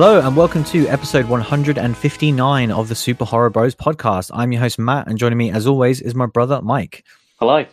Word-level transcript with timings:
Hello 0.00 0.18
and 0.18 0.34
welcome 0.34 0.64
to 0.64 0.88
episode 0.88 1.26
159 1.26 2.70
of 2.70 2.88
the 2.88 2.94
Super 2.94 3.26
Horror 3.26 3.50
Bros 3.50 3.74
podcast. 3.74 4.30
I'm 4.32 4.50
your 4.50 4.62
host 4.62 4.78
Matt, 4.78 5.06
and 5.08 5.18
joining 5.18 5.36
me 5.36 5.50
as 5.50 5.66
always 5.66 6.00
is 6.00 6.14
my 6.14 6.24
brother 6.24 6.62
Mike. 6.62 7.04
Hello. 7.38 7.66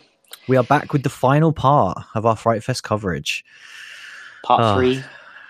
We 0.46 0.58
are 0.58 0.62
back 0.62 0.92
with 0.92 1.04
the 1.04 1.08
final 1.08 1.54
part 1.54 1.96
of 2.14 2.26
our 2.26 2.36
Fright 2.36 2.62
Fest 2.62 2.82
coverage. 2.82 3.46
Part 4.44 4.60
Ah. 4.60 4.76
three, 4.76 5.02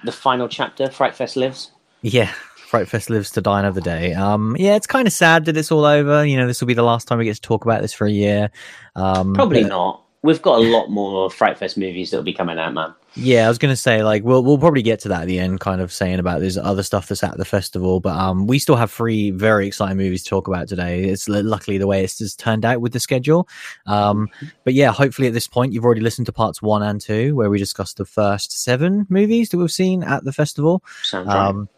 the 0.04 0.12
final 0.12 0.46
chapter, 0.46 0.88
Fright 0.88 1.16
Fest 1.16 1.34
Lives. 1.36 1.72
Yeah, 2.02 2.30
Fright 2.68 2.86
Fest 2.88 3.10
lives 3.10 3.32
to 3.32 3.40
die 3.40 3.58
another 3.58 3.80
day. 3.80 4.14
Um, 4.14 4.54
yeah, 4.56 4.76
it's 4.76 4.86
kind 4.86 5.08
of 5.08 5.12
sad 5.12 5.46
that 5.46 5.56
it's 5.56 5.72
all 5.72 5.84
over. 5.84 6.24
You 6.24 6.36
know, 6.36 6.46
this 6.46 6.60
will 6.60 6.68
be 6.68 6.74
the 6.74 6.84
last 6.84 7.08
time 7.08 7.18
we 7.18 7.24
get 7.24 7.34
to 7.34 7.40
talk 7.40 7.64
about 7.64 7.82
this 7.82 7.92
for 7.92 8.06
a 8.06 8.10
year. 8.12 8.52
Um, 8.94 9.34
Probably 9.34 9.62
but- 9.62 9.68
not. 9.70 10.02
We've 10.22 10.42
got 10.42 10.58
a 10.58 10.62
lot 10.62 10.90
more 10.90 11.28
Fright 11.30 11.58
Fest 11.58 11.76
movies 11.76 12.10
that'll 12.12 12.24
be 12.24 12.34
coming 12.34 12.58
out, 12.58 12.72
man. 12.74 12.94
Yeah, 13.20 13.46
I 13.46 13.48
was 13.48 13.58
gonna 13.58 13.74
say 13.74 14.04
like 14.04 14.22
we'll 14.22 14.44
we'll 14.44 14.58
probably 14.58 14.82
get 14.82 15.00
to 15.00 15.08
that 15.08 15.22
at 15.22 15.26
the 15.26 15.40
end, 15.40 15.58
kind 15.58 15.80
of 15.80 15.92
saying 15.92 16.20
about 16.20 16.38
there's 16.40 16.56
other 16.56 16.84
stuff 16.84 17.08
that's 17.08 17.24
at 17.24 17.36
the 17.36 17.44
festival, 17.44 17.98
but 17.98 18.16
um, 18.16 18.46
we 18.46 18.60
still 18.60 18.76
have 18.76 18.92
three 18.92 19.32
very 19.32 19.66
exciting 19.66 19.96
movies 19.96 20.22
to 20.22 20.30
talk 20.30 20.46
about 20.46 20.68
today. 20.68 21.04
It's 21.04 21.28
luckily 21.28 21.78
the 21.78 21.88
way 21.88 22.04
it's 22.04 22.18
just 22.18 22.38
turned 22.38 22.64
out 22.64 22.80
with 22.80 22.92
the 22.92 23.00
schedule. 23.00 23.48
Um, 23.86 24.28
but 24.62 24.74
yeah, 24.74 24.92
hopefully 24.92 25.26
at 25.26 25.34
this 25.34 25.48
point 25.48 25.72
you've 25.72 25.84
already 25.84 26.00
listened 26.00 26.26
to 26.26 26.32
parts 26.32 26.62
one 26.62 26.82
and 26.82 27.00
two, 27.00 27.34
where 27.34 27.50
we 27.50 27.58
discussed 27.58 27.96
the 27.96 28.04
first 28.04 28.52
seven 28.52 29.04
movies 29.08 29.48
that 29.48 29.58
we've 29.58 29.72
seen 29.72 30.04
at 30.04 30.22
the 30.22 30.32
festival. 30.32 30.84
Sounds 31.02 31.26
right. 31.26 31.68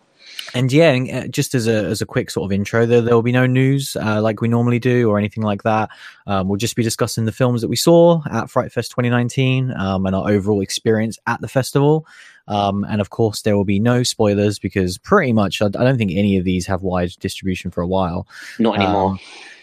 Um, 0.54 0.60
and 0.60 0.72
yeah, 0.72 0.90
and, 0.90 1.10
uh, 1.10 1.28
just 1.28 1.54
as 1.54 1.66
a 1.66 1.84
as 1.86 2.00
a 2.00 2.06
quick 2.06 2.30
sort 2.30 2.46
of 2.46 2.52
intro, 2.52 2.86
there 2.86 3.00
there 3.00 3.14
will 3.14 3.22
be 3.22 3.32
no 3.32 3.46
news 3.46 3.96
uh, 3.96 4.20
like 4.20 4.40
we 4.40 4.48
normally 4.48 4.78
do 4.78 5.08
or 5.10 5.18
anything 5.18 5.42
like 5.42 5.62
that. 5.62 5.90
Um, 6.26 6.48
we'll 6.48 6.56
just 6.56 6.76
be 6.76 6.82
discussing 6.82 7.24
the 7.24 7.32
films 7.32 7.60
that 7.60 7.68
we 7.68 7.76
saw 7.76 8.22
at 8.30 8.50
Fright 8.50 8.72
Fest 8.72 8.90
2019 8.90 9.72
um, 9.72 10.06
and 10.06 10.14
our 10.14 10.30
overall 10.30 10.60
experience 10.60 11.18
at 11.26 11.40
the 11.40 11.48
festival. 11.48 12.06
Um, 12.48 12.84
and 12.84 13.00
of 13.00 13.10
course, 13.10 13.42
there 13.42 13.56
will 13.56 13.64
be 13.64 13.78
no 13.78 14.02
spoilers 14.02 14.58
because 14.58 14.98
pretty 14.98 15.32
much 15.32 15.62
I, 15.62 15.66
I 15.66 15.68
don't 15.68 15.98
think 15.98 16.12
any 16.12 16.36
of 16.36 16.44
these 16.44 16.66
have 16.66 16.82
wide 16.82 17.10
distribution 17.20 17.70
for 17.70 17.80
a 17.80 17.86
while. 17.86 18.26
not 18.58 18.76
anymore. 18.76 19.10
Um, 19.10 19.18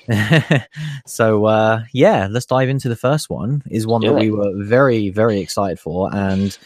so 1.06 1.46
uh, 1.46 1.84
yeah, 1.92 2.28
let's 2.32 2.46
dive 2.46 2.70
into 2.70 2.88
the 2.88 2.96
first 2.96 3.30
one. 3.30 3.62
Is 3.70 3.86
one 3.86 4.02
Do 4.02 4.10
that 4.10 4.16
it. 4.16 4.20
we 4.22 4.32
were 4.32 4.54
very 4.56 5.10
very 5.10 5.40
excited 5.42 5.80
for, 5.80 6.14
and 6.16 6.58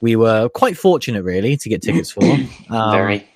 we 0.00 0.16
were 0.16 0.48
quite 0.50 0.76
fortunate 0.76 1.24
really 1.24 1.56
to 1.56 1.68
get 1.68 1.82
tickets 1.82 2.10
for. 2.10 2.22
Um, 2.70 2.92
Very. 2.92 3.28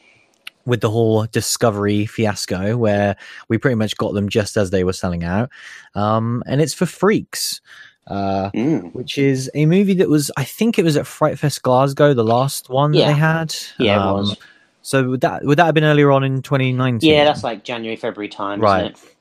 With 0.68 0.80
the 0.80 0.90
whole 0.90 1.24
discovery 1.26 2.06
fiasco 2.06 2.76
where 2.76 3.16
we 3.48 3.58
pretty 3.58 3.74
much 3.74 3.96
got 3.96 4.14
them 4.14 4.28
just 4.28 4.56
as 4.56 4.70
they 4.70 4.84
were 4.84 4.92
selling 4.92 5.24
out 5.24 5.50
um, 5.94 6.42
and 6.46 6.60
it's 6.60 6.74
for 6.74 6.86
freaks 6.86 7.60
uh, 8.06 8.50
Mm. 8.54 8.94
which 8.94 9.18
is 9.18 9.50
a 9.54 9.66
movie 9.66 9.94
that 9.94 10.08
was 10.08 10.30
i 10.36 10.44
think 10.44 10.78
it 10.78 10.84
was 10.84 10.96
at 10.96 11.06
fright 11.06 11.38
fest 11.38 11.62
glasgow 11.62 12.14
the 12.14 12.24
last 12.24 12.68
one 12.70 12.92
that 12.92 13.06
they 13.06 13.12
had 13.12 13.54
Yeah, 13.78 13.96
it 13.96 13.98
Um, 14.10 14.14
was. 14.14 14.36
so 14.82 15.10
would 15.10 15.20
that 15.22 15.44
would 15.44 15.58
that 15.58 15.66
have 15.66 15.74
been 15.74 15.84
earlier 15.84 16.10
on 16.10 16.24
in 16.24 16.40
2019 16.42 17.10
Yeah, 17.10 17.24
that's 17.24 17.44
like 17.44 17.64
January, 17.64 17.96
February 17.96 18.28
time, 18.28 18.60
Right. 18.60 18.92
isn't 18.92 19.04
it? 19.04 19.14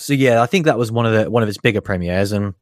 so 0.00 0.12
yeah 0.12 0.42
i 0.42 0.46
think 0.46 0.64
that 0.64 0.76
was 0.78 0.90
one 0.90 1.06
of 1.06 1.12
the 1.12 1.30
one 1.30 1.42
of 1.42 1.48
its 1.48 1.58
bigger 1.58 1.80
premieres 1.80 2.32
and 2.32 2.54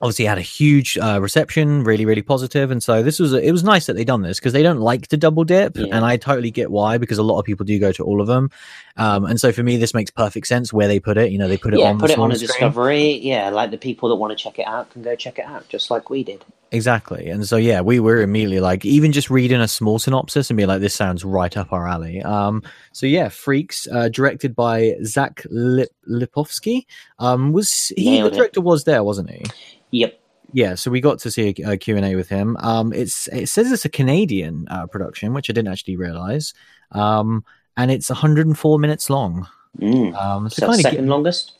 obviously 0.00 0.24
had 0.24 0.38
a 0.38 0.42
huge 0.42 0.96
uh, 0.98 1.20
reception 1.20 1.82
really 1.84 2.04
really 2.06 2.22
positive 2.22 2.70
and 2.70 2.82
so 2.82 3.02
this 3.02 3.18
was 3.18 3.32
it 3.32 3.50
was 3.52 3.64
nice 3.64 3.86
that 3.86 3.94
they 3.94 4.04
done 4.04 4.22
this 4.22 4.38
because 4.38 4.52
they 4.52 4.62
don't 4.62 4.78
like 4.80 5.06
to 5.08 5.16
double 5.16 5.44
dip 5.44 5.76
Yeah. 5.76 5.86
and 5.92 6.04
i 6.04 6.16
totally 6.16 6.50
get 6.50 6.70
why 6.70 6.98
because 6.98 7.18
a 7.18 7.22
lot 7.22 7.38
of 7.38 7.44
people 7.44 7.64
do 7.66 7.78
go 7.78 7.90
to 7.92 8.04
all 8.04 8.20
of 8.20 8.26
them 8.26 8.50
um, 8.96 9.24
and 9.24 9.40
so 9.40 9.50
for 9.52 9.62
me 9.62 9.76
this 9.76 9.94
makes 9.94 10.10
perfect 10.10 10.46
sense 10.46 10.72
where 10.72 10.86
they 10.88 11.00
put 11.00 11.18
it 11.18 11.32
you 11.32 11.38
know 11.38 11.48
they 11.48 11.56
put 11.56 11.74
it 11.74 11.80
yeah, 11.80 11.86
on 11.90 11.98
put 11.98 12.08
the 12.08 12.12
it 12.14 12.18
on 12.18 12.30
a 12.30 12.34
screen. 12.36 12.48
Discovery. 12.48 13.18
Yeah, 13.18 13.50
like 13.50 13.70
the 13.70 13.78
people 13.78 14.08
that 14.08 14.16
want 14.16 14.36
to 14.36 14.42
check 14.42 14.58
it 14.58 14.66
out 14.66 14.90
can 14.90 15.02
go 15.02 15.14
check 15.16 15.38
it 15.38 15.44
out, 15.44 15.68
just 15.68 15.90
like 15.90 16.10
we 16.10 16.22
did. 16.24 16.44
Exactly 16.70 17.28
and 17.30 17.48
so 17.48 17.56
yeah 17.56 17.80
we 17.80 17.98
were 17.98 18.20
immediately 18.20 18.60
like 18.60 18.84
even 18.84 19.10
just 19.10 19.30
reading 19.30 19.60
a 19.60 19.66
small 19.68 19.98
synopsis 19.98 20.50
and 20.50 20.56
be 20.56 20.66
like 20.66 20.80
this 20.80 20.94
sounds 20.94 21.24
right 21.24 21.56
up 21.56 21.72
our 21.72 21.88
alley 21.88 22.22
um 22.22 22.62
so 22.92 23.06
yeah 23.06 23.28
freaks 23.30 23.86
uh 23.92 24.08
directed 24.10 24.54
by 24.54 24.94
zach 25.04 25.42
Lip- 25.50 25.88
lipovsky 26.10 26.84
um 27.18 27.52
was 27.52 27.90
he 27.96 28.10
Nailed 28.10 28.30
the 28.32 28.34
it. 28.34 28.38
director 28.38 28.60
was 28.60 28.84
there 28.84 29.02
wasn't 29.02 29.30
he 29.30 29.44
Yep. 29.92 30.20
yeah 30.52 30.74
so 30.74 30.90
we 30.90 31.00
got 31.00 31.18
to 31.20 31.30
see 31.30 31.54
a, 31.64 31.70
a 31.72 31.76
q&a 31.78 32.14
with 32.14 32.28
him 32.28 32.56
um 32.58 32.92
it's 32.92 33.28
it 33.28 33.48
says 33.48 33.72
it's 33.72 33.86
a 33.86 33.88
canadian 33.90 34.66
uh, 34.70 34.86
production 34.86 35.32
which 35.32 35.48
i 35.48 35.54
didn't 35.54 35.72
actually 35.72 35.96
realize 35.96 36.52
um 36.92 37.44
and 37.78 37.90
it's 37.90 38.10
104 38.10 38.78
minutes 38.78 39.08
long 39.08 39.46
Mm. 39.78 40.14
um 40.16 40.48
so 40.50 40.66
So 40.66 40.72
second 40.82 41.08
longest. 41.08 41.52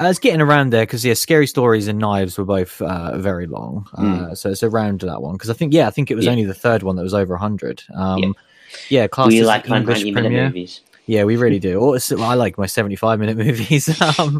Uh, 0.00 0.06
it's 0.06 0.18
getting 0.18 0.40
around 0.40 0.70
there 0.70 0.84
because 0.84 1.04
yeah 1.04 1.14
scary 1.14 1.46
stories 1.46 1.88
and 1.88 1.98
knives 1.98 2.36
were 2.38 2.44
both 2.44 2.80
uh, 2.82 3.16
very 3.18 3.46
long 3.46 3.86
uh, 3.94 4.02
Mm. 4.02 4.36
so 4.36 4.50
it's 4.50 4.62
around 4.62 5.00
that 5.00 5.20
one 5.22 5.34
because 5.34 5.50
i 5.50 5.54
think 5.54 5.72
yeah 5.72 5.86
i 5.86 5.90
think 5.90 6.10
it 6.10 6.14
was 6.16 6.24
Yeah. 6.24 6.32
only 6.32 6.44
the 6.44 6.54
third 6.54 6.82
one 6.82 6.96
that 6.96 7.02
was 7.02 7.14
over 7.14 7.34
100 7.34 7.82
um 7.94 8.18
Yeah. 8.18 8.32
yeah, 8.88 9.06
class 9.06 9.28
we 9.28 9.42
like 9.42 9.68
English 9.68 9.98
90 9.98 10.12
premiere. 10.12 10.44
movies. 10.46 10.80
Yeah, 11.06 11.24
we 11.24 11.36
really 11.36 11.58
do. 11.58 11.80
Or, 11.80 11.98
I 12.20 12.34
like 12.34 12.56
my 12.56 12.66
75 12.66 13.18
minute 13.18 13.36
movies. 13.36 13.88
um, 14.18 14.38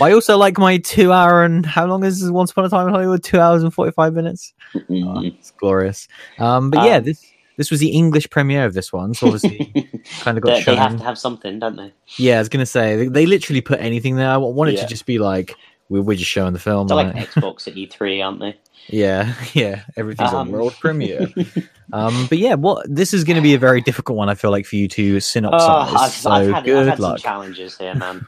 I 0.00 0.10
also 0.12 0.36
like 0.36 0.58
my 0.58 0.78
two 0.78 1.12
hour 1.12 1.44
and 1.44 1.64
how 1.64 1.86
long 1.86 2.02
is 2.04 2.28
Once 2.32 2.50
Upon 2.50 2.64
a 2.64 2.68
Time 2.68 2.88
in 2.88 2.92
Hollywood? 2.92 3.22
Two 3.22 3.38
hours 3.38 3.62
and 3.62 3.72
45 3.72 4.12
minutes. 4.12 4.52
Oh, 4.74 4.80
Mm. 4.90 5.24
it's 5.32 5.52
glorious. 5.52 6.08
Um, 6.40 6.70
but 6.70 6.84
yeah, 6.84 6.96
Um, 6.96 7.04
this 7.04 7.31
this 7.62 7.70
was 7.70 7.78
the 7.78 7.90
English 7.90 8.28
premiere 8.28 8.64
of 8.64 8.74
this 8.74 8.92
one. 8.92 9.14
So 9.14 9.28
obviously, 9.28 9.72
kind 10.20 10.36
of 10.36 10.42
got 10.42 10.50
they, 10.56 10.62
they 10.64 10.74
have 10.74 10.96
to 10.96 11.04
have 11.04 11.16
something, 11.16 11.60
don't 11.60 11.76
they? 11.76 11.92
Yeah, 12.16 12.36
I 12.36 12.38
was 12.40 12.48
going 12.48 12.58
to 12.58 12.66
say, 12.66 12.96
they, 12.96 13.06
they 13.06 13.26
literally 13.26 13.60
put 13.60 13.78
anything 13.80 14.16
there. 14.16 14.28
I 14.28 14.36
wanted 14.36 14.74
Yeah. 14.74 14.82
to 14.82 14.86
just 14.88 15.06
be 15.06 15.20
like, 15.20 15.54
we're, 15.88 16.02
we're 16.02 16.16
just 16.16 16.28
showing 16.30 16.54
the 16.54 16.58
film. 16.58 16.88
They're 16.88 16.96
like? 16.96 17.14
Xbox 17.14 17.68
at 17.68 17.74
E3, 17.74 18.24
aren't 18.24 18.40
they? 18.40 18.56
Yeah, 18.88 19.32
yeah, 19.54 19.84
everything's 19.96 20.32
Um, 20.32 20.48
a 20.48 20.50
world 20.50 20.74
premiere. 20.80 21.28
um, 21.92 22.26
but 22.28 22.38
yeah, 22.38 22.54
what 22.54 22.84
this 22.92 23.14
is 23.14 23.22
going 23.22 23.36
to 23.36 23.42
be 23.42 23.54
a 23.54 23.58
very 23.58 23.80
difficult 23.80 24.18
one. 24.18 24.28
I 24.28 24.34
feel 24.34 24.50
like 24.50 24.66
for 24.66 24.74
you 24.74 24.88
to 24.88 25.18
synopsize. 25.18 25.52
Oh, 25.60 25.96
I've, 26.00 26.10
so 26.10 26.30
I've 26.32 26.50
had, 26.50 26.64
good 26.64 26.78
I've 26.78 26.86
had 26.88 26.96
some 26.98 27.02
luck. 27.10 27.18
challenges 27.20 27.78
here, 27.78 27.94
man. 27.94 28.26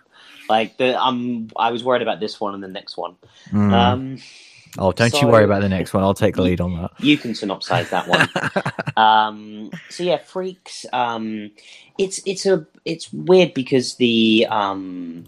like 0.49 0.77
the 0.77 0.97
um, 1.03 1.49
I 1.56 1.72
was 1.72 1.83
worried 1.83 2.03
about 2.03 2.21
this 2.21 2.41
one 2.41 2.55
and 2.55 2.62
the 2.62 2.69
next 2.69 2.97
one. 2.97 3.16
Mm. 3.51 3.72
Um, 3.72 4.19
oh, 4.78 4.92
don't 4.92 5.20
you 5.20 5.28
worry 5.28 5.44
about 5.44 5.62
the 5.62 5.68
next 5.68 5.92
one. 5.94 6.02
I'll 6.02 6.14
take 6.14 6.36
the 6.36 6.42
lead 6.42 6.60
on 6.60 6.74
that. 6.80 6.90
you 6.98 7.16
can 7.18 7.32
synopsize 7.32 7.90
that 7.90 8.08
one. 8.08 8.28
um, 8.96 9.70
so 9.88 10.02
yeah, 10.02 10.18
freaks. 10.18 10.86
Um, 10.92 11.50
it's 11.98 12.20
it's 12.26 12.46
a 12.46 12.66
it's 12.84 13.12
weird 13.12 13.54
because 13.54 13.94
the 13.96 14.46
um, 14.50 15.24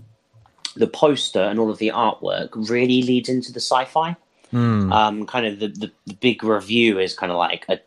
the 0.76 0.86
poster 0.86 1.40
and 1.42 1.58
all 1.58 1.70
of 1.70 1.78
the 1.78 1.88
artwork 1.88 2.50
really 2.70 3.02
leads 3.02 3.28
into 3.28 3.52
the 3.52 3.60
sci-fi. 3.60 4.16
Mm. 4.52 4.92
Um, 4.92 5.26
kind 5.26 5.46
of 5.46 5.58
the, 5.58 5.68
the 5.68 5.92
the 6.06 6.14
big 6.14 6.44
review 6.44 6.98
is 6.98 7.14
kind 7.14 7.32
of 7.32 7.38
like 7.38 7.64
a 7.68 7.80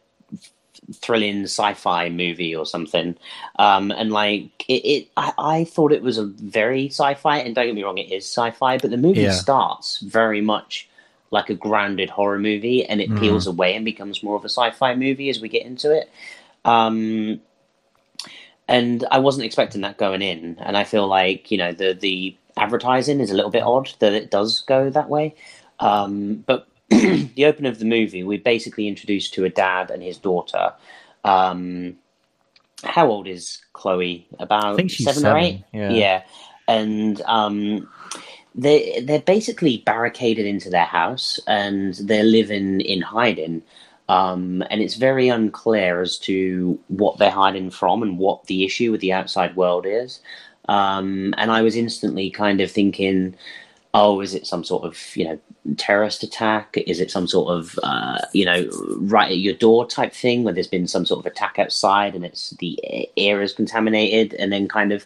thrilling 0.93 1.43
sci-fi 1.43 2.09
movie 2.09 2.55
or 2.55 2.65
something. 2.65 3.15
Um, 3.57 3.91
and 3.91 4.11
like 4.11 4.65
it, 4.67 4.85
it 4.85 5.07
I, 5.15 5.33
I 5.37 5.63
thought 5.63 5.91
it 5.91 6.01
was 6.01 6.17
a 6.17 6.25
very 6.25 6.87
sci-fi, 6.87 7.37
and 7.39 7.53
don't 7.55 7.67
get 7.67 7.75
me 7.75 7.83
wrong, 7.83 7.97
it 7.97 8.11
is 8.11 8.25
sci-fi, 8.25 8.77
but 8.77 8.89
the 8.91 8.97
movie 8.97 9.21
Yeah. 9.21 9.31
starts 9.31 9.99
very 9.99 10.41
much 10.41 10.88
like 11.31 11.49
a 11.49 11.53
grounded 11.53 12.09
horror 12.09 12.39
movie, 12.39 12.85
and 12.85 13.01
it 13.01 13.09
Mhm. 13.09 13.19
peels 13.19 13.47
away 13.47 13.75
and 13.75 13.85
becomes 13.85 14.23
more 14.23 14.35
of 14.35 14.43
a 14.43 14.49
sci-fi 14.49 14.95
movie 14.95 15.29
as 15.29 15.39
we 15.39 15.47
get 15.49 15.65
into 15.65 15.91
it. 15.91 16.09
Um, 16.65 17.39
and 18.67 19.05
I 19.11 19.19
wasn't 19.19 19.45
expecting 19.45 19.81
that 19.81 19.97
going 19.97 20.21
in, 20.21 20.57
and 20.59 20.77
I 20.77 20.83
feel 20.83 21.07
like 21.07 21.51
you 21.51 21.57
know 21.57 21.71
the 21.71 21.93
the 21.93 22.35
advertising 22.57 23.19
is 23.19 23.31
a 23.31 23.35
little 23.35 23.51
bit 23.51 23.63
odd 23.63 23.91
that 23.99 24.13
it 24.13 24.29
does 24.31 24.61
go 24.61 24.89
that 24.89 25.09
way. 25.09 25.33
Um, 25.79 26.43
but 26.45 26.67
the 26.89 27.45
opening 27.45 27.71
of 27.71 27.79
the 27.79 27.85
movie, 27.85 28.23
we're 28.23 28.39
basically 28.39 28.87
introduced 28.87 29.33
to 29.35 29.45
a 29.45 29.49
dad 29.49 29.91
and 29.91 30.03
his 30.03 30.17
daughter. 30.17 30.73
Um, 31.23 31.97
how 32.83 33.07
old 33.07 33.27
is 33.27 33.61
Chloe? 33.73 34.27
About 34.39 34.65
I 34.65 34.75
think 34.75 34.91
she's 34.91 35.05
seven, 35.05 35.21
seven. 35.21 35.37
or 35.37 35.39
eight. 35.45 35.63
Yeah. 35.73 36.23
and 36.67 37.21
um, 37.23 37.89
they 38.59 39.01
they're 39.01 39.21
basically 39.21 39.77
barricaded 39.77 40.45
into 40.45 40.69
their 40.69 40.85
house 40.85 41.39
and 41.47 41.95
they're 41.95 42.23
living 42.23 42.81
in 42.81 43.01
hiding. 43.01 43.63
Um, 44.09 44.63
and 44.71 44.81
it's 44.81 44.95
very 44.95 45.29
unclear 45.29 46.01
as 46.01 46.17
to 46.19 46.79
what 46.87 47.19
they're 47.19 47.29
hiding 47.29 47.69
from 47.69 48.01
and 48.01 48.17
what 48.17 48.45
the 48.45 48.65
issue 48.65 48.91
with 48.91 49.01
the 49.01 49.13
outside 49.13 49.55
world 49.55 49.85
is. 49.85 50.19
Um, 50.67 51.35
and 51.37 51.51
I 51.51 51.61
was 51.61 51.75
instantly 51.75 52.31
kind 52.31 52.59
of 52.59 52.71
thinking, 52.71 53.35
oh, 53.93 54.19
is 54.21 54.33
it 54.33 54.47
some 54.47 54.63
sort 54.63 54.83
of 54.83 55.15
you 55.15 55.25
know 55.25 55.39
terrorist 55.77 56.23
attack? 56.23 56.75
Is 56.87 56.99
it 56.99 57.11
some 57.11 57.27
sort 57.27 57.51
of 57.55 57.79
uh, 57.83 58.19
you 58.33 58.45
know 58.45 58.67
right 58.97 59.31
at 59.31 59.37
your 59.37 59.53
door 59.53 59.87
type 59.87 60.13
thing 60.13 60.43
where 60.43 60.53
there's 60.53 60.67
been 60.67 60.87
some 60.87 61.05
sort 61.05 61.19
of 61.25 61.31
attack 61.31 61.59
outside 61.59 62.15
and 62.15 62.25
it's 62.25 62.51
the 62.59 62.79
air 63.15 63.41
is 63.41 63.53
contaminated? 63.53 64.33
And 64.33 64.51
then 64.51 64.67
kind 64.67 64.91
of 64.91 65.05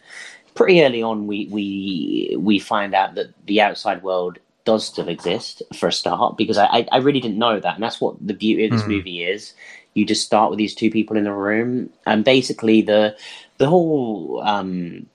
pretty 0.56 0.84
early 0.84 1.02
on, 1.04 1.28
we 1.28 1.48
we 1.52 2.36
we 2.40 2.60
find 2.60 2.94
out 2.94 3.16
that 3.16 3.28
the 3.46 3.62
outside 3.62 4.04
world 4.04 4.40
does 4.66 4.86
still 4.86 5.10
exist 5.10 5.62
for 5.76 5.88
a 5.88 5.92
start 5.92 6.38
because 6.38 6.58
I 6.58 6.66
I, 6.68 6.88
I 6.92 6.98
really 6.98 7.20
didn't 7.20 7.38
know 7.40 7.60
that, 7.60 7.76
and 7.76 7.84
that's 7.84 8.02
what 8.02 8.16
the 8.26 8.34
beauty 8.34 8.66
of 8.66 8.72
this 8.72 8.84
Hmm. 8.84 8.92
movie 8.92 9.24
is. 9.24 9.54
You 9.96 10.06
just 10.06 10.26
start 10.26 10.50
with 10.50 10.58
these 10.60 10.76
two 10.76 10.90
people 10.92 11.18
in 11.18 11.24
the 11.26 11.34
room, 11.34 11.90
and 12.06 12.24
basically 12.24 12.82
the 12.82 13.16
the 13.58 13.68
whole 13.68 14.42
um, 14.44 15.08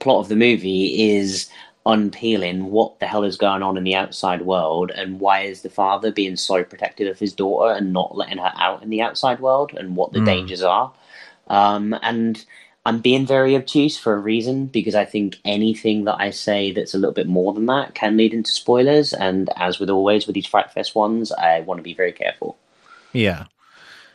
plot 0.00 0.20
of 0.20 0.28
the 0.28 0.36
movie 0.36 1.10
is 1.12 1.48
unpeeling 1.84 2.66
what 2.70 2.98
the 3.00 3.06
hell 3.06 3.24
is 3.24 3.36
going 3.36 3.62
on 3.62 3.76
in 3.76 3.82
the 3.84 3.94
outside 3.94 4.42
world 4.42 4.90
and 4.92 5.18
why 5.20 5.40
is 5.40 5.62
the 5.62 5.70
father 5.70 6.12
being 6.12 6.36
so 6.36 6.62
protective 6.62 7.08
of 7.10 7.18
his 7.18 7.32
daughter 7.32 7.74
and 7.76 7.92
not 7.92 8.16
letting 8.16 8.38
her 8.38 8.52
out 8.56 8.82
in 8.82 8.90
the 8.90 9.02
outside 9.02 9.40
world 9.40 9.72
and 9.76 9.96
what 9.96 10.12
the 10.12 10.20
Mm. 10.20 10.24
dangers 10.26 10.62
are 10.62 10.92
Um, 11.48 11.94
and 12.02 12.44
I'm 12.84 13.00
being 13.00 13.26
very 13.26 13.54
obtuse 13.54 13.96
for 13.96 14.14
a 14.14 14.18
reason 14.18 14.66
because 14.66 14.94
I 14.94 15.04
think 15.04 15.38
anything 15.44 16.04
that 16.04 16.16
I 16.18 16.30
say 16.30 16.72
that's 16.72 16.94
a 16.94 16.98
little 16.98 17.14
bit 17.14 17.28
more 17.28 17.52
than 17.52 17.66
that 17.66 17.94
can 17.94 18.16
lead 18.16 18.34
into 18.34 18.50
spoilers. 18.50 19.12
And 19.12 19.50
as 19.56 19.78
with 19.78 19.88
always 19.88 20.26
with 20.26 20.34
these 20.34 20.46
Fright 20.46 20.72
Fest 20.72 20.94
ones, 20.94 21.30
I 21.30 21.60
want 21.60 21.78
to 21.78 21.84
be 21.84 21.94
very 21.94 22.12
careful. 22.12 22.58
Yeah. 23.12 23.44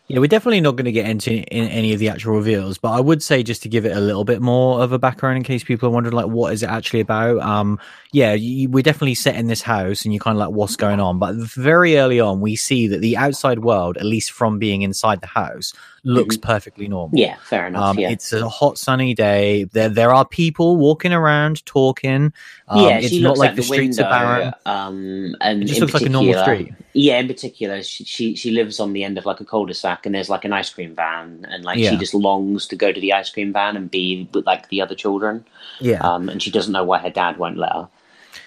Yeah, 0.10 0.20
we're 0.20 0.28
definitely 0.28 0.62
not 0.62 0.78
going 0.78 0.86
to 0.86 0.94
get 0.94 1.10
into 1.10 1.34
in 1.34 1.68
any 1.68 1.92
of 1.92 2.00
the 2.00 2.08
actual 2.08 2.36
reveals, 2.36 2.78
but 2.78 2.92
I 2.92 3.02
would 3.02 3.22
say 3.22 3.44
just 3.44 3.62
to 3.64 3.70
give 3.70 3.86
it 3.86 3.96
a 3.96 4.00
little 4.00 4.24
bit 4.24 4.42
more 4.42 4.82
of 4.82 4.94
a 4.94 5.00
background 5.00 5.36
in 5.36 5.44
case 5.44 5.66
people 5.66 5.90
are 5.90 5.92
wondering, 5.92 6.16
like, 6.16 6.28
what 6.28 6.54
is 6.54 6.64
it 6.64 6.70
actually 6.70 7.02
about? 7.02 7.42
Um, 7.42 7.78
yeah, 8.14 8.32
you, 8.32 8.70
we're 8.70 8.84
definitely 8.84 9.16
set 9.16 9.36
in 9.36 9.48
this 9.48 9.62
house, 9.62 10.06
and 10.06 10.14
you're 10.14 10.22
kind 10.22 10.38
of 10.38 10.40
like 10.40 10.56
what's 10.56 10.78
going 10.78 11.02
on. 11.02 11.20
But 11.20 11.36
very 11.36 11.98
early 11.98 12.22
on, 12.22 12.40
we 12.40 12.56
see 12.56 12.88
that 12.88 13.02
the 13.02 13.18
outside 13.18 13.60
world, 13.60 13.98
at 13.98 14.06
least 14.06 14.32
from 14.32 14.60
being 14.60 14.82
inside 14.82 15.20
the 15.20 15.28
house, 15.28 15.74
looks 16.04 16.38
mm-hmm. 16.38 16.48
perfectly 16.48 16.88
normal. 16.88 17.18
Yeah, 17.18 17.38
fair 17.44 17.68
enough. 17.68 17.84
Um, 17.84 18.00
yeah. 18.00 18.10
It's 18.10 18.32
a 18.34 18.48
hot 18.48 18.78
sunny 18.78 19.14
day. 19.14 19.66
There 19.66 19.90
there 19.90 20.14
are 20.14 20.26
people 20.26 20.78
walking 20.78 21.14
around 21.14 21.66
talking. 21.66 22.34
Um, 22.68 22.86
yeah, 22.86 23.00
it's 23.00 23.20
not 23.20 23.38
like 23.38 23.52
the, 23.52 23.58
the 23.58 23.64
streets 23.64 23.98
window, 23.98 24.12
are 24.12 24.20
barren. 24.20 24.54
Um, 24.66 25.36
and 25.42 25.64
it 25.64 25.66
just 25.66 25.82
looks 25.82 25.94
like 25.94 26.04
a 26.04 26.10
normal 26.10 26.42
street. 26.42 26.74
Yeah, 26.94 27.20
in 27.20 27.28
particular, 27.28 27.84
she, 27.84 28.04
she, 28.06 28.36
she 28.36 28.50
lives 28.50 28.80
on 28.80 28.94
the 28.94 29.04
end 29.04 29.20
of 29.20 29.26
like 29.26 29.40
a 29.40 29.46
cul-de-sac, 29.46 30.08
and 30.08 30.16
there's 30.16 30.30
like 30.30 30.46
an 30.46 30.54
ice 30.54 30.70
cream 30.72 30.96
van, 30.96 31.46
and 31.50 31.64
like 31.64 31.78
yeah. 31.78 31.92
she 31.92 31.98
just 31.98 32.16
longs 32.16 32.66
to 32.68 32.76
go 32.76 32.92
to 32.92 33.00
the 33.00 33.14
ice 33.14 33.30
cream 33.30 33.54
van 33.54 33.78
and 33.78 33.92
be 33.92 34.28
with 34.34 34.46
like 34.48 34.70
the 34.70 34.82
other 34.82 34.96
children. 34.96 35.46
Yeah, 35.80 36.00
um, 36.00 36.28
and 36.28 36.42
she 36.42 36.50
doesn't 36.50 36.74
know 36.74 36.84
why 36.84 36.98
her 37.00 37.12
dad 37.12 37.38
won't 37.38 37.58
let 37.58 37.72
her. 37.72 37.88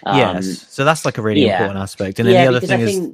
Um, 0.05 0.19
yes, 0.19 0.67
so 0.69 0.85
that's 0.85 1.05
like 1.05 1.19
a 1.19 1.23
really 1.23 1.45
yeah. 1.45 1.61
important 1.61 1.81
aspect. 1.81 2.19
And 2.19 2.29
then 2.29 2.45
the 2.45 2.57
other 2.57 2.67
thing 2.67 2.81
is, 2.81 3.11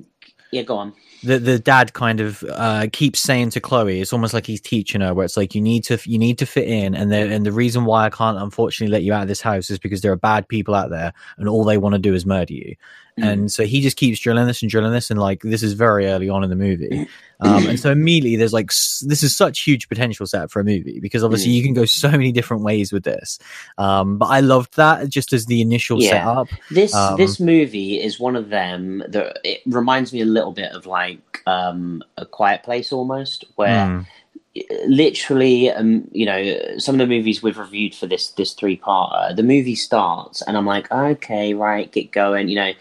yeah, 0.52 0.62
go 0.62 0.76
on 0.76 0.94
the 1.22 1.38
the 1.38 1.58
dad 1.58 1.92
kind 1.92 2.20
of 2.20 2.44
uh, 2.50 2.86
keeps 2.92 3.20
saying 3.20 3.50
to 3.50 3.60
Chloe, 3.60 4.00
it's 4.00 4.12
almost 4.12 4.34
like 4.34 4.46
he's 4.46 4.60
teaching 4.60 5.00
her, 5.00 5.14
where 5.14 5.24
it's 5.24 5.36
like 5.36 5.54
you 5.54 5.60
need 5.60 5.84
to 5.84 5.98
you 6.04 6.18
need 6.18 6.38
to 6.38 6.46
fit 6.46 6.68
in, 6.68 6.94
and 6.94 7.10
the 7.10 7.16
and 7.16 7.44
the 7.44 7.52
reason 7.52 7.84
why 7.84 8.06
I 8.06 8.10
can't 8.10 8.38
unfortunately 8.38 8.92
let 8.92 9.02
you 9.02 9.12
out 9.12 9.22
of 9.22 9.28
this 9.28 9.40
house 9.40 9.70
is 9.70 9.78
because 9.78 10.00
there 10.00 10.12
are 10.12 10.16
bad 10.16 10.48
people 10.48 10.74
out 10.74 10.90
there, 10.90 11.12
and 11.38 11.48
all 11.48 11.64
they 11.64 11.78
want 11.78 11.94
to 11.94 11.98
do 11.98 12.14
is 12.14 12.26
murder 12.26 12.54
you. 12.54 12.76
Mm. 13.18 13.32
And 13.32 13.52
so 13.52 13.64
he 13.64 13.80
just 13.80 13.96
keeps 13.96 14.20
drilling 14.20 14.46
this 14.46 14.60
and 14.60 14.70
drilling 14.70 14.92
this, 14.92 15.10
and 15.10 15.18
like 15.18 15.40
this 15.40 15.62
is 15.62 15.72
very 15.72 16.06
early 16.06 16.28
on 16.28 16.44
in 16.44 16.50
the 16.50 16.56
movie, 16.56 17.08
um, 17.40 17.66
and 17.66 17.80
so 17.80 17.90
immediately 17.90 18.36
there's 18.36 18.52
like 18.52 18.66
this 18.66 19.22
is 19.22 19.34
such 19.34 19.60
huge 19.60 19.88
potential 19.88 20.26
set 20.26 20.50
for 20.50 20.60
a 20.60 20.64
movie 20.64 21.00
because 21.00 21.24
obviously 21.24 21.50
mm. 21.50 21.54
you 21.54 21.62
can 21.62 21.72
go 21.72 21.86
so 21.86 22.10
many 22.10 22.30
different 22.30 22.62
ways 22.62 22.92
with 22.92 23.04
this. 23.04 23.38
Um, 23.78 24.18
but 24.18 24.26
I 24.26 24.40
loved 24.40 24.76
that 24.76 25.08
just 25.08 25.32
as 25.32 25.46
the 25.46 25.62
initial 25.62 26.02
yeah. 26.02 26.10
setup. 26.10 26.48
This 26.70 26.94
um, 26.94 27.16
this 27.16 27.40
movie 27.40 28.02
is 28.02 28.20
one 28.20 28.36
of 28.36 28.50
them 28.50 29.02
that 29.08 29.38
it 29.44 29.62
reminds 29.64 30.12
me 30.12 30.20
a 30.20 30.26
little 30.26 30.52
bit 30.52 30.72
of 30.72 30.84
like 30.84 31.05
um, 31.46 32.02
a 32.16 32.26
Quiet 32.26 32.62
Place 32.62 32.92
almost, 32.92 33.44
where. 33.56 33.86
Mm 33.86 34.06
literally 34.86 35.70
um 35.70 36.08
you 36.12 36.24
know 36.24 36.56
some 36.78 36.94
of 36.94 36.98
the 36.98 37.06
movies 37.06 37.42
we've 37.42 37.58
reviewed 37.58 37.94
for 37.94 38.06
this 38.06 38.28
this 38.28 38.54
three 38.54 38.74
part 38.74 39.36
the 39.36 39.42
movie 39.42 39.74
starts 39.74 40.40
and 40.40 40.56
i'm 40.56 40.64
like 40.64 40.90
okay 40.90 41.52
right 41.52 41.92
get 41.92 42.10
going 42.10 42.48
you 42.48 42.54
know 42.54 42.72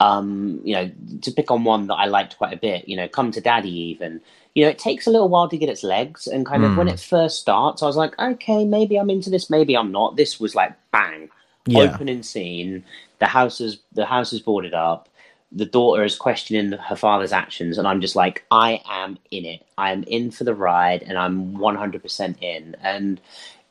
um, 0.00 0.60
you 0.62 0.74
know, 0.74 0.90
to 1.22 1.30
pick 1.30 1.50
on 1.50 1.64
one 1.64 1.86
that 1.86 1.94
I 1.94 2.06
liked 2.06 2.36
quite 2.36 2.52
a 2.52 2.58
bit, 2.58 2.88
you 2.88 2.96
know, 2.96 3.08
Come 3.08 3.30
to 3.32 3.40
Daddy 3.40 3.70
even. 3.70 4.20
You 4.54 4.64
know, 4.64 4.70
it 4.70 4.78
takes 4.78 5.06
a 5.06 5.10
little 5.10 5.28
while 5.28 5.48
to 5.48 5.58
get 5.58 5.68
its 5.68 5.82
legs, 5.82 6.26
and 6.26 6.46
kind 6.46 6.64
of 6.64 6.72
mm. 6.72 6.76
when 6.76 6.86
hmm. 6.86 6.94
it 6.94 7.00
first 7.00 7.40
starts, 7.40 7.82
I 7.82 7.86
was 7.86 7.96
like, 7.96 8.18
okay, 8.18 8.64
maybe 8.64 8.96
I'm 8.96 9.10
into 9.10 9.30
this, 9.30 9.50
maybe 9.50 9.76
I'm 9.76 9.92
not. 9.92 10.16
This 10.16 10.40
was 10.40 10.54
like 10.54 10.72
bang, 10.92 11.28
yeah. 11.66 11.80
opening 11.80 12.22
scene. 12.22 12.84
The 13.18 13.26
house 13.26 13.60
is 13.60 13.78
the 13.92 14.06
house 14.06 14.32
is 14.32 14.40
boarded 14.40 14.74
up. 14.74 15.08
The 15.52 15.66
daughter 15.66 16.04
is 16.04 16.16
questioning 16.16 16.72
her 16.72 16.96
father's 16.96 17.32
actions, 17.32 17.78
and 17.78 17.86
I'm 17.86 18.00
just 18.00 18.16
like, 18.16 18.44
I 18.50 18.82
am 18.88 19.18
in 19.30 19.44
it. 19.44 19.64
I 19.78 19.92
am 19.92 20.02
in 20.04 20.30
for 20.30 20.44
the 20.44 20.54
ride, 20.54 21.02
and 21.02 21.16
I'm 21.16 21.54
100% 21.56 22.42
in. 22.42 22.76
And 22.80 23.20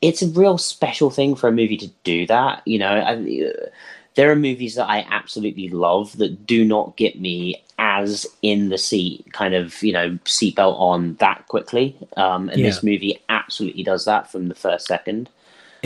it's 0.02 0.22
a 0.22 0.28
real 0.28 0.58
special 0.58 1.10
thing 1.10 1.34
for 1.34 1.48
a 1.48 1.52
movie 1.52 1.76
to 1.76 1.88
do 2.02 2.26
that. 2.26 2.62
You 2.66 2.78
know, 2.78 2.90
I, 2.90 3.52
there 4.14 4.30
are 4.30 4.36
movies 4.36 4.74
that 4.74 4.88
I 4.88 5.06
absolutely 5.10 5.68
love 5.68 6.16
that 6.18 6.46
do 6.46 6.64
not 6.64 6.96
get 6.96 7.20
me 7.20 7.62
as 7.78 8.26
in 8.42 8.70
the 8.70 8.78
seat, 8.78 9.32
kind 9.32 9.54
of, 9.54 9.82
you 9.82 9.92
know, 9.92 10.18
seatbelt 10.24 10.78
on 10.80 11.14
that 11.16 11.46
quickly. 11.48 11.96
Um, 12.16 12.48
and 12.48 12.60
yeah. 12.60 12.66
this 12.66 12.82
movie 12.82 13.22
absolutely 13.28 13.82
does 13.82 14.06
that 14.06 14.30
from 14.32 14.48
the 14.48 14.54
first 14.54 14.86
second. 14.86 15.28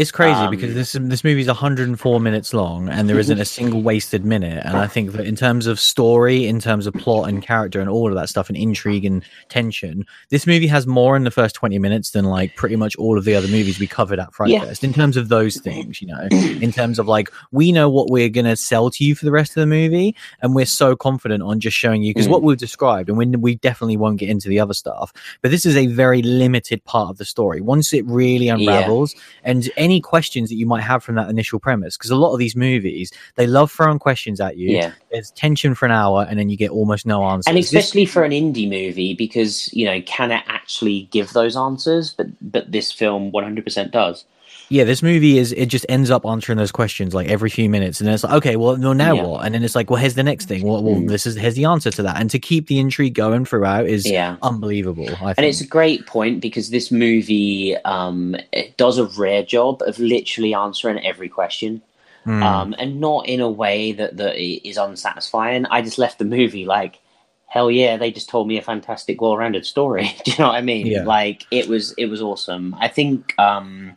It's 0.01 0.11
crazy 0.11 0.41
um, 0.41 0.51
because 0.51 0.73
this 0.73 0.93
this 0.93 1.23
movie 1.23 1.43
is 1.43 1.47
104 1.47 2.21
minutes 2.21 2.55
long 2.55 2.89
and 2.89 3.07
there 3.07 3.19
isn't 3.19 3.39
a 3.39 3.45
single 3.59 3.83
wasted 3.83 4.25
minute. 4.25 4.63
And 4.65 4.79
I 4.79 4.87
think 4.87 5.13
that 5.13 5.27
in 5.27 5.37
terms 5.37 5.67
of 5.67 5.79
story, 5.79 6.47
in 6.47 6.59
terms 6.59 6.87
of 6.87 6.95
plot 6.95 7.29
and 7.29 7.43
character 7.43 7.81
and 7.81 7.91
all 7.91 8.09
of 8.09 8.15
that 8.15 8.31
stuff 8.31 8.49
and 8.49 8.57
intrigue 8.57 9.05
and 9.05 9.23
tension, 9.51 10.07
this 10.31 10.47
movie 10.47 10.69
has 10.69 10.87
more 10.87 11.17
in 11.17 11.25
the 11.25 11.31
first 11.31 11.55
20 11.55 11.79
minutes 11.79 12.13
than 12.13 12.25
like 12.25 12.57
pretty 12.57 12.77
much 12.77 12.97
all 12.97 13.19
of 13.19 13.27
the 13.27 13.35
other 13.35 13.49
movies 13.49 13.79
we 13.79 13.87
covered 13.87 14.19
at 14.19 14.33
Fright 14.33 14.49
yeah. 14.49 14.65
Fest. 14.65 14.85
In 14.85 14.95
terms 14.95 15.19
of 15.19 15.29
those 15.29 15.59
things, 15.59 16.01
you 16.01 16.09
know, 16.09 16.29
in 16.31 16.73
terms 16.73 16.99
of 16.99 17.07
like 17.07 17.31
we 17.53 17.71
know 17.71 17.91
what 17.91 18.09
we're 18.09 18.31
gonna 18.31 18.57
sell 18.57 18.89
to 18.89 19.05
you 19.05 19.15
for 19.15 19.27
the 19.27 19.33
rest 19.33 19.51
of 19.51 19.61
the 19.61 19.67
movie, 19.67 20.17
and 20.41 20.55
we're 20.55 20.65
so 20.65 20.97
confident 20.97 21.43
on 21.43 21.61
just 21.61 21.77
showing 21.77 22.03
you 22.03 22.15
because 22.15 22.27
mm. 22.27 22.31
what 22.31 22.43
we've 22.43 22.57
described, 22.57 23.11
and 23.11 23.19
we, 23.19 23.27
we 23.27 23.57
definitely 23.57 23.99
won't 23.99 24.19
get 24.19 24.31
into 24.31 24.49
the 24.49 24.61
other 24.61 24.73
stuff, 24.73 25.13
but 25.43 25.51
this 25.51 25.67
is 25.67 25.77
a 25.77 25.89
very 25.89 26.23
limited 26.23 26.83
part 26.85 27.11
of 27.11 27.19
the 27.19 27.27
story. 27.27 27.61
Once 27.61 27.93
it 27.93 28.07
really 28.07 28.49
unravels 28.49 29.13
yeah. 29.15 29.21
and 29.45 29.71
any 29.77 29.90
questions 29.99 30.51
that 30.51 30.57
you 30.57 30.67
might 30.67 30.83
have 30.83 31.03
from 31.03 31.15
that 31.15 31.31
initial 31.31 31.59
premise 31.59 31.97
because 31.97 32.11
a 32.11 32.17
lot 32.17 32.35
of 32.35 32.39
these 32.39 32.55
movies 32.55 33.11
they 33.37 33.47
love 33.47 33.73
throwing 33.73 33.99
questions 33.99 34.41
at 34.41 34.59
you. 34.59 34.71
Yeah. 34.71 34.93
There's 35.11 35.31
tension 35.31 35.75
for 35.75 35.87
an 35.87 35.93
hour 35.93 36.27
and 36.29 36.39
then 36.39 36.51
you 36.51 36.57
get 36.59 36.71
almost 36.71 37.07
no 37.07 37.25
answers. 37.25 37.49
And 37.49 37.59
especially 37.59 38.05
this... 38.05 38.13
for 38.13 38.23
an 38.23 38.33
indie 38.33 38.69
movie 38.69 39.15
because 39.15 39.73
you 39.73 39.87
know 39.87 40.03
can 40.03 40.31
it 40.31 40.45
actually 40.47 41.09
give 41.11 41.33
those 41.33 41.57
answers? 41.57 42.13
But 42.13 42.27
but 42.53 42.71
this 42.71 42.93
film 42.93 43.33
100% 43.33 43.91
does 43.91 44.25
yeah, 44.71 44.85
this 44.85 45.03
movie 45.03 45.37
is 45.37 45.51
it 45.53 45.67
just 45.67 45.85
ends 45.89 46.13
up 46.13 46.25
answering 46.25 46.57
those 46.57 46.71
questions 46.71 47.13
like 47.13 47.29
every 47.29 47.51
few 47.51 47.69
minutes, 47.69 48.01
and 48.01 48.07
then 48.07 48.15
it's 48.15 48.23
like, 48.23 48.35
okay, 48.35 48.55
well, 48.55 48.77
no, 48.77 48.93
now 48.93 49.15
yeah. 49.15 49.23
what? 49.25 49.45
And 49.45 49.53
then 49.53 49.65
it's 49.65 49.75
like, 49.75 49.91
well, 49.91 50.01
here's 50.01 50.15
the 50.15 50.23
next 50.23 50.47
thing. 50.47 50.63
Well, 50.63 50.81
well, 50.81 50.95
mm. 50.95 51.09
this 51.09 51.27
is 51.27 51.35
here's 51.35 51.57
the 51.57 51.65
answer 51.65 51.91
to 51.91 52.03
that, 52.05 52.21
and 52.21 52.31
to 52.31 52.39
keep 52.39 52.69
the 52.69 52.79
intrigue 52.79 53.15
going 53.15 53.45
throughout 53.45 53.87
is 53.87 54.09
yeah. 54.09 54.37
unbelievable. 54.43 55.09
and 55.21 55.45
it's 55.45 55.61
a 55.61 55.67
great 55.67 56.07
point 56.07 56.41
because 56.41 56.71
this 56.71 56.93
movie 56.93 57.77
um, 57.85 58.37
it 58.53 58.77
does 58.77 58.97
a 58.97 59.07
rare 59.19 59.43
job 59.43 59.83
of 59.83 59.99
literally 59.99 60.55
answering 60.55 61.05
every 61.05 61.29
question. 61.29 61.83
Mm. 62.25 62.43
Um, 62.43 62.75
and 62.79 63.01
not 63.01 63.27
in 63.27 63.41
a 63.41 63.51
way 63.51 63.93
that, 63.93 64.19
that 64.19 64.37
is 64.37 64.77
unsatisfying. 64.77 65.67
I 65.67 65.83
just 65.83 65.99
left 65.99 66.19
the 66.19 66.27
movie 66.27 66.67
like, 66.67 67.01
hell 67.47 67.71
yeah, 67.71 67.97
they 67.97 68.13
just 68.13 68.29
told 68.29 68.47
me 68.47 68.59
a 68.59 68.63
fantastic, 68.63 69.21
well-rounded 69.23 69.65
story. 69.65 70.15
Do 70.25 70.31
you 70.31 70.39
know 70.39 70.49
what 70.49 70.55
I 70.55 70.61
mean? 70.61 70.87
Yeah. 70.87 71.05
Like 71.05 71.47
it 71.51 71.67
was, 71.67 71.93
it 71.93 72.07
was 72.07 72.21
awesome. 72.21 72.77
I 72.79 72.89
think, 72.89 73.35
um, 73.39 73.97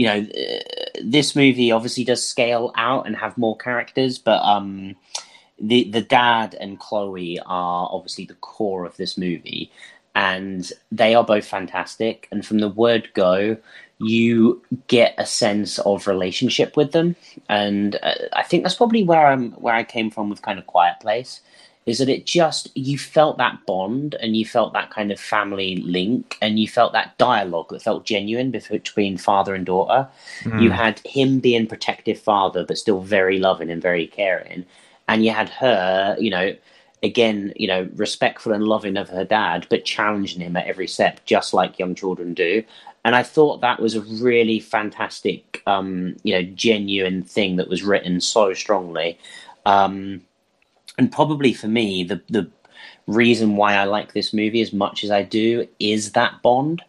you 0.00 0.06
know, 0.06 0.26
this 1.04 1.36
movie 1.36 1.70
obviously 1.70 2.04
does 2.04 2.24
scale 2.24 2.72
out 2.74 3.06
and 3.06 3.14
have 3.14 3.36
more 3.36 3.54
characters, 3.58 4.16
but 4.16 4.42
um, 4.42 4.96
the 5.58 5.90
the 5.90 6.00
dad 6.00 6.56
and 6.58 6.80
Chloe 6.80 7.38
are 7.40 7.86
obviously 7.92 8.24
the 8.24 8.32
core 8.36 8.86
of 8.86 8.96
this 8.96 9.18
movie, 9.18 9.70
and 10.14 10.72
they 10.90 11.14
are 11.14 11.22
both 11.22 11.44
fantastic. 11.44 12.28
And 12.32 12.46
from 12.46 12.60
the 12.60 12.70
word 12.70 13.10
go, 13.12 13.58
you 13.98 14.62
get 14.86 15.14
a 15.18 15.26
sense 15.26 15.78
of 15.80 16.06
relationship 16.06 16.78
with 16.78 16.92
them, 16.92 17.14
and 17.50 17.96
uh, 18.02 18.14
I 18.32 18.42
think 18.42 18.62
that's 18.62 18.76
probably 18.76 19.04
where 19.04 19.26
I'm 19.26 19.52
where 19.52 19.74
I 19.74 19.84
came 19.84 20.10
from 20.10 20.30
with 20.30 20.40
kind 20.40 20.58
of 20.58 20.66
Quiet 20.66 20.98
Place 21.00 21.42
is 21.86 21.98
that 21.98 22.08
it 22.08 22.26
just 22.26 22.68
you 22.76 22.98
felt 22.98 23.38
that 23.38 23.58
bond 23.66 24.14
and 24.20 24.36
you 24.36 24.44
felt 24.44 24.72
that 24.72 24.90
kind 24.90 25.10
of 25.10 25.18
family 25.18 25.76
link 25.76 26.36
and 26.42 26.58
you 26.58 26.68
felt 26.68 26.92
that 26.92 27.16
dialogue 27.18 27.68
that 27.70 27.82
felt 27.82 28.04
genuine 28.04 28.50
between 28.50 29.16
father 29.16 29.54
and 29.54 29.66
daughter 29.66 30.08
mm. 30.42 30.62
you 30.62 30.70
had 30.70 31.00
him 31.00 31.40
being 31.40 31.66
protective 31.66 32.18
father 32.18 32.64
but 32.64 32.78
still 32.78 33.00
very 33.00 33.38
loving 33.38 33.70
and 33.70 33.82
very 33.82 34.06
caring 34.06 34.64
and 35.08 35.24
you 35.24 35.30
had 35.30 35.48
her 35.48 36.16
you 36.18 36.30
know 36.30 36.54
again 37.02 37.52
you 37.56 37.66
know 37.66 37.88
respectful 37.94 38.52
and 38.52 38.64
loving 38.64 38.96
of 38.96 39.08
her 39.08 39.24
dad 39.24 39.66
but 39.70 39.84
challenging 39.84 40.40
him 40.40 40.56
at 40.56 40.66
every 40.66 40.86
step 40.86 41.24
just 41.24 41.54
like 41.54 41.78
young 41.78 41.94
children 41.94 42.34
do 42.34 42.62
and 43.04 43.16
I 43.16 43.22
thought 43.22 43.62
that 43.62 43.80
was 43.80 43.94
a 43.94 44.02
really 44.02 44.60
fantastic, 44.60 45.62
um, 45.66 46.16
you 46.22 46.34
know, 46.34 46.42
genuine 46.42 47.22
thing 47.22 47.56
that 47.56 47.66
was 47.66 47.82
written 47.82 48.20
so 48.20 48.52
strongly. 48.52 49.18
Um, 49.64 50.20
and 51.00 51.10
probably 51.10 51.54
for 51.54 51.66
me, 51.66 52.04
the 52.04 52.20
the 52.28 52.46
reason 53.06 53.56
why 53.56 53.74
I 53.74 53.84
like 53.84 54.12
this 54.12 54.34
movie 54.34 54.60
as 54.60 54.70
much 54.74 55.02
as 55.02 55.10
I 55.10 55.22
do 55.22 55.66
is 55.78 56.12
that 56.12 56.42
bond 56.42 56.82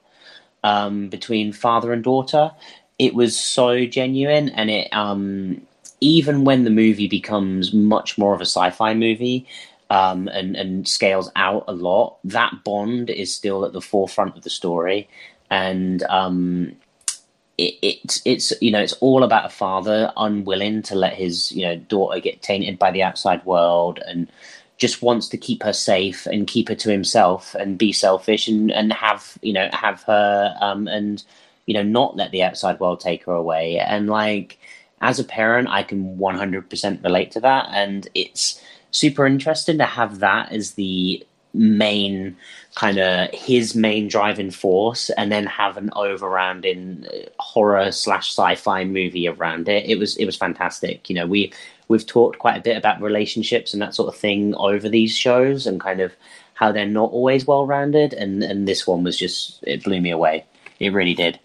um, 0.66 1.08
between 1.08 1.54
father 1.54 1.94
and 1.94 2.04
daughter. 2.04 2.52
It 3.00 3.16
was 3.16 3.40
so 3.40 3.86
genuine, 3.86 4.50
and 4.50 4.70
it 4.70 4.94
um, 4.94 5.66
even 6.02 6.44
when 6.44 6.66
the 6.66 6.70
movie 6.70 7.08
becomes 7.08 7.74
much 7.74 8.18
more 8.18 8.34
of 8.36 8.42
a 8.42 8.46
sci-fi 8.46 8.94
movie 8.94 9.48
um, 9.90 10.28
and 10.28 10.58
and 10.58 10.86
scales 10.86 11.32
out 11.38 11.64
a 11.70 11.74
lot, 11.74 12.18
that 12.26 12.52
bond 12.66 13.10
is 13.10 13.34
still 13.34 13.64
at 13.64 13.72
the 13.72 13.80
forefront 13.80 14.36
of 14.36 14.44
the 14.44 14.50
story, 14.50 15.08
and 15.50 16.04
um, 16.04 16.76
it, 17.62 17.78
it's 17.82 18.22
it's 18.26 18.54
you 18.62 18.72
know 18.72 18.82
it's 18.82 18.94
all 18.94 19.24
about 19.24 19.46
a 19.46 19.50
father 19.50 20.12
unwilling 20.18 20.82
to 20.84 20.96
let 20.96 21.14
his 21.14 21.52
you 21.52 21.64
know 21.64 21.76
daughter 21.76 22.20
get 22.20 22.42
tainted 22.42 22.80
by 22.80 22.92
the 22.92 23.04
outside 23.04 23.46
world 23.46 24.00
and 24.08 24.32
just 24.78 25.04
wants 25.04 25.28
to 25.30 25.38
keep 25.38 25.62
her 25.62 25.74
safe 25.74 26.26
and 26.26 26.48
keep 26.48 26.68
her 26.68 26.76
to 26.76 26.90
himself 26.90 27.54
and 27.56 27.78
be 27.78 27.92
selfish 27.92 28.48
and 28.48 28.72
and 28.72 28.92
have 28.92 29.38
you 29.42 29.54
know 29.54 29.70
have 29.74 30.02
her 30.04 30.56
um 30.60 30.88
and 30.88 31.24
you 31.68 31.74
know 31.74 31.84
not 31.84 32.16
let 32.16 32.32
the 32.32 32.44
outside 32.44 32.80
world 32.80 33.00
take 33.00 33.24
her 33.26 33.34
away. 33.34 33.78
And 33.78 34.10
like 34.10 34.58
as 35.04 35.20
a 35.20 35.24
parent 35.24 35.68
i 35.70 35.82
can 35.84 36.18
100% 36.18 37.04
relate 37.04 37.32
to 37.32 37.40
that. 37.42 37.68
And 37.72 38.08
it's 38.16 38.62
super 38.92 39.26
interesting 39.26 39.78
to 39.78 39.86
have 39.86 40.20
that 40.20 40.52
as 40.52 40.74
the 40.74 41.26
main 41.54 42.36
kind 42.76 42.98
of 42.98 43.30
his 43.32 43.76
main 43.76 44.08
driving 44.08 44.52
force 44.52 45.10
and 45.12 45.32
then 45.32 45.46
have 45.46 45.78
an 45.78 45.90
overrounding 45.92 47.06
uh, 47.08 47.30
horror 47.40 47.92
slash 47.92 48.30
sci-fi 48.30 48.84
movie 48.84 49.28
around 49.28 49.68
it. 49.68 49.86
It 49.86 50.00
was 50.00 50.16
it 50.18 50.26
was 50.26 50.36
fantastic. 50.36 51.10
You 51.10 51.16
know 51.16 51.28
we 51.28 51.52
we've 51.88 52.06
talked 52.06 52.40
quite 52.40 52.58
a 52.58 52.62
bit 52.62 52.78
about 52.78 53.02
relationships 53.02 53.74
and 53.74 53.82
that 53.82 53.96
sort 53.96 54.14
of 54.14 54.20
thing 54.20 54.56
over 54.56 54.88
these 54.88 55.16
shows 55.16 55.68
and 55.68 55.82
kind 55.82 56.00
of 56.00 56.14
how 56.54 56.72
they're 56.72 56.86
not 56.86 57.12
always 57.12 57.46
well 57.46 57.66
rounded 57.66 58.14
and 58.14 58.44
and 58.44 58.68
this 58.68 58.88
one 58.88 59.04
was 59.04 59.18
just 59.18 59.60
it 59.64 59.84
blew 59.84 60.00
me 60.00 60.12
away. 60.12 60.46
It 60.80 60.94
really 60.94 61.14
did 61.14 61.40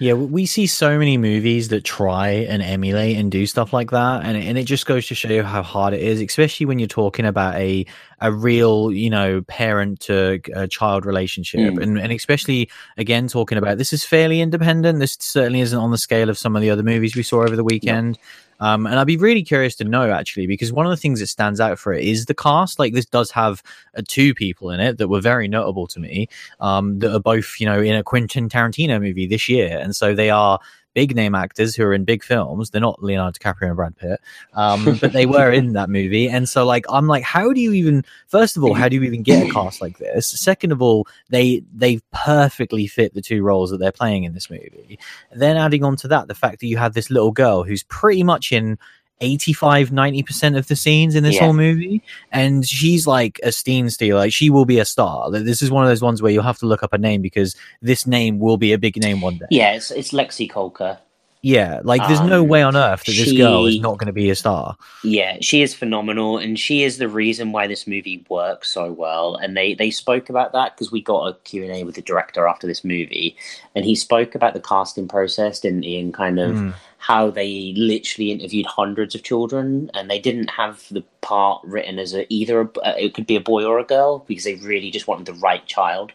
yeah, 0.00 0.14
we 0.14 0.46
see 0.46 0.66
so 0.66 0.98
many 0.98 1.18
movies 1.18 1.68
that 1.68 1.84
try 1.84 2.28
and 2.30 2.62
emulate 2.62 3.18
and 3.18 3.30
do 3.30 3.44
stuff 3.44 3.74
like 3.74 3.90
that, 3.90 4.24
and 4.24 4.34
and 4.34 4.56
it 4.56 4.64
just 4.64 4.86
goes 4.86 5.06
to 5.08 5.14
show 5.14 5.28
you 5.28 5.42
how 5.42 5.62
hard 5.62 5.92
it 5.92 6.00
is, 6.00 6.22
especially 6.22 6.64
when 6.64 6.78
you're 6.78 6.88
talking 6.88 7.26
about 7.26 7.56
a 7.56 7.84
a 8.18 8.32
real, 8.32 8.90
you 8.90 9.10
know, 9.10 9.42
parent 9.42 10.00
to 10.00 10.40
child 10.70 11.04
relationship, 11.04 11.60
mm. 11.60 11.82
and 11.82 11.98
and 11.98 12.12
especially 12.12 12.70
again 12.96 13.28
talking 13.28 13.58
about 13.58 13.76
this 13.76 13.92
is 13.92 14.02
fairly 14.02 14.40
independent. 14.40 15.00
This 15.00 15.18
certainly 15.20 15.60
isn't 15.60 15.78
on 15.78 15.90
the 15.90 15.98
scale 15.98 16.30
of 16.30 16.38
some 16.38 16.56
of 16.56 16.62
the 16.62 16.70
other 16.70 16.82
movies 16.82 17.14
we 17.14 17.22
saw 17.22 17.42
over 17.42 17.54
the 17.54 17.64
weekend. 17.64 18.14
No. 18.14 18.22
Um, 18.60 18.86
and 18.86 18.98
I'd 18.98 19.06
be 19.06 19.16
really 19.16 19.42
curious 19.42 19.74
to 19.76 19.84
know 19.84 20.10
actually, 20.10 20.46
because 20.46 20.72
one 20.72 20.86
of 20.86 20.90
the 20.90 20.96
things 20.96 21.20
that 21.20 21.26
stands 21.26 21.60
out 21.60 21.78
for 21.78 21.92
it 21.92 22.04
is 22.04 22.26
the 22.26 22.34
cast. 22.34 22.78
Like 22.78 22.92
this 22.92 23.06
does 23.06 23.30
have 23.30 23.62
uh, 23.96 24.02
two 24.06 24.34
people 24.34 24.70
in 24.70 24.80
it 24.80 24.98
that 24.98 25.08
were 25.08 25.20
very 25.20 25.48
notable 25.48 25.86
to 25.88 26.00
me, 26.00 26.28
um, 26.60 26.98
that 27.00 27.14
are 27.14 27.20
both, 27.20 27.56
you 27.58 27.66
know, 27.66 27.80
in 27.80 27.94
a 27.96 28.02
Quentin 28.02 28.48
Tarantino 28.48 29.00
movie 29.00 29.26
this 29.26 29.48
year. 29.48 29.78
And 29.78 29.96
so 29.96 30.14
they 30.14 30.30
are 30.30 30.60
big 30.94 31.14
name 31.14 31.34
actors 31.34 31.74
who 31.74 31.84
are 31.84 31.94
in 31.94 32.04
big 32.04 32.22
films. 32.22 32.70
They're 32.70 32.80
not 32.80 33.02
Leonardo 33.02 33.38
DiCaprio 33.38 33.68
and 33.68 33.76
Brad 33.76 33.96
Pitt, 33.96 34.20
um, 34.54 34.98
but 35.00 35.12
they 35.12 35.26
were 35.26 35.50
in 35.50 35.72
that 35.74 35.90
movie. 35.90 36.28
And 36.28 36.48
so, 36.48 36.64
like, 36.64 36.84
I'm 36.88 37.06
like, 37.06 37.22
how 37.22 37.52
do 37.52 37.60
you 37.60 37.72
even? 37.72 38.04
First 38.28 38.56
of 38.56 38.64
all, 38.64 38.74
how 38.74 38.88
do 38.88 38.96
you 38.96 39.02
even 39.02 39.22
get 39.22 39.48
a 39.48 39.52
cast 39.52 39.80
like 39.80 39.98
this? 39.98 40.26
Second 40.28 40.72
of 40.72 40.82
all, 40.82 41.06
they 41.28 41.62
they 41.72 42.00
perfectly 42.12 42.86
fit 42.86 43.14
the 43.14 43.22
two 43.22 43.42
roles 43.42 43.70
that 43.70 43.78
they're 43.78 43.92
playing 43.92 44.24
in 44.24 44.34
this 44.34 44.50
movie. 44.50 44.98
Then 45.32 45.56
adding 45.56 45.84
on 45.84 45.96
to 45.96 46.08
that, 46.08 46.28
the 46.28 46.34
fact 46.34 46.60
that 46.60 46.66
you 46.66 46.76
have 46.76 46.94
this 46.94 47.10
little 47.10 47.32
girl 47.32 47.62
who's 47.62 47.82
pretty 47.84 48.22
much 48.22 48.52
in 48.52 48.78
85 49.20 49.90
90% 49.90 50.56
of 50.56 50.68
the 50.68 50.76
scenes 50.76 51.14
in 51.14 51.22
this 51.22 51.34
yeah. 51.34 51.44
whole 51.44 51.52
movie 51.52 52.02
and 52.32 52.66
she's 52.66 53.06
like 53.06 53.38
a 53.42 53.52
steam 53.52 53.90
stealer 53.90 54.20
like 54.20 54.32
she 54.32 54.50
will 54.50 54.64
be 54.64 54.78
a 54.78 54.84
star 54.84 55.30
this 55.30 55.62
is 55.62 55.70
one 55.70 55.84
of 55.84 55.90
those 55.90 56.02
ones 56.02 56.22
where 56.22 56.32
you'll 56.32 56.42
have 56.42 56.58
to 56.58 56.66
look 56.66 56.82
up 56.82 56.92
a 56.92 56.98
name 56.98 57.20
because 57.20 57.54
this 57.82 58.06
name 58.06 58.38
will 58.38 58.56
be 58.56 58.72
a 58.72 58.78
big 58.78 58.96
name 58.96 59.20
one 59.20 59.36
day 59.36 59.46
yeah 59.50 59.72
it's, 59.72 59.90
it's 59.90 60.12
lexy 60.12 60.50
kolker 60.50 60.98
yeah, 61.42 61.80
like 61.84 62.06
there's 62.06 62.20
um, 62.20 62.28
no 62.28 62.42
way 62.44 62.62
on 62.62 62.76
earth 62.76 63.04
that 63.04 63.12
this 63.12 63.32
girl 63.32 63.64
is 63.64 63.80
not 63.80 63.96
going 63.96 64.08
to 64.08 64.12
be 64.12 64.28
a 64.28 64.34
star. 64.34 64.76
Yeah, 65.02 65.38
she 65.40 65.62
is 65.62 65.74
phenomenal, 65.74 66.36
and 66.36 66.58
she 66.58 66.82
is 66.82 66.98
the 66.98 67.08
reason 67.08 67.52
why 67.52 67.66
this 67.66 67.86
movie 67.86 68.26
works 68.28 68.68
so 68.68 68.92
well. 68.92 69.36
And 69.36 69.56
they 69.56 69.72
they 69.72 69.90
spoke 69.90 70.28
about 70.28 70.52
that 70.52 70.76
because 70.76 70.92
we 70.92 71.00
got 71.00 71.28
a 71.28 71.34
Q 71.44 71.62
and 71.62 71.72
A 71.72 71.84
with 71.84 71.94
the 71.94 72.02
director 72.02 72.46
after 72.46 72.66
this 72.66 72.84
movie, 72.84 73.36
and 73.74 73.86
he 73.86 73.94
spoke 73.94 74.34
about 74.34 74.52
the 74.52 74.60
casting 74.60 75.08
process, 75.08 75.60
didn't 75.60 75.84
he? 75.84 75.98
And 75.98 76.12
kind 76.12 76.38
of 76.38 76.56
mm. 76.56 76.74
How 77.00 77.30
they 77.30 77.72
literally 77.78 78.30
interviewed 78.30 78.66
hundreds 78.66 79.14
of 79.14 79.22
children, 79.22 79.90
and 79.94 80.10
they 80.10 80.18
didn't 80.18 80.48
have 80.48 80.86
the 80.90 81.02
part 81.22 81.62
written 81.64 81.98
as 81.98 82.14
a, 82.14 82.30
either 82.32 82.60
a, 82.60 82.80
uh, 82.80 82.94
it 82.98 83.14
could 83.14 83.26
be 83.26 83.36
a 83.36 83.40
boy 83.40 83.64
or 83.64 83.78
a 83.78 83.84
girl 83.84 84.18
because 84.28 84.44
they 84.44 84.56
really 84.56 84.90
just 84.90 85.08
wanted 85.08 85.24
the 85.24 85.40
right 85.40 85.64
child. 85.64 86.12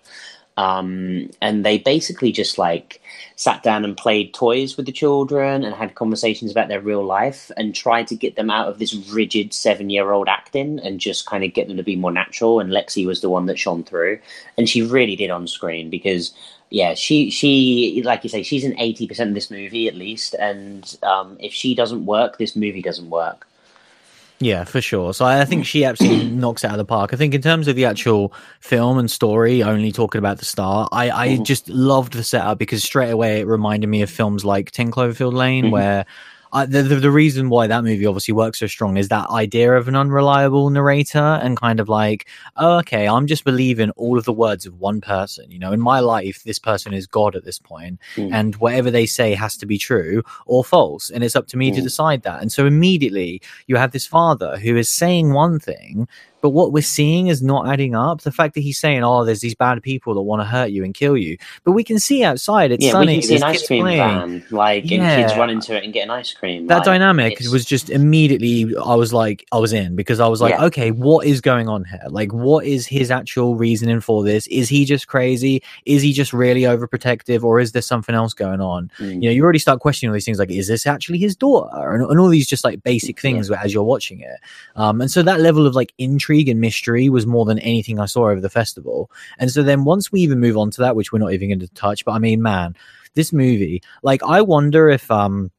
Um, 0.58 1.30
and 1.42 1.66
they 1.66 1.80
basically 1.80 2.32
just 2.32 2.58
like 2.58 3.02
sat 3.36 3.62
down 3.62 3.84
and 3.84 3.98
played 3.98 4.34
toys 4.34 4.78
with 4.78 4.86
the 4.86 4.92
children 4.92 5.66
and 5.66 5.76
had 5.76 5.96
conversations 5.96 6.52
about 6.52 6.70
their 6.70 6.80
real 6.80 7.04
life 7.04 7.52
and 7.58 7.76
tried 7.76 8.08
to 8.08 8.16
get 8.16 8.38
them 8.38 8.50
out 8.50 8.70
of 8.70 8.80
this 8.80 8.96
rigid 9.10 9.54
seven 9.54 9.90
year 9.90 10.12
old 10.12 10.30
acting 10.30 10.80
and 10.80 11.02
just 11.02 11.26
kind 11.26 11.44
of 11.44 11.54
get 11.54 11.68
them 11.68 11.76
to 11.76 11.84
be 11.84 11.98
more 11.98 12.12
natural. 12.12 12.60
And 12.62 12.72
Lexy 12.72 13.06
was 13.06 13.20
the 13.20 13.30
one 13.30 13.48
that 13.48 13.60
shone 13.60 13.84
through, 13.84 14.20
and 14.58 14.70
she 14.70 14.82
really 14.82 15.16
did 15.16 15.30
on 15.32 15.48
screen 15.48 15.90
because. 15.90 16.34
Yeah, 16.72 16.96
she 16.96 17.30
she 17.30 18.02
like 18.04 18.24
you 18.24 18.30
say, 18.30 18.42
she's 18.42 18.64
in 18.64 18.78
eighty 18.80 19.08
percent 19.08 19.30
of 19.30 19.36
this 19.36 19.52
movie 19.52 19.88
at 19.88 19.94
least, 19.94 20.34
and 20.34 20.98
um, 21.04 21.38
if 21.40 21.54
she 21.54 21.76
doesn't 21.76 22.08
work, 22.08 22.40
this 22.40 22.56
movie 22.56 22.82
doesn't 22.82 23.12
work. 23.12 23.48
Yeah, 24.40 24.66
for 24.66 24.82
sure. 24.82 25.14
So 25.14 25.26
I 25.26 25.46
think 25.46 25.66
she 25.66 25.86
absolutely 25.86 26.30
knocks 26.32 26.64
it 26.64 26.68
out 26.68 26.74
of 26.74 26.78
the 26.78 26.86
park. 26.86 27.14
I 27.14 27.18
think 27.18 27.34
in 27.34 27.42
terms 27.42 27.68
of 27.68 27.76
the 27.76 27.86
actual 27.86 28.34
film 28.60 28.98
and 28.98 29.10
story, 29.10 29.64
only 29.64 29.92
talking 29.92 30.20
about 30.20 30.40
the 30.40 30.46
star, 30.46 30.90
I, 30.92 31.10
I 31.10 31.28
mm-hmm. 31.30 31.44
just 31.44 31.70
loved 31.70 32.14
the 32.14 32.24
setup 32.24 32.58
because 32.58 32.84
straight 32.84 33.12
away 33.12 33.40
it 33.40 33.48
reminded 33.48 33.88
me 33.88 34.02
of 34.02 34.10
films 34.10 34.44
like 34.44 34.72
10 34.72 34.92
Cloverfield 34.92 35.34
Lane, 35.34 35.66
mm-hmm. 35.66 35.72
where 35.72 36.06
I, 36.54 36.66
the, 36.66 36.84
the, 36.84 36.96
the 36.96 37.12
reason 37.12 37.50
why 37.50 37.68
that 37.68 37.84
movie 37.84 38.06
obviously 38.06 38.34
works 38.34 38.60
so 38.60 38.68
strong 38.68 38.98
is 38.98 39.10
that 39.10 39.30
idea 39.30 39.74
of 39.74 39.88
an 39.88 39.96
unreliable 39.96 40.70
narrator 40.70 41.40
and 41.42 41.58
kind 41.58 41.80
of 41.80 41.90
like, 41.90 42.28
oh, 42.58 42.78
okay, 42.80 43.08
I'm 43.08 43.28
just 43.28 43.44
believing 43.44 43.92
all 43.92 44.18
of 44.18 44.26
the 44.26 44.34
words 44.34 44.66
of 44.66 44.80
one 44.80 45.02
person. 45.02 45.52
You 45.52 45.60
know, 45.60 45.72
in 45.72 45.82
my 45.82 46.00
life, 46.00 46.44
this 46.44 46.60
person 46.60 46.94
is 46.94 47.08
God 47.08 47.36
at 47.36 47.46
this 47.46 47.60
point, 47.60 48.00
mm. 48.16 48.32
and 48.32 48.56
whatever 48.58 48.92
they 48.92 49.06
say 49.06 49.34
has 49.34 49.58
to 49.58 49.66
be 49.66 49.78
true 49.78 50.24
or 50.46 50.64
false, 50.64 51.10
and 51.10 51.24
it's 51.24 51.36
up 51.36 51.48
to 51.48 51.58
me 51.58 51.72
mm. 51.72 51.76
to 51.76 51.82
decide 51.82 52.24
that. 52.24 52.42
And 52.42 52.52
so 52.52 52.66
immediately 52.66 53.42
you 53.68 53.76
have 53.76 53.92
this 53.92 54.08
father 54.08 54.58
who 54.58 54.76
is 54.76 54.90
saying 54.90 55.34
one 55.34 55.60
thing, 55.60 56.08
but 56.46 56.52
what 56.52 56.72
we're 56.72 56.84
seeing 56.84 57.26
is 57.26 57.42
not 57.42 57.68
adding 57.68 57.96
up. 57.96 58.22
The 58.22 58.32
fact 58.32 58.54
that 58.54 58.60
he's 58.60 58.78
saying, 58.78 59.04
"Oh, 59.04 59.26
there's 59.26 59.42
these 59.42 59.56
bad 59.56 59.82
people 59.82 60.14
that 60.14 60.22
want 60.22 60.44
to 60.44 60.46
hurt 60.46 60.70
you 60.70 60.84
and 60.84 60.94
kill 60.94 61.18
you," 61.18 61.40
but 61.64 61.72
we 61.72 61.84
can 61.84 61.98
see 61.98 62.24
outside 62.24 62.72
it's 62.72 62.86
yeah, 62.86 62.92
sunny. 62.92 63.16
We 63.16 63.22
can 63.22 63.30
see 63.30 63.36
an 63.38 63.42
ice 63.42 63.66
cream 63.66 63.82
playing. 63.82 63.98
van, 63.98 64.46
like 64.52 64.88
yeah. 64.88 65.02
and 65.02 65.24
kids 65.24 65.36
run 65.40 65.50
into 65.50 65.76
it 65.76 65.84
and 65.84 65.92
get 65.92 66.04
an 66.04 66.12
ice 66.12 66.32
cream. 66.34 66.68
That 66.68 66.76
like, 66.76 66.86
dynamic 66.86 67.40
was 67.52 67.66
just 67.66 67.90
immediately. 67.90 68.76
I 68.78 68.94
was 68.94 69.12
like, 69.12 69.44
I 69.52 69.58
was 69.58 69.74
in 69.74 69.96
because 69.96 70.20
I 70.20 70.28
was 70.28 70.40
like, 70.40 70.52
yeah. 70.52 70.66
okay, 70.66 70.92
what 70.92 71.26
is 71.26 71.42
going 71.42 71.68
on 71.68 71.84
here? 71.84 72.04
Like, 72.10 72.32
what 72.32 72.64
is 72.64 72.86
his 72.86 73.10
actual 73.10 73.56
reasoning 73.56 74.00
for 74.00 74.24
this? 74.24 74.46
Is 74.46 74.70
he 74.70 74.86
just 74.86 75.08
crazy? 75.08 75.64
Is 75.88 76.04
he 76.04 76.14
just 76.14 76.32
really 76.32 76.62
overprotective, 76.62 77.44
or 77.44 77.60
is 77.60 77.72
there 77.72 77.82
something 77.82 78.14
else 78.14 78.36
going 78.36 78.62
on? 78.62 78.92
Mm. 79.00 79.16
You 79.16 79.30
know, 79.30 79.32
you 79.32 79.44
already 79.44 79.58
start 79.58 79.80
questioning 79.80 80.12
all 80.12 80.14
these 80.14 80.26
things, 80.26 80.38
like, 80.38 80.52
is 80.52 80.68
this 80.68 80.86
actually 80.86 81.18
his 81.18 81.36
daughter, 81.36 81.96
and, 81.96 82.04
and 82.04 82.20
all 82.20 82.30
these 82.30 82.46
just 82.46 82.64
like 82.64 82.84
basic 82.84 83.20
things 83.20 83.50
as 83.50 83.74
you're 83.74 83.84
watching 83.84 84.20
it. 84.20 84.40
Um, 84.76 85.02
and 85.02 85.10
so 85.10 85.24
that 85.24 85.40
level 85.40 85.66
of 85.66 85.74
like 85.74 85.92
intrigue 85.98 86.35
and 86.50 86.60
mystery 86.60 87.10
was 87.10 87.26
more 87.26 87.46
than 87.46 87.60
anything 87.60 88.00
I 88.00 88.06
saw 88.06 88.30
over 88.30 88.42
the 88.42 88.50
festival. 88.50 89.10
And 89.38 89.52
so 89.52 89.64
then 89.64 89.84
once 89.84 90.12
we 90.12 90.22
even 90.22 90.40
move 90.40 90.58
on 90.58 90.72
to 90.72 90.82
that, 90.82 90.96
which 90.96 91.12
we're 91.12 91.20
not 91.20 91.34
even 91.34 91.50
going 91.50 91.60
to 91.60 91.68
touch, 91.70 92.06
but 92.06 92.12
I 92.12 92.20
mean, 92.20 92.42
man, 92.42 92.76
this 93.14 93.32
movie, 93.32 93.82
like, 94.04 94.22
I 94.24 94.42
wonder 94.42 94.90
if, 94.90 95.10
um, 95.10 95.52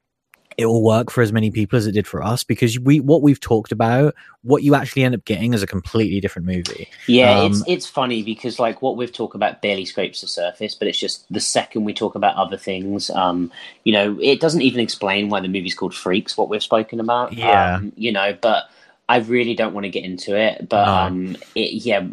it 0.56 0.66
will 0.66 0.83
work 0.83 1.11
for 1.11 1.23
as 1.23 1.33
many 1.33 1.50
people 1.50 1.76
as 1.76 1.87
it 1.87 1.92
did 1.92 2.06
for 2.06 2.23
us 2.23 2.42
because 2.42 2.78
we 2.78 3.00
what 3.00 3.23
we've 3.23 3.40
talked 3.40 3.73
about 3.73 4.14
what 4.42 4.62
you 4.62 4.75
actually 4.75 5.04
end 5.04 5.14
up 5.14 5.25
getting 5.25 5.52
is 5.52 5.62
a 5.62 5.66
completely 5.66 6.21
different 6.21 6.47
movie 6.47 6.88
yeah 7.06 7.40
um, 7.40 7.52
it's 7.52 7.62
it's 7.66 7.87
funny 7.87 8.23
because 8.23 8.59
like 8.59 8.80
what 8.80 8.97
we've 8.97 9.12
talked 9.12 9.35
about 9.35 9.61
barely 9.61 9.85
scrapes 9.85 10.21
the 10.21 10.26
surface 10.26 10.75
but 10.75 10.88
it's 10.88 10.99
just 10.99 11.26
the 11.33 11.40
second 11.40 11.85
we 11.85 11.92
talk 11.92 12.14
about 12.14 12.35
other 12.37 12.56
things 12.56 13.11
um 13.11 13.50
you 13.85 13.92
know 13.92 14.18
it 14.21 14.40
doesn't 14.40 14.62
even 14.62 14.80
explain 14.80 15.28
why 15.28 15.40
the 15.40 15.49
movie's 15.49 15.75
called 15.75 15.95
freaks 15.95 16.37
what 16.37 16.49
we've 16.49 16.62
spoken 16.62 17.00
about 17.00 17.33
yeah 17.33 17.76
um, 17.76 17.92
you 17.97 18.12
know 18.12 18.37
but 18.40 18.64
I 19.09 19.19
really 19.19 19.55
don't 19.55 19.75
want 19.75 19.85
to 19.85 19.91
get 19.91 20.05
into 20.05 20.37
it, 20.37 20.69
but 20.69 20.85
no. 20.85 20.93
um, 20.93 21.37
it, 21.55 21.85
yeah, 21.85 22.07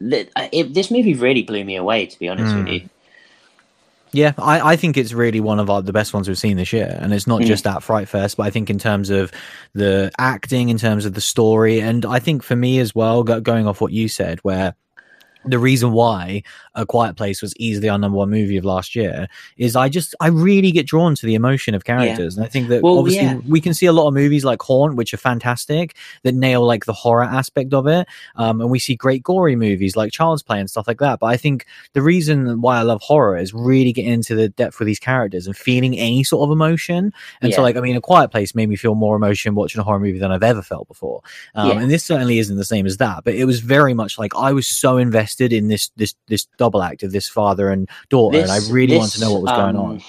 it, 0.00 0.74
this 0.74 0.90
movie 0.90 1.14
really 1.14 1.42
blew 1.42 1.64
me 1.64 1.76
away. 1.76 2.06
To 2.06 2.18
be 2.18 2.28
honest 2.28 2.54
mm. 2.54 2.64
with 2.64 2.72
you. 2.72 2.88
Yeah, 4.12 4.32
I, 4.38 4.72
I 4.72 4.76
think 4.76 4.96
it's 4.96 5.12
really 5.12 5.40
one 5.40 5.58
of 5.60 5.68
our, 5.68 5.82
the 5.82 5.92
best 5.92 6.14
ones 6.14 6.28
we've 6.28 6.38
seen 6.38 6.56
this 6.56 6.72
year. 6.72 6.96
And 7.00 7.12
it's 7.12 7.26
not 7.26 7.42
mm. 7.42 7.46
just 7.46 7.66
at 7.66 7.82
Fright 7.82 8.08
Fest, 8.08 8.36
but 8.36 8.46
I 8.46 8.50
think 8.50 8.70
in 8.70 8.78
terms 8.78 9.10
of 9.10 9.30
the 9.74 10.10
acting, 10.18 10.70
in 10.70 10.78
terms 10.78 11.04
of 11.04 11.14
the 11.14 11.20
story, 11.20 11.80
and 11.80 12.06
I 12.06 12.18
think 12.18 12.42
for 12.42 12.56
me 12.56 12.78
as 12.78 12.94
well, 12.94 13.22
going 13.22 13.66
off 13.66 13.80
what 13.80 13.92
you 13.92 14.08
said, 14.08 14.38
where 14.40 14.74
the 15.44 15.58
reason 15.58 15.92
why 15.92 16.42
a 16.74 16.86
Quiet 16.86 17.16
Place 17.16 17.42
was 17.42 17.54
easily 17.56 17.88
our 17.88 17.98
number 17.98 18.16
one 18.16 18.30
movie 18.30 18.56
of 18.56 18.64
last 18.64 18.94
year 18.94 19.28
is 19.56 19.76
I 19.76 19.88
just 19.88 20.14
I 20.20 20.28
really 20.28 20.70
get 20.70 20.86
drawn 20.86 21.14
to 21.14 21.26
the 21.26 21.34
emotion 21.34 21.74
of 21.74 21.84
characters, 21.84 22.36
yeah. 22.36 22.40
and 22.40 22.46
I 22.46 22.48
think 22.48 22.68
that 22.68 22.82
well, 22.82 22.98
obviously 22.98 23.24
yeah. 23.24 23.40
we 23.48 23.60
can 23.60 23.74
see 23.74 23.86
a 23.86 23.92
lot 23.92 24.08
of 24.08 24.14
movies 24.14 24.44
like 24.44 24.62
Haunt, 24.62 24.96
which 24.96 25.14
are 25.14 25.18
fantastic, 25.18 25.96
that 26.22 26.34
nail 26.34 26.64
like 26.64 26.86
the 26.86 26.92
horror 26.92 27.24
aspect 27.24 27.72
of 27.72 27.86
it, 27.86 28.06
um, 28.36 28.60
and 28.60 28.70
we 28.70 28.78
see 28.78 28.94
great 28.94 29.22
gory 29.22 29.56
movies 29.56 29.96
like 29.96 30.12
Child's 30.12 30.42
Play 30.42 30.60
and 30.60 30.68
stuff 30.68 30.88
like 30.88 30.98
that. 30.98 31.20
But 31.20 31.26
I 31.26 31.36
think 31.36 31.66
the 31.92 32.02
reason 32.02 32.60
why 32.60 32.78
I 32.78 32.82
love 32.82 33.00
horror 33.02 33.36
is 33.36 33.54
really 33.54 33.92
getting 33.92 34.12
into 34.12 34.34
the 34.34 34.48
depth 34.48 34.78
with 34.78 34.86
these 34.86 35.00
characters 35.00 35.46
and 35.46 35.56
feeling 35.56 35.98
any 35.98 36.24
sort 36.24 36.48
of 36.48 36.52
emotion. 36.52 37.12
And 37.40 37.50
yeah. 37.50 37.56
so, 37.56 37.62
like, 37.62 37.76
I 37.76 37.80
mean, 37.80 37.96
A 37.96 38.00
Quiet 38.00 38.30
Place 38.30 38.54
made 38.54 38.68
me 38.68 38.76
feel 38.76 38.94
more 38.94 39.16
emotion 39.16 39.54
watching 39.54 39.80
a 39.80 39.84
horror 39.84 40.00
movie 40.00 40.18
than 40.18 40.32
I've 40.32 40.42
ever 40.42 40.62
felt 40.62 40.88
before, 40.88 41.22
um, 41.54 41.78
and 41.78 41.90
this 41.90 42.04
certainly 42.04 42.38
isn't 42.38 42.56
the 42.56 42.64
same 42.64 42.86
as 42.86 42.96
that. 42.98 43.24
But 43.24 43.34
it 43.34 43.44
was 43.44 43.60
very 43.60 43.94
much 43.94 44.18
like 44.18 44.34
I 44.34 44.52
was 44.52 44.66
so 44.66 44.96
invested 44.96 45.27
in 45.52 45.68
this 45.68 45.90
this 45.96 46.14
this 46.28 46.46
double 46.58 46.82
act 46.82 47.02
of 47.02 47.12
this 47.12 47.28
father 47.28 47.70
and 47.70 47.88
daughter, 48.10 48.38
this, 48.38 48.42
and 48.42 48.52
I 48.52 48.56
really 48.56 48.94
this, 48.94 48.98
want 48.98 49.12
to 49.14 49.20
know 49.20 49.32
what 49.32 49.42
was 49.42 49.52
um, 49.52 49.74
going 49.74 49.76
on. 49.76 50.02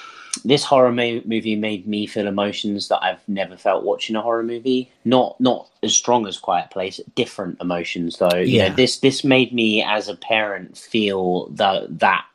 this 0.45 0.63
horror 0.63 0.91
ma- 0.91 1.21
movie 1.25 1.55
made 1.55 1.87
me 1.87 2.07
feel 2.07 2.27
emotions 2.27 2.87
that 2.89 3.03
I've 3.03 3.27
never 3.27 3.57
felt 3.57 3.83
watching 3.83 4.15
a 4.15 4.21
horror 4.21 4.43
movie. 4.43 4.91
Not 5.05 5.39
not 5.39 5.69
as 5.83 5.95
strong 5.95 6.27
as 6.27 6.37
Quiet 6.37 6.71
Place, 6.71 6.99
different 7.15 7.59
emotions 7.61 8.17
though. 8.17 8.35
You 8.35 8.57
Yeah. 8.57 8.69
know, 8.69 8.75
this 8.75 8.99
this 8.99 9.23
made 9.23 9.53
me 9.53 9.83
as 9.83 10.09
a 10.09 10.15
parent 10.15 10.77
feel 10.77 11.47
that 11.51 11.99
that 11.99 12.25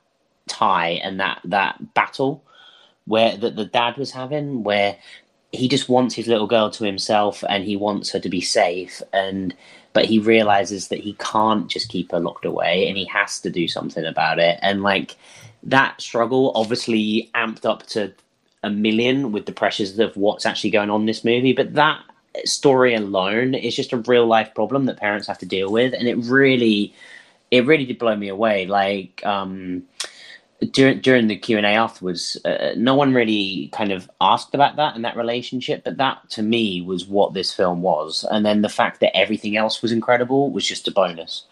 tie 0.49 1.01
and 1.05 1.21
that 1.21 1.41
that 1.45 1.95
battle 1.95 2.43
where 3.07 3.37
that 3.37 3.57
the 3.57 3.65
dad 3.67 3.97
was 3.97 4.11
having 4.13 4.63
where 4.65 4.97
he 5.53 5.69
just 5.69 5.89
wants 5.89 6.15
his 6.15 6.27
little 6.27 6.47
girl 6.47 6.71
to 6.71 6.85
himself 6.85 7.45
and 7.49 7.65
he 7.65 7.77
wants 7.77 8.11
her 8.13 8.21
to 8.21 8.29
be 8.29 8.41
safe 8.41 9.03
and 9.13 9.55
but 9.95 10.05
he 10.05 10.19
realizes 10.19 10.89
that 10.89 11.01
he 11.01 11.15
can't 11.15 11.69
just 11.69 11.89
keep 11.89 12.13
her 12.13 12.21
locked 12.21 12.45
away 12.45 12.87
and 12.87 12.99
he 12.99 13.07
has 13.07 13.41
to 13.41 13.49
do 13.49 13.67
something 13.67 14.05
about 14.05 14.39
it. 14.39 14.59
And 14.61 14.83
like 14.83 15.17
that 15.63 16.03
struggle 16.03 16.53
obviously 16.55 17.31
amped 17.35 17.65
up 17.65 17.87
to 17.87 18.13
a 18.63 18.69
million 18.69 19.33
with 19.33 19.47
the 19.47 19.53
pressures 19.53 19.99
of 19.99 20.15
what's 20.17 20.45
actually 20.45 20.71
going 20.71 20.91
on 20.91 21.01
in 21.01 21.07
this 21.07 21.25
movie 21.25 21.53
but 21.53 21.75
that 21.75 22.03
story 22.45 22.95
alone 22.95 23.55
is 23.55 23.77
just 23.77 23.93
a 23.93 23.99
real 23.99 24.27
life 24.27 24.55
problem 24.55 24.87
that 24.87 24.97
parents 24.97 25.27
have 25.27 25.39
to 25.39 25.47
deal 25.47 25.71
with. 25.71 25.95
And 25.95 26.09
it 26.09 26.17
really 26.17 26.95
it 27.51 27.67
really 27.67 27.85
did 27.85 27.99
blow 27.99 28.17
me 28.17 28.29
away. 28.29 28.67
Like 28.67 29.25
um 29.25 29.85
during 30.71 31.01
during 31.01 31.27
the 31.27 31.37
Q 31.37 31.57
and 31.57 31.67
A 31.67 31.71
afterwards, 31.71 32.39
uh, 32.45 32.73
no 32.77 32.95
one 32.95 33.15
really 33.15 33.71
kind 33.73 33.93
of 33.93 34.11
asked 34.21 34.55
about 34.55 34.77
that 34.77 34.95
and 34.95 35.05
that 35.05 35.17
relationship. 35.17 35.85
But 35.85 35.97
that 35.99 36.29
to 36.31 36.43
me 36.43 36.81
was 36.81 37.07
what 37.07 37.35
this 37.35 37.53
film 37.53 37.83
was, 37.83 38.25
and 38.31 38.45
then 38.45 38.63
the 38.63 38.69
fact 38.69 39.01
that 39.01 39.17
everything 39.17 39.57
else 39.57 39.83
was 39.83 39.93
incredible 39.93 40.51
was 40.51 40.67
just 40.67 40.89
a 40.89 40.91
bonus. 40.91 41.45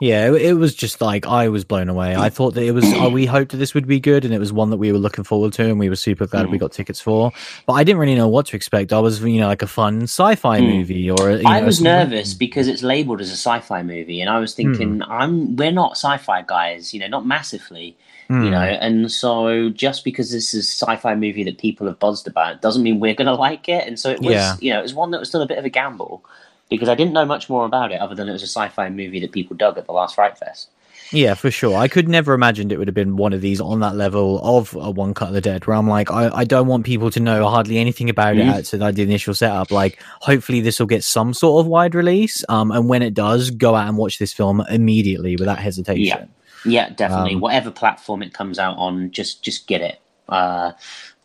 Yeah, 0.00 0.32
it, 0.32 0.52
was 0.52 0.76
just 0.76 1.00
like 1.00 1.26
I 1.26 1.48
was 1.48 1.64
blown 1.64 1.88
away. 1.88 2.14
I 2.14 2.28
thought 2.30 2.54
that 2.54 2.62
it 2.62 2.70
was. 2.70 2.84
uh, 2.94 3.10
we 3.12 3.26
hoped 3.26 3.50
that 3.50 3.56
this 3.56 3.74
would 3.74 3.88
be 3.88 3.98
good, 3.98 4.24
and 4.24 4.32
it 4.32 4.38
was 4.38 4.52
one 4.52 4.70
that 4.70 4.76
we 4.76 4.92
were 4.92 4.98
looking 4.98 5.24
forward 5.24 5.52
to, 5.54 5.64
and 5.64 5.76
we 5.76 5.88
were 5.88 5.96
super 5.96 6.24
glad 6.24 6.46
Mm. 6.46 6.50
we 6.52 6.58
got 6.58 6.70
tickets 6.70 7.00
for. 7.00 7.32
But 7.66 7.72
I 7.72 7.82
didn't 7.82 7.98
really 7.98 8.14
know 8.14 8.28
what 8.28 8.46
to 8.46 8.56
expect. 8.56 8.92
I 8.92 9.00
was, 9.00 9.20
you 9.20 9.40
know, 9.40 9.48
like 9.48 9.62
a 9.62 9.66
fun 9.66 10.02
sci-fi 10.02 10.60
Mm. 10.60 10.76
movie, 10.76 11.10
or 11.10 11.32
you 11.32 11.42
I 11.44 11.58
know, 11.58 11.66
was 11.66 11.80
nervous 11.80 12.32
because 12.32 12.68
it's 12.68 12.84
labeled 12.84 13.20
as 13.20 13.30
a 13.30 13.32
sci-fi 13.36 13.82
movie, 13.82 14.20
and 14.20 14.30
I 14.30 14.38
was 14.38 14.54
thinking, 14.54 15.02
I'm 15.02 15.56
we're 15.56 15.72
not 15.72 15.92
sci-fi 15.96 16.42
guys, 16.42 16.94
you 16.94 17.00
know, 17.00 17.08
not 17.08 17.26
massively, 17.26 17.96
you 18.30 18.50
know, 18.50 18.60
and 18.60 19.10
so 19.10 19.68
just 19.70 20.04
because 20.04 20.30
this 20.30 20.54
is 20.54 20.64
a 20.68 20.84
sci-fi 20.86 21.16
movie 21.16 21.42
that 21.42 21.58
people 21.58 21.88
have 21.88 21.98
buzzed 21.98 22.28
about 22.28 22.62
doesn't 22.62 22.84
mean 22.84 23.00
we're 23.00 23.14
going 23.14 23.26
to 23.34 23.34
like 23.34 23.68
it. 23.68 23.88
And 23.88 23.98
so 23.98 24.10
it 24.10 24.20
was, 24.20 24.34
Yeah. 24.34 24.54
you 24.60 24.72
know, 24.72 24.78
it 24.78 24.82
was 24.82 24.94
one 24.94 25.10
that 25.10 25.18
was 25.18 25.28
still 25.28 25.42
a 25.42 25.46
bit 25.46 25.58
of 25.58 25.64
a 25.64 25.70
gamble 25.70 26.24
because 26.68 26.88
I 26.88 26.94
didn't 26.94 27.12
know 27.14 27.24
much 27.24 27.48
more 27.48 27.64
about 27.64 27.92
it 27.92 28.00
other 28.00 28.14
than 28.14 28.28
it 28.28 28.32
was 28.32 28.42
a 28.42 28.46
sci-fi 28.46 28.88
movie 28.90 29.20
that 29.20 29.32
people 29.32 29.56
dug 29.56 29.78
at 29.78 29.86
the 29.86 29.92
last 29.92 30.14
Fright 30.14 30.36
Fest. 30.38 30.70
Yeah, 31.10 31.32
for 31.32 31.50
sure. 31.50 31.74
I 31.74 31.88
could 31.88 32.06
never 32.06 32.34
imagined 32.34 32.70
it 32.70 32.76
would 32.78 32.86
have 32.88 32.94
been 32.94 33.16
one 33.16 33.32
of 33.32 33.40
these 33.40 33.62
on 33.62 33.80
that 33.80 33.96
level 33.96 34.40
of 34.44 34.74
a 34.74 34.90
One 34.90 35.14
Cut 35.14 35.28
of 35.28 35.34
the 35.34 35.40
Dead, 35.40 35.66
where 35.66 35.74
I'm 35.74 35.88
like, 35.88 36.10
I, 36.10 36.28
I 36.28 36.44
don't 36.44 36.66
want 36.66 36.84
people 36.84 37.10
to 37.12 37.20
know 37.20 37.48
hardly 37.48 37.78
anything 37.78 38.10
about 38.10 38.36
Mhm. 38.36 38.40
it 38.40 38.48
outside 38.48 38.96
the 38.96 39.02
initial 39.04 39.32
setup. 39.32 39.70
Like, 39.70 40.02
hopefully 40.20 40.60
this 40.60 40.78
will 40.78 40.86
get 40.86 41.02
some 41.04 41.32
sort 41.32 41.64
of 41.64 41.66
wide 41.66 41.94
release. 41.94 42.44
Um, 42.50 42.70
and 42.70 42.90
when 42.90 43.00
it 43.00 43.14
does, 43.14 43.50
go 43.50 43.74
out 43.74 43.88
and 43.88 43.96
watch 43.96 44.18
this 44.18 44.34
film 44.34 44.60
immediately 44.68 45.36
without 45.36 45.58
hesitation. 45.60 46.28
Yeah, 46.66 46.90
definitely. 46.90 47.36
Um, 47.36 47.40
Whatever 47.40 47.70
platform 47.70 48.22
it 48.22 48.34
comes 48.34 48.58
out 48.58 48.76
on, 48.76 49.10
just 49.10 49.42
just 49.42 49.66
get 49.66 49.80
it. 49.80 50.00
Uh, 50.28 50.72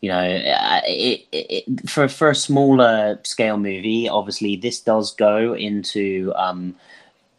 you 0.04 0.10
know, 0.10 0.20
uh, 0.20 0.82
it, 0.84 1.26
it, 1.32 1.90
for 1.90 2.10
for 2.10 2.30
a 2.30 2.36
smaller 2.36 3.18
scale 3.24 3.56
movie, 3.56 4.10
obviously 4.10 4.58
this 4.58 4.82
does 4.82 5.16
go 5.16 5.54
into 5.54 6.34
um, 6.36 6.76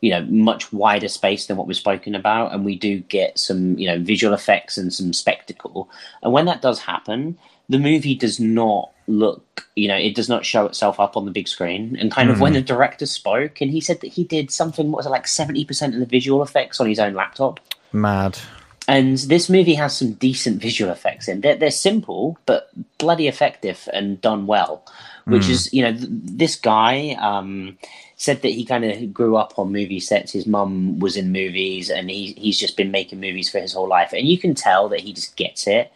you 0.01 0.11
know 0.11 0.23
much 0.23 0.73
wider 0.73 1.09
space 1.09 1.45
than 1.45 1.59
what 1.59 1.67
we've 1.67 1.77
spoken 1.77 2.15
about, 2.15 2.55
and 2.55 2.65
we 2.65 2.75
do 2.75 3.01
get 3.01 3.39
some 3.39 3.79
you 3.79 3.87
know 3.87 3.99
visual 3.99 4.33
effects 4.33 4.79
and 4.79 4.95
some 4.95 5.13
spectacle. 5.13 5.91
And 6.23 6.33
when 6.33 6.47
that 6.47 6.63
does 6.63 6.81
happen, 6.81 7.37
the 7.69 7.79
movie 7.79 8.15
does 8.15 8.41
not 8.41 8.91
look 9.09 9.67
you 9.75 9.87
know 9.87 9.97
it 9.97 10.15
does 10.15 10.31
not 10.31 10.47
show 10.47 10.65
itself 10.65 10.99
up 10.99 11.19
on 11.19 11.27
the 11.27 11.31
big 11.31 11.47
screen 11.47 11.95
and 12.01 12.11
kind 12.11 12.31
of 12.31 12.41
when 12.41 12.55
the 12.55 12.63
director 12.63 13.05
spoke 13.05 13.61
and 13.61 13.71
he 13.71 13.79
said 13.79 14.01
that 14.01 14.07
he 14.07 14.25
did 14.25 14.51
something 14.51 14.91
what 14.91 14.97
was 14.97 15.05
it 15.05 15.11
like 15.11 15.27
70% 15.27 15.93
of 15.93 16.01
the 16.01 16.07
visual 16.07 16.43
effects 16.43 16.81
on 16.81 16.87
his 16.87 16.99
own 16.99 17.13
laptop 17.13 17.61
Mad. 17.93 18.39
And 18.89 19.17
this 19.19 19.49
movie 19.49 19.75
has 19.75 19.97
some 19.97 20.13
decent 20.13 20.61
visual 20.61 20.91
effects 20.93 21.29
in. 21.29 21.41
They're, 21.41 21.57
they're 21.57 21.71
simple, 21.71 22.39
but 22.47 22.71
bloody 22.99 23.29
effective 23.29 23.89
and 23.93 24.21
done 24.21 24.47
well. 24.47 24.85
Which 25.27 25.49
is, 25.49 25.73
you 25.73 25.81
know, 25.83 25.93
th- 25.93 26.07
this 26.11 26.55
guy 26.55 27.17
um, 27.19 27.79
said 28.17 28.43
that 28.43 28.51
he 28.51 28.63
kind 28.67 28.85
of 28.85 29.15
grew 29.15 29.37
up 29.39 29.59
on 29.59 29.73
movie 29.73 29.99
sets. 30.01 30.33
His 30.33 30.47
mum 30.47 30.99
was 30.99 31.17
in 31.17 31.33
movies, 31.33 31.89
and 31.89 32.11
he 32.11 32.35
he's 32.37 32.59
just 32.59 32.77
been 32.77 32.91
making 32.91 33.21
movies 33.21 33.49
for 33.49 33.59
his 33.59 33.73
whole 33.73 33.89
life. 33.89 34.13
And 34.13 34.29
you 34.29 34.37
can 34.37 34.55
tell 34.55 34.91
that 34.91 35.01
he 35.01 35.15
just 35.15 35.35
gets 35.37 35.67
it, 35.67 35.91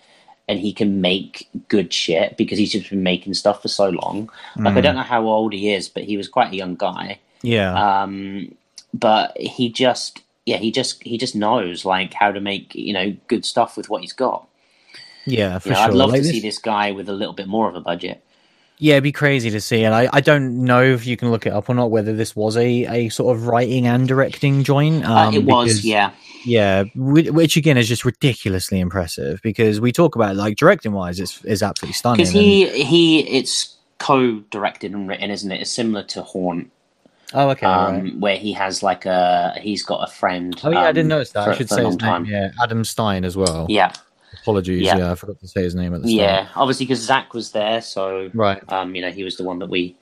and 0.48 0.58
he 0.58 0.72
can 0.72 1.02
make 1.02 1.46
good 1.68 1.92
shit 1.92 2.38
because 2.38 2.56
he's 2.56 2.72
just 2.72 2.88
been 2.88 3.02
making 3.02 3.34
stuff 3.34 3.60
for 3.60 3.68
so 3.68 3.90
long. 3.90 4.30
Like 4.56 4.76
I 4.78 4.80
don't 4.80 4.94
know 4.96 5.02
how 5.02 5.26
old 5.26 5.52
he 5.52 5.74
is, 5.74 5.90
but 5.90 6.04
he 6.04 6.16
was 6.16 6.26
quite 6.26 6.50
a 6.54 6.56
young 6.56 6.74
guy 6.76 7.18
Yeah. 7.42 8.02
um, 8.04 8.54
but 8.94 9.36
he 9.36 9.68
just 9.70 10.20
yeah 10.48 10.56
he 10.56 10.70
just 10.72 11.02
he 11.02 11.16
just 11.24 11.34
knows 11.44 11.84
like 11.84 12.12
how 12.14 12.30
to 12.32 12.40
make 12.40 12.74
you 12.74 12.92
know 12.92 13.08
good 13.32 13.44
stuff 13.44 13.76
with 13.76 13.88
what 13.90 14.00
he's 14.02 14.12
got 14.14 14.40
yeah, 15.26 15.58
for 15.58 15.68
you 15.68 15.74
know, 15.74 15.80
sure. 15.80 15.88
i'd 15.90 15.94
love 15.94 16.10
Like 16.10 16.20
to 16.20 16.26
this- 16.26 16.32
see 16.32 16.40
this 16.40 16.58
guy 16.58 16.90
with 16.92 17.08
a 17.08 17.12
little 17.12 17.34
bit 17.34 17.48
more 17.48 17.68
of 17.68 17.74
a 17.76 17.80
budget 17.80 18.22
Yeah, 18.80 18.94
it'd 18.94 19.02
be 19.02 19.10
crazy 19.24 19.50
to 19.50 19.60
see. 19.60 19.82
And 19.86 19.92
I, 19.92 20.08
I 20.12 20.20
don't 20.22 20.62
know 20.64 20.84
if 20.96 21.04
you 21.04 21.16
can 21.16 21.32
look 21.32 21.46
it 21.46 21.52
up 21.52 21.68
or 21.68 21.74
not, 21.74 21.90
whether 21.90 22.14
this 22.14 22.36
was 22.36 22.56
a, 22.56 22.68
a 22.86 23.08
sort 23.08 23.34
of 23.36 23.48
writing 23.48 23.88
and 23.88 24.06
directing 24.06 24.62
joint. 24.62 25.04
uh, 25.04 25.26
Um, 25.26 25.34
it 25.34 25.42
was 25.44 25.68
because- 25.82 25.84
yeah 25.84 26.10
Yeah, 26.46 26.84
which 26.94 27.56
again 27.56 27.76
is 27.76 27.88
just 27.88 28.04
ridiculously 28.04 28.78
impressive 28.78 29.40
because 29.42 29.80
we 29.80 29.90
talk 29.90 30.14
about 30.14 30.36
like 30.36 30.56
directing 30.56 30.92
wise, 30.92 31.18
it's 31.18 31.44
is 31.44 31.60
absolutely 31.62 31.94
stunning. 31.94 32.18
because 32.18 32.32
he 32.32 32.84
he 32.84 33.04
it's 33.38 33.74
co-directed 33.98 34.92
and 34.94 35.08
written 35.08 35.28
isn't 35.30 35.50
it 35.50 35.60
it's 35.60 35.72
similar 35.72 36.04
to 36.14 36.22
haunt 36.22 36.60
and- 36.60 36.70
oh, 37.34 37.50
okay, 37.50 37.66
um, 37.66 38.02
right. 38.02 38.18
where 38.18 38.36
he 38.36 38.52
has 38.52 38.82
like 38.82 39.06
a 39.06 39.54
he's 39.60 39.82
got 39.84 40.08
a 40.08 40.12
friend 40.12 40.58
Oh 40.64 40.70
yeah, 40.70 40.80
I 40.80 40.88
um, 40.88 40.94
didn't 40.94 41.08
notice 41.08 41.30
that. 41.32 41.44
for, 41.44 41.50
I 41.50 41.56
should 41.56 41.68
say 41.68 41.84
his 41.84 41.96
name. 41.96 41.98
time 41.98 42.24
Yeah, 42.24 42.50
Adam 42.62 42.84
Stein 42.84 43.24
as 43.24 43.36
well. 43.36 43.66
yeah 43.68 43.92
Apologies. 44.42 44.82
Yeah. 44.82 44.98
Yeah. 44.98 45.12
I 45.12 45.14
forgot 45.14 45.40
to 45.40 45.48
say 45.48 45.62
his 45.62 45.74
name 45.74 45.94
at 45.94 46.02
the 46.02 46.08
start. 46.08 46.20
yeah 46.20 46.48
obviously 46.54 46.86
because 46.86 47.00
zach 47.00 47.32
was 47.34 47.52
there 47.52 47.80
so 47.80 48.30
Right. 48.34 48.62
um 48.72 48.94
you 48.94 49.02
know 49.02 49.10
he 49.10 49.24
was 49.24 49.36
the 49.36 49.44
one 49.44 49.58
that 49.60 49.68
we 49.70 49.96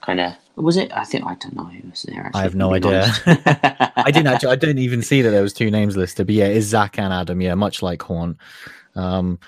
kind 0.00 0.20
of 0.20 0.34
was 0.56 0.76
it 0.76 0.90
i 0.92 1.04
think 1.04 1.24
i 1.26 1.34
don't 1.34 1.56
know 1.56 1.64
who 1.64 1.88
was 1.90 2.02
there 2.02 2.26
actually, 2.26 2.40
I 2.40 2.42
have 2.44 2.54
no 2.54 2.72
if 2.74 2.84
I'm 2.84 2.90
being 2.90 3.02
idea. 3.02 3.92
I 3.96 4.10
didn't 4.10 4.28
actually. 4.28 4.52
I 4.52 4.56
didn't 4.56 4.78
even 4.78 5.02
see 5.02 5.22
that 5.22 5.30
there 5.30 5.42
was 5.42 5.52
two 5.52 5.70
names 5.70 5.96
listed. 5.96 6.26
But 6.26 6.34
yeah, 6.34 6.46
it's 6.46 6.66
Zach 6.66 6.98
and 6.98 7.12
Adam. 7.12 7.40
Yeah, 7.40 7.54
much 7.54 7.82
like 7.82 8.02
Haunt. 8.02 8.36
Um, 8.94 9.38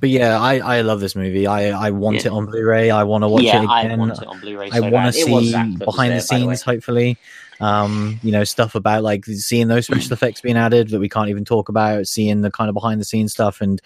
but 0.00 0.08
yeah, 0.10 0.40
I, 0.40 0.58
I 0.78 0.80
love 0.82 1.00
this 1.00 1.14
movie. 1.16 1.46
I, 1.46 1.70
I 1.88 1.90
want 1.90 2.16
Yeah. 2.16 2.28
it 2.28 2.32
on 2.32 2.46
Blu-ray. 2.46 2.90
I 2.90 3.04
want 3.04 3.22
to 3.24 3.28
watch 3.28 3.42
yeah, 3.42 3.62
it 3.62 3.68
I 3.68 3.82
again. 3.82 3.98
want 3.98 4.18
it 4.20 4.26
on 4.26 4.40
Blu-ray. 4.40 4.70
I 4.70 4.80
want 4.80 5.06
to 5.06 5.12
see 5.12 5.24
behind 5.30 5.74
the 5.74 5.78
there, 5.78 5.86
by 5.86 6.12
way. 6.14 6.20
scenes, 6.20 6.62
hopefully. 6.62 7.18
Um, 7.62 8.18
you 8.22 8.32
know, 8.32 8.44
stuff 8.44 8.74
about 8.74 9.02
like 9.04 9.24
seeing 9.24 9.68
those 9.68 9.86
special 9.86 10.12
effects 10.18 10.40
being 10.40 10.56
added 10.56 10.88
that 10.90 10.98
we 11.00 11.08
can't 11.08 11.28
even 11.30 11.44
talk 11.44 11.68
about, 11.68 12.06
seeing 12.08 12.40
the 12.40 12.50
kind 12.50 12.68
of 12.68 12.74
behind 12.74 13.00
the 13.00 13.04
scenes 13.04 13.32
stuff. 13.32 13.60
And 13.60 13.80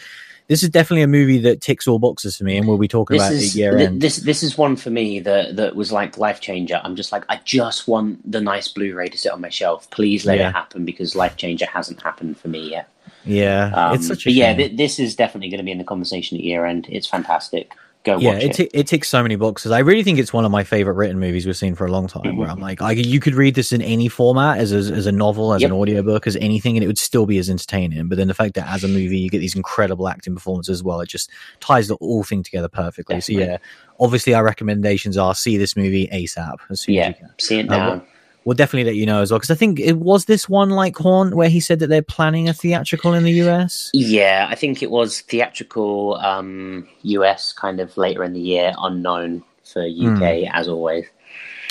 this 0.49 0.63
is 0.63 0.71
definitely 0.71 1.03
a 1.03 1.09
movie 1.09 1.39
that 1.41 1.61
ticks 1.61 1.87
all 1.87 1.99
boxes 1.99 2.37
for 2.37 2.45
me, 2.45 2.57
and 2.57 2.67
we'll 2.67 2.79
be 2.79 2.89
talking 2.89 3.17
This 3.19 3.27
about 3.27 3.33
is 3.35 3.53
the 3.53 3.59
year 3.59 3.77
th- 3.77 3.89
end. 3.89 4.01
this 4.01 4.17
this 4.19 4.43
is 4.43 4.57
one 4.57 4.77
for 4.77 4.91
me 4.91 5.21
that 5.21 5.57
that 5.57 5.77
was 5.77 5.91
like 5.93 6.17
life 6.19 6.41
changer. 6.41 6.81
I'm 6.85 6.97
just 6.97 7.13
like 7.13 7.25
I 7.29 7.41
just 7.45 7.87
want 7.89 8.31
the 8.31 8.41
nice 8.41 8.69
Blu-ray 8.69 9.09
to 9.09 9.19
sit 9.19 9.33
on 9.33 9.41
my 9.41 9.49
shelf. 9.51 9.91
Please 9.91 10.25
let 10.25 10.39
Yeah. 10.39 10.49
it 10.49 10.53
happen 10.53 10.85
because 10.85 11.15
life 11.17 11.37
changer 11.37 11.67
hasn't 11.67 12.01
happened 12.01 12.39
for 12.39 12.49
me 12.49 12.71
yet. 12.71 12.89
yeah, 13.25 13.73
Um, 13.75 13.95
it's 13.97 14.07
such 14.07 14.25
a 14.25 14.29
but 14.31 14.35
yeah, 14.35 14.55
th- 14.55 14.77
this 14.77 14.99
is 15.01 15.17
definitely 15.17 15.49
going 15.51 15.59
to 15.59 15.65
be 15.65 15.73
in 15.73 15.79
the 15.79 15.85
conversation 15.85 16.39
at 16.39 16.45
year 16.45 16.65
end. 16.65 16.87
It's 16.89 17.09
fantastic. 17.09 17.73
Go 18.07 18.19
yeah, 18.19 18.35
watch 18.35 18.43
it, 18.45 18.51
it. 18.51 18.55
ti- 18.55 18.71
it 18.73 18.87
ticks 18.87 19.09
so 19.09 19.21
many 19.21 19.35
boxes. 19.35 19.73
I 19.73 19.81
really 19.81 20.05
think 20.05 20.21
it's 20.21 20.33
one 20.33 20.45
of 20.45 20.53
my 20.53 20.63
favorite 20.63 20.95
written 20.95 21.19
movies 21.19 21.45
we've 21.45 21.57
seen 21.57 21.75
for 21.75 21.85
a 21.87 21.91
long 21.91 22.07
time. 22.07 22.37
Where 22.37 22.49
I'm 22.49 22.61
like, 22.61 22.81
I, 22.81 22.93
you 22.93 23.19
could 23.19 23.35
read 23.35 23.57
this 23.57 23.73
in 23.73 23.83
any 23.83 24.07
format, 24.09 24.59
as 24.59 24.71
a, 24.73 24.77
as 24.95 25.07
a 25.07 25.13
novel, 25.13 25.53
as 25.53 25.63
Yep. 25.63 25.73
an 25.73 25.77
audiobook, 25.77 26.27
as 26.29 26.37
anything, 26.37 26.77
and 26.77 26.85
it 26.85 26.87
would 26.87 26.99
still 26.99 27.27
be 27.27 27.37
as 27.39 27.51
entertaining. 27.51 28.07
But 28.09 28.17
then 28.17 28.29
the 28.29 28.35
fact 28.35 28.55
that 28.55 28.69
as 28.69 28.85
a 28.85 28.89
movie, 28.89 29.19
you 29.19 29.29
get 29.29 29.41
these 29.41 29.57
incredible 29.57 30.09
acting 30.09 30.35
performances 30.35 30.79
as 30.79 30.83
well, 30.85 31.01
it 31.01 31.09
just 31.09 31.31
ties 31.59 31.89
the 31.89 31.97
whole 31.97 32.23
thing 32.23 32.45
together 32.45 32.69
perfectly. 32.69 33.21
So 33.21 33.33
yeah, 33.33 33.57
obviously 33.99 34.35
our 34.35 34.45
recommendations 34.45 35.17
are 35.19 35.35
see 35.35 35.57
this 35.59 35.77
movie 35.77 36.07
ASAP 36.13 36.59
as 36.71 36.81
soon 36.83 36.97
as 36.99 37.09
you 37.09 37.15
can. 37.15 37.31
see 37.39 37.59
it 37.59 37.69
Uh, 37.71 37.97
now. 37.97 38.05
We'll 38.47 38.55
definitely 38.55 38.85
let 38.85 38.95
you 38.95 39.07
know 39.07 39.23
as 39.23 39.33
well 39.33 39.41
because 39.41 39.51
I 39.51 39.57
think 39.57 39.81
it 39.81 39.99
was 39.99 40.27
this 40.27 40.49
one 40.49 40.71
like 40.71 40.97
Haunt 40.97 41.35
where 41.35 41.49
he 41.49 41.59
said 41.59 41.81
that 41.81 41.89
they're 41.89 42.01
planning 42.01 42.49
a 42.49 42.55
theatrical 42.55 43.13
in 43.13 43.25
the 43.25 43.33
US. 43.43 43.91
yeah, 43.93 44.47
I 44.49 44.55
think 44.55 44.85
it 44.85 44.91
was 44.93 45.21
theatrical 45.23 46.15
um, 46.15 46.87
US 47.03 47.53
kind 47.53 47.81
of 47.81 47.97
later 47.97 48.23
in 48.23 48.33
the 48.35 48.41
year, 48.41 48.73
unknown 48.79 49.43
for 49.65 49.83
UK 49.83 50.45
Hmm. 50.45 50.57
as 50.57 50.69
always. 50.69 51.07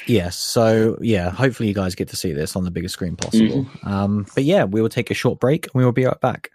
Yes. 0.06 0.36
So 0.36 0.98
yeah, 1.02 1.30
hopefully 1.32 1.70
you 1.70 1.74
guys 1.74 1.96
get 1.96 2.10
to 2.10 2.18
see 2.18 2.34
this 2.34 2.58
on 2.58 2.66
the 2.66 2.72
biggest 2.72 2.94
screen 2.94 3.16
possible. 3.16 3.64
Mm-hmm. 3.64 3.88
Um, 3.88 4.26
but 4.36 4.44
yeah, 4.44 4.66
we 4.66 4.82
will 4.82 4.90
take 4.90 5.10
a 5.10 5.16
short 5.16 5.40
break 5.40 5.66
and 5.68 5.74
we 5.76 5.86
will 5.86 5.94
be 5.94 6.04
right 6.06 6.20
back. 6.20 6.52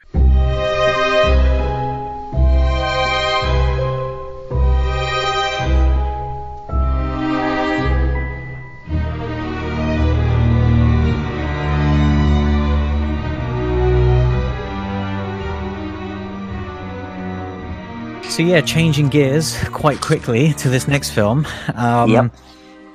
So 18.40 18.46
yeah, 18.46 18.60
changing 18.62 19.10
gears 19.10 19.54
quite 19.64 20.00
quickly 20.00 20.54
to 20.54 20.70
this 20.70 20.88
next 20.88 21.10
film. 21.10 21.46
Um, 21.74 22.10
Yep. 22.10 22.34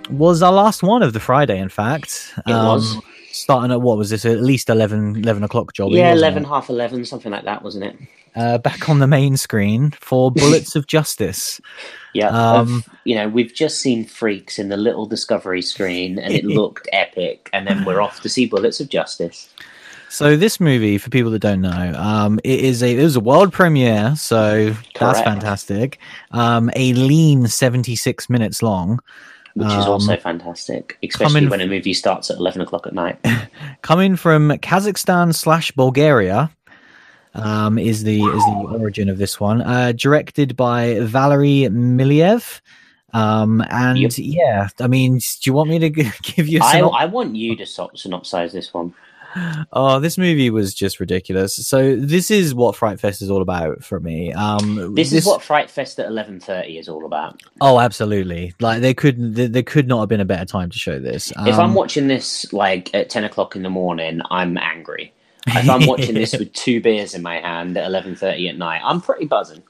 Was 0.10 0.42
our 0.42 0.52
last 0.52 0.82
one 0.84 1.04
of 1.04 1.14
the 1.14 1.20
Friday, 1.20 1.60
in 1.60 1.70
fact. 1.70 2.34
It 2.48 2.52
Um, 2.52 2.66
was. 2.66 2.98
Starting 3.32 3.72
at 3.72 3.82
what 3.82 3.98
was 3.98 4.10
this? 4.10 4.24
At 4.26 4.42
least 4.42 4.70
11, 4.70 5.18
11 5.18 5.44
o'clock 5.44 5.74
job. 5.74 5.92
yeah, 5.92 6.14
eleven, 6.14 6.46
half 6.46 6.70
eleven, 6.70 7.04
something 7.06 7.32
like 7.34 7.44
that, 7.44 7.62
wasn't 7.64 7.84
it? 7.84 7.98
Uh, 8.34 8.58
back 8.58 8.88
on 8.90 9.00
the 9.00 9.08
main 9.08 9.36
screen 9.38 9.92
for 10.00 10.32
Bullets 10.36 10.76
of 10.76 10.88
Justice. 10.88 11.60
Yeah. 12.14 12.30
Um, 12.30 12.84
you 13.04 13.14
know, 13.14 13.28
we've 13.28 13.54
just 13.54 13.82
seen 13.82 14.06
Freaks 14.06 14.58
in 14.58 14.70
the 14.70 14.78
little 14.78 15.06
Discovery 15.06 15.62
screen, 15.62 16.18
and 16.18 16.34
it 16.34 16.44
looked 16.60 16.88
epic. 16.94 17.50
And 17.52 17.68
then 17.68 17.84
we're 17.86 18.02
off 18.02 18.22
to 18.22 18.30
see 18.30 18.46
Bullets 18.46 18.80
of 18.80 18.88
Justice. 18.90 19.50
So 20.16 20.38
this 20.38 20.62
movie, 20.62 20.98
for 20.98 21.10
people 21.10 21.30
that 21.32 21.40
don't 21.40 21.60
know, 21.60 21.94
um, 21.98 22.40
it 22.46 22.62
is 22.62 22.82
a 22.82 22.96
it 22.98 23.04
was 23.04 23.18
a 23.18 23.20
world 23.20 23.52
premiere, 23.52 24.16
so 24.16 24.74
that's 24.98 25.20
fantastic. 25.20 26.00
Um, 26.32 26.72
a 26.74 26.94
lean 26.94 27.48
seventy 27.48 27.98
six 27.98 28.30
minutes 28.30 28.64
long, 28.64 29.00
which 29.56 29.68
is 29.68 29.86
Um, 29.86 29.92
also 29.92 30.16
fantastic, 30.16 30.98
especially 31.04 31.34
coming- 31.42 31.50
when 31.50 31.60
a 31.60 31.68
movie 31.68 31.94
starts 31.94 32.32
at 32.32 32.38
eleven 32.38 32.62
o'clock 32.62 32.88
at 32.88 32.94
night. 32.94 33.18
coming 33.82 34.16
from 34.16 34.52
Kazakhstan 34.52 35.36
slash 35.36 35.72
Bulgaria. 35.74 36.50
Um, 37.34 37.78
is 37.78 38.04
the 38.06 38.22
is 38.24 38.44
the 38.46 38.68
origin 38.80 39.10
of 39.10 39.18
this 39.18 39.38
one? 39.42 39.62
Uh, 39.62 39.92
directed 39.92 40.56
by 40.56 40.98
Valeri 41.02 41.68
Milev. 41.70 42.62
Um, 43.14 43.62
and 43.70 44.00
Yep. 44.00 44.12
yeah, 44.18 44.68
I 44.80 44.88
mean, 44.88 45.18
do 45.18 45.44
you 45.50 45.52
want 45.54 45.70
me 45.70 45.80
to 45.80 45.90
give 46.36 46.48
you? 46.48 46.60
a 46.62 46.64
I, 46.64 46.80
I 46.80 47.06
want 47.06 47.36
you 47.36 47.58
to 47.58 47.64
synopsize 47.64 48.54
this 48.54 48.74
one. 48.74 48.94
Oh, 49.74 50.00
this 50.00 50.18
movie 50.18 50.50
was 50.50 50.74
just 50.74 51.00
ridiculous. 51.00 51.56
So 51.56 51.96
this 51.96 52.32
is 52.32 52.54
what 52.56 52.76
Fright 52.76 53.00
Fest 53.00 53.22
is 53.22 53.30
all 53.30 53.42
about 53.42 53.84
for 53.84 54.00
me. 54.00 54.32
Um, 54.34 54.94
This, 54.96 55.12
is 55.14 55.26
what 55.26 55.42
Fright 55.44 55.70
Fest 55.70 56.00
at 56.00 56.08
eleven 56.08 56.40
thirty 56.40 56.78
is 56.78 56.88
all 56.88 57.06
about. 57.06 57.42
Oh, 57.62 57.80
absolutely. 57.80 58.54
Like 58.60 58.82
they 58.82 58.94
could, 58.94 59.36
there, 59.36 59.64
could 59.64 59.88
not 59.88 60.00
have 60.02 60.10
been 60.10 60.22
a 60.22 60.26
better 60.26 60.46
time 60.46 60.70
to 60.70 60.78
show 60.80 61.00
this. 61.00 61.32
if 61.32 61.56
I'm 61.60 61.72
Um, 61.72 61.74
watching 61.74 62.08
this 62.08 62.52
like 62.54 62.94
at 62.96 63.10
ten 63.10 63.24
o'clock 63.24 63.56
in 63.56 63.64
the 63.64 63.70
morning, 63.70 64.22
I'm 64.32 64.58
angry. 64.58 65.14
If 65.48 65.70
I'm 65.70 65.86
watching 65.86 66.16
this 66.16 66.32
with 66.40 66.54
two 66.54 66.82
beers 66.82 67.14
in 67.14 67.22
my 67.22 67.36
hand 67.40 67.78
at 67.78 67.86
eleven 67.86 68.16
thirty 68.16 68.48
at 68.50 68.58
night, 68.58 68.82
I'm 68.84 69.02
pretty 69.02 69.26
buzzing. 69.26 69.64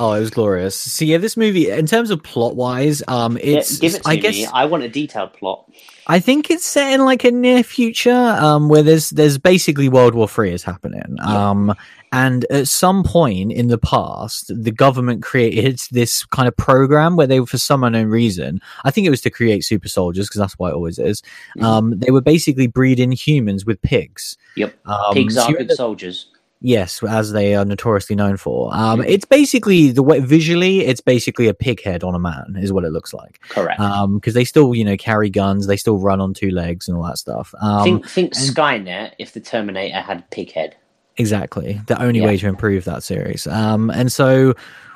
oh, 0.00 0.14
it 0.14 0.20
was 0.20 0.30
glorious. 0.30 0.74
So 0.76 1.04
yeah, 1.04 1.18
this 1.18 1.36
movie, 1.36 1.70
in 1.70 1.86
terms 1.86 2.10
of 2.10 2.22
plot 2.24 2.56
wise, 2.56 3.02
um, 3.08 3.36
Yeah, 3.36 3.58
it's, 3.58 3.78
give 3.78 3.94
it 3.94 4.02
to 4.02 4.08
I 4.08 4.16
me. 4.16 4.20
guess, 4.20 4.50
I 4.52 4.64
want 4.64 4.82
a 4.82 4.88
detailed 4.88 5.32
plot. 5.34 5.70
I 6.06 6.20
think 6.20 6.50
it's 6.50 6.64
set 6.64 6.92
in 6.92 7.04
like 7.04 7.24
a 7.24 7.30
near 7.30 7.62
future, 7.62 8.10
um, 8.10 8.68
where 8.68 8.82
there's 8.82 9.10
there's 9.10 9.38
basically 9.38 9.88
World 9.88 10.14
War 10.14 10.28
Three 10.28 10.52
is 10.52 10.62
happening. 10.62 11.16
Yeah. 11.16 11.50
Um, 11.50 11.74
and 12.12 12.44
at 12.50 12.68
some 12.68 13.04
point 13.04 13.52
in 13.52 13.68
the 13.68 13.78
past, 13.78 14.52
the 14.54 14.70
government 14.70 15.22
created 15.22 15.80
this 15.90 16.24
kind 16.26 16.46
of 16.46 16.54
program 16.56 17.16
where 17.16 17.26
they, 17.26 17.40
were 17.40 17.46
for 17.46 17.56
some 17.56 17.82
unknown 17.84 18.08
reason, 18.08 18.60
I 18.84 18.90
think 18.90 19.06
it 19.06 19.10
was 19.10 19.22
to 19.22 19.30
create 19.30 19.64
super 19.64 19.88
soldiers 19.88 20.28
because 20.28 20.38
that's 20.38 20.58
why 20.58 20.70
it 20.70 20.74
always 20.74 20.98
is. 20.98 21.22
Mhm. 21.56 21.62
Um, 21.62 21.98
they 21.98 22.10
were 22.10 22.20
basically 22.20 22.66
breeding 22.66 23.12
humans 23.12 23.64
with 23.64 23.80
pigs. 23.80 24.36
Yep. 24.56 24.74
Um, 24.86 25.14
Pigs 25.14 25.36
so 25.36 25.44
are 25.44 25.52
good 25.52 25.72
soldiers. 25.72 26.26
Yes, 26.64 27.02
as 27.02 27.32
they 27.32 27.54
are 27.56 27.64
notoriously 27.64 28.14
known 28.14 28.36
for. 28.36 28.72
Um, 28.72 29.00
Mhm. 29.00 29.06
It's 29.08 29.24
basically 29.24 29.90
the 29.90 30.02
way 30.02 30.20
visually, 30.20 30.80
it's 30.86 31.00
basically 31.00 31.48
a 31.48 31.54
pig 31.54 31.82
head 31.82 32.04
on 32.04 32.14
a 32.14 32.18
man, 32.20 32.56
is 32.58 32.72
what 32.72 32.84
it 32.84 32.90
looks 32.92 33.12
like. 33.12 33.40
Correct. 33.48 33.80
Um, 33.80 34.14
because 34.14 34.34
they 34.34 34.44
still, 34.44 34.74
you 34.74 34.84
know, 34.84 34.96
carry 34.96 35.28
guns, 35.28 35.66
they 35.66 35.76
still 35.76 35.98
run 35.98 36.20
on 36.20 36.34
two 36.34 36.50
legs 36.50 36.86
and 36.88 36.96
all 36.96 37.02
that 37.04 37.18
stuff. 37.18 37.52
Um, 37.60 37.82
think 37.84 38.08
think 38.08 38.32
and- 38.36 38.56
Skynet 38.56 39.10
if 39.18 39.32
the 39.32 39.40
Terminator 39.40 40.00
had 40.00 40.28
pig 40.30 40.52
head. 40.52 40.76
exactly 41.18 41.78
the 41.88 42.00
only 42.02 42.20
Yeah. 42.20 42.26
way 42.26 42.36
to 42.38 42.46
improve 42.48 42.84
that 42.84 43.02
series. 43.02 43.46
Um, 43.46 43.90
and 43.90 44.10
so 44.10 44.54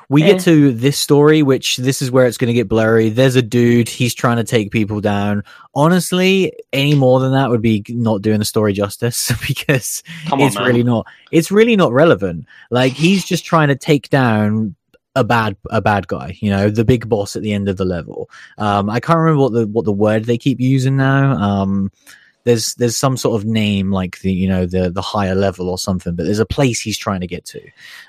we 0.09 0.21
get 0.21 0.39
to 0.41 0.71
this 0.71 0.97
story, 0.97 1.43
which 1.43 1.77
this 1.77 2.01
is 2.01 2.09
where 2.09 2.25
it's 2.25 2.37
going 2.37 2.47
to 2.47 2.53
get 2.53 2.69
blurry. 2.69 3.09
There's 3.09 3.35
a 3.35 3.41
dude, 3.41 3.89
he's 3.89 4.13
trying 4.13 4.37
to 4.37 4.43
take 4.43 4.71
people 4.71 5.01
down. 5.01 5.43
Honestly, 5.75 6.53
any 6.71 6.95
more 6.95 7.19
than 7.19 7.33
that 7.33 7.49
would 7.49 7.61
be 7.61 7.83
not 7.89 8.21
doing 8.21 8.39
the 8.39 8.45
story 8.45 8.71
justice 8.71 9.31
because 9.47 10.03
on, 10.31 10.39
it's 10.39 10.55
man. 10.55 10.65
really 10.65 10.83
not 10.83 11.05
it's 11.31 11.51
really 11.51 11.75
not 11.75 11.91
relevant 11.91 12.45
like 12.71 12.93
he's 12.93 13.25
just 13.25 13.45
trying 13.45 13.67
to 13.67 13.75
take 13.75 14.09
down 14.09 14.75
a 15.15 15.23
bad 15.23 15.57
a 15.71 15.81
bad 15.81 16.07
guy 16.07 16.37
you 16.39 16.49
know 16.49 16.69
the 16.69 16.85
big 16.85 17.09
boss 17.09 17.35
at 17.35 17.41
the 17.41 17.51
end 17.51 17.67
of 17.67 17.77
the 17.77 17.85
level 17.85 18.29
um 18.59 18.89
i 18.89 18.99
can't 18.99 19.17
remember 19.17 19.41
what 19.41 19.53
the 19.53 19.67
what 19.67 19.85
the 19.85 19.91
word 19.91 20.25
they 20.25 20.37
keep 20.37 20.59
using 20.59 20.95
now 20.95 21.31
um 21.37 21.91
there's 22.47 22.73
there's 22.75 22.95
some 22.97 23.17
sort 23.17 23.39
of 23.39 23.45
name 23.47 23.91
like 23.91 24.19
the 24.21 24.31
you 24.31 24.47
know 24.47 24.65
the 24.65 24.89
the 24.89 25.01
higher 25.01 25.35
level 25.35 25.69
or 25.69 25.77
something 25.77 26.15
but 26.15 26.25
there's 26.25 26.39
a 26.39 26.45
place 26.45 26.79
he's 26.79 26.97
trying 26.97 27.19
to 27.19 27.27
get 27.27 27.43
to 27.45 27.61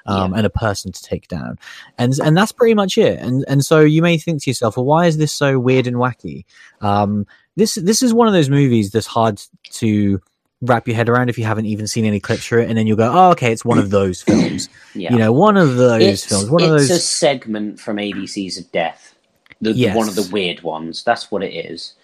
um 0.07 0.33
and 0.33 0.46
a 0.46 0.51
person 0.51 0.92
to 0.92 1.03
take 1.03 1.27
down 1.29 1.59
and 1.98 2.14
and 2.20 2.37
that's 2.37 2.53
pretty 2.53 2.74
much 2.74 2.96
it 2.96 3.18
and 3.18 3.44
and 3.48 3.64
so 3.64 3.81
you 3.81 4.01
may 4.01 4.16
think 4.16 4.42
to 4.42 4.48
yourself 4.48 4.77
well 4.77 4.87
why 4.87 5.07
is 5.07 5.18
this 5.18 5.33
so 5.33 5.59
weird 5.59 5.87
and 5.87 5.96
wacky 5.96 6.44
um 6.81 7.27
this 7.57 7.74
this 7.74 8.03
is 8.03 8.14
one 8.14 8.29
of 8.29 8.33
those 8.33 8.48
movies 8.48 8.90
that's 8.92 9.07
hard 9.07 9.42
to 9.70 10.20
wrap 10.62 10.88
your 10.88 10.96
head 10.96 11.09
around 11.09 11.29
if 11.29 11.38
you 11.38 11.44
haven't 11.44 11.66
even 11.66 11.87
seen 11.87 12.05
any 12.05 12.18
clips 12.18 12.44
for 12.46 12.59
it, 12.59 12.68
and 12.68 12.77
then 12.77 12.87
you'll 12.87 12.96
go, 12.96 13.12
"Oh, 13.12 13.31
okay, 13.31 13.53
it's 13.53 13.64
one 13.64 13.79
of 13.79 13.90
those 13.90 14.22
films." 14.22 14.68
Yeah. 14.94 15.12
You 15.12 15.18
know, 15.18 15.33
one 15.33 15.57
of 15.57 15.77
those 15.77 16.03
it's, 16.03 16.24
films, 16.24 16.51
one 16.51 16.62
of 16.62 16.74
it's 16.74 16.88
those. 16.88 16.98
a 16.98 17.01
segment 17.01 17.79
from 17.79 17.98
ABC's 17.98 18.59
of 18.59 18.70
Death. 18.72 19.14
The, 19.61 19.72
the- 19.72 19.79
Yes. 19.79 19.96
one 19.96 20.09
of 20.09 20.16
the 20.16 20.29
weird 20.33 20.62
ones. 20.62 21.05
That's 21.05 21.31
what 21.31 21.44
it 21.44 21.53
is. 21.55 21.94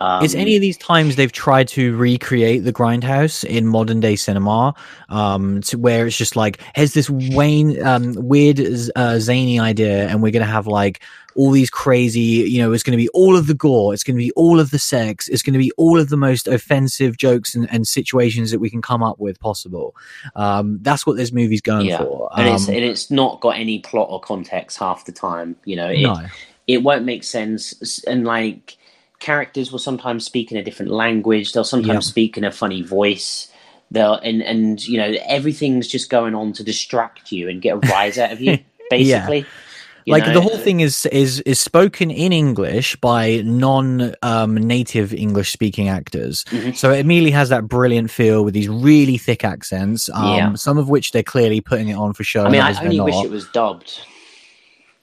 Um, 0.00 0.24
it's 0.24 0.34
any 0.34 0.56
of 0.56 0.62
these 0.62 0.78
times 0.78 1.16
they've 1.16 1.30
tried 1.30 1.68
to 1.68 1.94
recreate 1.96 2.64
the 2.64 2.72
grindhouse 2.72 3.44
in 3.44 3.66
modern 3.66 4.00
day 4.00 4.16
cinema 4.16 4.74
um 5.10 5.60
to 5.62 5.76
where 5.78 6.06
it's 6.06 6.16
just 6.16 6.36
like 6.36 6.60
here's 6.74 6.94
this 6.94 7.10
wayne 7.10 7.82
um 7.84 8.14
weird 8.16 8.58
uh, 8.96 9.18
zany 9.18 9.60
idea 9.60 10.08
and 10.08 10.22
we're 10.22 10.32
gonna 10.32 10.46
have 10.46 10.66
like 10.66 11.02
all 11.34 11.50
these 11.50 11.68
crazy 11.68 12.20
you 12.20 12.58
know 12.62 12.72
it's 12.72 12.82
gonna 12.82 12.96
be 12.96 13.08
all 13.10 13.36
of 13.36 13.46
the 13.46 13.54
gore 13.54 13.92
it's 13.92 14.02
gonna 14.02 14.16
be 14.16 14.32
all 14.32 14.58
of 14.58 14.70
the 14.70 14.78
sex 14.78 15.28
it's 15.28 15.42
gonna 15.42 15.58
be 15.58 15.70
all 15.76 16.00
of 16.00 16.08
the 16.08 16.16
most 16.16 16.48
offensive 16.48 17.16
jokes 17.18 17.54
and, 17.54 17.70
and 17.70 17.86
situations 17.86 18.50
that 18.50 18.58
we 18.58 18.70
can 18.70 18.80
come 18.80 19.02
up 19.02 19.18
with 19.20 19.38
possible 19.38 19.94
um 20.34 20.78
that's 20.80 21.06
what 21.06 21.16
this 21.16 21.30
movie's 21.30 21.60
going 21.60 21.86
Yeah. 21.86 21.98
for 21.98 22.30
and 22.36 22.48
it's 22.48 22.68
Um, 22.68 22.74
and 22.74 22.84
it's 22.84 23.10
not 23.10 23.40
got 23.40 23.56
any 23.58 23.80
plot 23.80 24.08
or 24.10 24.18
context 24.20 24.78
half 24.78 25.04
the 25.04 25.12
time. 25.12 25.56
You 25.64 25.76
know, 25.76 25.88
it, 25.90 26.00
no 26.00 26.20
it 26.66 26.84
won't 26.84 27.04
make 27.04 27.24
sense. 27.24 28.04
And 28.04 28.24
like 28.24 28.76
characters 29.20 29.70
will 29.70 29.78
sometimes 29.78 30.24
speak 30.24 30.50
in 30.50 30.58
a 30.58 30.62
different 30.62 30.90
language. 30.90 31.52
They'll 31.52 31.64
sometimes 31.64 32.06
Yeah. 32.06 32.10
speak 32.10 32.36
in 32.36 32.44
a 32.44 32.50
funny 32.50 32.82
voice. 32.82 33.48
They'll 33.90 34.14
and 34.14 34.42
and 34.42 34.86
you 34.86 34.96
know 34.98 35.14
everything's 35.26 35.86
just 35.88 36.10
going 36.10 36.34
on 36.34 36.52
to 36.54 36.64
distract 36.64 37.30
you 37.32 37.48
and 37.48 37.60
get 37.62 37.74
a 37.76 37.78
rise 37.88 38.18
out 38.18 38.32
of 38.32 38.40
you. 38.40 38.58
Basically, 38.90 39.44
You 40.04 40.12
like 40.14 40.26
know? 40.26 40.32
the 40.34 40.40
whole 40.40 40.58
thing 40.58 40.80
is 40.80 41.06
is 41.06 41.40
is 41.42 41.60
spoken 41.60 42.10
in 42.10 42.32
english 42.32 42.96
by 42.96 43.40
non 43.44 44.14
um 44.22 44.54
native 44.56 45.12
english 45.14 45.52
speaking 45.52 45.88
actors 45.88 46.44
Mhm. 46.50 46.74
so 46.76 46.90
it 46.90 46.98
immediately 46.98 47.30
has 47.30 47.50
that 47.50 47.68
brilliant 47.68 48.10
feel 48.10 48.42
with 48.44 48.52
these 48.54 48.68
really 48.68 49.16
thick 49.16 49.44
accents 49.44 50.08
um 50.12 50.34
Yeah. 50.34 50.54
some 50.54 50.76
of 50.78 50.88
which 50.88 51.12
they're 51.12 51.22
clearly 51.22 51.60
putting 51.60 51.88
it 51.88 51.94
on 51.94 52.14
for 52.14 52.24
show 52.24 52.44
I 52.46 52.48
mean, 52.50 52.62
I 52.62 52.74
only 52.82 52.98
wish 53.00 53.24
it 53.24 53.30
was 53.30 53.44
dubbed. 53.52 54.00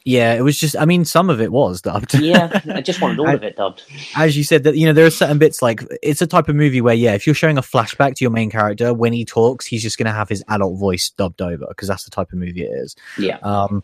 Yeah 0.07 0.33
it 0.33 0.41
was 0.41 0.57
just 0.57 0.75
i 0.77 0.85
mean 0.85 1.03
some 1.05 1.29
of 1.29 1.41
it 1.41 1.51
was 1.51 1.81
dubbed 1.81 2.13
Yeah, 2.19 2.61
I 2.73 2.81
just 2.81 3.01
wanted 3.01 3.19
all 3.19 3.29
of 3.35 3.43
it 3.43 3.55
dubbed. 3.57 3.83
as 4.15 4.35
you 4.37 4.43
said 4.43 4.63
that 4.63 4.75
you 4.77 4.85
know 4.87 4.93
there 4.93 5.05
are 5.05 5.09
certain 5.11 5.37
bits 5.37 5.61
like 5.61 5.81
it's 6.01 6.21
a 6.21 6.27
type 6.27 6.47
of 6.49 6.55
movie 6.55 6.81
where 6.81 6.95
yeah 6.95 7.13
if 7.13 7.27
you're 7.27 7.35
showing 7.35 7.57
a 7.57 7.61
flashback 7.61 8.15
to 8.15 8.23
your 8.23 8.31
main 8.31 8.49
character 8.49 8.93
when 8.93 9.11
he 9.13 9.25
talks 9.25 9.65
he's 9.65 9.81
just 9.83 9.97
going 9.97 10.05
to 10.07 10.11
have 10.13 10.29
his 10.29 10.43
adult 10.47 10.79
voice 10.79 11.09
dubbed 11.11 11.41
over 11.41 11.65
because 11.67 11.87
that's 11.87 12.05
the 12.05 12.11
type 12.11 12.31
of 12.31 12.39
movie 12.39 12.63
it 12.63 12.71
is 12.71 12.95
Yeah, 13.17 13.37
Um, 13.43 13.83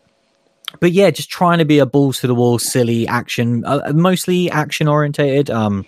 but 0.80 0.90
yeah, 0.92 1.10
just 1.10 1.30
trying 1.30 1.58
to 1.58 1.64
be 1.64 1.78
a 1.78 1.86
balls 1.86 2.18
to 2.20 2.26
the 2.26 2.34
wall, 2.34 2.58
silly 2.58 3.06
action, 3.06 3.64
uh, 3.64 3.92
mostly 3.94 4.50
action 4.50 4.88
orientated. 4.88 5.48
Um, 5.48 5.86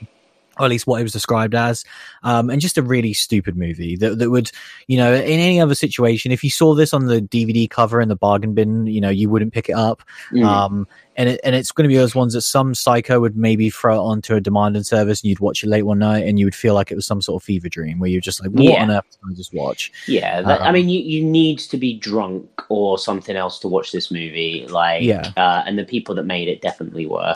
or 0.59 0.65
at 0.65 0.71
least 0.71 0.87
what 0.87 1.01
it 1.01 1.03
was 1.03 1.13
described 1.13 1.55
as, 1.55 1.85
um, 2.23 2.51
and 2.51 2.61
just 2.61 2.79
a 2.79 2.83
really 2.83 3.13
stupid 3.13 3.57
movie 3.57 3.97
that, 3.97 4.19
that 4.19 4.31
would, 4.31 4.51
you 4.87 4.97
know, 4.97 5.13
in 5.13 5.39
any 5.41 5.61
other 5.61 5.75
situation, 5.75 6.33
if 6.33 6.43
you 6.43 6.51
saw 6.51 6.75
this 6.75 6.95
on 6.95 7.07
the 7.07 7.21
DVD 7.21 7.69
cover 7.69 8.01
in 8.01 8.09
the 8.09 8.17
bargain 8.17 8.55
bin, 8.55 8.87
you 8.87 9.01
know, 9.01 9.11
you 9.11 9.29
wouldn't 9.29 9.53
pick 9.53 9.69
it 9.69 9.75
up. 9.75 10.03
Mm. 10.33 10.45
Um, 10.45 10.89
and 11.19 11.31
it, 11.31 11.41
and 11.45 11.55
it's 11.55 11.73
going 11.73 11.85
to 11.85 11.89
be 11.89 11.97
those 11.97 12.15
ones 12.15 12.35
that 12.35 12.43
some 12.43 12.75
psycho 12.75 13.21
would 13.21 13.37
maybe 13.37 13.71
throw 13.71 14.05
onto 14.05 14.35
a 14.35 14.41
demand 14.41 14.77
and 14.77 14.87
service, 14.87 15.23
and 15.23 15.31
you'd 15.31 15.41
watch 15.41 15.65
it 15.65 15.69
late 15.69 15.83
one 15.85 15.99
night, 15.99 16.27
and 16.27 16.39
you 16.39 16.45
would 16.45 16.55
feel 16.55 16.75
like 16.75 16.91
it 16.91 16.95
was 16.95 17.07
some 17.07 17.23
sort 17.23 17.43
of 17.43 17.45
fever 17.45 17.69
dream 17.69 17.99
where 17.99 18.11
you're 18.11 18.21
just 18.21 18.43
like, 18.43 18.51
what 18.51 18.65
Yeah. 18.65 18.83
on 18.83 18.91
earth 18.91 19.19
can 19.21 19.33
I 19.33 19.35
just 19.35 19.55
watch? 19.55 19.93
yeah. 20.07 20.43
That, 20.43 20.61
I 20.61 20.69
um, 20.69 20.75
mean, 20.75 20.89
you, 20.91 21.01
you 21.01 21.25
need 21.25 21.59
to 21.61 21.77
be 21.79 21.99
drunk 21.99 22.51
or 22.69 22.99
something 22.99 23.35
else 23.35 23.59
to 23.61 23.69
watch 23.69 23.93
this 23.93 24.11
movie. 24.11 24.67
Like, 24.69 25.03
Yeah. 25.03 25.33
uh, 25.37 25.63
and 25.67 25.79
the 25.79 25.85
people 25.85 26.15
that 26.17 26.25
made 26.25 26.49
it 26.49 26.61
definitely 26.61 27.07
were. 27.07 27.35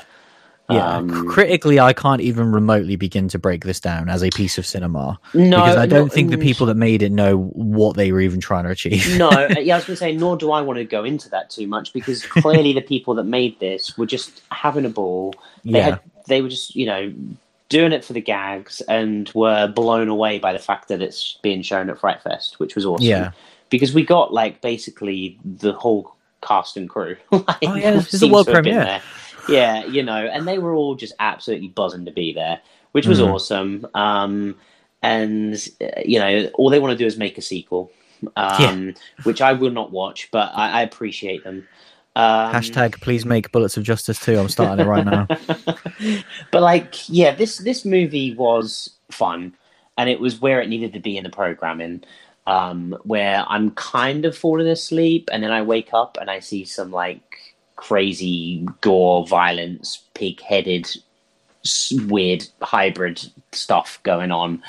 Yeah, 0.72 0.96
Um, 0.96 1.26
critically, 1.28 1.80
I 1.80 1.92
can't 1.92 2.20
even 2.20 2.52
remotely 2.52 2.96
begin 2.96 3.28
to 3.28 3.38
break 3.38 3.64
this 3.64 3.80
down 3.80 4.08
as 4.08 4.22
a 4.22 4.30
piece 4.30 4.58
of 4.58 4.66
cinema 4.66 5.18
no, 5.34 5.56
because 5.56 5.76
I 5.76 5.86
don't 5.86 6.12
think 6.12 6.30
the 6.30 6.38
people 6.38 6.66
that 6.66 6.76
made 6.76 7.02
it 7.02 7.12
know 7.12 7.36
what 7.36 7.96
they 7.96 8.12
were 8.12 8.20
even 8.20 8.40
trying 8.40 8.64
to 8.64 8.70
achieve. 8.70 9.18
no, 9.18 9.28
uh, 9.30 9.54
yeah, 9.58 9.74
I 9.74 9.78
was 9.78 9.86
going 9.86 9.94
to 9.94 9.96
say, 9.96 10.12
nor 10.12 10.36
do 10.36 10.52
I 10.52 10.60
want 10.60 10.78
to 10.78 10.84
go 10.84 11.04
into 11.04 11.28
that 11.30 11.50
too 11.50 11.66
much 11.66 11.92
because 11.92 12.24
clearly 12.24 12.72
the 12.72 12.80
people 12.80 13.14
that 13.14 13.24
made 13.24 13.58
this 13.60 13.96
were 13.98 14.06
just 14.06 14.42
having 14.50 14.84
a 14.84 14.90
ball. 14.90 15.34
They 15.64 15.78
yeah, 15.78 15.84
had, 15.84 16.00
they 16.26 16.42
were 16.42 16.48
just, 16.48 16.74
you 16.74 16.86
know, 16.86 17.12
doing 17.68 17.92
it 17.92 18.04
for 18.04 18.12
the 18.12 18.20
gags 18.20 18.80
and 18.82 19.30
were 19.34 19.68
blown 19.68 20.08
away 20.08 20.38
by 20.38 20.52
the 20.52 20.58
fact 20.58 20.88
that 20.88 21.00
it's 21.00 21.38
being 21.42 21.62
shown 21.62 21.88
at 21.88 21.98
Fright 21.98 22.22
Fest, 22.22 22.58
which 22.58 22.74
was 22.74 22.84
awesome. 22.84 23.06
yeah, 23.06 23.30
because 23.70 23.94
we 23.94 24.04
got 24.04 24.32
like 24.32 24.60
basically 24.60 25.38
the 25.44 25.72
whole 25.72 26.14
cast 26.42 26.76
and 26.76 26.88
crew. 26.88 27.16
like, 27.30 27.58
Oh, 27.62 27.74
yeah, 27.74 27.92
this 27.92 28.14
is 28.14 28.22
a 28.22 28.28
world 28.28 28.46
premiere. 28.46 29.00
Yeah, 29.50 29.84
you 29.86 30.02
know, 30.02 30.16
and 30.26 30.46
they 30.46 30.58
were 30.58 30.74
all 30.74 30.94
just 30.94 31.14
absolutely 31.18 31.68
buzzing 31.68 32.04
to 32.04 32.12
be 32.12 32.32
there, 32.32 32.60
which 32.92 33.06
was 33.06 33.20
Mhm. 33.20 33.28
awesome. 33.32 33.86
Um, 33.94 34.56
and 35.02 35.54
uh, 35.80 36.00
you 36.04 36.18
know, 36.18 36.50
all 36.54 36.70
they 36.70 36.78
want 36.78 36.92
to 36.92 36.96
do 36.98 37.06
is 37.06 37.16
make 37.16 37.38
a 37.38 37.42
sequel, 37.42 37.90
um, 38.36 38.94
which 39.24 39.40
I 39.40 39.52
will 39.52 39.70
not 39.70 39.90
watch, 39.92 40.28
but 40.30 40.52
I, 40.54 40.80
I 40.80 40.82
appreciate 40.82 41.44
them. 41.44 41.66
Um, 42.16 42.52
Hashtag 42.52 43.00
please 43.00 43.24
make 43.24 43.52
Bullets 43.52 43.76
of 43.76 43.84
Justice 43.84 44.18
too. 44.18 44.38
I'm 44.38 44.48
starting 44.48 44.84
it 44.84 44.88
right 44.88 45.04
now. 45.04 45.26
but 46.50 46.62
like, 46.62 47.08
yeah, 47.08 47.34
this 47.34 47.58
this 47.58 47.84
movie 47.84 48.34
was 48.34 48.90
fun, 49.10 49.54
and 49.96 50.10
it 50.10 50.20
was 50.20 50.40
where 50.40 50.60
it 50.60 50.68
needed 50.68 50.92
to 50.94 51.00
be 51.00 51.16
in 51.16 51.24
the 51.24 51.30
programming. 51.30 52.02
Um, 52.46 52.96
where 53.04 53.44
I'm 53.48 53.70
kind 53.72 54.24
of 54.24 54.36
falling 54.36 54.66
asleep, 54.66 55.28
and 55.32 55.42
then 55.42 55.52
I 55.52 55.62
wake 55.62 55.90
up 55.92 56.18
and 56.20 56.28
I 56.30 56.40
see 56.40 56.64
some 56.64 56.90
like 56.90 57.49
crazy 57.80 58.66
gore, 58.82 59.26
violence, 59.26 60.04
pig-headed, 60.14 60.88
weird 62.06 62.46
hybrid 62.62 63.22
stuff 63.52 64.00
going 64.02 64.32
on, 64.32 64.62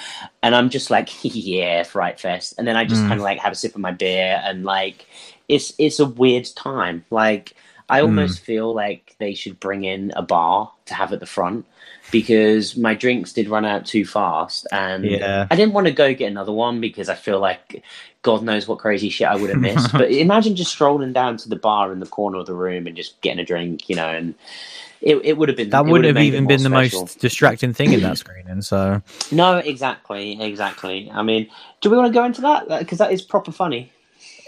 and 0.43 0.56
I'm 0.56 0.69
just 0.69 0.89
like, 0.91 1.10
yeah, 1.24 1.84
Fright 1.84 2.19
Fest, 2.19 2.56
and 2.58 2.67
then 2.67 2.78
I 2.78 2.86
just 2.86 3.06
Mm. 3.06 3.08
kind 3.08 3.19
of 3.19 3.24
like 3.24 3.39
have 3.39 3.54
a 3.54 3.56
sip 3.56 3.76
of 3.76 3.82
my 3.82 3.91
beer, 3.91 4.41
and 4.43 4.63
like, 4.65 5.08
it's 5.50 5.74
it's 5.80 6.00
a 6.00 6.06
weird 6.08 6.47
time, 6.56 7.06
like. 7.12 7.56
I 7.89 8.02
almost 8.02 8.39
feel 8.39 8.74
like 8.74 9.15
they 9.19 9.34
should 9.36 9.60
bring 9.60 9.84
in 9.84 10.13
a 10.15 10.21
bar 10.21 10.71
to 10.86 10.93
have 10.93 11.13
at 11.13 11.19
the 11.19 11.26
front 11.28 11.65
because 12.12 12.76
my 12.78 12.93
drinks 12.93 13.34
did 13.34 13.47
run 13.47 13.65
out 13.65 13.86
too 13.86 14.06
fast 14.06 14.67
and 14.71 15.06
Yeah. 15.06 15.47
I 15.50 15.56
didn't 15.56 15.74
want 15.74 15.88
to 15.88 15.93
go 15.93 16.13
get 16.13 16.30
another 16.30 16.52
one 16.52 16.82
because 16.82 17.10
I 17.10 17.15
feel 17.15 17.39
like 17.39 17.84
God 18.21 18.43
knows 18.43 18.67
what 18.67 18.80
crazy 18.80 19.10
shit 19.10 19.28
I 19.28 19.36
would 19.36 19.50
have 19.50 19.60
missed. 19.60 19.91
but 19.93 20.12
imagine 20.12 20.56
just 20.56 20.71
strolling 20.71 21.13
down 21.13 21.38
to 21.38 21.50
the 21.50 21.56
bar 21.56 21.91
in 21.91 22.00
the 22.00 22.06
corner 22.06 22.38
of 22.39 22.45
the 22.45 22.54
room 22.54 22.88
and 22.88 22.95
just 22.95 23.19
getting 23.21 23.39
a 23.39 23.45
drink, 23.45 23.89
you 23.89 23.95
know, 23.95 24.08
and 24.08 24.36
it, 25.02 25.15
it 25.24 25.38
would 25.38 25.50
have 25.50 25.58
been 25.58 25.71
That 25.71 25.86
wouldn't 25.86 26.15
have 26.15 26.24
even 26.24 26.45
been 26.47 26.63
the 26.63 26.69
most 26.69 27.19
distracting 27.19 27.74
thing 27.74 27.93
in 27.93 28.02
that 28.02 28.17
screening. 28.19 28.62
So 28.62 29.02
No, 29.32 29.58
exactly, 29.58 30.41
exactly. 30.41 31.10
I 31.12 31.24
mean, 31.24 31.50
do 31.82 31.89
we 31.89 31.97
want 31.97 32.13
to 32.13 32.13
go 32.13 32.24
into 32.24 32.41
that 32.41 32.67
because 32.80 33.00
that 33.00 33.12
is 33.12 33.21
proper 33.21 33.52
funny? 33.52 33.91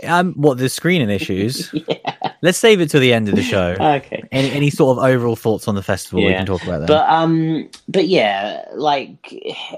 Um, 0.06 0.34
what 0.34 0.58
the 0.58 0.70
screening 0.70 1.10
issues? 1.22 1.72
yeah. 1.74 2.16
Let's 2.42 2.58
save 2.58 2.82
it 2.82 2.90
to 2.90 3.00
the 3.00 3.14
end 3.14 3.30
of 3.30 3.36
the 3.36 3.42
show. 3.42 3.76
Okay. 3.80 4.24
Any 4.32 4.52
any 4.52 4.70
sort 4.70 4.98
of 4.98 5.04
overall 5.04 5.38
thoughts 5.38 5.68
on 5.68 5.76
the 5.76 5.84
festival 5.84 6.26
we 6.26 6.34
can 6.34 6.46
talk 6.46 6.62
about 6.64 6.80
that. 6.80 6.88
But 6.88 7.10
um, 7.10 7.70
but 7.88 8.08
yeah, 8.08 8.66
like 8.74 9.30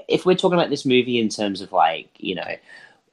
if 0.08 0.26
we're 0.26 0.34
talking 0.34 0.58
about 0.58 0.70
this 0.70 0.84
movie 0.84 1.20
in 1.20 1.28
terms 1.28 1.60
of 1.60 1.70
like 1.70 2.08
you 2.18 2.34
know 2.34 2.56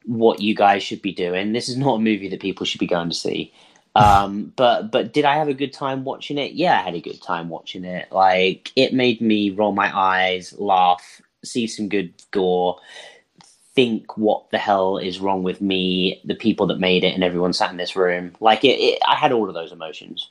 what 0.06 0.42
you 0.42 0.56
guys 0.56 0.82
should 0.82 1.04
be 1.04 1.14
doing, 1.14 1.54
this 1.54 1.70
is 1.70 1.78
not 1.78 1.96
a 1.96 2.00
movie 2.00 2.30
that 2.30 2.42
people 2.42 2.66
should 2.66 2.80
be 2.80 2.88
going 2.88 3.10
to 3.10 3.16
see. 3.16 3.54
Um, 3.96 4.52
but 4.56 4.90
but 4.90 5.14
did 5.14 5.24
I 5.24 5.36
have 5.36 5.50
a 5.50 5.54
good 5.54 5.72
time 5.72 6.04
watching 6.04 6.40
it? 6.40 6.54
Yeah, 6.54 6.80
I 6.80 6.82
had 6.82 6.96
a 6.96 7.00
good 7.00 7.22
time 7.22 7.48
watching 7.48 7.86
it. 7.86 8.12
Like 8.12 8.72
it 8.76 8.92
made 8.92 9.22
me 9.22 9.52
roll 9.52 9.72
my 9.72 9.96
eyes, 9.96 10.52
laugh, 10.58 11.22
see 11.46 11.68
some 11.68 11.90
good 11.90 12.12
gore, 12.32 12.80
think 13.76 14.18
what 14.18 14.50
the 14.52 14.58
hell 14.58 14.98
is 14.98 15.20
wrong 15.20 15.44
with 15.44 15.62
me, 15.62 16.22
the 16.26 16.36
people 16.36 16.68
that 16.68 16.80
made 16.80 17.04
it, 17.04 17.14
and 17.14 17.24
everyone 17.24 17.54
sat 17.54 17.72
in 17.72 17.78
this 17.78 17.96
room. 17.96 18.36
Like 18.40 18.64
it, 18.64 18.80
it 18.80 19.00
I 19.08 19.16
had 19.16 19.32
all 19.32 19.48
of 19.48 19.56
those 19.56 19.72
emotions. 19.72 20.30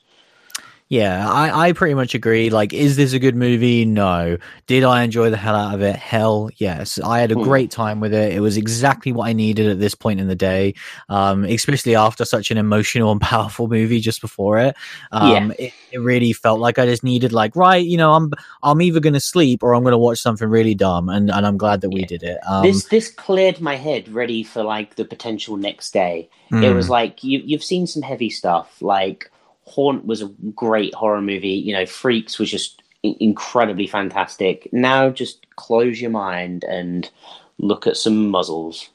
Yeah, 0.89 1.27
I, 1.27 1.69
I 1.69 1.71
pretty 1.73 1.95
much 1.95 2.13
agree. 2.13 2.51
Like, 2.51 2.71
is 2.71 2.97
this 2.97 3.13
a 3.13 3.19
good 3.19 3.35
movie? 3.35 3.83
No. 3.83 4.37
Did 4.67 4.83
I 4.83 5.03
enjoy 5.03 5.31
the 5.31 5.37
hell 5.37 5.55
out 5.55 5.73
of 5.73 5.81
it? 5.81 5.95
Hell 5.95 6.51
yes. 6.57 6.99
I 6.99 7.19
had 7.19 7.31
a 7.31 7.35
Hmm. 7.35 7.53
great 7.53 7.71
time 7.71 7.99
with 7.99 8.13
it. 8.13 8.33
It 8.33 8.41
was 8.41 8.57
exactly 8.57 9.11
what 9.11 9.27
I 9.27 9.33
needed 9.33 9.67
at 9.67 9.79
this 9.79 9.95
point 9.95 10.19
in 10.19 10.27
the 10.27 10.35
day, 10.35 10.75
um, 11.09 11.45
especially 11.45 11.95
after 11.95 12.25
such 12.25 12.51
an 12.51 12.57
emotional 12.57 13.11
and 13.11 13.21
powerful 13.21 13.67
movie 13.67 14.01
just 14.01 14.21
before 14.21 14.59
it. 14.59 14.75
Um, 15.11 15.51
it, 15.57 15.73
it 15.89 15.99
really 15.99 16.33
felt 16.33 16.59
like 16.59 16.77
I 16.77 16.85
just 16.85 17.03
needed, 17.03 17.33
like, 17.33 17.55
right, 17.55 17.83
you 17.83 17.97
know, 17.97 18.13
I'm 18.13 18.31
I'm 18.61 18.81
either 18.81 18.99
going 18.99 19.13
to 19.13 19.19
sleep 19.19 19.63
or 19.63 19.73
I'm 19.73 19.83
going 19.83 19.91
to 19.93 19.97
watch 19.97 20.19
something 20.19 20.47
really 20.47 20.75
dumb, 20.75 21.09
and, 21.09 21.31
and 21.31 21.45
I'm 21.47 21.57
glad 21.57 21.81
that 21.81 21.91
we 21.91 22.03
Yeah. 22.03 22.05
did 22.05 22.23
it. 22.23 22.37
Um, 22.47 22.83
this 22.83 22.87
this 22.87 23.11
cleared 23.11 23.61
my 23.61 23.75
head 23.75 24.09
ready 24.09 24.43
for 24.43 24.63
like 24.63 24.95
the 24.95 25.05
potential 25.05 25.57
next 25.57 25.93
day. 25.93 26.29
It 26.59 26.71
mm, 26.71 26.71
was 26.71 26.89
like 26.89 27.23
you 27.23 27.41
you've 27.45 27.63
seen 27.63 27.87
some 27.87 28.03
heavy 28.03 28.29
stuff. 28.29 28.81
Like 28.81 29.31
Haunt 29.65 30.05
was 30.05 30.21
a 30.21 30.27
great 30.55 30.93
horror 30.93 31.21
movie. 31.21 31.49
You 31.49 31.73
know, 31.73 31.85
Freaks 31.85 32.37
was 32.39 32.49
just 32.51 32.81
incredibly 33.03 33.87
fantastic. 33.87 34.67
Now 34.71 35.09
just 35.09 35.45
close 35.55 35.99
your 36.01 36.11
mind 36.11 36.63
and 36.65 37.09
look 37.57 37.85
at 37.87 37.97
some 37.97 38.29
muzzles. 38.29 38.89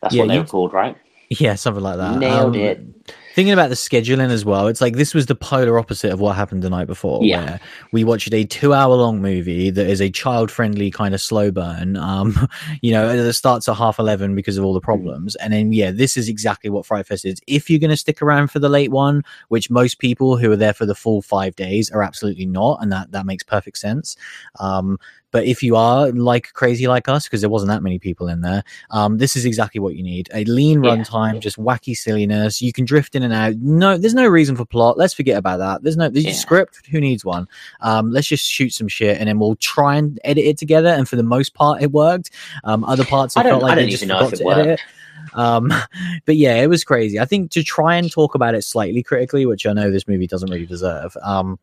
That's 0.00 0.14
Yeah, 0.14 0.22
what 0.22 0.28
they 0.28 0.34
you- 0.34 0.40
were 0.40 0.46
called, 0.46 0.72
right? 0.72 0.96
yeah, 1.30 1.54
something 1.54 1.82
like 1.82 1.96
that. 1.96 2.18
Nailed 2.18 2.54
Um, 2.56 2.60
it. 2.60 3.14
Thinking 3.34 3.52
about 3.52 3.68
the 3.68 3.74
scheduling 3.74 4.30
as 4.30 4.44
well, 4.44 4.68
it's 4.68 4.80
like 4.80 4.94
this 4.94 5.12
was 5.12 5.26
the 5.26 5.34
polar 5.34 5.76
opposite 5.76 6.12
of 6.12 6.20
what 6.20 6.36
happened 6.36 6.62
the 6.62 6.70
night 6.70 6.86
before. 6.86 7.24
Yeah. 7.24 7.44
Where 7.44 7.60
we 7.90 8.04
watched 8.04 8.32
a 8.32 8.44
two-hour-long 8.44 9.20
movie 9.20 9.70
that 9.70 9.88
is 9.88 10.00
a 10.00 10.08
child-friendly 10.08 10.92
kind 10.92 11.14
of 11.14 11.20
slow 11.20 11.50
burn. 11.50 11.96
Um, 11.96 12.48
you 12.80 12.92
know, 12.92 13.16
that 13.24 13.32
starts 13.32 13.68
at 13.68 13.74
half 13.76 13.98
eleven 13.98 14.36
because 14.36 14.56
of 14.56 14.64
all 14.64 14.72
the 14.72 14.80
Mm. 14.80 14.84
problems, 14.84 15.34
and 15.36 15.52
then 15.52 15.72
yeah, 15.72 15.90
this 15.90 16.16
is 16.16 16.28
exactly 16.28 16.70
what 16.70 16.86
Fright 16.86 17.06
Fest 17.08 17.24
is. 17.24 17.40
If 17.48 17.68
you're 17.68 17.80
going 17.80 17.90
to 17.90 17.96
stick 17.96 18.22
around 18.22 18.52
for 18.52 18.60
the 18.60 18.68
late 18.68 18.92
one, 18.92 19.24
which 19.48 19.68
most 19.68 19.98
people 19.98 20.36
who 20.36 20.52
are 20.52 20.56
there 20.56 20.72
for 20.72 20.86
the 20.86 20.94
full 20.94 21.20
five 21.20 21.56
days 21.56 21.90
are 21.90 22.02
absolutely 22.02 22.46
not, 22.46 22.78
and 22.82 22.92
that 22.92 23.10
that 23.10 23.26
makes 23.26 23.42
perfect 23.42 23.78
sense. 23.78 24.16
Um, 24.60 24.98
but 25.34 25.44
if 25.46 25.64
you 25.64 25.74
are 25.74 26.12
like 26.12 26.52
crazy 26.52 26.86
like 26.86 27.08
us, 27.08 27.24
because 27.24 27.40
there 27.40 27.50
wasn't 27.50 27.68
that 27.68 27.82
many 27.82 27.98
people 27.98 28.28
in 28.28 28.40
there, 28.40 28.62
um, 28.92 29.18
this 29.18 29.34
is 29.34 29.44
exactly 29.44 29.80
what 29.80 29.96
you 29.96 30.02
need. 30.04 30.28
A 30.32 30.44
lean 30.44 30.84
Yeah. 30.84 30.90
runtime, 30.94 31.40
just 31.40 31.58
wacky 31.58 31.96
silliness. 31.96 32.62
You 32.62 32.72
can 32.72 32.84
drift 32.84 33.16
in 33.16 33.24
and 33.24 33.34
out. 33.34 33.56
No, 33.56 33.98
there's 33.98 34.14
no 34.14 34.28
reason 34.28 34.54
for 34.54 34.64
plot. 34.64 34.96
Let's 34.96 35.12
forget 35.12 35.36
about 35.36 35.56
that. 35.58 35.82
There's 35.82 35.96
no 35.96 36.08
there's 36.08 36.24
Yeah. 36.24 36.32
script. 36.34 36.86
Who 36.86 37.00
needs 37.00 37.24
one? 37.24 37.48
Um, 37.80 38.12
let's 38.12 38.28
just 38.28 38.46
shoot 38.48 38.72
some 38.72 38.86
shit 38.86 39.18
and 39.18 39.28
then 39.28 39.40
we'll 39.40 39.56
try 39.56 39.96
and 39.96 40.20
edit 40.22 40.44
it 40.44 40.56
together. 40.56 40.90
And 40.90 41.08
for 41.08 41.16
the 41.16 41.24
most 41.24 41.52
part, 41.52 41.82
it 41.82 41.90
worked. 41.90 42.30
Um, 42.62 42.84
other 42.84 43.04
parts, 43.04 43.36
I, 43.36 43.40
I 43.40 43.42
felt 43.42 43.60
like 43.62 43.72
I 43.72 43.74
don't 43.80 43.88
just 43.90 44.04
even 44.04 44.16
know 44.16 44.24
if 44.28 44.30
forgot 44.30 44.40
it 44.40 44.44
to 44.44 44.50
edit 44.60 44.66
worked. 44.68 44.82
it. 44.82 45.36
Um, 45.36 45.72
but 46.26 46.36
yeah, 46.36 46.62
it 46.62 46.68
was 46.68 46.84
crazy. 46.84 47.18
I 47.18 47.24
think 47.24 47.50
to 47.50 47.64
try 47.64 47.96
and 47.96 48.08
talk 48.08 48.36
about 48.36 48.54
it 48.54 48.62
slightly 48.62 49.02
critically, 49.02 49.46
which 49.46 49.66
I 49.66 49.72
know 49.72 49.90
this 49.90 50.06
movie 50.06 50.28
doesn't 50.28 50.48
really 50.48 50.64
deserve. 50.66 51.16
Um, 51.24 51.58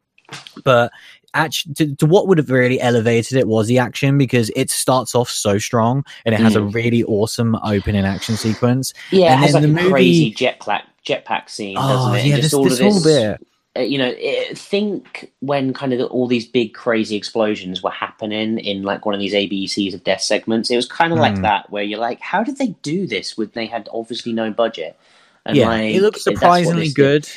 but 0.64 0.92
actually, 1.34 1.74
to, 1.76 1.96
to 1.96 2.06
what 2.06 2.28
would 2.28 2.38
have 2.38 2.50
really 2.50 2.80
elevated 2.82 3.38
it 3.38 3.48
was 3.48 3.68
the 3.68 3.78
action 3.80 4.18
because 4.18 4.52
it 4.56 4.70
starts 4.70 5.16
off 5.16 5.30
so 5.30 5.58
strong 5.58 6.04
and 6.26 6.36
it 6.36 6.42
has 6.42 6.56
a 6.56 6.60
Mm. 6.60 6.74
really 6.74 7.04
awesome 7.06 7.56
opening 7.64 8.06
action 8.06 8.36
sequence. 8.36 8.94
Yeah, 9.12 9.28
it 9.28 9.32
and 9.36 9.40
has 9.42 9.54
like 9.54 9.62
then 9.64 9.72
a 9.72 9.74
movie- 9.74 9.90
crazy 9.90 10.34
jetpack 10.34 10.84
jetpack 11.08 11.50
scene, 11.50 11.76
doesn't 11.76 12.12
Oh 12.12 12.14
it? 12.16 12.26
yeah, 12.26 12.36
Just 12.36 12.44
this, 12.52 12.54
all 12.54 12.64
this 12.66 12.80
of 12.80 12.86
whole 12.92 13.04
bit. 13.04 13.48
uh, 13.78 13.82
you 13.82 13.98
know, 13.98 14.14
it, 14.18 14.58
think 14.58 15.32
when 15.40 15.72
kind 15.74 15.94
of 15.94 16.12
all 16.12 16.28
these 16.28 16.46
big 16.46 16.74
crazy 16.74 17.16
explosions 17.16 17.82
were 17.82 17.90
happening 17.90 18.60
in 18.60 18.84
like 18.84 19.06
one 19.06 19.16
of 19.16 19.20
these 19.22 19.34
ABCs 19.34 19.94
of 19.94 20.04
death 20.04 20.22
segments. 20.22 20.70
It 20.70 20.76
was 20.76 20.86
kind 20.86 21.14
of 21.14 21.20
like 21.20 21.38
Hmm. 21.38 21.44
that, 21.44 21.70
where 21.72 21.82
you're 21.84 21.98
like, 22.00 22.20
how 22.20 22.44
did 22.44 22.58
they 22.58 22.76
do 22.84 23.08
this 23.08 23.38
when 23.38 23.50
they 23.54 23.66
had 23.68 23.88
obviously 23.94 24.34
no 24.34 24.52
budget? 24.52 24.98
And 25.46 25.56
yeah, 25.58 25.68
like, 25.70 25.96
it 25.96 26.02
looks 26.02 26.24
surprisingly 26.24 26.90
good. 26.90 27.24
did. 27.24 27.32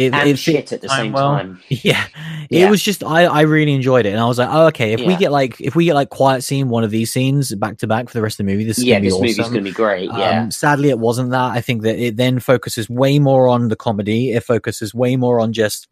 Good. 0.00 0.06
It, 0.06 0.14
and 0.14 0.28
it 0.28 0.38
shit 0.38 0.72
at 0.72 0.80
the 0.80 0.88
time 0.88 0.96
same 1.06 1.12
well. 1.12 1.36
time. 1.36 1.60
Yeah. 1.68 2.06
Yeah. 2.52 2.66
It 2.66 2.70
was 2.70 2.82
just 2.82 3.04
I, 3.04 3.26
I 3.26 3.42
really 3.42 3.72
enjoyed 3.72 4.06
it 4.06 4.10
and 4.10 4.18
I 4.18 4.24
was 4.26 4.36
like, 4.38 4.48
oh 4.50 4.66
okay, 4.68 4.92
if 4.92 5.00
we 5.06 5.14
get 5.14 5.30
like 5.30 5.60
if 5.60 5.76
we 5.76 5.84
get 5.84 5.94
like 5.94 6.08
quiet 6.10 6.42
scene 6.42 6.68
one 6.68 6.82
of 6.82 6.90
these 6.90 7.12
scenes 7.12 7.54
back 7.54 7.76
to 7.78 7.86
back 7.86 8.08
for 8.08 8.14
the 8.14 8.22
rest 8.22 8.40
of 8.40 8.46
the 8.46 8.52
movie, 8.52 8.64
this 8.64 8.78
is 8.78 8.84
Yeah, 8.84 8.94
gonna 8.96 9.02
be 9.02 9.06
this 9.06 9.14
awesome. 9.14 9.22
movie's 9.22 9.38
going 9.38 9.52
to 9.54 9.60
be 9.60 9.70
great. 9.70 10.10
Yeah, 10.12 10.42
Um, 10.42 10.50
sadly, 10.50 10.88
it 10.88 10.98
wasn't 10.98 11.30
that. 11.30 11.52
I 11.52 11.60
think 11.60 11.82
that 11.82 11.96
it 11.96 12.16
then 12.16 12.40
focuses 12.40 12.90
way 12.90 13.20
more 13.20 13.46
on 13.46 13.68
the 13.68 13.76
comedy. 13.76 14.32
It 14.32 14.42
focuses 14.42 14.92
way 14.92 15.14
more 15.14 15.38
on 15.38 15.52
just 15.52 15.86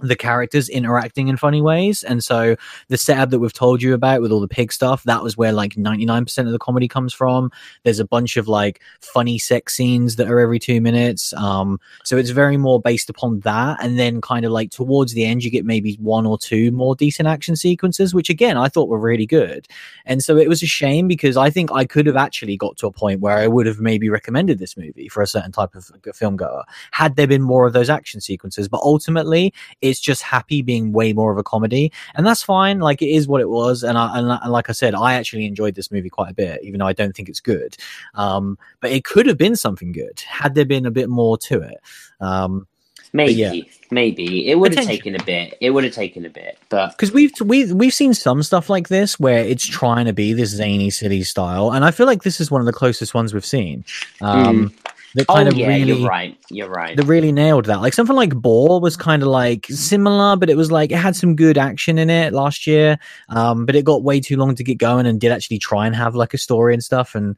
the 0.00 0.16
characters 0.16 0.68
interacting 0.68 1.28
in 1.28 1.36
funny 1.36 1.60
ways. 1.60 2.02
And 2.02 2.22
so 2.22 2.56
the 2.88 2.96
setup 2.96 3.30
that 3.30 3.38
we've 3.38 3.52
told 3.52 3.82
you 3.82 3.94
about 3.94 4.20
with 4.20 4.32
all 4.32 4.40
the 4.40 4.48
pig 4.48 4.72
stuff, 4.72 5.02
that 5.04 5.22
was 5.22 5.36
where 5.36 5.52
like 5.52 5.74
99% 5.74 6.38
of 6.46 6.52
the 6.52 6.58
comedy 6.58 6.88
comes 6.88 7.12
from. 7.12 7.50
There's 7.84 7.98
a 7.98 8.06
bunch 8.06 8.36
of 8.36 8.48
like 8.48 8.80
funny 9.00 9.38
sex 9.38 9.74
scenes 9.74 10.16
that 10.16 10.28
are 10.28 10.40
every 10.40 10.58
two 10.58 10.80
minutes. 10.80 11.32
Um, 11.34 11.80
so 12.04 12.16
it's 12.16 12.30
very 12.30 12.56
more 12.56 12.80
based 12.80 13.10
upon 13.10 13.40
that. 13.40 13.82
And 13.82 13.98
then 13.98 14.20
kind 14.20 14.44
of 14.44 14.52
like 14.52 14.70
towards 14.70 15.14
the 15.14 15.24
end, 15.24 15.44
you 15.44 15.50
get 15.50 15.64
maybe 15.64 15.94
one 16.00 16.26
or 16.26 16.38
two 16.38 16.70
more 16.72 16.94
decent 16.94 17.28
action 17.28 17.56
sequences, 17.56 18.14
which 18.14 18.30
again, 18.30 18.56
I 18.56 18.68
thought 18.68 18.88
were 18.88 18.98
really 18.98 19.26
good. 19.26 19.66
And 20.06 20.22
so 20.22 20.36
it 20.36 20.48
was 20.48 20.62
a 20.62 20.66
shame 20.66 21.08
because 21.08 21.36
I 21.36 21.50
think 21.50 21.70
I 21.72 21.84
could 21.84 22.06
have 22.06 22.16
actually 22.16 22.56
got 22.56 22.76
to 22.78 22.86
a 22.86 22.92
point 22.92 23.20
where 23.20 23.36
I 23.36 23.46
would 23.46 23.66
have 23.66 23.80
maybe 23.80 24.08
recommended 24.08 24.58
this 24.58 24.76
movie 24.76 25.08
for 25.08 25.22
a 25.22 25.26
certain 25.26 25.52
type 25.52 25.74
of 25.74 25.90
film 26.14 26.36
goer 26.36 26.64
had 26.92 27.16
there 27.16 27.26
been 27.26 27.42
more 27.42 27.66
of 27.66 27.72
those 27.72 27.90
action 27.90 28.20
sequences. 28.20 28.68
But 28.68 28.80
ultimately, 28.82 29.52
it's 29.90 30.00
just 30.00 30.22
happy 30.22 30.62
being 30.62 30.92
way 30.92 31.12
more 31.12 31.32
of 31.32 31.38
a 31.38 31.42
comedy, 31.42 31.92
and 32.14 32.26
that's 32.26 32.42
fine. 32.42 32.80
Like 32.80 33.02
it 33.02 33.10
is 33.10 33.28
what 33.28 33.40
it 33.40 33.48
was, 33.48 33.82
and 33.82 33.98
I 33.98 34.18
and, 34.18 34.30
and 34.30 34.52
like 34.52 34.68
I 34.68 34.72
said, 34.72 34.94
I 34.94 35.14
actually 35.14 35.46
enjoyed 35.46 35.74
this 35.74 35.90
movie 35.90 36.08
quite 36.08 36.30
a 36.30 36.34
bit, 36.34 36.60
even 36.62 36.80
though 36.80 36.86
I 36.86 36.92
don't 36.92 37.14
think 37.14 37.28
it's 37.28 37.40
good. 37.40 37.76
Um, 38.14 38.58
but 38.80 38.90
it 38.90 39.04
could 39.04 39.26
have 39.26 39.36
been 39.38 39.56
something 39.56 39.92
good 39.92 40.20
had 40.20 40.54
there 40.54 40.64
been 40.64 40.86
a 40.86 40.90
bit 40.90 41.08
more 41.08 41.36
to 41.38 41.60
it. 41.60 41.80
Um, 42.20 42.66
maybe, 43.12 43.34
yeah. 43.34 43.52
maybe 43.90 44.48
it 44.48 44.56
would 44.56 44.74
have 44.74 44.86
taken 44.86 45.14
a 45.14 45.24
bit. 45.24 45.56
It 45.60 45.70
would 45.70 45.84
have 45.84 45.94
taken 45.94 46.24
a 46.24 46.30
bit, 46.30 46.58
but 46.68 46.90
because 46.92 47.12
we've 47.12 47.32
we've 47.40 47.72
we've 47.72 47.94
seen 47.94 48.14
some 48.14 48.42
stuff 48.42 48.70
like 48.70 48.88
this 48.88 49.18
where 49.18 49.44
it's 49.44 49.66
trying 49.66 50.06
to 50.06 50.12
be 50.12 50.32
this 50.32 50.50
zany 50.50 50.90
city 50.90 51.22
style, 51.24 51.72
and 51.72 51.84
I 51.84 51.90
feel 51.90 52.06
like 52.06 52.22
this 52.22 52.40
is 52.40 52.50
one 52.50 52.60
of 52.60 52.66
the 52.66 52.72
closest 52.72 53.14
ones 53.14 53.34
we've 53.34 53.44
seen. 53.44 53.84
Um, 54.20 54.72
that 55.14 55.26
kind 55.26 55.48
oh 55.48 55.52
of 55.52 55.56
yeah, 55.58 55.66
really 55.68 55.92
you're 55.92 56.08
right. 56.08 56.36
You're 56.50 56.68
right. 56.70 56.96
that 56.96 57.04
really 57.06 57.32
nailed 57.32 57.64
that. 57.66 57.80
Like 57.80 57.94
something 57.94 58.16
like 58.16 58.34
ball 58.34 58.80
was 58.80 58.96
kind 58.96 59.22
of 59.22 59.28
like 59.28 59.66
similar, 59.66 60.36
but 60.36 60.48
it 60.50 60.56
was 60.56 60.70
like 60.70 60.92
it 60.92 60.98
had 60.98 61.16
some 61.16 61.34
good 61.36 61.58
action 61.58 61.98
in 61.98 62.10
it 62.10 62.32
last 62.32 62.66
year. 62.66 62.98
Um, 63.28 63.66
but 63.66 63.74
it 63.74 63.84
got 63.84 64.02
way 64.02 64.20
too 64.20 64.36
long 64.36 64.54
to 64.54 64.64
get 64.64 64.78
going 64.78 65.06
and 65.06 65.20
did 65.20 65.32
actually 65.32 65.58
try 65.58 65.86
and 65.86 65.96
have 65.96 66.14
like 66.14 66.32
a 66.34 66.38
story 66.38 66.74
and 66.74 66.82
stuff. 66.82 67.14
And 67.14 67.36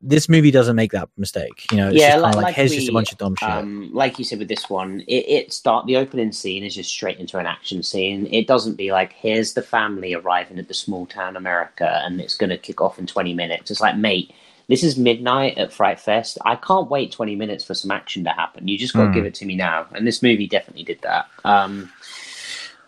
this 0.00 0.28
movie 0.28 0.52
doesn't 0.52 0.76
make 0.76 0.92
that 0.92 1.08
mistake. 1.16 1.66
You 1.72 1.78
know, 1.78 1.88
it's 1.88 1.96
Yeah, 1.98 2.10
just 2.12 2.22
like- 2.22 2.30
of 2.30 2.36
like, 2.36 2.44
like 2.44 2.54
here's 2.54 2.72
just 2.72 2.88
a 2.88 2.92
bunch 2.92 3.10
of 3.10 3.18
dumb 3.18 3.34
shit. 3.34 3.48
Um, 3.48 3.90
like 3.92 4.16
you 4.18 4.24
said 4.24 4.38
with 4.38 4.46
this 4.48 4.70
one, 4.70 5.00
it, 5.08 5.28
it 5.28 5.52
start 5.52 5.86
the 5.86 5.96
opening 5.96 6.30
scene 6.30 6.62
is 6.62 6.74
just 6.76 6.88
straight 6.90 7.18
into 7.18 7.36
an 7.38 7.46
action 7.46 7.82
scene. 7.82 8.28
It 8.32 8.46
doesn't 8.46 8.76
be 8.76 8.92
like 8.92 9.12
here's 9.12 9.54
the 9.54 9.62
family 9.62 10.14
arriving 10.14 10.58
at 10.60 10.68
the 10.68 10.74
small 10.74 11.04
town 11.06 11.36
America 11.36 12.00
and 12.04 12.20
it's 12.20 12.36
going 12.36 12.50
to 12.50 12.58
kick 12.58 12.80
off 12.80 12.98
in 12.98 13.06
twenty 13.06 13.34
minutes. 13.34 13.72
It's 13.72 13.80
like 13.80 13.96
mate, 13.96 14.32
this 14.68 14.82
is 14.84 14.98
midnight 14.98 15.58
at 15.58 15.72
Fright 15.72 16.00
Fest. 16.00 16.38
I 16.44 16.56
can't 16.56 16.90
wait 16.90 17.12
twenty 17.12 17.36
minutes 17.36 17.64
for 17.64 17.74
some 17.74 17.90
action 17.90 18.24
to 18.24 18.30
happen. 18.30 18.68
You 18.68 18.78
just 18.78 18.94
got 18.94 19.04
to 19.04 19.08
Hmm. 19.08 19.12
give 19.12 19.26
it 19.26 19.34
to 19.36 19.46
me 19.46 19.56
now. 19.56 19.86
And 19.94 20.06
this 20.06 20.22
movie 20.22 20.46
definitely 20.46 20.84
did 20.84 21.00
that. 21.02 21.28
Um, 21.44 21.90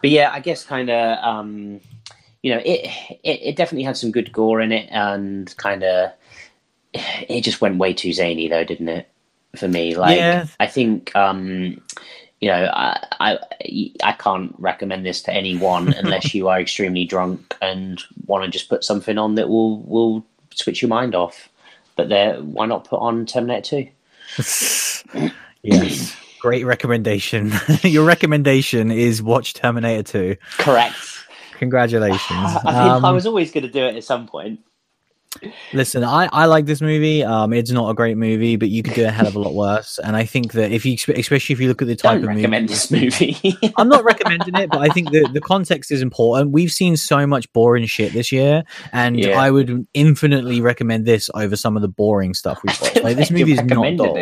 but 0.03 0.11
yeah, 0.11 0.31
I 0.33 0.41
guess 0.41 0.65
kind 0.65 0.91
of 0.91 1.19
um, 1.25 1.81
you 2.43 2.55
know 2.55 2.63
it, 2.65 2.91
it 3.25 3.41
it 3.43 3.57
definitely 3.57 3.85
had 3.85 3.99
some 3.99 4.13
good 4.13 4.33
gore 4.33 4.61
in 4.63 4.73
it 4.73 4.89
and 4.93 5.55
kind 5.59 5.83
of 5.85 6.13
it 6.95 7.43
just 7.43 7.61
went 7.61 7.79
way 7.79 7.95
too 7.95 8.13
zany 8.13 8.49
though, 8.49 8.65
didn't 8.65 8.89
it? 8.89 9.09
For 9.57 9.69
me, 9.69 9.97
like 9.97 10.17
Yeah. 10.19 10.47
I 10.61 10.69
think 10.69 11.15
um, 11.17 11.83
you 12.41 12.49
know 12.49 12.71
I, 12.73 13.07
I 13.21 13.39
I 14.05 14.13
can't 14.13 14.55
recommend 14.59 15.07
this 15.07 15.23
to 15.25 15.35
anyone 15.35 15.93
unless 15.99 16.35
you 16.35 16.49
are 16.49 16.61
extremely 16.61 17.05
drunk 17.05 17.57
and 17.63 18.03
want 18.27 18.45
to 18.45 18.51
just 18.51 18.71
put 18.71 18.85
something 18.85 19.19
on 19.19 19.35
that 19.37 19.49
will 19.51 19.83
will 19.83 20.27
switch 20.55 20.83
your 20.83 20.89
mind 20.89 21.15
off. 21.17 21.50
But 22.01 22.09
there, 22.09 22.37
why 22.37 22.65
not 22.65 22.85
put 22.85 22.99
on 22.99 23.27
Terminator 23.27 23.61
Two? 23.61 23.89
yes. 25.63 26.17
Great 26.41 26.65
recommendation. 26.65 27.53
Your 27.83 28.07
recommendation 28.07 28.91
is 28.91 29.23
watch 29.23 29.53
Terminator 29.53 30.03
2. 30.03 30.37
Correct. 30.57 30.97
Congratulations. 31.59 32.23
I 32.31 32.85
mean, 32.85 32.91
Um, 32.91 33.05
I 33.05 33.11
was 33.11 33.27
always 33.27 33.53
going 33.53 33.65
to 33.65 33.71
do 33.71 33.85
it 33.85 33.97
at 33.97 34.05
some 34.05 34.27
point. 34.27 34.61
Listen, 35.73 36.03
I, 36.03 36.29
I 36.33 36.47
like 36.47 36.67
this 36.67 36.81
movie. 36.81 37.23
Um, 37.23 37.53
it's 37.53 37.71
not 37.71 37.89
a 37.89 37.95
great 37.95 38.17
movie, 38.17 38.57
but 38.57 38.69
you 38.69 38.83
could 38.83 38.95
do 38.95 39.05
a 39.07 39.11
hell 39.11 39.29
of 39.29 39.37
a 39.37 39.39
lot 39.39 39.55
worse. 39.55 40.01
And 40.03 40.17
I 40.17 40.25
think 40.25 40.53
that 40.55 40.73
if 40.73 40.85
you, 40.85 40.95
especially 41.15 41.53
if 41.53 41.61
you 41.61 41.69
look 41.69 41.81
at 41.81 41.87
the 41.87 41.95
type 41.95 42.21
Don't 42.21 42.25
of 42.25 42.29
movie, 42.31 42.41
recommend 42.43 42.69
this 42.69 42.91
movie. 42.91 43.39
I'm 43.79 43.89
not 43.89 44.03
recommending 44.03 44.57
it, 44.57 44.71
but 44.71 44.81
I 44.81 44.89
think 44.89 45.13
the, 45.13 45.29
the 45.33 45.41
context 45.41 45.93
is 45.93 46.03
important. 46.03 46.51
We've 46.51 46.73
seen 46.73 46.97
so 46.97 47.29
much 47.29 47.51
boring 47.53 47.87
shit 47.87 48.13
this 48.13 48.33
year, 48.33 48.65
and 48.93 49.19
Yeah. 49.21 49.41
I 49.41 49.53
would 49.53 49.87
infinitely 49.95 50.61
recommend 50.61 51.07
this 51.07 51.31
over 51.35 51.55
some 51.55 51.77
of 51.77 51.83
the 51.83 51.89
boring 51.89 52.35
stuff 52.35 52.61
we've 52.65 52.81
watched. 52.81 53.03
Like 53.05 53.17
this 53.17 53.31
movie 53.31 53.53
is 53.53 53.63
not 53.63 53.97
dull. 53.97 54.19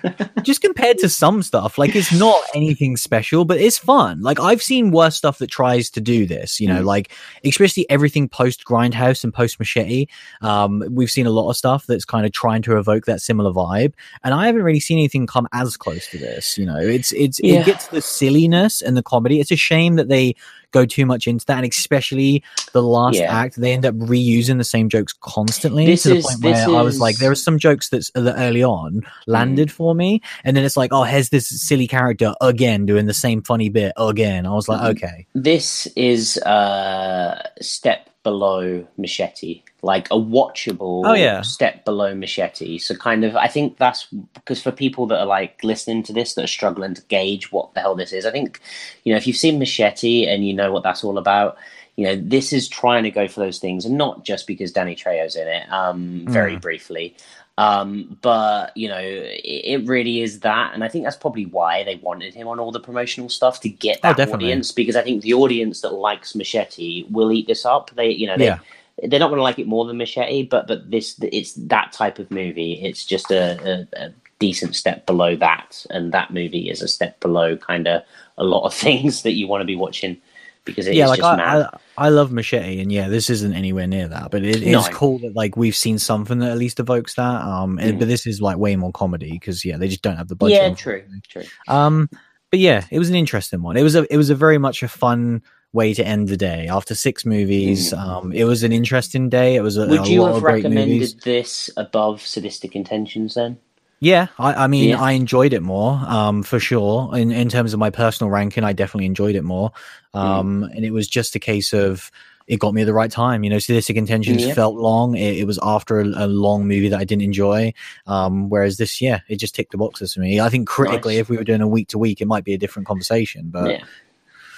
Just 0.42 0.60
compared 0.62 0.98
to 0.98 1.08
some 1.08 1.42
stuff, 1.42 1.76
like 1.76 1.96
it's 1.96 2.12
not 2.16 2.36
anything 2.54 2.96
special, 2.96 3.44
but 3.44 3.58
it's 3.58 3.78
fun. 3.78 4.20
Like 4.22 4.38
I've 4.38 4.62
seen 4.62 4.92
worse 4.92 5.16
stuff 5.16 5.38
that 5.38 5.50
tries 5.50 5.90
to 5.90 6.00
do 6.00 6.24
this. 6.24 6.60
You 6.60 6.68
know, 6.68 6.82
Mm. 6.82 6.86
like 6.86 7.12
especially 7.44 7.88
everything 7.90 8.28
post 8.28 8.64
Grindhouse 8.64 9.24
and 9.24 9.34
post 9.34 9.58
Machete. 9.58 10.06
Um, 10.40 10.51
Um, 10.52 10.82
we've 10.90 11.10
seen 11.10 11.26
a 11.26 11.30
lot 11.30 11.48
of 11.50 11.56
stuff 11.56 11.86
that's 11.86 12.04
kind 12.04 12.26
of 12.26 12.32
trying 12.32 12.62
to 12.62 12.76
evoke 12.78 13.06
that 13.06 13.20
similar 13.20 13.52
vibe, 13.52 13.92
and 14.24 14.34
I 14.34 14.46
haven't 14.46 14.62
really 14.62 14.80
seen 14.80 14.98
anything 14.98 15.26
come 15.26 15.48
as 15.52 15.76
close 15.76 16.06
to 16.08 16.18
this. 16.18 16.58
You 16.58 16.66
know, 16.66 16.78
it's 16.78 17.12
it's 17.12 17.40
Yeah. 17.42 17.60
it 17.60 17.66
gets 17.66 17.86
the 17.88 18.02
silliness 18.02 18.82
and 18.82 18.96
the 18.96 19.02
comedy. 19.02 19.40
It's 19.40 19.50
a 19.50 19.56
shame 19.56 19.96
that 19.96 20.08
they 20.08 20.34
go 20.72 20.86
too 20.86 21.04
much 21.04 21.26
into 21.26 21.44
that, 21.46 21.58
and 21.62 21.66
especially 21.70 22.42
the 22.72 22.82
last 22.82 23.18
Yeah. 23.18 23.30
act, 23.42 23.60
they 23.60 23.72
end 23.74 23.84
up 23.84 23.94
reusing 23.94 24.56
the 24.56 24.64
same 24.64 24.88
jokes 24.88 25.12
constantly 25.12 25.84
This 25.84 26.04
to 26.04 26.08
the 26.10 26.16
is- 26.16 26.26
point 26.26 26.40
this 26.40 26.66
where 26.66 26.76
I 26.76 26.82
was 26.82 26.98
like, 26.98 27.18
there 27.18 27.30
are 27.30 27.34
some 27.34 27.58
jokes 27.58 27.90
that's 27.90 28.10
uh, 28.14 28.22
that 28.22 28.36
early 28.38 28.62
on 28.62 28.92
mm-hmm. 29.02 29.30
landed 29.30 29.70
for 29.70 29.94
me, 29.94 30.22
and 30.44 30.56
then 30.56 30.64
it's 30.64 30.76
like, 30.76 30.90
oh, 30.92 31.02
here's 31.02 31.28
this 31.28 31.46
silly 31.48 31.86
character 31.86 32.34
again 32.40 32.86
doing 32.86 33.04
the 33.06 33.14
same 33.14 33.42
funny 33.42 33.68
bit 33.68 33.92
again. 33.98 34.46
I 34.46 34.54
was 34.54 34.66
like, 34.68 34.80
Mhm. 34.80 34.90
okay, 34.96 35.26
This 35.34 35.86
is 35.94 36.38
a 36.38 37.50
step 37.60 38.08
below 38.22 38.86
Machete, 38.96 39.62
like 39.82 40.06
a 40.10 40.14
watchable 40.16 41.04
Oh, 41.06 41.14
yeah. 41.14 41.42
step 41.42 41.84
below 41.84 42.14
Machete. 42.14 42.78
So, 42.78 42.94
kind 42.94 43.24
of, 43.24 43.34
I 43.36 43.48
think 43.48 43.78
that's 43.78 44.06
because 44.34 44.62
for 44.62 44.70
people 44.72 45.06
that 45.08 45.20
are 45.20 45.26
like 45.26 45.62
listening 45.64 46.02
to 46.04 46.12
this 46.12 46.34
that 46.34 46.44
are 46.44 46.48
struggling 46.48 46.94
to 46.94 47.02
gauge 47.02 47.50
what 47.52 47.74
the 47.74 47.80
hell 47.80 47.96
this 47.96 48.12
is, 48.12 48.24
I 48.24 48.30
think, 48.30 48.60
you 49.04 49.12
know, 49.12 49.16
if 49.16 49.26
you've 49.26 49.36
seen 49.36 49.58
Machete 49.58 50.26
and 50.26 50.46
you 50.46 50.54
know 50.54 50.72
what 50.72 50.84
that's 50.84 51.02
all 51.04 51.18
about, 51.18 51.56
you 51.96 52.04
know, 52.06 52.16
this 52.16 52.52
is 52.52 52.68
trying 52.68 53.02
to 53.04 53.10
go 53.10 53.28
for 53.28 53.40
those 53.40 53.58
things, 53.58 53.84
and 53.84 53.98
not 53.98 54.24
just 54.24 54.46
because 54.46 54.72
Danny 54.72 54.94
Trejo's 54.94 55.36
in 55.36 55.48
it, 55.48 55.70
um, 55.72 56.26
very 56.28 56.56
Mm. 56.56 56.62
briefly. 56.62 57.16
Um, 57.58 58.16
but 58.22 58.74
you 58.76 58.88
know, 58.88 58.98
it, 58.98 59.82
it 59.82 59.86
really 59.86 60.22
is 60.22 60.40
that, 60.40 60.72
and 60.74 60.82
I 60.82 60.88
think 60.88 61.04
that's 61.04 61.16
probably 61.18 61.44
why 61.44 61.84
they 61.84 61.96
wanted 61.96 62.34
him 62.34 62.48
on 62.48 62.58
all 62.58 62.72
the 62.72 62.80
promotional 62.80 63.28
stuff 63.28 63.60
to 63.60 63.68
get 63.68 64.00
Oh, 64.04 64.08
that 64.08 64.16
definitely. 64.16 64.46
audience. 64.46 64.72
Because 64.72 64.96
I 64.96 65.02
think 65.02 65.22
the 65.22 65.34
audience 65.34 65.82
that 65.82 65.92
likes 65.92 66.34
Machete 66.34 67.04
will 67.10 67.30
eat 67.30 67.46
this 67.46 67.66
up. 67.66 67.90
They, 67.94 68.10
you 68.10 68.26
know, 68.26 68.38
they, 68.38 68.46
Yeah. 68.46 68.58
They're 69.04 69.20
not 69.20 69.28
going 69.28 69.38
to 69.38 69.42
like 69.42 69.58
it 69.58 69.66
more 69.66 69.84
than 69.86 69.96
Machete, 69.98 70.44
but 70.44 70.66
but 70.66 70.90
this, 70.90 71.18
it's 71.22 71.54
that 71.54 71.92
type 71.92 72.18
of 72.18 72.30
movie. 72.30 72.74
It's 72.82 73.04
just 73.04 73.30
a, 73.30 73.86
a, 73.96 74.04
a 74.06 74.12
decent 74.38 74.76
step 74.76 75.06
below 75.06 75.36
that, 75.36 75.84
and 75.90 76.12
that 76.12 76.32
movie 76.32 76.68
is 76.70 76.82
a 76.82 76.88
step 76.88 77.18
below 77.20 77.56
kind 77.56 77.86
of 77.88 78.02
a 78.38 78.44
lot 78.44 78.64
of 78.66 78.74
things 78.86 79.22
that 79.22 79.32
you 79.32 79.46
want 79.48 79.60
to 79.62 79.66
be 79.66 79.76
watching 79.76 80.20
because 80.64 80.86
it's 80.86 80.96
yeah, 80.96 81.08
like 81.08 81.18
just 81.18 81.36
mad. 81.36 81.62
I, 81.96 82.04
I, 82.04 82.06
I 82.06 82.08
love 82.10 82.30
Machete, 82.30 82.80
and 82.80 82.92
yeah, 82.92 83.08
this 83.08 83.28
isn't 83.30 83.52
anywhere 83.52 83.86
near 83.88 84.06
that, 84.08 84.30
but 84.30 84.44
it 84.44 84.62
is 84.62 84.72
No. 84.72 84.84
cool 84.92 85.18
that 85.20 85.34
like 85.34 85.56
we've 85.56 85.74
seen 85.74 85.98
something 85.98 86.38
that 86.38 86.50
at 86.52 86.58
least 86.58 86.78
evokes 86.78 87.14
that. 87.14 87.42
Um, 87.42 87.78
and- 87.78 87.96
Mm. 87.96 87.98
but 87.98 88.08
this 88.08 88.26
is 88.26 88.40
like 88.40 88.58
way 88.58 88.76
more 88.76 88.92
comedy 88.92 89.32
because 89.32 89.64
yeah, 89.64 89.76
they 89.76 89.88
just 89.88 90.02
don't 90.02 90.16
have 90.18 90.28
the 90.28 90.36
budget. 90.36 90.56
yeah, 90.62 90.74
true, 90.74 91.02
true. 91.28 91.44
Um, 91.66 92.08
but 92.50 92.60
yeah, 92.60 92.84
it 92.90 92.98
was 92.98 93.08
an 93.08 93.16
interesting 93.16 93.62
one. 93.62 93.76
It 93.76 93.82
was 93.82 93.94
a 93.96 94.12
it 94.12 94.16
was 94.16 94.30
a 94.30 94.34
very 94.36 94.58
much 94.58 94.82
a 94.82 94.88
fun 94.88 95.42
way 95.72 95.94
to 95.94 96.06
end 96.06 96.28
the 96.28 96.36
day 96.36 96.68
after 96.68 96.94
six 96.94 97.24
movies. 97.24 97.92
Um, 97.94 98.32
it 98.32 98.44
was 98.44 98.62
an 98.62 98.72
interesting 98.72 99.28
day. 99.30 99.56
It 99.56 99.62
was 99.62 99.76
a, 99.78 99.86
Mm. 99.86 99.90
Would 99.90 100.06
a 100.06 100.10
you 100.10 100.24
have 100.26 100.42
recommended 100.42 100.88
movies. 100.88 101.14
this 101.16 101.70
above 101.76 102.20
Sadistic 102.20 102.76
Intentions 102.76 103.34
then? 103.34 103.56
Yeah, 104.00 104.26
I, 104.38 104.64
I 104.64 104.66
mean, 104.66 104.90
Yeah. 104.90 105.00
I 105.00 105.12
enjoyed 105.12 105.52
it 105.52 105.62
more, 105.62 105.92
um, 106.06 106.42
for 106.42 106.58
sure. 106.58 107.16
In 107.16 107.30
in 107.30 107.48
terms 107.48 107.72
of 107.72 107.78
my 107.78 107.88
personal 107.90 108.30
ranking, 108.30 108.64
I 108.64 108.72
definitely 108.72 109.06
enjoyed 109.06 109.36
it 109.36 109.44
more. 109.44 109.70
Mm. 110.14 110.18
Um, 110.20 110.62
and 110.74 110.84
it 110.84 110.90
was 110.92 111.06
just 111.08 111.34
a 111.36 111.38
case 111.38 111.72
of 111.72 112.10
it 112.48 112.58
got 112.58 112.74
me 112.74 112.82
at 112.82 112.86
the 112.86 112.92
right 112.92 113.10
time. 113.10 113.44
You 113.44 113.50
know, 113.50 113.60
Sadistic 113.60 113.96
Intentions 113.96 114.44
Yeah. 114.44 114.54
felt 114.54 114.74
long. 114.74 115.14
It, 115.16 115.36
it 115.38 115.46
was 115.46 115.58
after 115.62 116.00
a, 116.00 116.04
a 116.04 116.26
long 116.26 116.66
movie 116.66 116.88
that 116.88 116.98
I 117.00 117.04
didn't 117.04 117.22
enjoy. 117.22 117.72
Um, 118.08 118.50
whereas 118.50 118.76
this, 118.78 119.00
yeah, 119.00 119.20
it 119.28 119.36
just 119.36 119.54
ticked 119.54 119.70
the 119.70 119.78
boxes 119.78 120.12
for 120.14 120.20
me. 120.20 120.40
I 120.40 120.48
think 120.48 120.66
critically, 120.68 121.14
Nice. 121.14 121.20
if 121.22 121.28
we 121.30 121.36
were 121.36 121.44
doing 121.44 121.60
a 121.62 121.68
week 121.68 121.86
to 121.90 121.98
week, 121.98 122.20
it 122.20 122.26
might 122.26 122.42
be 122.44 122.52
a 122.52 122.58
different 122.58 122.88
conversation. 122.88 123.50
But 123.50 123.70
yeah, 123.70 123.84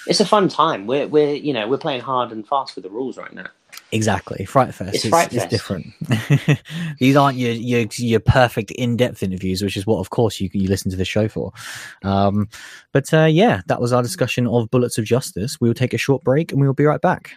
it's 0.07 0.21
a 0.21 0.27
fun 0.27 0.49
time. 0.49 0.87
We're 0.87 1.07
we're 1.07 1.35
you 1.35 1.53
know 1.53 1.69
we're 1.69 1.79
playing 1.79 2.01
hard 2.01 2.33
and 2.33 2.47
fast 2.47 2.75
with 2.75 2.85
the 2.85 2.91
rules 2.91 3.17
right 3.17 3.33
now. 3.33 3.47
Exactly, 3.93 4.45
Fright 4.45 4.75
Fest. 4.75 4.95
It's 4.95 5.05
It's, 5.05 5.11
Fright 5.11 5.33
it's 5.33 5.45
Fest. 5.45 5.51
different. 5.51 5.87
These 6.99 7.17
aren't 7.17 7.39
your 7.39 7.53
your, 7.53 7.87
your 7.97 8.21
perfect 8.21 8.71
in 8.73 8.97
depth 8.97 9.23
interviews, 9.23 9.63
which 9.63 9.77
is 9.77 9.87
what, 9.87 9.99
of 10.01 10.11
course, 10.11 10.41
you 10.41 10.49
you 10.53 10.69
listen 10.69 10.91
to 10.91 10.97
the 10.97 11.05
show 11.05 11.29
for. 11.29 11.53
Um, 12.03 12.49
but 12.93 13.13
uh, 13.13 13.25
yeah, 13.25 13.63
that 13.67 13.81
was 13.81 13.93
our 13.93 14.03
discussion 14.03 14.47
of 14.47 14.71
Bullets 14.71 14.99
of 14.99 15.05
Justice. 15.05 15.61
We 15.61 15.69
will 15.69 15.75
take 15.75 15.95
a 15.95 15.99
short 15.99 16.23
break, 16.25 16.53
and 16.53 16.61
we 16.61 16.67
will 16.67 16.75
be 16.75 16.85
right 16.85 17.01
back. 17.01 17.33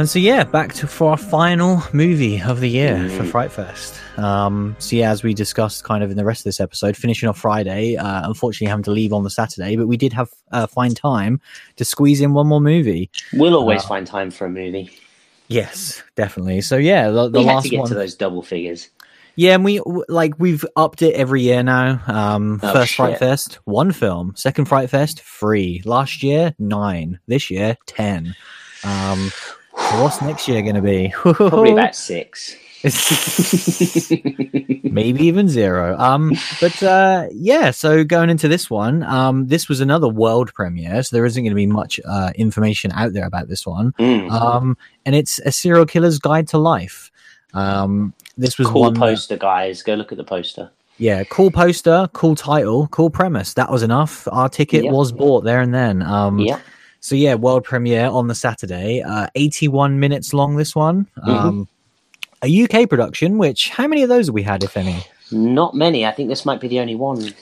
And 0.00 0.08
so 0.08 0.18
yeah, 0.18 0.44
back 0.44 0.72
to 0.76 0.86
for 0.86 1.10
our 1.10 1.16
final 1.18 1.82
movie 1.92 2.40
of 2.40 2.60
the 2.60 2.70
year 2.70 3.06
for. 3.10 3.22
Fright 3.22 3.52
Fest. 3.52 4.00
Um, 4.16 4.74
so 4.78 4.96
yeah, 4.96 5.10
as 5.10 5.22
we 5.22 5.34
discussed 5.34 5.84
kind 5.84 6.02
of 6.02 6.10
in 6.10 6.16
the 6.16 6.24
rest 6.24 6.40
of 6.40 6.44
this 6.44 6.58
episode, 6.58 6.96
finishing 6.96 7.28
off 7.28 7.36
Friday, 7.38 7.96
uh, 7.96 8.26
unfortunately 8.26 8.68
having 8.68 8.82
to 8.84 8.92
leave 8.92 9.12
on 9.12 9.24
the 9.24 9.30
Saturday, 9.30 9.76
but 9.76 9.86
we 9.88 9.98
did 9.98 10.14
have 10.14 10.30
uh, 10.52 10.66
find 10.66 10.96
time 10.96 11.38
to 11.76 11.84
squeeze 11.84 12.22
in 12.22 12.32
one 12.32 12.46
more 12.46 12.62
movie. 12.62 13.10
We'll 13.34 13.54
always 13.54 13.84
Uh, 13.84 13.88
find 13.88 14.06
time 14.06 14.30
for 14.30 14.46
a 14.46 14.48
movie. 14.48 14.90
Yes, 15.48 16.02
definitely. 16.16 16.62
So 16.62 16.78
yeah, 16.78 17.10
the, 17.10 17.28
the 17.28 17.40
we 17.40 17.44
had 17.44 17.54
last 17.56 17.64
to 17.64 17.68
get 17.68 17.80
one. 17.80 17.88
to 17.90 17.94
those 17.94 18.14
double 18.14 18.40
figures. 18.40 18.88
Yeah, 19.36 19.52
and 19.54 19.64
we 19.66 19.82
like 20.08 20.32
we've 20.38 20.64
upped 20.76 21.02
it 21.02 21.14
every 21.14 21.42
year 21.42 21.62
now. 21.62 22.00
Um, 22.06 22.58
Oh, 22.62 22.72
first 22.72 22.94
Fright. 22.94 23.18
Fest, 23.18 23.58
one 23.66 23.92
film. 23.92 24.32
Second 24.34 24.64
Fright 24.64 24.88
Fest, 24.88 25.20
free. 25.20 25.82
Last 25.84 26.22
year, 26.22 26.54
nine. 26.58 27.20
This 27.26 27.50
year, 27.50 27.76
ten. 27.84 28.34
Um, 28.82 29.30
what's 30.00 30.20
next 30.22 30.48
year 30.48 30.62
going 30.62 30.74
to 30.76 30.82
be? 30.82 31.12
Probably 31.14 31.72
about 31.78 31.94
six. 31.94 32.56
maybe 34.84 35.26
even 35.26 35.48
zero. 35.48 35.98
Um, 35.98 36.32
but 36.60 36.82
uh, 36.82 37.26
yeah. 37.32 37.70
So 37.70 38.04
going 38.04 38.30
into 38.30 38.48
this 38.48 38.70
one, 38.70 39.02
um, 39.02 39.48
this 39.48 39.68
was 39.68 39.80
another 39.80 40.08
world 40.08 40.52
premiere, 40.54 41.02
so 41.02 41.14
there 41.16 41.26
isn't 41.26 41.42
going 41.42 41.50
to 41.50 41.56
be 41.56 41.66
much 41.66 42.00
uh, 42.04 42.32
information 42.36 42.92
out 42.92 43.12
there 43.12 43.26
about 43.26 43.48
this 43.48 43.66
one. 43.66 43.92
Mm. 43.92 44.30
Um, 44.30 44.76
and 45.04 45.14
it's 45.14 45.38
a 45.40 45.52
serial 45.52 45.86
killer's 45.86 46.18
guide 46.18 46.48
to 46.48 46.58
life. 46.58 47.10
Um, 47.52 48.14
this 48.38 48.58
was 48.58 48.68
cool 48.68 48.82
one 48.82 48.94
that- 48.94 49.00
poster, 49.00 49.36
guys. 49.36 49.82
Go 49.82 49.94
look 49.94 50.12
at 50.12 50.18
the 50.18 50.24
poster. 50.24 50.70
yeah, 50.98 51.24
cool 51.24 51.50
poster, 51.50 52.08
cool 52.12 52.34
title, 52.34 52.86
cool 52.88 53.10
premise. 53.10 53.54
That 53.54 53.70
was 53.70 53.82
enough. 53.82 54.26
Our 54.30 54.48
ticket 54.48 54.84
Yep. 54.84 54.92
was 54.92 55.12
bought 55.12 55.44
there 55.44 55.60
and 55.60 55.74
then. 55.74 56.02
Um, 56.02 56.38
yeah, 56.38 56.60
So 57.00 57.14
yeah, 57.14 57.34
world 57.34 57.64
premiere 57.64 58.06
on 58.06 58.28
the 58.28 58.34
Saturday. 58.34 59.02
Uh, 59.02 59.26
81 59.34 59.98
minutes 59.98 60.32
long. 60.34 60.56
This 60.56 60.74
one. 60.74 61.06
Mm-hmm. 61.18 61.30
Um, 61.30 61.68
a 62.42 62.64
UK 62.64 62.88
production. 62.88 63.38
Which 63.38 63.68
how 63.70 63.86
many 63.86 64.02
of 64.02 64.08
those 64.08 64.26
have 64.26 64.34
we 64.34 64.42
had, 64.42 64.62
if 64.64 64.76
any? 64.76 65.02
not 65.32 65.74
many. 65.74 66.04
I 66.04 66.10
think 66.10 66.28
this 66.28 66.44
might 66.44 66.60
be 66.60 66.68
the 66.68 66.80
only 66.80 66.96
one. 66.96 67.32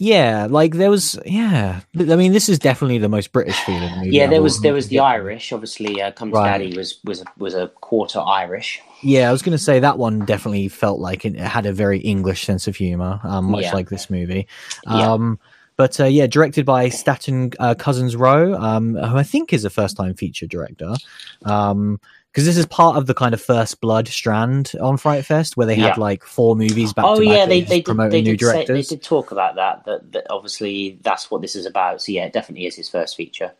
Yeah, 0.00 0.46
like 0.48 0.74
there 0.74 0.90
was. 0.90 1.18
Yeah, 1.26 1.80
I 1.98 2.16
mean, 2.16 2.32
this 2.32 2.48
is 2.48 2.58
definitely 2.60 2.98
the 2.98 3.08
most 3.08 3.32
British 3.32 3.56
feeling 3.60 3.96
movie. 3.96 4.10
Yeah, 4.10 4.28
there 4.28 4.40
was 4.42 4.60
there 4.60 4.72
was 4.72 4.88
the 4.88 5.00
Irish. 5.00 5.52
Obviously, 5.52 6.00
uh, 6.00 6.12
Come 6.12 6.30
to 6.30 6.36
Right. 6.36 6.58
Daddy 6.58 6.76
was 6.76 7.00
was 7.04 7.22
a, 7.22 7.24
was 7.36 7.54
a 7.54 7.66
quarter 7.80 8.20
Irish. 8.20 8.80
Yeah, 9.02 9.28
I 9.28 9.32
was 9.32 9.42
going 9.42 9.56
to 9.56 9.62
say 9.62 9.80
that 9.80 9.98
one 9.98 10.20
definitely 10.20 10.68
felt 10.68 11.00
like 11.00 11.24
it 11.24 11.34
had 11.36 11.66
a 11.66 11.72
very 11.72 11.98
English 11.98 12.44
sense 12.44 12.68
of 12.68 12.76
humor, 12.76 13.20
um, 13.24 13.46
much 13.46 13.64
Yeah. 13.64 13.74
like 13.74 13.88
this 13.88 14.08
movie. 14.08 14.46
Yeah. 14.86 15.12
But 15.78 15.98
uh, 16.00 16.04
yeah, 16.04 16.26
directed 16.26 16.66
by 16.66 16.90
Staten 16.90 17.52
uh, 17.60 17.74
Cousins 17.76 18.16
Roe, 18.16 18.54
um, 18.54 18.96
who 18.96 19.16
I 19.16 19.22
think 19.22 19.52
is 19.52 19.64
a 19.64 19.70
first-time 19.70 20.14
feature 20.14 20.46
director. 20.46 20.94
Um, 21.44 22.00
because 22.32 22.44
this 22.44 22.58
is 22.58 22.66
part 22.66 22.96
of 22.96 23.06
the 23.06 23.14
kind 23.14 23.32
of 23.32 23.40
first 23.40 23.80
blood 23.80 24.06
strand 24.06 24.72
on 24.80 24.96
Fright 24.96 25.24
Fest, 25.24 25.56
where 25.56 25.66
they 25.66 25.74
had 25.74 25.96
like 25.96 26.22
four 26.22 26.54
movies 26.54 26.92
back 26.92 27.04
oh 27.06 27.20
yeah, 27.20 27.46
they 27.46 27.62
they 27.62 27.76
did, 27.78 27.84
promoting 27.86 28.10
they 28.10 28.30
new 28.30 28.36
did 28.36 28.46
say, 28.46 28.64
they 28.66 28.82
did 28.82 29.02
talk 29.02 29.32
about 29.32 29.56
that, 29.56 29.84
that. 29.86 30.12
That 30.12 30.26
obviously 30.30 30.98
that's 31.02 31.30
what 31.30 31.42
this 31.42 31.56
is 31.56 31.64
about. 31.64 32.02
So 32.02 32.12
yeah, 32.12 32.26
it 32.26 32.32
definitely 32.32 32.66
is 32.66 32.76
his 32.76 32.88
first 32.88 33.16
feature. 33.16 33.52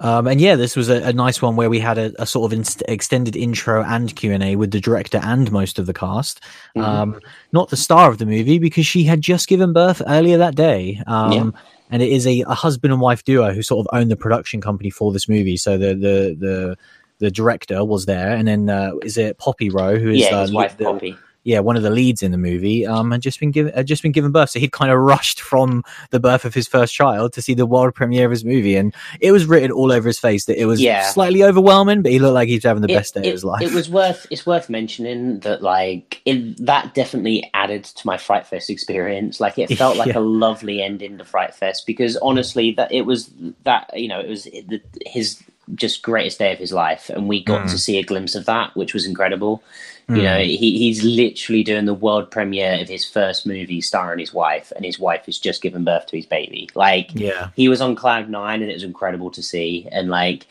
Um, 0.00 0.26
and 0.26 0.40
yeah, 0.40 0.56
this 0.56 0.74
was 0.76 0.88
a, 0.88 1.02
a 1.04 1.12
nice 1.12 1.40
one 1.40 1.56
where 1.56 1.70
we 1.70 1.78
had 1.78 1.98
a, 1.98 2.12
a 2.20 2.26
sort 2.26 2.52
of 2.52 2.58
inst- 2.58 2.82
extended 2.88 3.36
intro 3.36 3.82
and 3.82 4.14
Q 4.14 4.32
and 4.32 4.42
A 4.42 4.56
with 4.56 4.70
the 4.72 4.80
director 4.80 5.20
and 5.22 5.50
most 5.52 5.78
of 5.78 5.86
the 5.86 5.94
cast. 5.94 6.40
Mhm. 6.76 6.82
Um, 6.82 7.20
not 7.52 7.70
the 7.70 7.76
star 7.76 8.10
of 8.10 8.18
the 8.18 8.26
movie 8.26 8.58
because 8.58 8.86
she 8.86 9.04
had 9.04 9.20
just 9.20 9.48
given 9.48 9.72
birth 9.72 10.02
earlier 10.06 10.38
that 10.38 10.54
day. 10.56 11.00
Um, 11.06 11.32
Yeah. 11.32 11.50
And 11.90 12.02
it 12.02 12.10
is 12.10 12.26
a, 12.26 12.40
a 12.48 12.54
husband 12.54 12.92
and 12.92 13.00
wife 13.00 13.22
duo 13.24 13.52
who 13.52 13.62
sort 13.62 13.86
of 13.86 13.96
own 13.98 14.08
the 14.08 14.16
production 14.16 14.60
company 14.60 14.90
for 14.90 15.12
this 15.12 15.28
movie. 15.28 15.56
So 15.56 15.78
the 15.78 15.94
the 15.94 16.34
the 16.38 16.76
the 17.20 17.30
director 17.30 17.84
was 17.84 18.06
there, 18.06 18.30
and 18.30 18.48
then 18.48 18.68
uh, 18.68 18.92
is 19.04 19.16
it 19.16 19.38
Poppy 19.38 19.70
Rowe 19.70 19.96
who 19.98 20.10
is 20.10 20.20
yeah, 20.20 20.34
uh, 20.34 20.42
his 20.42 20.52
wife 20.52 20.76
the- 20.76 20.84
Poppy. 20.84 21.16
Yeah, 21.44 21.60
one 21.60 21.76
of 21.76 21.82
the 21.82 21.90
leads 21.90 22.22
in 22.22 22.32
the 22.32 22.38
movie, 22.38 22.86
um, 22.86 23.10
had 23.12 23.20
just 23.20 23.38
been 23.38 23.50
given 23.50 23.72
had 23.74 23.86
just 23.86 24.02
been 24.02 24.12
given 24.12 24.32
birth. 24.32 24.50
So 24.50 24.58
he'd 24.58 24.72
kind 24.72 24.90
of 24.90 24.98
rushed 24.98 25.40
from 25.40 25.84
the 26.10 26.18
birth 26.18 26.44
of 26.44 26.54
his 26.54 26.66
first 26.66 26.92
child 26.94 27.32
to 27.34 27.42
see 27.42 27.54
the 27.54 27.66
world 27.66 27.94
premiere 27.94 28.24
of 28.24 28.30
his 28.30 28.44
movie, 28.44 28.76
and 28.76 28.94
it 29.20 29.30
was 29.32 29.46
written 29.46 29.70
all 29.70 29.92
over 29.92 30.08
his 30.08 30.18
face 30.18 30.46
that 30.46 30.58
it 30.60 30.64
was 30.66 30.80
Yeah. 30.80 31.08
slightly 31.10 31.42
overwhelming, 31.44 32.02
but 32.02 32.10
he 32.12 32.18
looked 32.18 32.34
like 32.34 32.48
he 32.48 32.54
was 32.56 32.64
having 32.64 32.82
the 32.82 32.90
It- 32.92 32.96
best 32.96 33.14
day 33.14 33.20
it, 33.20 33.26
of 33.26 33.32
his 33.32 33.44
life. 33.44 33.62
It 33.62 33.72
was 33.72 33.88
worth 33.88 34.26
it's 34.30 34.46
worth 34.46 34.68
mentioning 34.70 35.40
that 35.40 35.62
like 35.62 36.20
it, 36.24 36.56
that 36.64 36.94
definitely 36.94 37.50
added 37.54 37.84
to 37.84 38.06
my 38.06 38.16
Fright 38.16 38.46
Fest 38.46 38.70
experience. 38.70 39.38
Like 39.40 39.58
it 39.58 39.76
felt 39.76 39.96
like 39.96 40.08
Yeah. 40.14 40.18
a 40.18 40.20
lovely 40.20 40.82
ending 40.82 41.18
to 41.18 41.24
Fright 41.24 41.54
Fest 41.54 41.86
because 41.86 42.16
honestly, 42.22 42.72
that 42.72 42.90
it 42.92 43.02
was 43.02 43.30
that 43.64 43.90
you 43.94 44.08
know 44.08 44.20
it 44.20 44.28
was 44.28 44.44
the, 44.44 44.80
his 45.06 45.42
just 45.74 46.02
greatest 46.02 46.38
day 46.38 46.52
of 46.52 46.58
his 46.58 46.72
life, 46.72 47.10
and 47.10 47.26
we 47.26 47.42
got 47.42 47.66
Mm. 47.66 47.70
to 47.70 47.78
see 47.78 47.98
a 47.98 48.02
glimpse 48.02 48.34
of 48.34 48.44
that, 48.44 48.74
which 48.76 48.92
was 48.92 49.06
incredible. 49.06 49.62
Mm. 50.08 50.16
You 50.16 50.22
know, 50.22 50.38
he, 50.38 50.78
he's 50.78 51.02
literally 51.02 51.62
doing 51.62 51.86
the 51.86 51.94
world 51.94 52.30
premiere 52.30 52.80
of 52.80 52.88
his 52.88 53.04
first 53.04 53.46
movie 53.46 53.80
starring 53.80 54.18
his 54.18 54.34
wife, 54.34 54.72
and 54.76 54.84
his 54.84 54.98
wife 54.98 55.26
has 55.26 55.38
just 55.38 55.62
given 55.62 55.84
birth 55.84 56.06
to 56.06 56.16
his 56.16 56.26
baby. 56.26 56.68
Like, 56.74 57.10
yeah, 57.14 57.48
he 57.56 57.68
was 57.68 57.80
on 57.80 57.94
cloud 57.94 58.28
nine 58.28 58.60
and 58.60 58.70
it 58.70 58.74
was 58.74 58.82
incredible 58.82 59.30
to 59.32 59.42
see. 59.42 59.88
And 59.90 60.10
like 60.10 60.46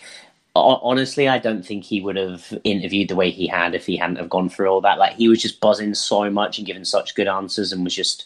honestly 0.56 1.28
i 1.28 1.40
don't 1.40 1.66
think 1.66 1.84
he 1.84 2.00
would 2.00 2.16
have 2.16 2.54
interviewed 2.64 3.10
the 3.10 3.16
way 3.16 3.32
he 3.32 3.48
had 3.48 3.74
if 3.74 3.88
he 3.88 3.98
hadn't 3.98 4.18
have 4.18 4.30
gone 4.30 4.50
through 4.50 4.68
all 4.68 4.82
that. 4.82 5.00
Like 5.00 5.16
he 5.16 5.28
was 5.28 5.42
just 5.42 5.60
buzzing 5.60 5.96
so 5.96 6.30
much 6.30 6.58
and 6.58 6.68
giving 6.68 6.86
such 6.86 7.16
good 7.16 7.28
answers 7.28 7.72
and 7.72 7.84
was 7.84 7.96
just 7.96 8.26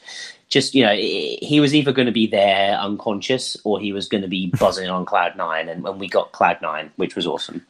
just 0.50 0.76
you 0.76 0.84
know 0.84 0.94
he 0.94 1.60
was 1.62 1.74
either 1.74 1.94
going 1.94 2.06
to 2.06 2.12
be 2.12 2.28
there 2.28 2.78
unconscious 2.78 3.56
or 3.64 3.80
he 3.80 3.94
was 3.94 4.10
going 4.10 4.24
to 4.24 4.28
be 4.28 4.48
buzzing 4.60 4.90
on 4.90 5.06
cloud 5.06 5.38
nine. 5.38 5.70
And 5.70 5.84
when 5.84 6.00
we 6.00 6.10
got 6.10 6.34
cloud 6.34 6.62
nine 6.62 6.92
which 6.98 7.16
was 7.16 7.26
awesome 7.26 7.66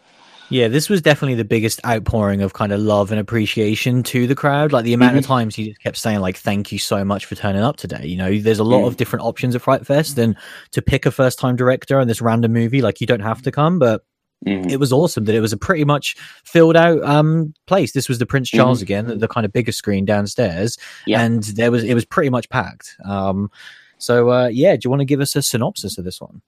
yeah. 0.50 0.68
This 0.68 0.90
was 0.90 1.02
definitely 1.02 1.36
the 1.36 1.46
biggest 1.46 1.80
outpouring 1.86 2.42
of 2.42 2.54
kind 2.54 2.72
of 2.72 2.80
love 2.80 3.12
and 3.12 3.20
appreciation 3.20 4.04
to 4.04 4.28
the 4.28 4.36
crowd. 4.36 4.72
Like 4.72 4.86
the 4.86 4.94
amount 4.94 5.18
of 5.18 5.24
Mm-hmm. 5.24 5.34
times 5.34 5.56
he 5.56 5.70
just 5.70 5.82
kept 5.82 5.98
saying 5.98 6.20
like, 6.20 6.38
"Thank 6.38 6.72
you 6.72 6.80
so 6.80 7.04
much 7.04 7.26
for 7.26 7.36
turning 7.36 7.62
up 7.62 7.78
today." 7.78 8.06
You 8.06 8.18
know, 8.18 8.38
there's 8.40 8.60
a 8.60 8.64
lot 8.64 8.82
Mm. 8.84 8.88
of 8.88 8.98
different 8.98 9.26
options 9.26 9.56
at 9.56 9.62
Fright 9.62 9.86
Fest, 9.86 10.18
and 10.18 10.36
to 10.72 10.82
pick 10.82 11.06
a 11.06 11.12
first 11.12 11.40
time 11.40 11.56
director 11.56 12.00
on 12.00 12.08
this 12.08 12.22
random 12.22 12.54
movie, 12.54 12.82
like 12.82 13.02
you 13.02 13.08
don't 13.08 13.20
have 13.22 13.42
to 13.44 13.52
come, 13.52 13.80
but 13.80 14.04
Mhm. 14.46 14.70
it 14.72 14.80
was 14.80 14.94
awesome 14.94 15.26
that 15.26 15.34
it 15.34 15.40
was 15.42 15.52
a 15.52 15.58
pretty 15.58 15.84
much 15.84 16.16
filled 16.44 16.76
out 16.78 17.04
um 17.04 17.56
place 17.66 17.94
this 17.94 18.08
was 18.08 18.20
the 18.20 18.26
prince 18.28 18.50
Mm-hmm. 18.52 18.58
charles 18.60 18.84
again 18.84 19.08
the, 19.08 19.16
the 19.16 19.28
kind 19.28 19.46
of 19.46 19.52
bigger 19.52 19.72
screen 19.72 20.06
downstairs 20.06 20.78
Yeah. 21.08 21.24
and 21.24 21.42
there 21.42 21.72
was 21.72 21.84
it 21.84 21.96
was 21.96 22.06
pretty 22.06 22.30
much 22.30 22.48
packed 22.50 22.96
um 23.04 23.50
so 23.98 24.30
uh 24.30 24.48
yeah 24.50 24.76
do 24.76 24.82
you 24.84 24.92
want 24.92 25.00
to 25.00 25.06
give 25.06 25.22
us 25.22 25.36
a 25.36 25.42
synopsis 25.42 25.98
of 25.98 26.06
this 26.06 26.22
one 26.22 26.44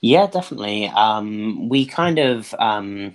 Yeah, 0.00 0.26
definitely. 0.28 0.88
Um, 0.88 1.68
we 1.68 1.84
kind 1.84 2.18
of 2.18 2.54
um, 2.58 3.14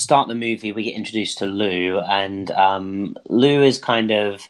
start 0.00 0.28
the 0.28 0.34
movie. 0.34 0.72
We 0.72 0.84
get 0.84 0.94
introduced 0.94 1.38
to 1.38 1.46
Lou, 1.46 2.00
and 2.00 2.50
um, 2.50 3.16
Lou 3.28 3.62
is 3.62 3.78
kind 3.78 4.10
of 4.10 4.48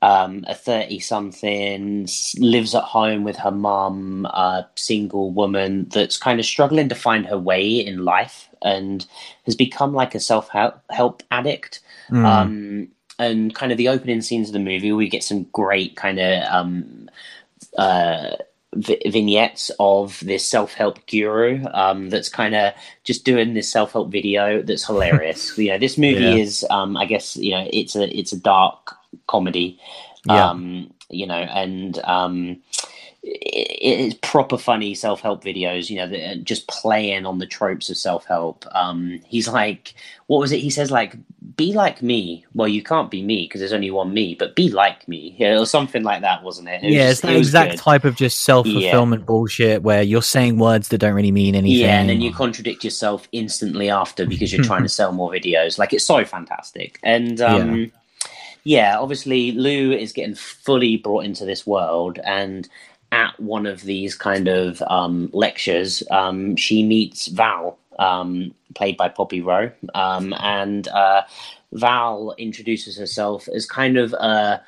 um, 0.00 0.44
a 0.48 0.54
thirty-something, 0.54 2.08
lives 2.38 2.74
at 2.74 2.84
home 2.84 3.24
with 3.24 3.36
her 3.36 3.50
mum, 3.50 4.26
a 4.26 4.66
single 4.74 5.30
woman 5.30 5.88
that's 5.90 6.18
kind 6.18 6.40
of 6.40 6.46
struggling 6.46 6.88
to 6.88 6.94
find 6.94 7.26
her 7.26 7.38
way 7.38 7.68
in 7.68 8.04
life, 8.04 8.48
and 8.62 9.06
has 9.44 9.54
become 9.54 9.92
like 9.92 10.14
a 10.14 10.20
self-help 10.20 11.22
addict. 11.30 11.80
Mm. 12.10 12.24
Um, 12.24 12.88
and 13.18 13.54
kind 13.54 13.70
of 13.70 13.78
the 13.78 13.88
opening 13.88 14.22
scenes 14.22 14.48
of 14.48 14.54
the 14.54 14.58
movie, 14.58 14.90
we 14.90 15.08
get 15.08 15.22
some 15.22 15.44
great 15.52 15.94
kind 15.94 16.18
of 16.18 16.42
um, 16.52 17.08
uh, 17.78 18.36
vi- 18.74 19.02
vignettes 19.06 19.70
of 19.78 20.20
this 20.20 20.44
self-help 20.44 21.06
guru 21.06 21.64
um, 21.72 22.10
that's 22.10 22.28
kind 22.28 22.54
of 22.54 22.72
just 23.04 23.24
doing 23.24 23.54
this 23.54 23.70
self-help 23.70 24.10
video 24.10 24.62
that's 24.62 24.86
hilarious. 24.86 25.56
you 25.58 25.70
know, 25.70 25.78
this 25.78 25.98
movie 25.98 26.22
Yeah. 26.24 26.34
is, 26.42 26.66
um, 26.70 26.96
I 26.96 27.06
guess, 27.06 27.36
you 27.36 27.52
know, 27.52 27.68
it's 27.72 27.96
a 27.96 28.08
it's 28.16 28.32
a 28.32 28.40
dark 28.40 28.96
comedy. 29.26 29.78
Yeah. 30.24 30.50
Um, 30.50 30.92
you 31.10 31.26
know, 31.26 31.34
and 31.34 31.98
um, 32.04 32.58
it, 33.22 34.00
it's 34.00 34.18
proper 34.22 34.58
funny 34.58 34.94
self-help 34.94 35.44
videos. 35.44 35.88
You 35.88 35.98
know, 35.98 36.08
that 36.08 36.44
just 36.44 36.66
playing 36.68 37.26
on 37.26 37.38
the 37.38 37.46
tropes 37.46 37.88
of 37.90 37.96
self-help. 37.96 38.64
Um, 38.72 39.20
he's 39.26 39.48
like, 39.48 39.94
what 40.26 40.38
was 40.38 40.52
it? 40.52 40.60
He 40.60 40.70
says 40.70 40.90
like, 40.90 41.16
"Be 41.56 41.72
like 41.72 42.02
me." 42.02 42.44
Well, 42.54 42.68
you 42.68 42.82
can't 42.82 43.10
be 43.10 43.22
me 43.22 43.44
because 43.44 43.60
there's 43.60 43.72
only 43.72 43.90
one 43.90 44.12
me, 44.12 44.34
but 44.34 44.56
be 44.56 44.70
like 44.70 45.06
me, 45.06 45.36
yeah, 45.38 45.58
or 45.58 45.66
something 45.66 46.02
like 46.02 46.22
that, 46.22 46.42
wasn't 46.42 46.68
it? 46.68 46.82
It 46.82 46.86
was 46.86 46.94
yeah, 46.94 47.08
just- 47.10 47.12
it's 47.12 47.20
that 47.22 47.32
it 47.32 47.38
exact 47.38 47.70
good. 47.72 47.80
type 47.80 48.04
of 48.04 48.16
just 48.16 48.40
self 48.40 48.66
fulfillment 48.66 49.26
bullshit 49.26 49.82
where 49.82 50.02
you're 50.02 50.22
saying 50.22 50.58
words 50.58 50.88
that 50.88 50.98
don't 50.98 51.14
really 51.14 51.32
mean 51.32 51.54
anything. 51.54 51.80
Yeah, 51.80 52.00
and 52.00 52.08
then 52.08 52.20
you 52.20 52.32
contradict 52.32 52.82
yourself 52.82 53.28
instantly 53.32 53.90
after 53.90 54.26
because 54.26 54.52
you're 54.52 54.64
trying 54.64 54.82
to 54.82 54.88
sell 55.00 55.12
more 55.12 55.30
videos. 55.30 55.78
Like 55.78 55.92
it's 55.92 56.04
so 56.04 56.24
fantastic. 56.24 56.98
And 57.02 57.40
um 57.40 57.92
yeah. 58.64 58.98
obviously 58.98 59.52
Lou 59.52 59.92
is 59.92 60.12
getting 60.12 60.34
fully 60.34 60.96
brought 60.96 61.24
into 61.24 61.44
this 61.44 61.66
world 61.66 62.18
and 62.24 62.68
at 63.12 63.38
one 63.38 63.66
of 63.66 63.82
these 63.82 64.14
kind 64.16 64.48
of 64.48 64.82
um, 64.88 65.30
lectures, 65.32 66.02
um, 66.10 66.56
she 66.56 66.82
meets 66.82 67.28
Val, 67.28 67.78
um, 67.98 68.54
played 68.74 68.96
by 68.96 69.08
Poppy 69.08 69.42
Rowe, 69.42 69.70
um, 69.94 70.34
and 70.38 70.88
uh, 70.88 71.22
Val 71.72 72.34
introduces 72.38 72.96
herself 72.96 73.48
as 73.54 73.66
kind 73.66 73.98
of 73.98 74.14
a 74.14 74.62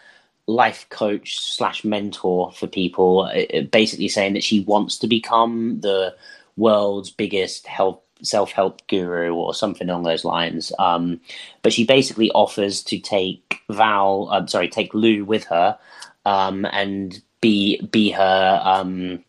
life 0.47 0.86
coach 0.90 1.40
slash 1.40 1.84
mentor 1.84 2.53
for 2.53 2.66
people, 2.66 3.22
uh, 3.22 3.62
basically 3.72 4.09
saying 4.09 4.34
that 4.34 4.45
she 4.45 4.61
wants 4.61 4.99
to 4.99 5.09
become 5.09 5.80
the 5.80 6.14
world's 6.57 7.11
biggest 7.11 7.66
help 7.66 8.03
self-help 8.22 8.86
guru 8.86 9.34
or 9.34 9.53
something 9.53 9.88
along 9.88 10.05
those 10.05 10.24
lines. 10.24 10.72
Um, 10.78 11.20
but 11.62 11.72
she 11.72 11.84
basically 11.84 12.30
offers 12.30 12.82
to 12.84 12.99
take 12.99 13.61
Val, 13.68 14.28
I'm 14.30 14.49
sorry, 14.49 14.68
take 14.68 14.95
Lou 14.95 15.24
with 15.24 15.45
her, 15.45 15.78
um, 16.24 16.64
and 16.66 17.20
be 17.45 17.80
be 17.92 18.11
her 18.12 18.61
um, 18.64 19.24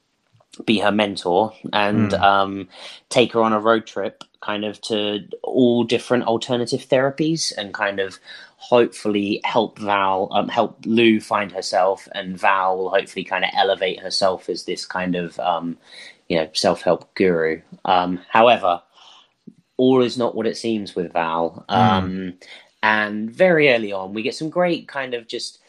be 0.66 0.80
her 0.80 0.92
mentor 0.92 1.54
and 1.74 2.14
Hmm. 2.14 2.16
um, 2.16 2.70
take 3.10 3.34
her 3.34 3.42
on 3.44 3.54
a 3.54 3.60
road 3.62 3.88
trip, 3.88 4.24
kind 4.42 4.66
of 4.66 4.82
to 4.82 5.22
all 5.44 5.84
different 5.86 6.26
alternative 6.26 6.82
therapies, 6.90 7.54
and 7.58 7.74
kind 7.74 8.00
of 8.00 8.20
hopefully 8.58 9.42
help 9.46 9.80
Val 9.80 10.30
um, 10.34 10.50
help 10.50 10.80
Lou 10.86 11.20
find 11.22 11.52
herself, 11.52 12.08
and 12.14 12.40
Val 12.40 12.78
will 12.78 12.92
hopefully 12.92 13.26
kind 13.26 13.46
of 13.46 13.52
elevate 13.56 14.00
herself 14.02 14.50
as 14.50 14.66
this 14.66 14.86
kind 14.86 15.16
of 15.16 15.40
um, 15.40 15.78
you 16.30 16.38
know 16.38 16.50
self 16.54 16.82
help 16.84 17.14
guru. 17.16 17.62
Um, 17.86 18.22
however, 18.30 18.82
all 19.78 20.04
is 20.04 20.18
not 20.18 20.36
what 20.36 20.48
it 20.48 20.58
seems 20.58 20.96
with 20.96 21.14
Val. 21.14 21.66
Um, 21.70 22.36
And 22.84 23.32
very 23.32 23.70
early 23.74 23.92
on, 23.94 24.14
we 24.14 24.24
get 24.24 24.36
some 24.36 24.50
great 24.50 24.88
kind 24.88 25.14
of 25.16 25.28
just 25.28 25.60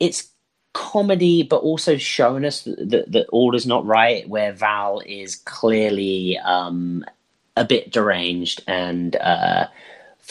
it's 0.00 0.31
comedy, 0.72 1.42
but 1.42 1.58
also 1.58 1.96
showing 1.96 2.44
us 2.44 2.62
that, 2.62 3.04
that, 3.08 3.26
all 3.30 3.54
is 3.54 3.66
not 3.66 3.84
right. 3.86 4.28
Where 4.28 4.52
Val 4.52 5.02
is 5.04 5.36
clearly 5.36 6.38
um, 6.38 7.04
a 7.56 7.64
bit 7.64 7.92
deranged 7.92 8.62
and 8.66 9.16
uh, 9.16 9.66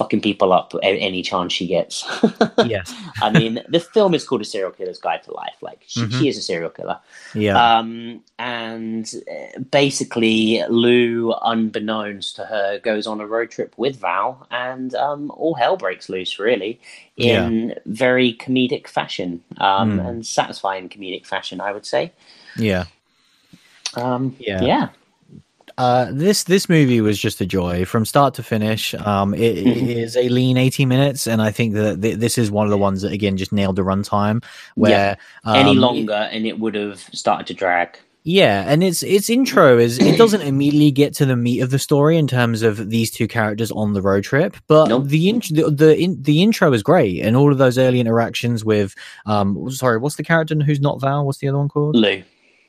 fucking 0.02 0.22
people 0.22 0.52
up 0.52 0.74
any 0.82 1.22
chance 1.22 1.54
she 1.54 1.68
gets. 1.68 2.04
yes. 2.66 2.91
I 3.22 3.30
mean, 3.30 3.62
the 3.70 3.80
film 3.80 4.16
is 4.16 4.28
called 4.28 4.41
A 4.41 4.45
Serial 4.45 4.72
Killer's 4.72 4.97
Guide 4.97 5.22
to 5.24 5.32
Life. 5.34 5.58
Like, 5.62 5.84
she, 5.86 6.02
mm-hmm. 6.02 6.20
she 6.20 6.28
is 6.28 6.38
a 6.39 6.41
serial 6.41 6.72
killer. 6.72 6.99
Yeah. 7.36 7.78
Um, 7.78 8.24
and 8.39 9.14
uh, 9.30 9.60
basically, 9.60 10.64
Lou, 10.70 11.34
unbeknownst 11.43 12.36
to 12.38 12.45
her, 12.45 12.80
goes 12.80 13.06
on 13.06 13.22
a 13.22 13.28
road 13.28 13.52
trip 13.52 13.76
with 13.78 13.97
Val, 13.97 14.47
and 14.49 14.95
um, 14.95 15.30
all 15.32 15.54
hell 15.54 15.78
breaks 15.78 16.10
loose, 16.10 16.39
really, 16.39 16.82
in 17.16 17.70
yeah. 17.70 17.76
very 17.86 18.34
comedic 18.34 18.88
fashion 18.88 19.43
um, 19.58 19.99
mm. 19.99 20.08
and 20.08 20.26
satisfying 20.26 20.89
comedic 20.89 21.28
fashion, 21.28 21.62
I 21.62 21.74
would 21.74 21.86
say. 21.86 22.12
Yeah. 22.58 22.86
Um, 23.95 24.36
yeah. 24.39 24.64
Yeah. 24.64 24.89
Uh, 25.78 26.09
this 26.11 26.43
this 26.43 26.69
movie 26.69 27.01
was 27.01 27.19
just 27.19 27.41
a 27.41 27.45
joy 27.45 27.86
from 27.86 28.05
start 28.05 28.34
to 28.36 28.43
finish. 28.43 28.93
Um, 28.93 29.34
it, 29.34 29.57
it 29.57 29.97
is 29.97 30.15
a 30.15 30.30
lean 30.30 30.57
eighty 30.57 30.86
minutes, 30.86 31.28
and 31.28 31.41
I 31.41 31.51
think 31.51 31.74
that 31.74 32.01
th- 32.01 32.17
this 32.17 32.38
is 32.38 32.51
one 32.51 32.65
of 32.65 32.72
the 32.72 32.78
ones 32.78 33.01
that 33.01 33.11
again 33.11 33.38
just 33.38 33.51
nailed 33.51 33.76
the 33.76 33.84
runtime. 33.84 34.43
Where 34.76 34.91
yeah. 34.91 35.15
um, 35.43 35.55
any 35.55 35.76
longer, 35.76 36.30
and 36.32 36.45
it 36.45 36.59
would 36.59 36.76
have 36.76 36.99
started 36.99 37.47
to 37.47 37.53
drag. 37.53 37.97
Yeah, 38.24 38.65
and 38.67 38.84
its 38.84 39.01
its 39.01 39.32
intro 39.32 39.80
is 39.80 39.97
it 39.97 40.15
doesn't 40.15 40.41
immediately 40.41 40.91
get 40.91 41.15
to 41.15 41.26
the 41.26 41.36
meat 41.36 41.61
of 41.61 41.72
the 41.72 41.80
story 41.80 42.17
in 42.17 42.28
terms 42.28 42.61
of 42.61 42.89
these 42.91 43.09
two 43.09 43.28
characters 43.28 43.72
on 43.72 43.93
the 43.93 44.01
road 44.01 44.24
trip, 44.24 44.55
but 44.67 44.89
nope. 44.89 45.05
the, 45.05 45.30
in, 45.30 45.39
the 45.49 45.72
the 45.72 45.97
in, 45.97 46.22
the 46.22 46.43
intro 46.43 46.72
is 46.72 46.84
great, 46.84 47.22
and 47.22 47.36
all 47.36 47.51
of 47.51 47.57
those 47.57 47.80
early 47.80 47.99
interactions 47.99 48.63
with 48.63 48.93
um 49.26 49.72
sorry, 49.72 49.97
what's 49.97 50.17
the 50.17 50.24
character 50.24 50.53
who's 50.55 50.80
not 50.80 51.01
Val? 51.01 51.26
What's 51.26 51.39
the 51.39 51.47
other 51.47 51.57
one 51.57 51.69
called? 51.69 51.95
Lou 51.95 52.22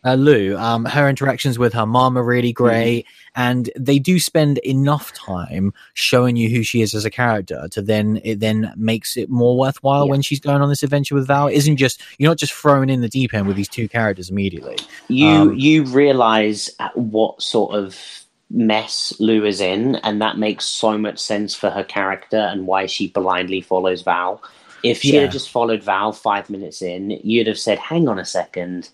uh, 0.05 0.14
Lou, 0.14 0.57
um, 0.57 0.84
her 0.84 1.09
interactions 1.09 1.59
with 1.59 1.72
her 1.74 1.86
mom 1.86 2.18
are 2.18 2.24
really 2.24 2.53
great, 2.53 3.05
mm-hmm. 3.05 3.40
and 3.40 3.70
they 3.78 3.98
do 3.98 4.18
spend 4.18 4.59
enough 4.59 5.12
time 5.12 5.72
showing 5.94 6.34
you 6.34 6.48
who 6.48 6.62
she 6.64 6.82
is 6.82 6.92
as 6.94 7.05
a 7.05 7.11
character 7.11 7.68
to 7.70 7.80
then 7.80 8.20
it 8.24 8.40
then 8.40 8.72
makes 8.76 9.16
it 9.16 9.30
more 9.30 9.57
worthwhile 9.57 10.07
yeah. 10.07 10.11
when 10.11 10.22
she's 10.22 10.40
going 10.40 10.61
on 10.61 10.68
this 10.68 10.82
adventure 10.82 11.14
with 11.14 11.26
Val. 11.28 11.46
It 11.46 11.55
isn't 11.55 11.76
just 11.76 12.03
you're 12.18 12.30
not 12.30 12.38
just 12.38 12.53
thrown 12.53 12.90
in 12.90 13.00
the 13.00 13.09
deep 13.09 13.32
end 13.32 13.46
with 13.46 13.57
these 13.57 13.68
two 13.68 13.88
characters 13.88 14.28
immediately. 14.28 14.76
You 15.09 15.28
um, 15.28 15.55
you 15.55 15.84
realize 15.84 16.68
what 16.94 17.40
sort 17.40 17.74
of 17.74 17.96
mess 18.50 19.14
Lou 19.20 19.44
is 19.44 19.61
in, 19.61 19.96
and 19.96 20.20
that 20.20 20.36
makes 20.36 20.64
so 20.64 20.98
much 20.98 21.20
sense 21.20 21.55
for 21.55 21.70
her 21.70 21.84
character 21.84 22.38
and 22.38 22.66
why 22.66 22.86
she 22.86 23.09
blindly 23.09 23.61
follows 23.61 24.03
Val. 24.03 24.42
If 24.82 25.00
she 25.03 25.14
yeah. 25.14 25.22
had 25.22 25.30
just 25.30 25.48
followed 25.48 25.84
Val 25.84 26.12
five 26.12 26.50
minutes 26.50 26.82
in, 26.82 27.11
you'd 27.22 27.46
have 27.46 27.59
said, 27.59 27.78
"Hang 27.78 28.09
on 28.09 28.18
a 28.18 28.24
second 28.24 28.88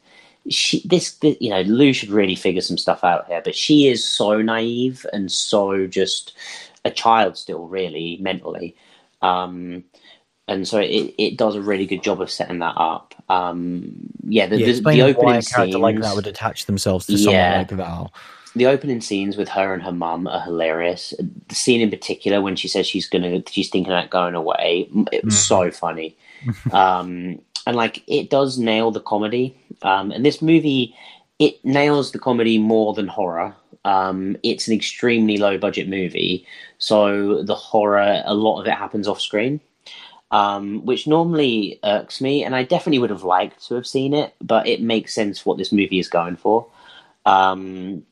she 0.51 0.87
this, 0.87 1.13
this, 1.17 1.37
you 1.41 1.51
know 1.51 1.63
Lou 1.63 1.93
should 1.93 2.11
really 2.11 2.35
figure 2.35 2.61
some 2.61 2.79
stuff 2.79 3.05
out 3.05 3.27
here, 3.27 3.41
but 3.45 3.55
she 3.55 3.89
is 3.89 4.05
so 4.05 4.43
naive 4.43 5.05
and 5.13 5.31
so 5.31 5.87
just 5.87 6.35
a 6.85 6.91
child 6.91 7.37
still, 7.37 7.67
really 7.67 8.19
mentally. 8.21 8.77
Um, 9.23 9.85
and 10.49 10.67
so 10.67 10.79
it, 10.79 11.15
it 11.19 11.37
does 11.37 11.55
a 11.55 11.61
really 11.61 11.87
good 11.87 12.03
job 12.03 12.21
of 12.21 12.31
setting 12.31 12.61
that 12.61 12.75
up. 12.77 13.15
Um, 13.29 14.11
yeah, 14.27 14.47
the, 14.47 14.59
yeah, 14.59 14.73
the, 14.73 14.81
the 14.81 15.03
opening 15.03 15.27
why 15.27 15.37
a 15.37 15.43
character 15.43 15.73
scenes, 15.73 15.77
like 15.77 16.01
that 16.01 16.17
would 16.17 16.27
attach 16.27 16.67
themselves 16.67 17.07
to 17.07 17.19
someone 17.19 17.35
yeah, 17.35 17.59
like 17.59 17.71
Val. 17.71 18.13
The 18.57 18.67
opening 18.67 19.03
scenes 19.03 19.37
with 19.37 19.49
her 19.51 19.75
and 19.75 19.83
her 19.83 19.93
mum 19.93 20.27
are 20.27 20.41
hilarious. 20.41 21.13
The 21.49 21.55
scene 21.55 21.83
in 21.83 21.91
particular 21.91 22.41
when 22.41 22.57
she 22.57 22.67
says 22.67 22.87
she's 22.87 23.07
gonna, 23.07 23.43
she's 23.47 23.69
thinking 23.69 23.93
about 23.93 24.09
going 24.09 24.35
away, 24.35 24.89
it 25.13 25.25
was 25.25 25.35
mm. 25.35 25.39
so 25.39 25.71
funny. 25.71 26.17
um, 26.73 27.41
and 27.69 27.77
like 27.77 28.03
it 28.07 28.31
does 28.31 28.59
nail 28.59 28.91
the 28.91 28.99
comedy. 28.99 29.55
Um, 29.83 30.11
and 30.11 30.25
this 30.25 30.41
movie, 30.41 30.97
it 31.39 31.63
nails 31.67 32.13
the 32.13 32.19
comedy 32.19 32.57
more 32.57 32.95
than 32.95 33.07
horror. 33.07 33.55
Um, 33.85 34.39
it's 34.43 34.67
an 34.67 34.75
extremely 34.75 35.37
low 35.37 35.59
budget 35.59 35.87
movie, 35.87 36.47
so 36.79 37.43
the 37.43 37.55
horror, 37.55 38.23
a 38.25 38.35
lot 38.35 38.61
of 38.61 38.67
it 38.67 38.73
happens 38.73 39.07
off 39.07 39.21
screen, 39.21 39.61
um, 40.31 40.85
which 40.87 41.07
normally 41.07 41.79
irks 41.85 42.23
me. 42.23 42.43
And 42.43 42.57
I 42.57 42.63
definitely 42.63 43.01
would 43.01 43.11
have 43.11 43.23
liked 43.23 43.69
to 43.69 43.75
have 43.75 43.87
seen 43.87 44.15
it, 44.15 44.35
but 44.41 44.67
it 44.67 44.81
makes 44.81 45.15
sense 45.15 45.45
what 45.45 45.59
this 45.59 45.71
movie 45.71 45.99
is 45.99 46.09
going 46.09 46.37
for. 46.37 46.67
Um, 47.27 48.03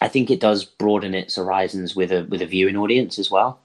I 0.00 0.06
think 0.06 0.30
it 0.30 0.38
does 0.40 0.64
broaden 0.64 1.14
its 1.14 1.34
horizons 1.34 1.96
with 1.96 2.12
a 2.12 2.24
with 2.26 2.42
a 2.42 2.46
viewing 2.46 2.76
audience 2.76 3.18
as 3.18 3.28
well. 3.28 3.58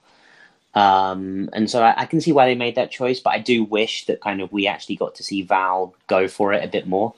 Um, 0.74 1.50
and 1.52 1.68
so 1.68 1.82
I, 1.82 2.02
I, 2.02 2.06
can 2.06 2.20
see 2.20 2.30
why 2.30 2.46
they 2.46 2.54
made 2.54 2.76
that 2.76 2.92
choice, 2.92 3.18
but 3.18 3.30
I 3.30 3.40
do 3.40 3.64
wish 3.64 4.06
that 4.06 4.20
kind 4.20 4.40
of 4.40 4.52
we 4.52 4.68
actually 4.68 4.94
got 4.94 5.16
to 5.16 5.24
see 5.24 5.42
Val 5.42 5.96
go 6.06 6.28
for 6.28 6.52
it 6.52 6.62
a 6.62 6.68
bit 6.68 6.86
more. 6.86 7.12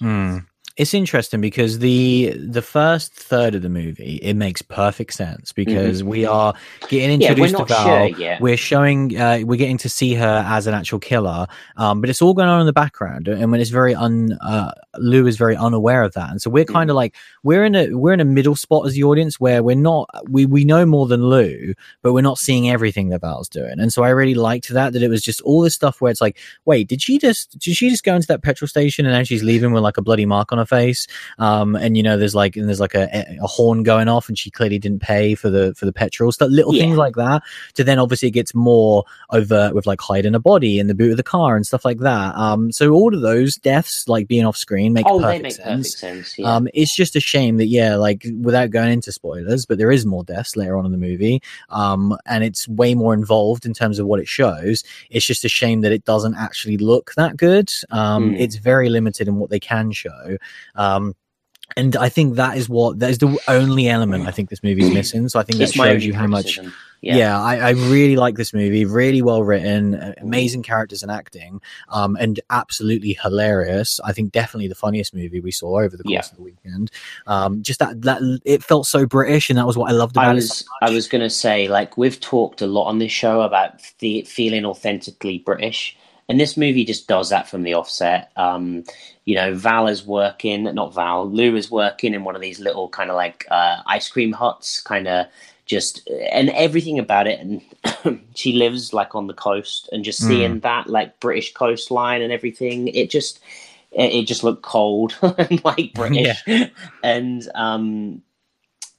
Mm 0.00 0.46
it's 0.76 0.92
interesting 0.92 1.40
because 1.40 1.78
the 1.78 2.34
the 2.36 2.60
first 2.60 3.14
third 3.14 3.54
of 3.54 3.62
the 3.62 3.68
movie 3.68 4.16
it 4.22 4.34
makes 4.34 4.60
perfect 4.60 5.14
sense 5.14 5.50
because 5.52 6.00
mm-hmm. 6.00 6.10
we 6.10 6.26
are 6.26 6.54
getting 6.88 7.22
introduced 7.22 7.52
yeah, 7.52 7.58
to 7.58 7.64
Val. 7.64 8.08
Sure 8.12 8.36
we're 8.40 8.56
showing 8.56 9.18
uh, 9.18 9.40
we're 9.44 9.56
getting 9.56 9.78
to 9.78 9.88
see 9.88 10.14
her 10.14 10.44
as 10.46 10.66
an 10.66 10.74
actual 10.74 10.98
killer, 10.98 11.46
um, 11.76 12.00
but 12.00 12.10
it's 12.10 12.20
all 12.20 12.34
going 12.34 12.48
on 12.48 12.60
in 12.60 12.66
the 12.66 12.72
background, 12.72 13.26
and 13.26 13.50
when 13.50 13.60
it's 13.60 13.70
very 13.70 13.94
un 13.94 14.32
uh, 14.42 14.72
Lou 14.98 15.26
is 15.26 15.36
very 15.36 15.56
unaware 15.56 16.02
of 16.02 16.12
that, 16.12 16.30
and 16.30 16.42
so 16.42 16.50
we're 16.50 16.64
kind 16.64 16.90
of 16.90 16.94
mm-hmm. 16.94 16.96
like 16.96 17.14
we're 17.42 17.64
in 17.64 17.74
a 17.74 17.94
we're 17.94 18.12
in 18.12 18.20
a 18.20 18.24
middle 18.24 18.56
spot 18.56 18.86
as 18.86 18.92
the 18.92 19.02
audience 19.02 19.40
where 19.40 19.62
we're 19.62 19.76
not 19.76 20.10
we 20.28 20.44
we 20.44 20.64
know 20.64 20.84
more 20.84 21.06
than 21.06 21.24
Lou, 21.24 21.72
but 22.02 22.12
we're 22.12 22.20
not 22.20 22.38
seeing 22.38 22.68
everything 22.68 23.08
that 23.08 23.22
Val's 23.22 23.48
doing, 23.48 23.80
and 23.80 23.92
so 23.92 24.02
I 24.02 24.10
really 24.10 24.34
liked 24.34 24.68
that 24.68 24.92
that 24.92 25.02
it 25.02 25.08
was 25.08 25.22
just 25.22 25.40
all 25.42 25.62
this 25.62 25.74
stuff 25.74 26.02
where 26.02 26.10
it's 26.10 26.20
like, 26.20 26.36
wait, 26.66 26.88
did 26.88 27.00
she 27.00 27.18
just 27.18 27.58
did 27.58 27.76
she 27.76 27.88
just 27.88 28.04
go 28.04 28.14
into 28.14 28.26
that 28.26 28.42
petrol 28.42 28.68
station 28.68 29.06
and 29.06 29.14
now 29.14 29.22
she's 29.22 29.42
leaving 29.42 29.72
with 29.72 29.82
like 29.82 29.96
a 29.96 30.02
bloody 30.02 30.26
mark 30.26 30.52
on 30.52 30.58
her 30.58 30.65
face. 30.66 31.06
Um, 31.38 31.74
and 31.76 31.96
you 31.96 32.02
know, 32.02 32.16
there's 32.16 32.34
like, 32.34 32.56
and 32.56 32.68
there's 32.68 32.80
like 32.80 32.94
a, 32.94 33.36
a 33.40 33.46
horn 33.46 33.82
going 33.82 34.08
off 34.08 34.28
and 34.28 34.38
she 34.38 34.50
clearly 34.50 34.78
didn't 34.78 35.00
pay 35.00 35.34
for 35.34 35.50
the, 35.50 35.74
for 35.74 35.86
the 35.86 35.92
petrol 35.92 36.32
stuff, 36.32 36.50
little 36.50 36.74
yeah. 36.74 36.82
things 36.82 36.96
like 36.96 37.14
that. 37.16 37.42
To 37.74 37.84
then 37.84 37.98
obviously 37.98 38.28
it 38.28 38.32
gets 38.32 38.54
more 38.54 39.04
overt 39.30 39.74
with 39.74 39.86
like 39.86 40.00
hiding 40.00 40.34
a 40.34 40.40
body 40.40 40.78
in 40.78 40.86
the 40.86 40.94
boot 40.94 41.10
of 41.10 41.16
the 41.16 41.22
car 41.22 41.56
and 41.56 41.66
stuff 41.66 41.84
like 41.84 41.98
that. 41.98 42.34
Um, 42.36 42.72
so 42.72 42.90
all 42.92 43.14
of 43.14 43.20
those 43.20 43.56
deaths, 43.56 44.08
like 44.08 44.28
being 44.28 44.44
off 44.44 44.56
screen, 44.56 44.92
make 44.92 45.06
oh, 45.06 45.20
perfect 45.20 45.42
make 45.42 45.52
sense. 45.52 45.94
Perfect 45.94 45.98
sense 45.98 46.38
yeah. 46.38 46.54
Um, 46.54 46.68
it's 46.74 46.94
just 46.94 47.16
a 47.16 47.20
shame 47.20 47.56
that, 47.58 47.66
yeah, 47.66 47.96
like 47.96 48.26
without 48.40 48.70
going 48.70 48.92
into 48.92 49.12
spoilers, 49.12 49.66
but 49.66 49.78
there 49.78 49.90
is 49.90 50.06
more 50.06 50.24
deaths 50.24 50.56
later 50.56 50.76
on 50.76 50.86
in 50.86 50.92
the 50.92 50.98
movie. 50.98 51.42
Um, 51.70 52.16
and 52.26 52.44
it's 52.44 52.68
way 52.68 52.94
more 52.94 53.14
involved 53.14 53.66
in 53.66 53.74
terms 53.74 53.98
of 53.98 54.06
what 54.06 54.20
it 54.20 54.28
shows. 54.28 54.84
It's 55.10 55.24
just 55.24 55.44
a 55.44 55.48
shame 55.48 55.80
that 55.82 55.92
it 55.92 56.04
doesn't 56.04 56.34
actually 56.34 56.78
look 56.78 57.14
that 57.14 57.36
good. 57.36 57.72
Um, 57.90 58.32
mm. 58.32 58.40
it's 58.40 58.56
very 58.56 58.88
limited 58.88 59.28
in 59.28 59.36
what 59.36 59.50
they 59.50 59.60
can 59.60 59.92
show. 59.92 60.36
Um, 60.74 61.14
and 61.76 61.96
I 61.96 62.08
think 62.08 62.36
that 62.36 62.56
is 62.56 62.68
what 62.68 63.00
that 63.00 63.10
is 63.10 63.18
the 63.18 63.38
only 63.48 63.88
element 63.88 64.26
I 64.26 64.30
think 64.30 64.50
this 64.50 64.62
movie 64.62 64.84
is 64.84 64.94
missing. 64.94 65.28
So 65.28 65.40
I 65.40 65.42
think 65.42 65.58
that 65.58 65.72
shows 65.72 66.04
you 66.04 66.14
how 66.14 66.26
much. 66.26 66.58
Yeah, 67.02 67.16
yeah 67.16 67.40
I, 67.40 67.56
I, 67.56 67.70
really 67.70 68.16
like 68.16 68.36
this 68.36 68.54
movie. 68.54 68.86
Really 68.86 69.20
well 69.20 69.42
written, 69.44 70.14
amazing 70.18 70.62
characters 70.62 71.02
and 71.02 71.12
acting, 71.12 71.60
um, 71.90 72.16
and 72.18 72.40
absolutely 72.48 73.18
hilarious. 73.22 74.00
I 74.02 74.12
think 74.12 74.32
definitely 74.32 74.68
the 74.68 74.74
funniest 74.74 75.14
movie 75.14 75.40
we 75.40 75.50
saw 75.50 75.80
over 75.80 75.96
the 75.96 76.02
course 76.04 76.12
yeah. 76.12 76.20
of 76.20 76.36
the 76.36 76.42
weekend. 76.42 76.90
Um, 77.26 77.62
just 77.62 77.80
that 77.80 78.00
that 78.02 78.22
it 78.44 78.64
felt 78.64 78.86
so 78.86 79.04
British, 79.04 79.50
and 79.50 79.58
that 79.58 79.66
was 79.66 79.76
what 79.76 79.90
I 79.90 79.92
loved 79.92 80.16
about 80.16 80.28
I 80.28 80.34
was, 80.34 80.62
it. 80.62 80.64
So 80.64 80.66
I 80.80 80.90
was 80.90 81.06
gonna 81.06 81.30
say, 81.30 81.68
like 81.68 81.98
we've 81.98 82.18
talked 82.18 82.62
a 82.62 82.66
lot 82.66 82.86
on 82.86 82.98
this 82.98 83.12
show 83.12 83.42
about 83.42 83.82
the 83.98 84.22
feeling 84.22 84.64
authentically 84.64 85.38
British 85.38 85.96
and 86.28 86.40
this 86.40 86.56
movie 86.56 86.84
just 86.84 87.06
does 87.06 87.30
that 87.30 87.48
from 87.48 87.62
the 87.62 87.74
offset. 87.74 88.32
Um, 88.36 88.84
you 89.24 89.34
know, 89.34 89.54
Val 89.54 89.86
is 89.86 90.04
working, 90.04 90.64
not 90.64 90.94
Val, 90.94 91.28
Lou 91.28 91.56
is 91.56 91.70
working 91.70 92.14
in 92.14 92.24
one 92.24 92.34
of 92.34 92.42
these 92.42 92.58
little 92.60 92.88
kind 92.88 93.10
of 93.10 93.16
like 93.16 93.46
uh, 93.50 93.78
ice 93.86 94.08
cream 94.08 94.32
huts, 94.32 94.80
kind 94.80 95.06
of 95.06 95.26
just, 95.66 96.08
and 96.30 96.50
everything 96.50 96.98
about 96.98 97.26
it. 97.26 97.40
And 97.40 98.20
she 98.34 98.52
lives 98.52 98.92
like 98.92 99.14
on 99.14 99.28
the 99.28 99.34
coast, 99.34 99.88
and 99.92 100.04
just 100.04 100.22
seeing 100.22 100.56
mm. 100.56 100.62
that 100.62 100.88
like 100.88 101.20
British 101.20 101.52
coastline 101.54 102.22
and 102.22 102.32
everything, 102.32 102.88
it 102.88 103.10
just, 103.10 103.40
it, 103.92 104.24
just 104.24 104.42
looked 104.42 104.62
cold 104.62 105.16
and 105.22 105.64
like 105.64 105.92
British. 105.94 106.42
Yeah. 106.46 106.68
And 107.04 107.48
um, 107.54 108.22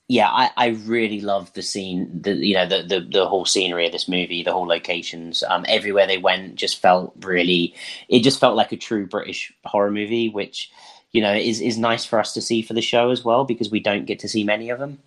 yeah, 0.10 0.30
I, 0.30 0.52
I 0.56 0.68
really 0.86 1.20
love 1.20 1.52
the 1.54 1.62
scene, 1.62 2.10
the 2.22 2.34
you 2.34 2.54
know 2.54 2.66
the, 2.66 2.84
the 2.84 3.00
the 3.02 3.28
whole 3.28 3.44
scenery 3.46 3.86
of 3.86 3.92
this 3.92 4.08
movie, 4.08 4.42
the 4.42 4.54
whole 4.54 4.68
locations, 4.68 5.44
um, 5.44 5.66
everywhere 5.68 6.08
they 6.08 6.18
went 6.18 6.56
just 6.56 6.82
felt 6.82 7.14
really, 7.22 7.76
it 8.08 8.22
just 8.22 8.40
felt 8.40 8.56
like 8.56 8.72
a 8.72 8.78
true 8.78 9.06
British 9.06 9.52
horror 9.66 9.92
movie, 9.92 10.30
which 10.30 10.72
you 11.12 11.22
know 11.22 11.34
is 11.34 11.60
is 11.60 11.78
nice 11.78 12.06
for 12.06 12.20
us 12.20 12.34
to 12.34 12.42
see 12.42 12.62
for 12.62 12.74
the 12.74 12.82
show 12.82 13.12
as 13.12 13.26
well 13.26 13.44
because 13.44 13.70
we 13.70 13.82
don't 13.82 14.06
get 14.06 14.20
to 14.20 14.30
see 14.30 14.46
many 14.46 14.70
of 14.70 14.80
them. 14.80 15.00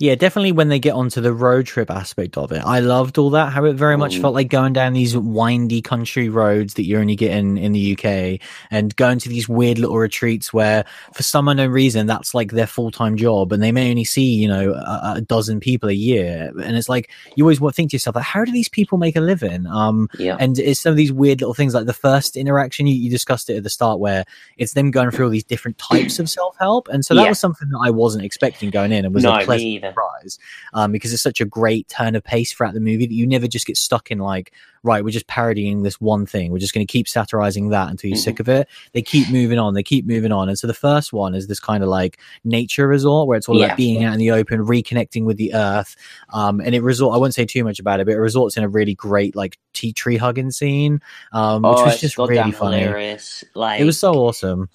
Yeah, 0.00 0.14
definitely 0.14 0.52
when 0.52 0.68
they 0.68 0.78
get 0.78 0.94
onto 0.94 1.20
the 1.20 1.32
road 1.32 1.66
trip 1.66 1.90
aspect 1.90 2.38
of 2.38 2.52
it. 2.52 2.62
I 2.64 2.78
loved 2.78 3.18
all 3.18 3.30
that, 3.30 3.52
how 3.52 3.64
it 3.64 3.74
very 3.74 3.96
much 3.96 4.18
felt 4.18 4.32
like 4.32 4.48
going 4.48 4.72
down 4.72 4.92
these 4.92 5.16
windy 5.16 5.82
country 5.82 6.28
roads 6.28 6.74
that 6.74 6.86
you 6.86 7.00
only 7.00 7.16
get 7.16 7.32
in, 7.32 7.58
in 7.58 7.72
the 7.72 7.98
UK 7.98 8.40
and 8.70 8.94
going 8.94 9.18
to 9.18 9.28
these 9.28 9.48
weird 9.48 9.80
little 9.80 9.98
retreats 9.98 10.52
where 10.52 10.84
for 11.14 11.24
some 11.24 11.48
unknown 11.48 11.70
reason, 11.70 12.06
that's 12.06 12.32
like 12.32 12.52
their 12.52 12.68
full 12.68 12.92
time 12.92 13.16
job 13.16 13.52
and 13.52 13.60
they 13.60 13.72
may 13.72 13.90
only 13.90 14.04
see, 14.04 14.22
you 14.22 14.46
know, 14.46 14.72
a, 14.72 15.14
a, 15.16 15.20
dozen 15.20 15.58
people 15.58 15.88
a 15.88 15.94
year. 15.94 16.52
And 16.62 16.76
it's 16.76 16.88
like, 16.88 17.10
you 17.34 17.42
always 17.42 17.60
want 17.60 17.74
to 17.74 17.76
think 17.76 17.90
to 17.90 17.96
yourself, 17.96 18.14
like, 18.14 18.24
how 18.24 18.44
do 18.44 18.52
these 18.52 18.68
people 18.68 18.98
make 18.98 19.16
a 19.16 19.20
living? 19.20 19.66
Um, 19.66 20.08
yeah. 20.16 20.36
and 20.38 20.60
it's 20.60 20.78
some 20.78 20.92
of 20.92 20.96
these 20.96 21.12
weird 21.12 21.40
little 21.40 21.54
things 21.54 21.74
like 21.74 21.86
the 21.86 21.92
first 21.92 22.36
interaction 22.36 22.86
you, 22.86 22.94
you 22.94 23.10
discussed 23.10 23.50
it 23.50 23.56
at 23.56 23.64
the 23.64 23.70
start 23.70 23.98
where 23.98 24.24
it's 24.58 24.74
them 24.74 24.92
going 24.92 25.10
through 25.10 25.26
all 25.26 25.32
these 25.32 25.42
different 25.42 25.76
types 25.78 26.20
of 26.20 26.30
self 26.30 26.56
help. 26.60 26.86
And 26.86 27.04
so 27.04 27.16
that 27.16 27.22
yeah. 27.22 27.28
was 27.30 27.40
something 27.40 27.68
that 27.70 27.80
I 27.82 27.90
wasn't 27.90 28.24
expecting 28.24 28.70
going 28.70 28.92
in 28.92 29.04
and 29.04 29.12
was 29.12 29.24
no, 29.24 29.34
a 29.34 29.44
pleasant 29.44 29.87
Yeah. 29.88 29.90
surprise 29.90 30.38
um, 30.74 30.92
because 30.92 31.12
it's 31.12 31.22
such 31.22 31.40
a 31.40 31.44
great 31.44 31.88
turn 31.88 32.14
of 32.14 32.24
pace 32.24 32.52
throughout 32.52 32.74
the 32.74 32.80
movie 32.80 33.06
that 33.06 33.14
you 33.14 33.26
never 33.26 33.46
just 33.46 33.66
get 33.66 33.76
stuck 33.76 34.10
in 34.10 34.18
like 34.18 34.52
right 34.84 35.02
we're 35.02 35.10
just 35.10 35.26
parodying 35.26 35.82
this 35.82 36.00
one 36.00 36.24
thing 36.24 36.52
we're 36.52 36.58
just 36.58 36.72
going 36.72 36.86
to 36.86 36.90
keep 36.90 37.08
satirizing 37.08 37.70
that 37.70 37.88
until 37.90 38.08
you're 38.08 38.16
Mhm. 38.16 38.22
sick 38.22 38.40
of 38.40 38.48
it 38.48 38.68
they 38.92 39.02
keep 39.02 39.28
moving 39.28 39.58
on 39.58 39.74
they 39.74 39.82
keep 39.82 40.06
moving 40.06 40.30
on 40.30 40.48
and 40.48 40.58
so 40.58 40.66
the 40.68 40.74
first 40.74 41.12
one 41.12 41.34
is 41.34 41.48
this 41.48 41.58
kind 41.60 41.82
of 41.82 41.88
like 41.88 42.18
nature 42.44 42.86
resort 42.86 43.26
where 43.26 43.36
it's 43.36 43.48
all 43.48 43.58
Yeah. 43.58 43.66
about 43.66 43.76
being 43.76 44.04
out 44.04 44.12
in 44.12 44.18
the 44.20 44.30
open 44.30 44.64
reconnecting 44.64 45.24
with 45.24 45.36
the 45.36 45.52
earth 45.54 45.96
um, 46.32 46.60
and 46.60 46.74
it 46.74 46.82
resort 46.82 47.14
i 47.14 47.18
won't 47.18 47.34
say 47.34 47.44
too 47.44 47.64
much 47.64 47.80
about 47.80 47.98
it 48.00 48.06
but 48.06 48.12
it 48.14 48.18
resorts 48.18 48.56
in 48.56 48.62
a 48.62 48.68
really 48.68 48.94
great 48.94 49.34
like 49.34 49.58
tea 49.72 49.92
tree 49.92 50.16
hugging 50.16 50.50
scene 50.52 51.00
um, 51.32 51.62
which 51.62 51.78
oh, 51.78 51.84
was 51.86 52.00
just 52.00 52.16
really 52.18 52.52
funny 52.52 52.78
hilarious. 52.80 53.44
Like 53.54 53.80
it 53.80 53.84
was 53.84 53.98
so 53.98 54.12
awesome 54.14 54.68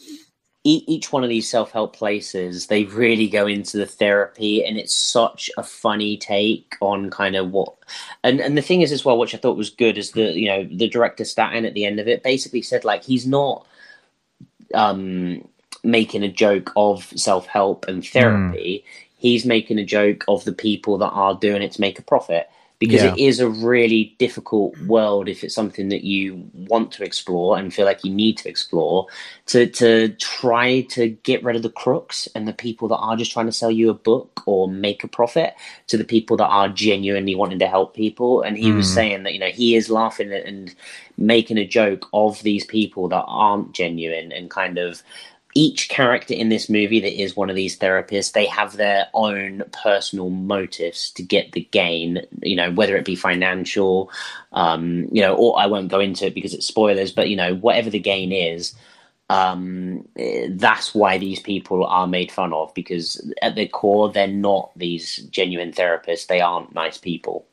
each 0.65 1.11
one 1.11 1.23
of 1.23 1.29
these 1.29 1.49
self-help 1.49 1.93
places 1.93 2.67
they 2.67 2.85
really 2.85 3.27
go 3.27 3.45
into 3.47 3.77
the 3.77 3.85
therapy 3.85 4.63
and 4.63 4.77
it's 4.77 4.95
such 4.95 5.49
a 5.57 5.63
funny 5.63 6.15
take 6.15 6.77
on 6.79 7.09
kind 7.09 7.35
of 7.35 7.51
what 7.51 7.75
and 8.23 8.39
and 8.39 8.57
the 8.57 8.61
thing 8.61 8.81
is 8.81 8.91
as 8.91 9.03
well 9.03 9.17
which 9.17 9.35
i 9.35 9.37
thought 9.37 9.57
was 9.57 9.69
good 9.69 9.97
is 9.97 10.11
the 10.11 10.31
you 10.31 10.47
know 10.47 10.63
the 10.71 10.87
director 10.87 11.25
Staten 11.25 11.65
at 11.65 11.73
the 11.73 11.85
end 11.85 11.99
of 11.99 12.07
it 12.07 12.23
basically 12.23 12.61
said 12.61 12.85
like 12.85 13.03
he's 13.03 13.27
not 13.27 13.67
um 14.73 15.45
making 15.83 16.23
a 16.23 16.29
joke 16.31 16.71
of 16.75 17.03
self-help 17.15 17.85
and 17.87 18.05
therapy. 18.05 18.83
He's 19.17 19.45
making 19.45 19.79
a 19.79 19.85
joke 19.85 20.23
of 20.27 20.43
the 20.45 20.53
people 20.53 20.97
that 20.97 21.09
are 21.09 21.35
doing 21.35 21.61
it 21.61 21.73
to 21.73 21.81
make 21.81 21.99
a 21.99 22.03
profit 22.03 22.49
because 22.83 23.01
Yeah. 23.03 23.13
it 23.13 23.17
is 23.29 23.39
a 23.39 23.47
really 23.47 24.13
difficult 24.19 24.77
world 24.93 25.29
if 25.29 25.41
it's 25.43 25.55
something 25.55 25.87
that 25.87 26.03
you 26.03 26.43
want 26.69 26.91
to 26.93 27.03
explore 27.05 27.57
and 27.57 27.73
feel 27.73 27.85
like 27.85 28.03
you 28.03 28.11
need 28.13 28.35
to 28.39 28.49
explore 28.49 29.07
to 29.51 29.67
to 29.67 30.09
try 30.19 30.81
to 30.95 31.07
get 31.23 31.41
rid 31.43 31.55
of 31.55 31.63
the 31.63 31.69
crooks 31.83 32.27
and 32.35 32.45
the 32.45 32.51
people 32.65 32.89
that 32.89 32.97
are 32.97 33.15
just 33.15 33.31
trying 33.31 33.45
to 33.45 33.51
sell 33.61 33.71
you 33.71 33.89
a 33.89 33.93
book 33.93 34.43
or 34.45 34.67
make 34.67 35.01
a 35.03 35.07
profit 35.07 35.53
to 35.87 35.95
the 35.97 36.03
people 36.03 36.35
that 36.37 36.47
are 36.59 36.67
genuinely 36.67 37.35
wanting 37.35 37.59
to 37.59 37.67
help 37.67 37.95
people 37.95 38.41
and 38.41 38.57
he 38.57 38.71
was 38.73 38.87
Mm. 38.89 38.93
saying 38.99 39.23
that 39.23 39.33
you 39.33 39.39
know 39.39 39.53
he 39.61 39.75
is 39.75 39.89
laughing 39.89 40.33
and 40.33 40.75
making 41.17 41.57
a 41.57 41.65
joke 41.79 42.07
of 42.13 42.41
these 42.43 42.65
people 42.65 43.07
that 43.07 43.23
aren't 43.27 43.71
genuine 43.73 44.31
and 44.33 44.49
kind 44.49 44.77
of 44.77 45.01
each 45.55 45.89
character 45.89 46.33
in 46.33 46.49
this 46.49 46.69
movie 46.69 46.99
that 46.99 47.21
is 47.21 47.35
one 47.35 47.49
of 47.49 47.55
these 47.55 47.77
therapists 47.77 48.31
they 48.33 48.45
have 48.45 48.77
their 48.77 49.07
own 49.13 49.63
personal 49.83 50.29
motives 50.29 51.11
to 51.11 51.23
get 51.23 51.51
the 51.51 51.67
gain 51.71 52.21
you 52.41 52.55
know 52.55 52.71
whether 52.71 52.95
it 52.95 53.05
be 53.05 53.15
financial 53.15 54.09
um 54.53 55.07
you 55.11 55.21
know 55.21 55.35
or 55.35 55.59
i 55.59 55.65
won't 55.65 55.89
go 55.89 55.99
into 55.99 56.25
it 56.27 56.33
because 56.33 56.53
it's 56.53 56.67
spoilers 56.67 57.11
but 57.11 57.29
you 57.29 57.35
know 57.35 57.55
whatever 57.55 57.89
the 57.89 57.99
gain 57.99 58.31
is 58.31 58.73
um 59.29 60.05
that's 60.49 60.93
why 60.93 61.17
these 61.17 61.39
people 61.39 61.85
are 61.85 62.07
made 62.07 62.31
fun 62.31 62.51
of 62.53 62.73
because 62.73 63.31
at 63.41 63.55
their 63.55 63.67
core 63.67 64.11
they're 64.11 64.27
not 64.27 64.71
these 64.75 65.17
genuine 65.31 65.71
therapists. 65.71 66.27
They 66.27 66.41
aren't 66.41 66.75
nice 66.75 66.97
people 66.97 67.45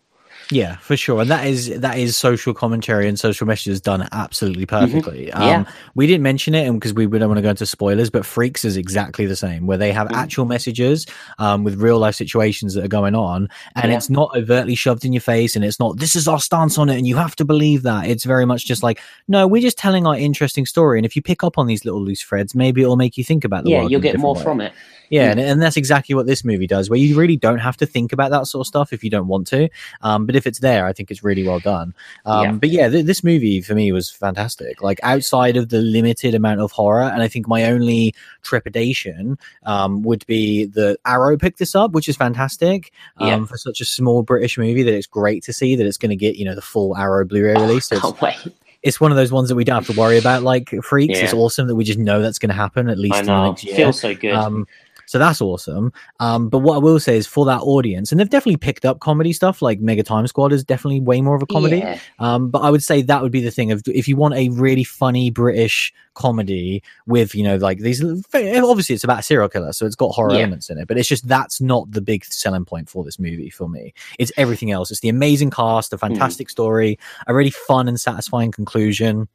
Yeah, 0.53 0.77
for 0.79 0.97
sure. 0.97 1.21
And 1.21 1.31
that 1.31 1.47
is 1.47 1.79
that 1.81 1.97
is 1.97 2.17
social 2.17 2.53
commentary 2.53 3.07
and 3.09 3.19
social 3.19 3.47
messages 3.47 3.81
done 3.81 4.09
absolutely 4.11 4.67
perfectly. 4.67 5.27
Mm-hmm. 5.27 5.43
Yeah. 5.43 5.57
Um, 5.59 5.67
we 5.95 6.07
didn't 6.09 6.25
mention 6.25 6.55
it 6.57 6.71
because 6.73 6.93
we 6.93 7.07
don't 7.07 7.29
want 7.29 7.39
to 7.39 7.43
go 7.43 7.51
into 7.51 7.67
spoilers, 7.67 8.11
but 8.11 8.27
Freaks 8.27 8.65
is 8.65 8.77
exactly 8.77 9.27
the 9.27 9.37
same, 9.37 9.67
where 9.67 9.79
they 9.79 9.93
have 9.93 10.09
Mm. 10.09 10.17
actual 10.17 10.47
messages 10.47 11.07
um, 11.39 11.63
with 11.63 11.81
real 11.81 11.99
life 11.99 12.15
situations 12.17 12.75
that 12.75 12.85
are 12.85 12.89
going 12.89 13.15
on, 13.15 13.49
and 13.77 13.91
Yeah. 13.93 13.97
it's 13.97 14.11
not 14.11 14.35
overtly 14.37 14.75
shoved 14.75 15.05
in 15.05 15.13
your 15.13 15.21
face, 15.21 15.55
and 15.55 15.65
it's 15.65 15.79
not 15.79 15.99
this 15.99 16.17
is 16.17 16.27
our 16.27 16.41
stance 16.41 16.79
on 16.79 16.89
it, 16.89 16.97
and 16.97 17.07
you 17.07 17.17
have 17.17 17.37
to 17.37 17.45
believe 17.45 17.83
that. 17.85 18.09
It's 18.09 18.25
very 18.25 18.45
much 18.45 18.65
just 18.67 18.83
like 18.83 18.99
no, 19.29 19.47
we're 19.47 19.63
just 19.63 19.79
telling 19.79 20.07
our 20.07 20.17
interesting 20.17 20.67
story, 20.67 20.99
and 20.99 21.07
if 21.07 21.15
you 21.15 21.23
pick 21.23 21.45
up 21.45 21.59
on 21.59 21.67
these 21.69 21.85
little 21.85 22.03
loose 22.03 22.23
threads, 22.23 22.55
maybe 22.57 22.83
it'll 22.83 22.97
make 22.97 23.17
you 23.17 23.23
think 23.25 23.45
about 23.45 23.65
the 23.65 23.71
yeah 23.71 23.83
you'll 23.87 24.01
get 24.01 24.19
more 24.19 24.35
way. 24.35 24.43
from 24.43 24.61
it 24.61 24.73
Yeah, 25.11 25.31
and, 25.33 25.41
and 25.41 25.61
that's 25.63 25.77
exactly 25.77 26.15
what 26.15 26.27
this 26.27 26.45
movie 26.45 26.67
does, 26.67 26.89
where 26.91 26.99
you 26.99 27.17
really 27.17 27.37
don't 27.37 27.59
have 27.59 27.77
to 27.79 27.87
think 27.87 28.13
about 28.13 28.31
that 28.31 28.47
sort 28.47 28.63
of 28.65 28.67
stuff 28.69 28.93
if 28.93 29.03
you 29.05 29.11
don't 29.11 29.27
want 29.29 29.47
to. 29.49 29.69
Um, 30.03 30.25
but 30.27 30.37
if 30.41 30.47
it's 30.47 30.59
there, 30.59 30.87
I 30.87 30.93
think 30.93 31.11
it's 31.13 31.23
really 31.23 31.47
well 31.47 31.61
done. 31.61 31.95
Um, 32.27 32.45
Yeah. 32.45 32.53
But 32.53 32.69
yeah, 32.71 32.89
th- 32.89 33.07
this 33.07 33.23
movie 33.23 33.61
for 33.61 33.75
me 33.77 33.93
was 33.93 34.11
fantastic. 34.11 34.83
Like 34.83 34.99
outside 35.05 35.57
of 35.57 35.69
the 35.69 35.79
limited 35.81 36.35
amount 36.35 36.61
of 36.61 36.73
horror, 36.73 37.03
and 37.09 37.23
I 37.23 37.29
think 37.29 37.47
my 37.47 37.65
only 37.71 38.15
trepidation 38.43 39.39
um, 39.65 40.03
would 40.03 40.27
be 40.27 40.65
that 40.67 40.99
Arrow 41.07 41.37
picked 41.37 41.59
this 41.59 41.75
up, 41.75 41.93
which 41.93 42.09
is 42.09 42.17
fantastic 42.17 42.93
um, 43.19 43.29
Yeah. 43.29 43.45
for 43.47 43.57
such 43.57 43.81
a 43.81 43.85
small 43.85 44.23
British 44.23 44.59
movie. 44.59 44.83
That 44.83 44.95
it's 44.95 45.07
great 45.07 45.43
to 45.45 45.53
see 45.53 45.77
that 45.77 45.87
it's 45.87 45.97
going 45.99 46.11
to 46.11 46.17
get 46.17 46.37
you 46.37 46.45
know 46.45 46.55
the 46.55 46.63
full 46.63 46.97
Arrow 46.97 47.25
Blu-ray 47.25 47.55
release. 47.55 47.87
So 47.87 47.97
it's, 47.97 48.03
can't 48.05 48.21
wait 48.21 48.37
it's 48.83 48.99
one 48.99 49.11
of 49.11 49.17
those 49.19 49.31
ones 49.31 49.51
that 49.51 49.55
we 49.57 49.63
don't 49.63 49.85
have 49.85 49.95
to 49.95 50.01
worry 50.01 50.17
about 50.17 50.43
like 50.43 50.71
freaks. 50.83 51.19
It's 51.19 51.35
awesome 51.35 51.67
that 51.69 51.75
we 51.75 51.85
just 51.85 51.99
know 51.99 52.23
that's 52.23 52.39
going 52.39 52.49
to 52.49 52.55
happen 52.55 52.89
at 52.89 52.97
least 52.97 53.15
i 53.15 53.19
in 53.21 53.27
the 53.27 53.33
know 53.33 53.49
next 53.51 53.63
year. 53.65 53.77
feels 53.77 54.01
so 54.01 54.15
good 54.15 54.33
Um, 54.33 54.67
so 55.11 55.19
that's 55.19 55.41
awesome. 55.41 55.93
Um, 56.21 56.49
but 56.49 56.61
what 56.61 56.77
I 56.77 56.79
will 56.79 57.01
say 57.01 57.17
is 57.17 57.27
for 57.27 57.45
that 57.47 57.63
audience, 57.63 58.13
and 58.13 58.21
they've 58.21 58.31
definitely 58.31 58.59
picked 58.59 58.85
up 58.85 59.01
comedy 59.01 59.33
stuff. 59.33 59.61
Like 59.61 59.81
Mega 59.81 60.05
Time 60.05 60.25
Squad 60.29 60.53
is 60.53 60.63
definitely 60.63 61.01
way 61.01 61.21
more 61.21 61.35
of 61.35 61.43
a 61.43 61.47
comedy. 61.47 61.79
Yeah. 61.79 61.99
Um, 62.21 62.49
but 62.49 62.61
I 62.61 62.71
would 62.71 62.81
say 62.85 63.03
that 63.03 63.21
would 63.21 63.33
be 63.33 63.41
the 63.41 63.51
thing 63.51 63.73
of 63.73 63.83
if 63.89 64.07
you 64.07 64.15
want 64.15 64.35
a 64.35 64.51
really 64.51 64.85
funny 64.85 65.33
British 65.33 65.93
comedy 66.15 66.81
with 67.07 67.35
you 67.35 67.43
know 67.43 67.57
like 67.57 67.79
these 67.79 68.03
obviously 68.05 68.95
it's 68.95 69.03
about 69.03 69.19
a 69.19 69.23
serial 69.25 69.49
killer, 69.49 69.73
so 69.73 69.85
it's 69.85 69.97
got 69.97 70.11
horror 70.13 70.33
Yeah. 70.35 70.43
elements 70.43 70.71
in 70.71 70.79
it. 70.79 70.87
But 70.87 70.97
it's 70.97 71.09
just 71.09 71.27
that's 71.27 71.61
not 71.61 71.91
the 71.91 72.01
big 72.01 72.25
selling 72.25 72.65
point 72.65 72.89
for 72.89 73.03
this 73.03 73.19
movie 73.19 73.51
for 73.51 73.69
me. 73.69 73.93
It's 74.21 74.31
everything 74.37 74.71
else. 74.71 74.93
It's 74.93 75.01
the 75.01 75.09
amazing 75.09 75.51
cast, 75.51 75.93
a 75.93 75.97
Hmm. 75.97 76.07
fantastic 76.07 76.51
story, 76.51 77.01
a 77.27 77.35
really 77.35 77.51
fun 77.51 77.89
and 77.89 77.99
satisfying 77.99 78.53
conclusion. 78.53 79.27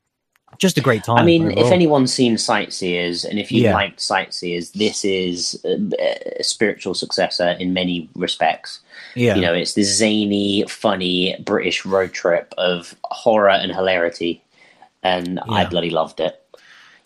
Just 0.60 0.78
a 0.78 0.82
great 0.82 1.04
time. 1.04 1.18
I 1.18 1.24
mean, 1.24 1.52
if 1.52 1.72
anyone's 1.72 2.14
seen 2.14 2.38
Sightseers, 2.38 3.26
and 3.26 3.40
if 3.40 3.52
you 3.52 3.64
Yeah. 3.64 3.74
liked 3.74 4.00
Sightseers, 4.00 4.72
this 4.72 5.04
is 5.06 5.60
a, 5.66 6.40
a 6.40 6.44
spiritual 6.44 6.94
successor 6.94 7.50
in 7.60 7.74
many 7.74 8.10
respects. 8.16 8.80
yeah, 9.16 9.36
You 9.36 9.42
know, 9.42 9.54
it's 9.54 9.74
this 9.74 9.96
zany, 9.98 10.66
funny 10.68 11.36
British 11.44 11.86
road 11.86 12.14
trip 12.14 12.54
of 12.58 12.96
horror 13.06 13.50
and 13.50 13.72
hilarity, 13.72 14.42
and 15.04 15.40
I 15.50 15.66
bloody 15.66 15.90
loved 15.90 16.20
it. 16.20 16.42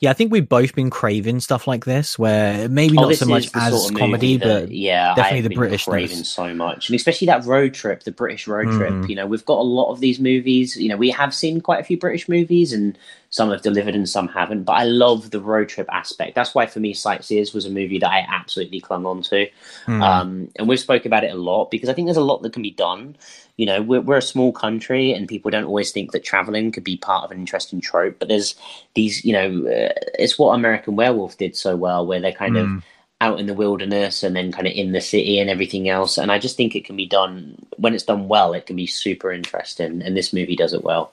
Yeah, 0.02 0.12
I 0.12 0.14
think 0.14 0.32
we've 0.32 0.48
both 0.48 0.74
been 0.76 0.90
craving 0.90 1.42
stuff 1.42 1.68
like 1.68 1.84
this, 1.84 2.18
where 2.18 2.70
maybe 2.70 2.98
Oh, 2.98 3.02
not 3.10 3.16
so 3.16 3.26
much 3.26 3.50
as 3.54 3.74
sort 3.78 3.92
of 3.92 3.98
comedy, 3.98 4.38
that- 4.38 4.62
but 4.68 4.72
yeah, 4.72 5.14
definitely 5.14 5.42
the 5.42 5.50
been 5.50 5.58
Britishness. 5.60 5.86
craving 5.90 6.24
so 6.24 6.54
much, 6.54 6.88
and 6.90 6.96
especially 6.96 7.26
that 7.28 7.44
road 7.46 7.74
trip, 7.74 8.04
the 8.04 8.12
British 8.12 8.48
road 8.48 8.68
Mhm. 8.68 8.78
trip. 8.78 9.10
You 9.10 9.16
know, 9.16 9.26
we've 9.28 9.44
got 9.46 9.60
a 9.60 9.64
lot 9.64 9.92
of 9.92 10.00
these 10.00 10.18
movies. 10.20 10.78
You 10.78 10.88
know, 10.88 10.96
we 10.98 11.10
have 11.10 11.34
seen 11.34 11.60
quite 11.60 11.82
a 11.82 11.84
few 11.84 11.98
British 11.98 12.30
movies, 12.30 12.72
and 12.72 12.98
some 13.30 13.52
have 13.52 13.62
delivered 13.62 13.94
and 13.94 14.08
some 14.08 14.30
haven't. 14.30 14.64
But 14.64 14.74
I 14.74 14.86
love 14.86 15.32
the 15.32 15.42
road 15.42 15.68
trip 15.68 15.88
aspect. 15.92 16.34
That's 16.34 16.56
why 16.56 16.66
for 16.66 16.80
me, 16.80 16.94
Sightseers 16.94 17.54
was 17.54 17.66
a 17.66 17.70
movie 17.70 18.00
that 18.00 18.10
I 18.10 18.26
absolutely 18.28 18.80
clung 18.80 19.06
on 19.06 19.22
to. 19.24 19.48
Hmm. 19.86 20.02
Um, 20.02 20.48
and 20.56 20.68
we've 20.70 20.80
spoke 20.80 21.06
about 21.06 21.26
it 21.26 21.32
a 21.34 21.38
lot 21.38 21.72
because 21.72 21.90
I 21.90 21.94
think 21.94 22.08
there's 22.08 22.18
a 22.18 22.22
lot 22.22 22.42
that 22.44 22.54
can 22.54 22.64
be 22.64 22.72
done. 22.72 23.18
You 23.60 23.66
know, 23.66 23.82
we're, 23.82 24.00
we're 24.00 24.18
a 24.18 24.22
small 24.34 24.54
country, 24.54 25.12
and 25.12 25.28
people 25.28 25.52
don't 25.52 25.66
always 25.66 25.92
think 25.92 26.14
that 26.14 26.24
traveling 26.24 26.72
could 26.72 26.86
be 26.86 26.96
part 26.96 27.26
of 27.26 27.32
an 27.32 27.40
interesting 27.40 27.82
trope. 27.82 28.18
But 28.18 28.30
there's 28.30 28.56
these, 28.94 29.26
you 29.26 29.34
know, 29.34 29.50
uh, 29.68 29.92
it's 30.18 30.40
what 30.40 30.56
American 30.56 30.96
Werewolf 30.96 31.38
did 31.38 31.58
so 31.58 31.76
well, 31.76 32.06
where 32.08 32.22
they're 32.22 32.32
kind 32.32 32.56
of 32.56 32.68
Mm. 32.68 32.84
out 33.20 33.38
in 33.38 33.48
the 33.48 33.54
wilderness 33.54 34.24
and 34.24 34.34
then 34.34 34.50
kind 34.50 34.66
of 34.66 34.72
in 34.74 34.94
the 34.94 35.02
city 35.02 35.40
and 35.40 35.50
everything 35.50 35.90
else. 35.90 36.18
And 36.18 36.32
I 36.32 36.40
just 36.40 36.56
think 36.56 36.74
it 36.74 36.86
can 36.86 36.96
be 36.96 37.06
done 37.06 37.58
when 37.76 37.94
it's 37.94 38.06
done 38.06 38.30
well. 38.30 38.54
It 38.54 38.66
can 38.66 38.78
be 38.78 38.88
super 38.88 39.30
interesting, 39.30 40.02
and 40.02 40.16
this 40.16 40.32
movie 40.32 40.56
does 40.56 40.74
it 40.74 40.86
well. 40.86 41.12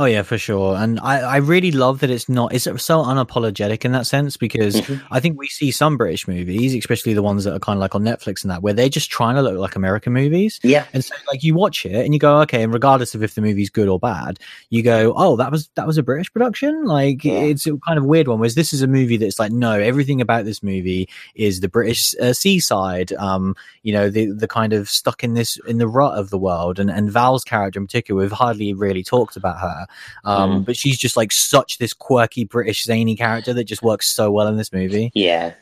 Oh 0.00 0.06
yeah, 0.06 0.22
for 0.22 0.38
sure. 0.38 0.76
And 0.76 0.98
I, 1.00 1.18
I 1.20 1.36
really 1.36 1.72
love 1.72 2.00
that 2.00 2.08
it's 2.08 2.26
not 2.26 2.54
it's 2.54 2.64
so 2.64 3.02
unapologetic 3.04 3.84
in 3.84 3.92
that 3.92 4.06
sense 4.06 4.34
because 4.38 4.76
Mhm. 4.80 5.02
I 5.10 5.20
think 5.20 5.38
we 5.38 5.46
see 5.48 5.70
some 5.70 5.98
British 5.98 6.26
movies, 6.26 6.74
especially 6.74 7.12
the 7.12 7.22
ones 7.22 7.44
that 7.44 7.52
are 7.52 7.58
kind 7.58 7.76
of 7.76 7.80
like 7.82 7.94
on 7.94 8.02
Netflix 8.02 8.42
and 8.42 8.50
that, 8.50 8.62
where 8.62 8.72
they're 8.72 8.88
just 8.88 9.10
trying 9.10 9.34
to 9.34 9.42
look 9.42 9.58
like 9.58 9.76
American 9.76 10.14
movies. 10.14 10.58
Yeah, 10.62 10.86
And 10.94 11.04
so 11.04 11.14
like 11.30 11.42
you 11.42 11.54
watch 11.54 11.84
it 11.84 11.92
and 12.02 12.14
you 12.14 12.18
go, 12.18 12.40
okay, 12.40 12.62
and 12.62 12.72
regardless 12.72 13.14
of 13.14 13.22
if 13.22 13.34
the 13.34 13.42
movie's 13.42 13.68
good 13.68 13.88
or 13.88 13.98
bad, 13.98 14.38
you 14.70 14.82
go, 14.82 15.12
Oh, 15.14 15.36
that 15.36 15.50
was 15.52 15.68
that 15.74 15.86
was 15.86 15.98
a 15.98 16.02
British 16.02 16.32
production? 16.32 16.84
Like 16.86 17.22
Yeah. 17.22 17.40
it's 17.40 17.66
a 17.66 17.76
kind 17.86 17.98
of 17.98 18.06
weird 18.06 18.26
one. 18.26 18.38
Whereas 18.38 18.54
this 18.54 18.72
is 18.72 18.80
a 18.80 18.86
movie 18.86 19.18
that's 19.18 19.38
like, 19.38 19.52
no, 19.52 19.72
everything 19.72 20.22
about 20.22 20.46
this 20.46 20.62
movie 20.62 21.10
is 21.34 21.60
the 21.60 21.68
British 21.68 22.14
uh, 22.22 22.32
seaside. 22.32 23.12
Um, 23.18 23.54
you 23.82 23.92
know, 23.92 24.08
the 24.08 24.30
the 24.32 24.48
kind 24.48 24.72
of 24.72 24.88
stuck 24.88 25.22
in 25.22 25.34
this 25.34 25.58
in 25.66 25.76
the 25.76 25.88
rut 25.88 26.16
of 26.18 26.30
the 26.30 26.38
world 26.38 26.78
and, 26.78 26.90
and 26.90 27.10
Val's 27.12 27.44
character 27.44 27.78
in 27.78 27.86
particular, 27.86 28.22
we've 28.22 28.32
hardly 28.32 28.72
really 28.72 29.02
talked 29.02 29.36
about 29.36 29.58
her. 29.60 29.86
Um, 30.24 30.62
Mm. 30.62 30.64
but 30.64 30.76
she's 30.76 30.98
just 30.98 31.16
like 31.16 31.32
such 31.32 31.78
this 31.78 31.92
quirky 31.92 32.44
British 32.44 32.84
zany 32.84 33.16
character 33.16 33.52
that 33.54 33.64
just 33.64 33.82
works 33.82 34.06
so 34.08 34.30
well 34.30 34.48
in 34.48 34.56
this 34.56 34.72
movie. 34.72 35.10
yeah. 35.14 35.54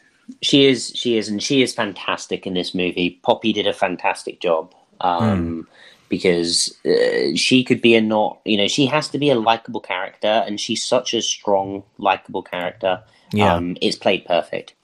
She 0.42 0.66
is, 0.66 0.92
she 0.94 1.16
is, 1.16 1.30
and 1.30 1.42
she 1.42 1.62
is 1.62 1.72
fantastic 1.72 2.46
in 2.46 2.52
this 2.52 2.74
movie. 2.74 3.18
Poppy 3.22 3.50
did 3.54 3.66
a 3.66 3.72
fantastic 3.72 4.40
job. 4.40 4.74
Um, 5.00 5.66
Because 6.10 6.74
uh, 6.86 7.34
she 7.34 7.62
could 7.64 7.80
be 7.82 7.94
a 7.94 8.00
not, 8.00 8.38
you 8.44 8.56
know, 8.56 8.68
she 8.68 8.86
has 8.86 9.08
to 9.08 9.18
be 9.18 9.28
a 9.30 9.34
likable 9.34 9.80
character, 9.80 10.42
and 10.46 10.58
she's 10.60 10.82
such 10.84 11.12
a 11.14 11.20
strong, 11.22 11.82
likable 11.98 12.42
character. 12.42 13.02
Yeah. 13.32 13.54
Um, 13.54 13.76
it's 13.82 13.96
played 13.96 14.24
perfect. 14.26 14.74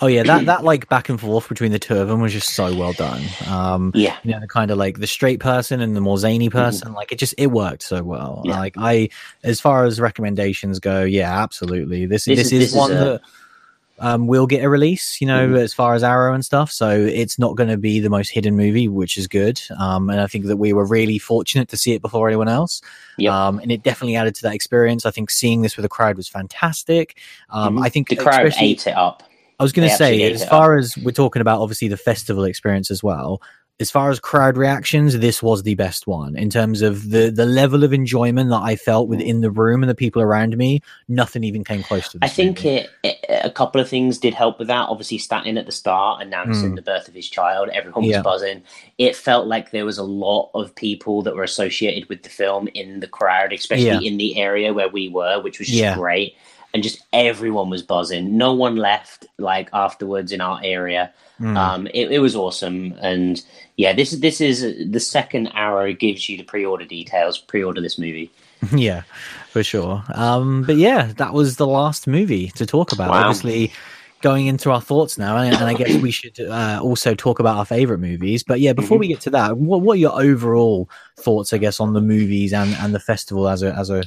Oh 0.00 0.06
yeah, 0.06 0.22
that 0.24 0.46
that 0.46 0.64
like 0.64 0.88
back 0.88 1.08
and 1.08 1.18
forth 1.20 1.48
between 1.48 1.72
the 1.72 1.78
two 1.78 1.96
of 1.96 2.08
them 2.08 2.20
was 2.20 2.32
just 2.32 2.50
so 2.50 2.74
well 2.76 2.92
done. 2.92 3.22
Um, 3.48 3.90
Yeah. 3.94 4.16
you 4.22 4.32
know, 4.32 4.40
the 4.40 4.46
kind 4.48 4.70
of 4.70 4.78
like 4.78 4.98
the 4.98 5.06
straight 5.06 5.40
person 5.40 5.80
and 5.80 5.96
the 5.96 6.00
more 6.00 6.18
zany 6.18 6.50
person, 6.50 6.92
like 6.92 7.10
it 7.12 7.18
just 7.18 7.34
it 7.38 7.48
worked 7.48 7.82
so 7.82 8.02
well. 8.02 8.38
Mm-hmm. 8.38 8.48
Yeah. 8.50 8.58
Like 8.58 8.74
I, 8.76 9.08
as 9.42 9.60
far 9.60 9.84
as 9.84 9.98
recommendations 10.00 10.78
go, 10.78 11.02
yeah, 11.04 11.42
absolutely. 11.42 12.06
This 12.06 12.26
This 12.26 12.38
this, 12.38 12.46
is- 12.48 12.52
is, 12.52 12.58
this 12.60 12.68
is 12.70 12.76
one 12.76 12.92
a- 12.92 12.94
that 12.94 13.20
um, 13.98 14.26
will 14.26 14.46
get 14.48 14.64
a 14.64 14.68
release, 14.68 15.20
you 15.20 15.26
know, 15.28 15.48
Mhm. 15.48 15.58
as 15.62 15.72
far 15.72 15.94
as 15.94 16.02
Arrow 16.02 16.34
and 16.34 16.44
stuff. 16.44 16.72
So 16.72 16.90
it's 16.90 17.38
not 17.38 17.54
going 17.56 17.68
to 17.68 17.76
be 17.76 18.00
the 18.00 18.10
most 18.10 18.30
hidden 18.30 18.56
movie, 18.56 18.88
which 18.88 19.16
is 19.16 19.28
good. 19.28 19.60
Um, 19.78 20.10
and 20.10 20.20
I 20.20 20.26
think 20.26 20.46
that 20.46 20.56
we 20.56 20.72
were 20.72 20.84
really 20.86 21.18
fortunate 21.18 21.68
to 21.68 21.76
see 21.76 21.92
it 21.92 22.02
before 22.02 22.26
anyone 22.28 22.48
else. 22.48 22.82
Yep. 23.18 23.32
Um, 23.32 23.58
and 23.60 23.70
it 23.70 23.84
definitely 23.84 24.16
added 24.16 24.34
to 24.36 24.42
that 24.42 24.54
experience. 24.54 25.06
I 25.06 25.12
think 25.12 25.30
seeing 25.30 25.62
this 25.62 25.76
with 25.76 25.84
a 25.84 25.88
crowd 25.88 26.16
was 26.16 26.26
fantastic. 26.26 27.16
Um, 27.50 27.76
Mhm. 27.76 27.84
I 27.86 27.88
think 27.90 28.08
the 28.08 28.16
crowd 28.16 28.52
ate 28.58 28.86
it 28.86 28.96
up. 28.96 29.22
I 29.62 29.64
was 29.64 29.72
going 29.72 29.88
to 29.88 29.94
say, 29.96 30.32
as 30.32 30.44
far 30.44 30.76
as 30.76 30.96
we're 30.98 31.12
talking 31.12 31.40
about, 31.40 31.60
obviously 31.60 31.88
the 31.88 31.96
festival 31.96 32.44
experience 32.44 32.90
as 32.90 33.02
well. 33.02 33.40
As 33.80 33.90
far 33.90 34.10
as 34.10 34.20
crowd 34.20 34.56
reactions, 34.58 35.18
this 35.18 35.42
was 35.42 35.64
the 35.64 35.74
best 35.74 36.06
one 36.06 36.36
in 36.36 36.50
terms 36.50 36.82
of 36.82 37.08
the 37.10 37.30
the 37.30 37.46
level 37.46 37.82
of 37.82 37.92
enjoyment 37.92 38.50
that 38.50 38.60
I 38.62 38.76
felt 38.76 39.08
within 39.08 39.40
the 39.40 39.50
room 39.50 39.82
and 39.82 39.90
the 39.90 39.94
people 39.94 40.22
around 40.22 40.56
me. 40.56 40.82
Nothing 41.08 41.42
even 41.42 41.64
came 41.64 41.82
close 41.82 42.08
to. 42.10 42.18
I 42.22 42.28
think 42.28 42.64
it, 42.64 42.90
it, 43.02 43.16
a 43.28 43.50
couple 43.50 43.80
of 43.80 43.88
things 43.88 44.18
did 44.18 44.34
help 44.34 44.60
with 44.60 44.68
that. 44.68 44.88
Obviously, 44.88 45.18
Staten 45.18 45.58
at 45.58 45.66
the 45.66 45.72
start 45.72 46.22
announcing 46.22 46.72
Mm. 46.72 46.76
the 46.76 46.82
birth 46.82 47.08
of 47.08 47.14
his 47.14 47.28
child, 47.28 47.70
everyone 47.70 48.02
was 48.04 48.10
Yeah. 48.12 48.22
buzzing. 48.22 48.62
It 48.98 49.16
felt 49.16 49.48
like 49.48 49.72
there 49.72 49.86
was 49.86 49.98
a 49.98 50.04
lot 50.04 50.50
of 50.54 50.72
people 50.76 51.22
that 51.22 51.34
were 51.34 51.42
associated 51.42 52.08
with 52.08 52.22
the 52.22 52.28
film 52.28 52.68
in 52.74 53.00
the 53.00 53.08
crowd, 53.08 53.52
especially 53.52 53.86
Yeah. 53.86 54.00
in 54.00 54.16
the 54.16 54.36
area 54.36 54.72
where 54.72 54.90
we 54.90 55.08
were, 55.08 55.40
which 55.42 55.58
was 55.58 55.66
just 55.66 55.80
Yeah. 55.80 55.96
great. 55.96 56.36
And 56.74 56.82
just 56.82 57.04
everyone 57.12 57.68
was 57.68 57.82
buzzing. 57.82 58.36
No 58.36 58.54
one 58.54 58.76
left 58.76 59.26
like 59.38 59.68
afterwards 59.72 60.32
in 60.32 60.40
our 60.40 60.60
area. 60.64 61.12
Mm. 61.40 61.56
Um, 61.56 61.86
it, 61.88 62.10
it 62.12 62.20
was 62.20 62.34
awesome, 62.36 62.94
and 63.00 63.42
yeah, 63.76 63.92
this 63.92 64.12
is 64.12 64.20
this 64.20 64.40
is 64.40 64.90
the 64.90 65.00
second 65.00 65.48
Arrow 65.54 65.92
gives 65.92 66.28
you 66.28 66.36
the 66.36 66.44
pre-order 66.44 66.84
details. 66.84 67.38
Pre-order 67.38 67.80
this 67.80 67.98
movie. 67.98 68.30
yeah, 68.74 69.02
for 69.50 69.62
sure. 69.62 70.04
Um, 70.14 70.62
but 70.62 70.76
yeah, 70.76 71.12
that 71.16 71.34
was 71.34 71.56
the 71.56 71.66
last 71.66 72.06
movie 72.06 72.48
to 72.50 72.64
talk 72.64 72.92
about. 72.92 73.10
Wow. 73.10 73.28
Obviously, 73.28 73.72
going 74.22 74.46
into 74.46 74.70
our 74.70 74.80
thoughts 74.80 75.18
now, 75.18 75.36
and, 75.36 75.54
and 75.54 75.64
I 75.64 75.74
guess 75.74 76.00
we 76.00 76.10
should 76.10 76.38
uh, 76.40 76.80
also 76.82 77.14
talk 77.14 77.40
about 77.40 77.58
our 77.58 77.64
favorite 77.64 77.98
movies. 77.98 78.42
But 78.42 78.60
yeah, 78.60 78.72
before 78.72 78.96
we 78.96 79.08
get 79.08 79.20
to 79.22 79.30
that, 79.30 79.58
what, 79.58 79.82
what 79.82 79.94
are 79.94 80.00
your 80.00 80.20
overall 80.20 80.88
thoughts? 81.18 81.52
I 81.52 81.58
guess 81.58 81.80
on 81.80 81.92
the 81.92 82.00
movies 82.00 82.52
and, 82.52 82.74
and 82.76 82.94
the 82.94 83.00
festival 83.00 83.48
as 83.48 83.62
a 83.62 83.74
as 83.74 83.90
a 83.90 84.04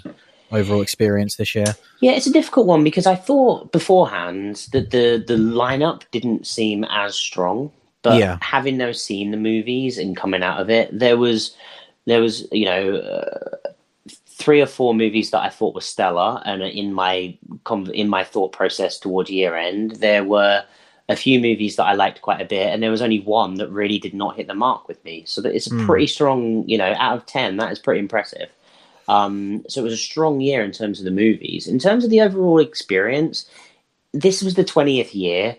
overall 0.51 0.81
experience 0.81 1.35
this 1.35 1.55
year. 1.55 1.75
Yeah, 1.99 2.11
it's 2.11 2.27
a 2.27 2.31
difficult 2.33 2.67
one 2.67 2.83
because 2.83 3.05
I 3.07 3.15
thought 3.15 3.71
beforehand 3.71 4.67
that 4.71 4.91
the 4.91 5.23
the 5.25 5.35
lineup 5.35 6.03
didn't 6.11 6.45
seem 6.47 6.83
as 6.85 7.15
strong. 7.15 7.71
But 8.01 8.19
Yeah. 8.19 8.37
having 8.41 8.77
now 8.77 8.91
seen 8.91 9.31
the 9.31 9.37
movies 9.37 9.97
and 9.97 10.15
coming 10.15 10.43
out 10.43 10.59
of 10.61 10.69
it, 10.69 10.89
there 10.97 11.17
was 11.17 11.55
there 12.05 12.21
was 12.21 12.47
you 12.51 12.65
know 12.65 12.97
uh, 12.97 13.57
three 14.27 14.61
or 14.61 14.67
four 14.67 14.93
movies 14.93 15.31
that 15.31 15.41
I 15.41 15.49
thought 15.49 15.73
were 15.73 15.81
stellar, 15.81 16.41
and 16.45 16.61
in 16.61 16.93
my 16.93 17.35
in 17.93 18.07
my 18.09 18.23
thought 18.23 18.51
process 18.51 18.99
toward 18.99 19.29
year 19.29 19.55
end, 19.55 19.91
there 19.95 20.23
were 20.23 20.63
a 21.09 21.15
few 21.15 21.39
movies 21.39 21.75
that 21.75 21.85
I 21.85 21.93
liked 21.93 22.21
quite 22.21 22.41
a 22.41 22.45
bit, 22.45 22.67
and 22.73 22.83
there 22.83 22.91
was 22.91 23.01
only 23.01 23.19
one 23.21 23.55
that 23.55 23.69
really 23.69 23.97
did 23.99 24.13
not 24.13 24.35
hit 24.35 24.47
the 24.47 24.53
mark 24.55 24.87
with 24.87 25.03
me. 25.05 25.23
So 25.25 25.41
that 25.41 25.55
it's 25.55 25.67
a 25.67 25.71
Mm. 25.71 25.85
pretty 25.85 26.07
strong, 26.07 26.67
you 26.67 26.77
know, 26.77 26.93
out 26.97 27.17
of 27.17 27.25
ten, 27.25 27.57
that 27.57 27.71
is 27.71 27.79
pretty 27.79 27.99
impressive. 27.99 28.49
Um, 29.07 29.63
so 29.67 29.81
it 29.81 29.83
was 29.83 29.93
a 29.93 29.97
strong 29.97 30.41
year 30.41 30.63
in 30.63 30.71
terms 30.71 30.99
of 30.99 31.05
the 31.05 31.11
movies. 31.11 31.67
In 31.67 31.79
terms 31.79 32.03
of 32.03 32.09
the 32.09 32.21
overall 32.21 32.59
experience, 32.59 33.45
this 34.13 34.41
was 34.41 34.55
the 34.55 34.63
20th 34.65 35.13
year, 35.13 35.55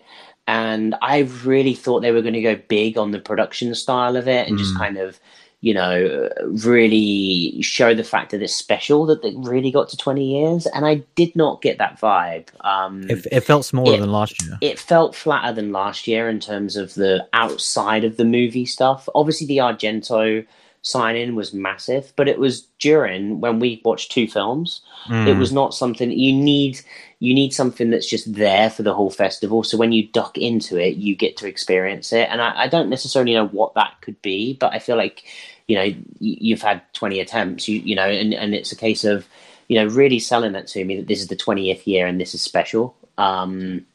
and 0.47 0.95
I 1.01 1.19
really 1.43 1.73
thought 1.73 2.01
they 2.01 2.11
were 2.11 2.21
going 2.21 2.33
to 2.33 2.41
go 2.41 2.55
big 2.67 2.97
on 2.97 3.11
the 3.11 3.19
production 3.19 3.73
style 3.75 4.15
of 4.15 4.27
it 4.27 4.47
and 4.47 4.57
just 4.57 4.73
Mm. 4.75 4.77
kind 4.77 4.97
of, 4.97 5.19
you 5.61 5.73
know, 5.73 6.29
really 6.45 7.61
show 7.61 7.93
the 7.93 8.03
fact 8.03 8.31
that 8.31 8.41
it's 8.41 8.55
special 8.55 9.05
that 9.07 9.21
they 9.21 9.33
really 9.37 9.71
got 9.71 9.89
to 9.89 9.97
20 9.97 10.23
years. 10.23 10.65
And 10.67 10.85
I 10.85 11.03
did 11.15 11.35
not 11.35 11.61
get 11.61 11.77
that 11.79 11.99
vibe. 11.99 12.47
Um, 12.65 13.09
It, 13.09 13.25
it 13.31 13.41
felt 13.41 13.65
smaller 13.65 13.95
It- 13.95 13.99
than 14.01 14.11
last 14.11 14.41
year. 14.43 14.57
it 14.61 14.79
felt 14.79 15.15
flatter 15.15 15.53
than 15.53 15.71
last 15.71 16.07
year 16.07 16.29
in 16.29 16.39
terms 16.39 16.75
of 16.75 16.93
the 16.95 17.27
outside 17.33 18.03
of 18.03 18.17
the 18.17 18.25
movie 18.25 18.65
stuff. 18.65 19.07
Obviously, 19.15 19.47
the 19.47 19.57
Argento 19.57 20.45
sign-in 20.81 21.35
was 21.35 21.53
massive, 21.53 22.13
but 22.15 22.27
it 22.27 22.39
was 22.39 22.61
during 22.79 23.41
when 23.41 23.59
we 23.59 23.81
watched 23.83 24.11
two 24.11 24.27
films. 24.27 24.81
It 25.07 25.35
Mm. 25.35 25.39
was 25.39 25.51
not 25.51 25.73
something 25.73 26.11
you 26.11 26.33
need. 26.33 26.79
You 27.19 27.33
need 27.33 27.53
something 27.53 27.89
that's 27.89 28.09
just 28.09 28.33
there 28.33 28.69
for 28.69 28.83
the 28.83 28.93
whole 28.93 29.09
festival. 29.09 29.63
So 29.63 29.77
when 29.77 29.91
you 29.91 30.07
duck 30.07 30.37
into 30.37 30.77
it, 30.77 30.95
you 30.95 31.15
get 31.15 31.35
to 31.37 31.47
experience 31.47 32.13
it. 32.13 32.29
And 32.31 32.41
I, 32.41 32.63
I 32.63 32.67
don't 32.67 32.89
necessarily 32.89 33.33
know 33.33 33.47
what 33.47 33.73
that 33.73 33.95
could 34.01 34.21
be, 34.21 34.53
but 34.53 34.73
I 34.73 34.79
feel 34.79 34.95
like 34.97 35.23
you 35.67 35.75
know 35.75 35.93
you've 36.19 36.61
had 36.61 36.81
twenty 36.93 37.19
attempts. 37.19 37.67
You 37.67 37.79
you 37.79 37.95
know, 37.95 38.07
and 38.07 38.33
and 38.33 38.53
it's 38.53 38.71
a 38.71 38.75
case 38.77 39.03
of 39.03 39.27
you 39.67 39.77
know 39.77 39.87
really 39.93 40.19
selling 40.19 40.53
that 40.53 40.67
to 40.67 40.85
me 40.85 40.97
that 40.97 41.07
this 41.07 41.19
is 41.21 41.27
the 41.27 41.35
twentieth 41.35 41.85
year 41.87 42.07
and 42.07 42.21
this 42.21 42.33
is 42.33 42.41
special. 42.41 42.95
Um, 43.17 43.85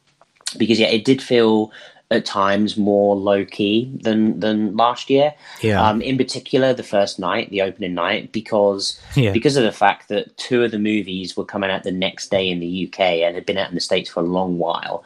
because 0.58 0.78
yeah, 0.78 0.88
it 0.88 1.04
did 1.04 1.22
feel 1.22 1.72
at 2.12 2.24
times 2.24 2.76
more 2.76 3.16
low 3.16 3.44
key 3.44 3.90
than 4.02 4.38
than 4.40 4.76
last 4.76 5.10
year. 5.10 5.34
yeah, 5.60 5.82
Um, 5.82 6.00
in 6.02 6.16
particular, 6.16 6.72
the 6.74 6.82
first 6.82 7.18
night, 7.18 7.50
the 7.50 7.62
opening 7.62 7.94
night, 7.94 8.32
because 8.32 9.00
yeah, 9.16 9.32
because 9.32 9.56
of 9.56 9.64
the 9.64 9.72
fact 9.72 10.08
that 10.08 10.36
two 10.36 10.62
of 10.62 10.70
the 10.70 10.78
movies 10.78 11.36
were 11.36 11.44
coming 11.44 11.70
out 11.70 11.82
the 11.82 11.92
next 11.92 12.30
day 12.30 12.48
in 12.48 12.60
the 12.60 12.86
UK 12.86 13.00
and 13.00 13.34
had 13.34 13.46
been 13.46 13.58
out 13.58 13.68
in 13.68 13.74
the 13.74 13.80
States 13.80 14.10
for 14.10 14.20
a 14.20 14.26
long 14.26 14.58
while, 14.58 15.04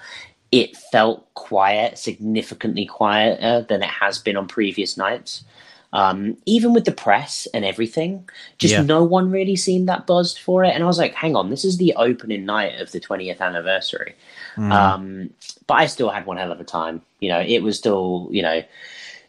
it 0.52 0.76
felt 0.76 1.32
quiet, 1.34 1.98
significantly 1.98 2.86
quieter 2.86 3.64
than 3.68 3.82
it 3.82 3.88
has 3.88 4.18
been 4.18 4.36
on 4.36 4.48
previous 4.48 4.96
nights. 4.96 5.44
Um, 5.92 6.36
even 6.46 6.74
with 6.74 6.84
the 6.84 6.92
press 6.92 7.46
and 7.54 7.64
everything, 7.64 8.28
just 8.58 8.74
Yeah. 8.74 8.82
no 8.82 9.02
one 9.04 9.30
really 9.30 9.56
seemed 9.56 9.88
that 9.88 10.06
buzzed 10.06 10.38
for 10.38 10.64
it. 10.64 10.74
And 10.74 10.82
I 10.82 10.86
was 10.86 10.98
like, 10.98 11.14
hang 11.14 11.36
on, 11.36 11.50
this 11.50 11.64
is 11.64 11.78
the 11.78 11.94
opening 11.96 12.44
night 12.44 12.80
of 12.80 12.92
the 12.92 13.00
20th 13.00 13.40
anniversary. 13.40 14.14
Mm. 14.56 14.72
Um, 14.72 15.30
but 15.66 15.74
I 15.74 15.86
still 15.86 16.10
had 16.10 16.26
one 16.26 16.36
hell 16.36 16.52
of 16.52 16.60
a 16.60 16.64
time. 16.64 17.02
You 17.20 17.30
know, 17.30 17.40
it 17.40 17.62
was 17.62 17.78
still, 17.78 18.28
you 18.30 18.42
know, 18.42 18.62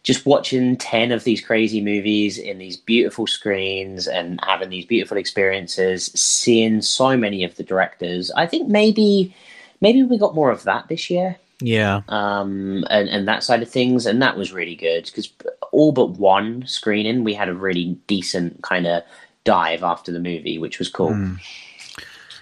just 0.03 0.25
watching 0.25 0.77
10 0.77 1.11
of 1.11 1.23
these 1.23 1.41
crazy 1.41 1.81
movies 1.81 2.37
in 2.37 2.57
these 2.57 2.77
beautiful 2.77 3.27
screens 3.27 4.07
and 4.07 4.39
having 4.43 4.69
these 4.69 4.85
beautiful 4.85 5.17
experiences, 5.17 6.05
seeing 6.15 6.81
so 6.81 7.15
many 7.15 7.43
of 7.43 7.55
the 7.55 7.63
directors. 7.63 8.31
I 8.31 8.45
think 8.47 8.67
maybe 8.67 9.35
maybe 9.79 10.03
we 10.03 10.17
got 10.17 10.33
more 10.33 10.49
of 10.49 10.63
that 10.63 10.87
this 10.87 11.09
year 11.09 11.37
yeah. 11.61 12.01
um, 12.09 12.83
and, 12.89 13.09
and 13.09 13.27
that 13.27 13.43
side 13.43 13.61
of 13.61 13.69
things. 13.69 14.05
And 14.05 14.21
that 14.21 14.37
was 14.37 14.53
really 14.53 14.75
good 14.75 15.05
because 15.05 15.29
all 15.77 15.91
but 15.91 16.11
one 16.17 16.65
screening, 16.65 17.23
we 17.23 17.33
had 17.35 17.49
a 17.49 17.53
really 17.53 17.97
decent 18.07 18.61
kind 18.63 18.87
of 18.87 19.03
dive 19.43 19.83
after 19.83 20.11
the 20.11 20.19
movie, 20.19 20.57
which 20.57 20.79
was 20.79 20.89
cool. 20.89 21.11
Mm. 21.11 21.39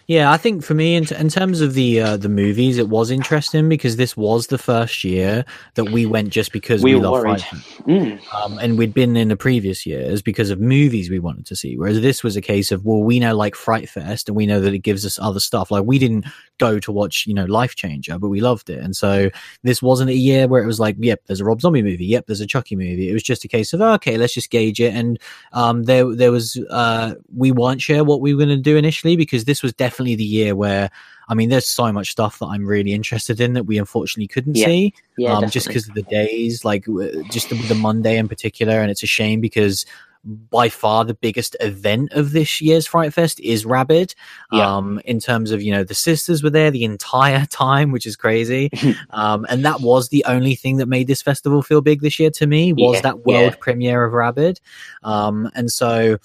Yeah, 0.07 0.31
I 0.31 0.38
think 0.38 0.63
for 0.63 0.75
me, 0.75 0.95
in, 0.95 1.05
t- 1.05 1.15
in 1.15 1.29
terms 1.29 1.61
of 1.61 1.73
the 1.73 1.99
uh, 1.99 2.17
the 2.17 2.29
movies, 2.29 2.77
it 2.77 2.89
was 2.89 3.09
interesting 3.09 3.67
because 3.67 3.95
this 3.97 4.15
was 4.15 4.47
the 4.47 4.59
first 4.59 5.03
year 5.03 5.43
that 5.73 5.86
we 5.86 6.05
went 6.05 6.29
just 6.29 6.51
because 6.51 6.83
We 6.83 6.93
we, 6.93 6.99
were 6.99 7.05
love 7.07 7.23
worried. 7.23 7.41
Fright 7.41 7.61
Mm. 7.88 8.33
um, 8.33 8.57
and 8.59 8.77
we'd 8.77 8.93
been 8.93 9.15
in 9.17 9.29
the 9.29 9.36
previous 9.38 9.83
years 9.86 10.21
because 10.21 10.51
of 10.51 10.59
movies 10.59 11.09
we 11.09 11.17
wanted 11.19 11.45
to 11.47 11.55
see. 11.55 11.75
Whereas 11.75 12.01
this 12.01 12.23
was 12.23 12.36
a 12.36 12.41
case 12.41 12.71
of 12.71 12.86
well, 12.86 13.01
we 13.03 13.19
know 13.19 13.36
like 13.36 13.55
Fright 13.55 13.89
Fest, 13.89 14.29
and 14.29 14.36
we 14.36 14.45
know 14.45 14.59
that 14.61 14.73
it 14.75 14.79
gives 14.79 15.05
us 15.07 15.17
other 15.19 15.39
stuff. 15.39 15.71
Like 15.71 15.86
we 15.86 15.97
didn't 15.97 16.25
go 16.57 16.79
to 16.79 16.91
watch, 16.91 17.25
you 17.27 17.33
know, 17.33 17.45
Life 17.45 17.75
Changer, 17.75 18.17
but 18.17 18.29
we 18.29 18.41
loved 18.41 18.69
it, 18.69 18.79
and 18.79 18.95
so 18.95 19.29
this 19.63 19.81
wasn't 19.81 20.09
a 20.09 20.15
year 20.15 20.47
where 20.47 20.63
it 20.63 20.67
was 20.67 20.79
like, 20.79 20.95
yep, 20.99 21.21
there's 21.25 21.41
a 21.41 21.45
Rob 21.45 21.61
Zombie 21.61 21.83
movie, 21.83 22.05
yep, 22.05 22.27
there's 22.27 22.41
a 22.41 22.47
Chucky 22.47 22.75
movie. 22.75 23.09
It 23.09 23.13
was 23.13 23.23
just 23.23 23.45
a 23.45 23.47
case 23.47 23.73
of 23.73 23.81
okay, 23.81 24.17
let's 24.17 24.33
just 24.33 24.49
gauge 24.49 24.79
it, 24.79 24.93
and 24.93 25.19
um, 25.53 25.83
there 25.83 26.15
there 26.15 26.31
was 26.31 26.57
uh, 26.69 27.15
we 27.35 27.51
weren't 27.51 27.81
sure 27.81 28.03
what 28.03 28.21
we 28.21 28.33
were 28.33 28.45
going 28.45 28.57
to 28.57 28.61
do 28.61 28.77
initially 28.77 29.15
because 29.15 29.45
this 29.45 29.63
was 29.63 29.73
definitely 29.73 30.15
the 30.15 30.23
year 30.23 30.55
where. 30.55 30.89
I 31.27 31.33
mean, 31.33 31.49
there's 31.49 31.65
so 31.67 31.91
much 31.91 32.11
stuff 32.11 32.37
that 32.37 32.45
I'm 32.45 32.67
really 32.67 32.93
interested 32.93 33.41
in 33.41 33.53
that 33.53 33.63
we 33.63 33.79
unfortunately 33.79 34.27
couldn't 34.27 34.57
Yeah. 34.57 34.67
see 34.67 34.93
Yeah, 35.17 35.33
um, 35.33 35.49
just 35.49 35.65
because 35.67 35.87
of 35.87 35.95
the 35.95 36.03
days, 36.03 36.63
like 36.63 36.85
just 37.31 37.49
the, 37.49 37.55
the 37.67 37.73
Monday 37.73 38.15
in 38.19 38.27
particular, 38.27 38.79
and 38.79 38.91
it's 38.91 39.01
a 39.01 39.07
shame 39.07 39.41
because 39.41 39.87
by 40.26 40.69
far 40.69 41.05
the 41.05 41.13
biggest 41.13 41.55
event 41.59 42.11
of 42.13 42.32
this 42.32 42.59
year's 42.59 42.88
Fright 42.88 43.13
Fest 43.13 43.39
is 43.39 43.65
Rabid. 43.65 44.15
Yeah. 44.51 44.76
Um, 44.76 44.99
in 45.05 45.19
terms 45.19 45.51
of 45.51 45.61
you 45.61 45.71
know 45.71 45.84
the 45.84 45.93
sisters 45.93 46.43
were 46.43 46.49
there 46.49 46.71
the 46.71 46.84
entire 46.84 47.45
time, 47.49 47.91
which 47.91 48.05
is 48.05 48.15
crazy, 48.15 48.69
um, 49.11 49.45
and 49.49 49.63
that 49.65 49.82
was 49.82 50.09
the 50.09 50.26
only 50.26 50.55
thing 50.55 50.78
that 50.78 50.88
made 50.88 51.07
this 51.07 51.21
festival 51.21 51.61
feel 51.61 51.82
big 51.82 52.01
this 52.01 52.19
year 52.19 52.32
to 52.32 52.47
me 52.47 52.73
was 52.73 52.95
Yeah, 52.95 53.01
that 53.01 53.26
world 53.26 53.53
yeah. 53.53 53.59
premiere 53.59 54.03
of 54.05 54.13
Rabid, 54.13 54.59
um, 55.03 55.49
and 55.55 55.71
so. 55.71 56.17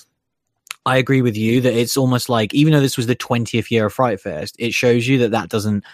I 0.86 0.96
agree 0.96 1.20
with 1.20 1.36
you 1.36 1.60
that 1.60 1.74
it's 1.74 1.98
almost 1.98 2.30
like 2.30 2.54
even 2.54 2.72
though 2.72 2.80
this 2.80 2.96
was 2.96 3.06
the 3.06 3.14
20th 3.14 3.70
year 3.70 3.86
of 3.86 3.92
Fright 3.92 4.18
Fest, 4.18 4.56
it 4.58 4.72
shows 4.72 5.06
you 5.06 5.18
that 5.18 5.30
that 5.30 5.50
doesn't 5.50 5.84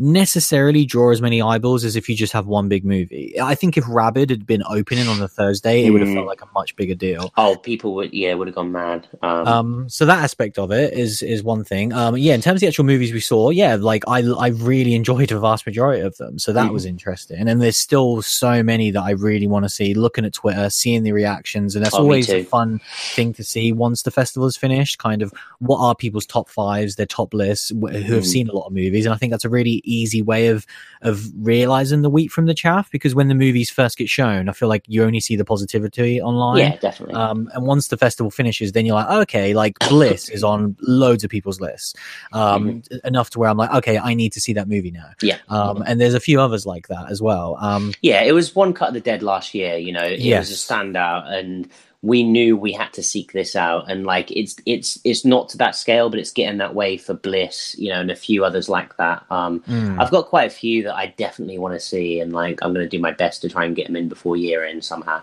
necessarily 0.00 0.84
draw 0.86 1.10
as 1.12 1.20
many 1.20 1.42
eyeballs 1.42 1.84
as 1.84 1.94
if 1.94 2.08
you 2.08 2.16
just 2.16 2.32
have 2.32 2.46
one 2.46 2.68
big 2.68 2.84
movie. 2.86 3.34
I 3.40 3.54
think 3.54 3.76
if 3.76 3.84
Rabid 3.86 4.30
had 4.30 4.46
been 4.46 4.62
opening 4.66 5.06
on 5.06 5.18
the 5.20 5.28
Thursday, 5.28 5.84
it 5.84 5.90
would 5.90 6.00
have 6.00 6.08
Mm. 6.08 6.14
felt 6.14 6.26
like 6.26 6.40
a 6.40 6.48
much 6.54 6.74
bigger 6.74 6.94
deal. 6.94 7.30
Oh, 7.36 7.56
people 7.56 7.94
would 7.96 8.12
yeah 8.14 8.32
would 8.34 8.48
have 8.48 8.54
gone 8.54 8.72
mad. 8.72 9.06
Um, 9.22 9.46
Um, 9.46 9.88
so 9.90 10.06
that 10.06 10.24
aspect 10.24 10.58
of 10.58 10.72
it 10.72 10.94
is 10.94 11.22
is 11.22 11.42
one 11.42 11.64
thing. 11.64 11.92
Um, 11.92 12.16
yeah, 12.16 12.34
in 12.34 12.40
terms 12.40 12.56
of 12.56 12.60
the 12.62 12.68
actual 12.68 12.86
movies 12.86 13.12
we 13.12 13.20
saw, 13.20 13.50
yeah, 13.50 13.76
like 13.76 14.02
I 14.08 14.20
I 14.22 14.48
really 14.48 14.94
enjoyed 14.94 15.30
a 15.32 15.38
vast 15.38 15.66
majority 15.66 16.00
of 16.00 16.16
them, 16.16 16.38
so 16.38 16.52
that 16.54 16.70
Mhm. 16.70 16.72
was 16.72 16.86
interesting. 16.86 17.46
And 17.46 17.60
there's 17.60 17.76
still 17.76 18.22
so 18.22 18.62
many 18.62 18.90
that 18.92 19.02
I 19.02 19.10
really 19.10 19.46
want 19.46 19.66
to 19.66 19.68
see. 19.68 19.92
Looking 19.92 20.24
at 20.24 20.32
Twitter, 20.32 20.70
seeing 20.70 21.02
the 21.02 21.12
reactions, 21.12 21.76
and 21.76 21.84
that's 21.84 21.94
Oh, 21.94 21.98
always 22.02 22.30
a 22.30 22.42
fun 22.44 22.80
thing 23.14 23.34
to 23.34 23.44
see 23.44 23.70
once 23.70 24.02
the 24.02 24.10
festival 24.10 24.46
is 24.48 24.56
finished. 24.56 24.98
Kind 24.98 25.20
of 25.20 25.32
what 25.58 25.78
are 25.78 25.94
people's 25.94 26.24
top 26.26 26.48
fives, 26.48 26.94
their 26.96 27.04
top 27.06 27.34
lists, 27.34 27.70
wh- 27.70 27.92
who 27.92 28.14
have 28.14 28.24
Mm. 28.24 28.26
seen 28.26 28.48
a 28.48 28.52
lot 28.54 28.66
of 28.66 28.72
movies, 28.72 29.04
and 29.04 29.14
I 29.14 29.18
think 29.18 29.30
that's 29.30 29.44
a 29.44 29.48
really 29.50 29.82
easy 29.92 30.22
way 30.22 30.48
of 30.48 30.66
of 31.02 31.24
realizing 31.36 32.02
the 32.02 32.10
wheat 32.10 32.30
from 32.30 32.44
the 32.44 32.52
chaff 32.52 32.90
because 32.90 33.14
when 33.14 33.28
the 33.28 33.34
movies 33.34 33.70
first 33.70 33.96
get 33.96 34.08
shown, 34.08 34.48
I 34.50 34.52
feel 34.52 34.68
like 34.68 34.84
you 34.86 35.02
only 35.02 35.20
see 35.20 35.34
the 35.34 35.46
positivity 35.46 36.20
online. 36.20 36.58
Yeah, 36.58 36.76
definitely. 36.76 37.14
Um, 37.14 37.48
and 37.54 37.66
once 37.66 37.88
the 37.88 37.96
festival 37.96 38.30
finishes, 38.30 38.72
then 38.72 38.84
you're 38.84 38.96
like, 38.96 39.08
okay, 39.22 39.54
like 39.54 39.78
Bliss 39.88 40.28
is 40.28 40.44
on 40.44 40.76
loads 40.82 41.24
of 41.24 41.30
people's 41.30 41.58
lists, 41.58 41.94
um, 42.32 42.82
enough 43.04 43.30
to 43.30 43.38
where 43.38 43.48
I'm 43.48 43.56
like, 43.56 43.72
okay, 43.76 43.98
I 43.98 44.12
need 44.14 44.32
to 44.34 44.40
see 44.40 44.52
that 44.52 44.68
movie 44.68 44.90
now. 44.90 45.10
yeah. 45.22 45.38
Um, 45.48 45.82
and 45.86 45.98
there's 46.00 46.14
a 46.14 46.20
few 46.20 46.38
others 46.40 46.66
like 46.66 46.88
that 46.88 47.10
as 47.10 47.22
well. 47.22 47.56
Um, 47.60 47.94
Yeah, 48.02 48.22
it 48.22 48.32
was 48.32 48.54
one 48.54 48.74
cut 48.74 48.88
of 48.88 48.94
the 48.94 49.00
dead 49.00 49.22
last 49.22 49.54
year. 49.54 49.76
You 49.78 49.92
know, 49.92 50.02
it 50.04 50.12
was 50.12 50.20
a 50.20 50.24
Yes. 50.24 50.50
standout, 50.66 51.26
and 51.32 51.66
we 52.02 52.22
knew 52.22 52.56
we 52.56 52.72
had 52.72 52.92
to 52.94 53.02
seek 53.02 53.32
this 53.32 53.54
out. 53.54 53.90
And 53.90 54.04
like, 54.04 54.30
it's 54.30 54.56
it's 54.66 54.98
it's 55.04 55.24
not 55.24 55.48
to 55.50 55.58
that 55.58 55.76
scale, 55.76 56.08
but 56.10 56.18
it's 56.18 56.32
getting 56.32 56.58
that 56.58 56.74
way 56.74 56.96
for 56.96 57.14
Bliss. 57.14 57.76
You 57.78 57.90
know, 57.90 58.00
and 58.00 58.10
a 58.10 58.16
few 58.16 58.44
others 58.44 58.68
like 58.68 58.96
that. 58.96 59.24
Um, 59.30 59.60
mm. 59.60 60.00
I've 60.00 60.10
got 60.10 60.26
quite 60.26 60.46
a 60.46 60.54
few 60.54 60.82
that 60.84 60.94
I 60.94 61.14
definitely 61.18 61.58
want 61.58 61.74
to 61.74 61.80
see, 61.80 62.20
and 62.20 62.32
like, 62.32 62.58
I'm 62.62 62.72
going 62.72 62.84
to 62.84 62.96
do 62.96 63.02
my 63.02 63.12
best 63.12 63.42
to 63.42 63.48
try 63.48 63.64
and 63.64 63.76
get 63.76 63.86
them 63.86 63.96
in 63.96 64.08
before 64.08 64.36
year 64.36 64.64
end 64.64 64.84
somehow. 64.84 65.22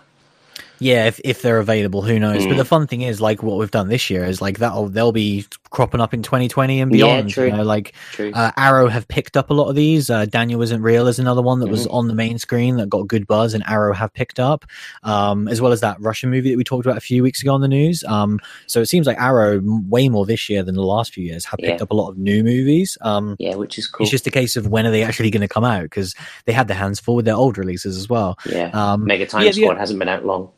Yeah, 0.80 1.06
if, 1.06 1.20
if 1.24 1.42
they're 1.42 1.58
available, 1.58 2.02
who 2.02 2.18
knows? 2.18 2.44
But 2.46 2.54
Mm. 2.54 2.58
the 2.58 2.64
fun 2.64 2.86
thing 2.86 3.02
is, 3.02 3.20
like 3.20 3.42
what 3.42 3.58
we've 3.58 3.70
done 3.70 3.88
this 3.88 4.10
year 4.10 4.24
is 4.24 4.40
like 4.40 4.58
that'll 4.58 4.88
they'll 4.88 5.12
be 5.12 5.44
cropping 5.70 6.00
up 6.00 6.14
in 6.14 6.22
2020 6.22 6.80
and 6.80 6.90
beyond. 6.90 7.28
Yeah, 7.28 7.34
true. 7.34 7.46
You 7.46 7.52
know, 7.58 7.62
like 7.62 7.94
True. 8.12 8.30
uh, 8.32 8.52
Arrow 8.56 8.88
have 8.88 9.06
picked 9.08 9.36
up 9.36 9.50
a 9.50 9.54
lot 9.54 9.68
of 9.68 9.74
these. 9.76 10.08
Uh, 10.08 10.24
Daniel 10.24 10.62
isn't 10.62 10.80
real 10.80 11.06
is 11.08 11.18
another 11.18 11.42
one 11.42 11.60
that 11.60 11.68
was 11.68 11.82
Mm-hmm. 11.86 11.94
on 11.94 12.08
the 12.08 12.14
main 12.14 12.38
screen 12.38 12.76
that 12.76 12.88
got 12.88 13.06
good 13.06 13.26
buzz, 13.26 13.52
and 13.54 13.62
Arrow 13.66 13.92
have 13.92 14.12
picked 14.14 14.40
up, 14.40 14.64
um, 15.02 15.46
as 15.48 15.60
well 15.60 15.72
as 15.72 15.80
that 15.80 16.00
Russian 16.00 16.30
movie 16.30 16.50
that 16.50 16.56
we 16.56 16.64
talked 16.64 16.86
about 16.86 16.96
a 16.96 17.00
few 17.02 17.22
weeks 17.22 17.42
ago 17.42 17.52
on 17.54 17.60
the 17.60 17.68
news. 17.68 18.02
Um, 18.04 18.40
so 18.66 18.80
it 18.80 18.86
seems 18.86 19.06
like 19.06 19.18
Arrow 19.18 19.60
way 19.62 20.08
more 20.08 20.24
this 20.26 20.48
year 20.48 20.62
than 20.62 20.74
the 20.74 20.82
last 20.82 21.12
few 21.12 21.24
years 21.24 21.44
have 21.46 21.58
picked 21.58 21.78
Yeah. 21.80 21.82
up 21.82 21.90
a 21.90 21.94
lot 21.94 22.08
of 22.10 22.18
new 22.18 22.42
movies. 22.42 22.96
Um, 23.02 23.36
yeah, 23.38 23.54
which 23.56 23.78
is 23.78 23.86
cool. 23.88 24.04
It's 24.04 24.10
just 24.10 24.26
a 24.26 24.30
case 24.30 24.56
of 24.56 24.68
when 24.68 24.86
are 24.86 24.90
they 24.90 25.02
actually 25.02 25.30
going 25.30 25.42
to 25.42 25.48
come 25.48 25.64
out 25.64 25.82
because 25.82 26.14
they 26.46 26.52
had 26.52 26.68
their 26.68 26.76
hands 26.78 26.98
full 27.00 27.16
with 27.16 27.24
their 27.26 27.34
old 27.36 27.58
releases 27.58 27.96
as 27.96 28.08
well. 28.08 28.38
yeah. 28.46 28.70
Um, 28.72 29.04
Mega 29.04 29.26
Time 29.26 29.44
yeah, 29.44 29.50
Squad 29.52 29.76
hasn't 29.78 29.98
been 29.98 30.08
out 30.08 30.24
long. 30.24 30.50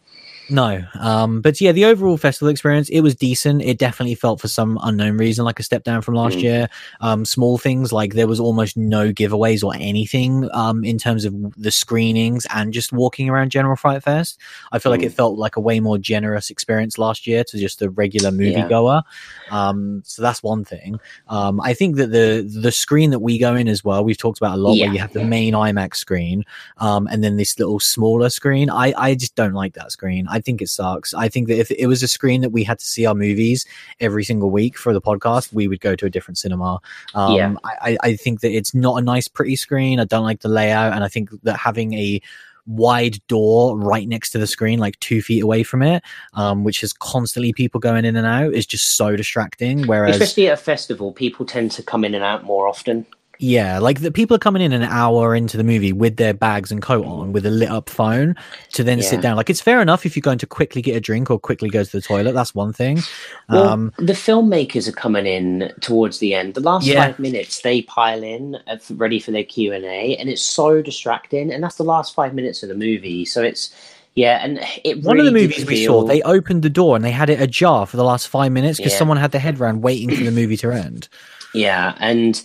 No, 0.51 0.82
um, 0.98 1.40
but 1.40 1.61
yeah, 1.61 1.72
the 1.72 1.84
overall 1.84 2.16
festival 2.16 2.48
experience 2.48 2.88
it 2.88 3.01
was 3.01 3.14
decent. 3.14 3.62
It 3.62 3.78
definitely 3.78 4.14
felt 4.16 4.40
for 4.40 4.48
some 4.48 4.78
unknown 4.82 5.16
reason 5.16 5.44
like 5.44 5.61
a 5.61 5.62
step 5.62 5.84
down 5.84 6.03
from 6.03 6.14
last 6.14 6.38
Mm. 6.38 6.42
year. 6.42 6.68
Um, 7.01 7.24
small 7.24 7.57
things 7.57 7.92
like 7.92 8.14
there 8.14 8.26
was 8.26 8.40
almost 8.40 8.76
no 8.76 9.12
giveaways 9.12 9.62
or 9.64 9.74
anything 9.76 10.48
um, 10.53 10.84
in 10.84 10.98
terms 10.98 11.24
of 11.24 11.34
the 11.57 11.70
screenings 11.70 12.46
and 12.53 12.72
just 12.72 12.92
walking 12.92 13.28
around 13.30 13.51
General 13.51 13.76
Fright 13.76 14.03
Fest. 14.03 14.38
I 14.72 14.78
feel 14.78 14.90
like 14.90 15.01
Mm. 15.03 15.07
it 15.07 15.12
felt 15.12 15.38
like 15.38 15.57
a 15.57 15.61
way 15.61 15.80
more 15.80 15.98
generous 15.98 16.51
experience 16.51 16.98
last 16.98 17.26
year 17.26 17.44
to 17.44 17.59
just 17.59 17.78
the 17.78 17.88
regular 17.90 18.30
Yeah. 18.30 18.66
moviegoer. 18.68 19.03
Um, 19.51 20.03
so 20.05 20.22
that's 20.22 20.42
one 20.42 20.64
thing. 20.64 20.98
Um, 21.28 21.61
I 21.61 21.74
think 21.74 21.96
that 21.96 22.11
the 22.12 22.46
the 22.61 22.72
screen 22.72 23.11
that 23.11 23.20
we 23.20 23.38
go 23.38 23.55
in 23.55 23.68
as 23.68 23.84
well, 23.84 24.05
we've 24.05 24.18
talked 24.18 24.38
about 24.38 24.55
a 24.59 24.61
lot. 24.61 24.76
Yeah. 24.76 24.86
Where 24.86 24.94
you 24.94 25.01
have 25.01 25.12
the 25.12 25.24
main 25.24 25.55
IMAX 25.55 25.96
screen, 25.96 26.44
um, 26.78 27.07
and 27.11 27.22
then 27.22 27.36
this 27.36 27.59
little 27.59 27.80
smaller 27.80 28.30
screen. 28.30 28.68
I 28.70 28.92
I 28.96 29.14
just 29.14 29.34
don't 29.34 29.55
like 29.55 29.74
that 29.74 29.92
screen. 29.92 30.26
I 30.28 30.39
think 30.41 30.62
it 30.62 30.68
sucks. 30.68 31.14
I 31.14 31.28
think 31.28 31.49
that 31.49 31.59
if 31.59 31.70
it 31.70 31.86
was 31.86 32.03
a 32.03 32.09
screen 32.09 32.41
that 32.41 32.51
we 32.51 32.64
had 32.64 32.78
to 32.78 32.84
see 32.84 33.07
our 33.07 33.14
movies 33.14 33.66
every 34.01 34.24
single 34.24 34.51
week 34.51 34.76
for 34.78 34.93
the 34.93 35.01
podcast, 35.01 35.53
we 35.53 35.68
would 35.68 35.80
go 35.80 35.95
to 35.97 36.07
a 36.07 36.11
different 36.11 36.38
cinema. 36.38 36.80
Um, 37.14 37.34
Yeah. 37.34 37.55
I, 37.64 37.91
I 37.91 37.99
I 38.03 38.16
think 38.16 38.41
that 38.41 38.53
it's 38.53 38.74
not 38.74 38.97
a 38.97 39.03
nice, 39.03 39.28
pretty 39.28 39.57
screen. 39.57 40.01
I 40.01 40.05
don't 40.05 40.24
like 40.24 40.41
the 40.41 40.49
layout, 40.49 40.93
and 40.93 41.05
I 41.05 41.09
think 41.09 41.30
that 41.43 41.57
having 41.57 41.95
a 41.95 42.20
wide 42.66 43.18
door 43.26 43.76
right 43.78 44.07
next 44.07 44.30
to 44.30 44.38
the 44.38 44.47
screen, 44.47 44.78
like 44.78 44.99
two 45.01 45.22
feet 45.22 45.43
away 45.43 45.62
from 45.62 45.82
it, 45.82 46.03
um, 46.34 46.62
which 46.64 46.82
is 46.82 46.93
constantly 46.93 47.53
people 47.53 47.80
going 47.80 48.05
in 48.05 48.16
and 48.16 48.26
out, 48.26 48.53
is 48.55 48.66
just 48.66 48.97
so 48.97 49.16
distracting. 49.16 49.86
Whereas, 49.86 50.16
Especially 50.16 50.49
at 50.49 50.55
a 50.55 50.57
festival, 50.57 51.12
people 51.12 51.47
tend 51.47 51.70
to 51.72 51.82
come 51.82 52.05
in 52.05 52.14
and 52.14 52.24
out 52.24 52.45
more 52.45 52.68
often. 52.68 53.07
Yeah, 53.43 53.78
like 53.78 54.01
the 54.01 54.11
people 54.12 54.34
are 54.34 54.38
coming 54.38 54.61
in 54.61 54.72
an 54.72 54.82
hour 54.82 55.34
into 55.34 55.57
the 55.57 55.64
movie 55.64 55.93
with 55.95 56.16
their 56.16 56.34
bags 56.34 56.70
and 56.70 56.82
coat 56.82 57.07
on, 57.07 57.32
with 57.32 57.47
a 57.47 57.51
lit 57.51 57.70
up 57.70 57.88
phone, 57.88 58.36
to 58.72 58.84
then 58.84 59.01
sit 59.03 59.22
down. 59.22 59.36
Like 59.36 59.49
it's 59.49 59.62
fair 59.62 59.80
enough 59.80 60.05
if 60.05 60.14
you're 60.14 60.20
going 60.20 60.38
to 60.38 60.47
quickly 60.47 60.82
get 60.82 60.95
a 60.95 61.01
drink 61.01 61.30
or 61.30 61.38
quickly 61.38 61.70
go 61.70 61.82
to 61.82 61.91
the 61.91 62.03
toilet. 62.03 62.32
That's 62.32 62.55
one 62.55 62.72
thing. 62.74 63.01
Well, 63.49 63.66
um, 63.66 63.93
the 63.97 64.12
filmmakers 64.12 64.86
are 64.88 64.93
coming 64.93 65.24
in 65.26 65.72
towards 65.80 66.18
the 66.18 66.34
end. 66.34 66.53
The 66.55 66.61
last 66.61 66.86
Yeah. 66.86 67.07
five 67.07 67.18
minutes, 67.18 67.62
they 67.62 67.82
pile 67.82 68.22
in, 68.22 68.57
uh, 68.66 68.76
ready 68.91 69.18
for 69.18 69.30
their 69.30 69.45
Q 69.45 69.72
and 69.72 69.84
A, 69.86 70.16
and 70.16 70.28
it's 70.28 70.43
so 70.43 70.82
distracting. 70.82 71.51
And 71.51 71.64
that's 71.64 71.76
the 71.76 71.84
last 71.84 72.14
five 72.14 72.34
minutes 72.34 72.62
of 72.62 72.68
the 72.68 72.74
movie. 72.74 73.24
So 73.24 73.43
it's 73.43 73.74
yeah, 74.16 74.41
and 74.45 74.61
it 74.84 75.03
one 75.03 75.18
of 75.18 75.24
the 75.24 75.32
really 75.32 75.47
movies 75.49 75.64
we 75.66 75.86
saw, 75.86 76.03
they 76.03 76.20
opened 76.22 76.62
the 76.62 76.68
door 76.68 76.97
and 76.97 77.05
they 77.05 77.11
had 77.12 77.30
it 77.30 77.41
ajar 77.41 77.86
for 77.86 77.97
the 77.97 78.05
last 78.05 78.28
five 78.28 78.53
minutes 78.53 78.78
because 78.78 78.93
Yeah. 78.93 78.99
someone 78.99 79.16
had 79.16 79.30
their 79.32 79.41
head 79.41 79.59
round 79.61 79.82
waiting 79.82 80.11
for 80.11 80.24
the 80.24 80.32
movie 80.32 80.57
to 80.59 80.72
end. 80.72 81.09
Yeah, 81.53 81.96
and 81.98 82.40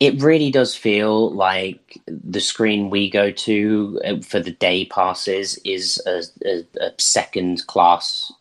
it 0.00 0.20
really 0.20 0.50
does 0.50 0.74
feel 0.74 1.30
like 1.30 1.98
the 2.06 2.40
screen 2.40 2.90
we 2.90 3.08
go 3.08 3.30
to 3.30 4.00
uh, 4.04 4.20
for 4.20 4.40
the 4.40 4.50
day 4.50 4.84
passes 4.86 5.58
is 5.64 6.02
a, 6.06 6.22
a, 6.44 6.64
a 6.80 6.92
second 6.98 7.66
class 7.66 8.32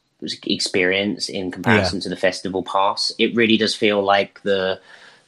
experience 0.45 1.29
in 1.29 1.51
comparison 1.51 1.99
to 1.99 2.09
the 2.09 2.15
festival 2.15 2.63
pass. 2.63 3.11
It 3.17 3.35
really 3.35 3.57
does 3.57 3.75
feel 3.75 4.03
like 4.03 4.41
the 4.43 4.79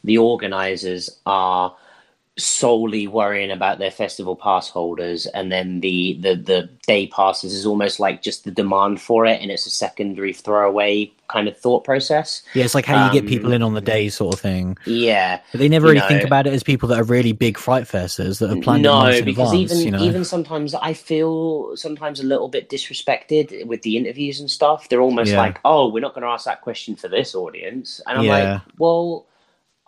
the 0.03 0.17
organizers 0.17 1.09
are 1.25 1.75
solely 2.37 3.07
worrying 3.07 3.49
about 3.49 3.79
their 3.79 3.91
festival 3.91 4.35
pass 4.35 4.67
holders 4.67 5.25
and 5.27 5.51
then 5.51 5.79
the, 5.79 6.17
the 6.21 6.35
the 6.35 6.69
day 6.85 7.07
passes 7.07 7.53
is 7.53 7.65
almost 7.65 7.97
like 7.97 8.21
just 8.21 8.43
the 8.43 8.51
demand 8.51 8.99
for 8.99 9.25
it 9.25 9.41
and 9.41 9.49
it's 9.51 9.65
a 9.65 9.69
secondary 9.69 10.33
throwaway 10.33 11.09
kind 11.29 11.47
of 11.47 11.57
thought 11.57 11.85
process 11.85 12.43
Yeah, 12.53 12.65
it's 12.65 12.75
like 12.75 12.85
how 12.85 13.05
you 13.05 13.11
get 13.13 13.23
Um, 13.23 13.27
people 13.29 13.53
in 13.53 13.63
on 13.63 13.73
the 13.73 13.79
day 13.81 14.09
sort 14.09 14.35
of 14.35 14.41
thing. 14.41 14.77
yeah 14.85 15.39
But 15.53 15.59
they 15.59 15.69
never 15.69 15.87
really 15.87 16.01
think 16.01 16.23
about 16.25 16.45
it 16.45 16.51
as 16.53 16.61
people 16.61 16.89
that 16.89 16.99
are 16.99 17.03
really 17.05 17.31
big 17.31 17.57
fright 17.57 17.87
festers 17.87 18.39
that 18.39 18.49
have 18.49 18.61
planned 18.61 18.83
no, 18.83 19.21
because 19.23 19.53
advance. 19.53 19.71
even 19.71 19.85
you 19.85 19.91
know? 19.91 20.03
even 20.03 20.25
sometimes 20.25 20.75
I 20.75 20.91
feel 20.93 21.75
sometimes 21.77 22.19
a 22.19 22.23
little 22.25 22.49
bit 22.49 22.69
disrespected 22.69 23.65
with 23.65 23.81
the 23.83 23.95
interviews 23.95 24.41
and 24.41 24.51
stuff. 24.51 24.89
They're 24.89 25.01
almost 25.01 25.31
Yeah. 25.31 25.37
like, 25.39 25.59
"Oh, 25.65 25.87
we're 25.89 26.01
not 26.01 26.13
going 26.13 26.23
to 26.23 26.29
ask 26.29 26.45
that 26.45 26.61
question 26.61 26.95
for 26.97 27.07
this 27.07 27.33
audience," 27.33 28.01
and 28.05 28.17
I'm 28.19 28.25
Yeah. 28.25 28.51
like, 28.53 28.61
"Well, 28.77 29.25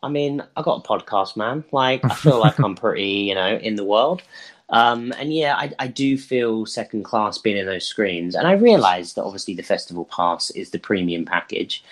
I 0.04 0.10
mean, 0.10 0.44
I 0.56 0.62
got 0.62 0.86
a 0.86 0.88
podcast, 0.88 1.36
man. 1.36 1.64
Like, 1.72 2.06
I 2.06 2.14
feel 2.14 2.40
like 2.40 2.60
I'm 2.60 2.76
pretty, 2.76 3.08
you 3.08 3.36
know, 3.36 3.58
in 3.58 3.76
the 3.76 3.84
world." 3.84 4.22
Um, 4.70 5.14
and 5.18 5.34
yeah, 5.34 5.56
I, 5.56 5.72
I 5.80 5.88
do 5.88 6.18
feel 6.18 6.66
second 6.66 7.04
class 7.04 7.38
being 7.38 7.58
in 7.58 7.66
those 7.66 7.88
screens, 7.88 8.36
and 8.36 8.48
I 8.48 8.52
realized 8.52 9.16
that 9.16 9.24
obviously 9.24 9.56
the 9.56 9.64
festival 9.64 10.06
pass 10.06 10.50
is 10.52 10.72
the 10.72 10.80
premium 10.80 11.26
package. 11.26 11.84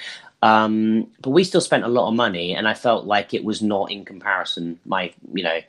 Um, 0.42 1.08
but 1.22 1.32
we 1.32 1.44
still 1.44 1.62
spent 1.62 1.86
a 1.86 1.88
lot 1.88 2.08
of 2.08 2.14
money, 2.14 2.54
and 2.54 2.68
I 2.68 2.74
felt 2.74 3.06
like 3.06 3.34
it 3.34 3.44
was 3.44 3.62
not 3.62 3.92
in 3.92 4.06
comparison. 4.06 4.80
My, 4.86 5.14
you 5.34 5.44
know, 5.44 5.60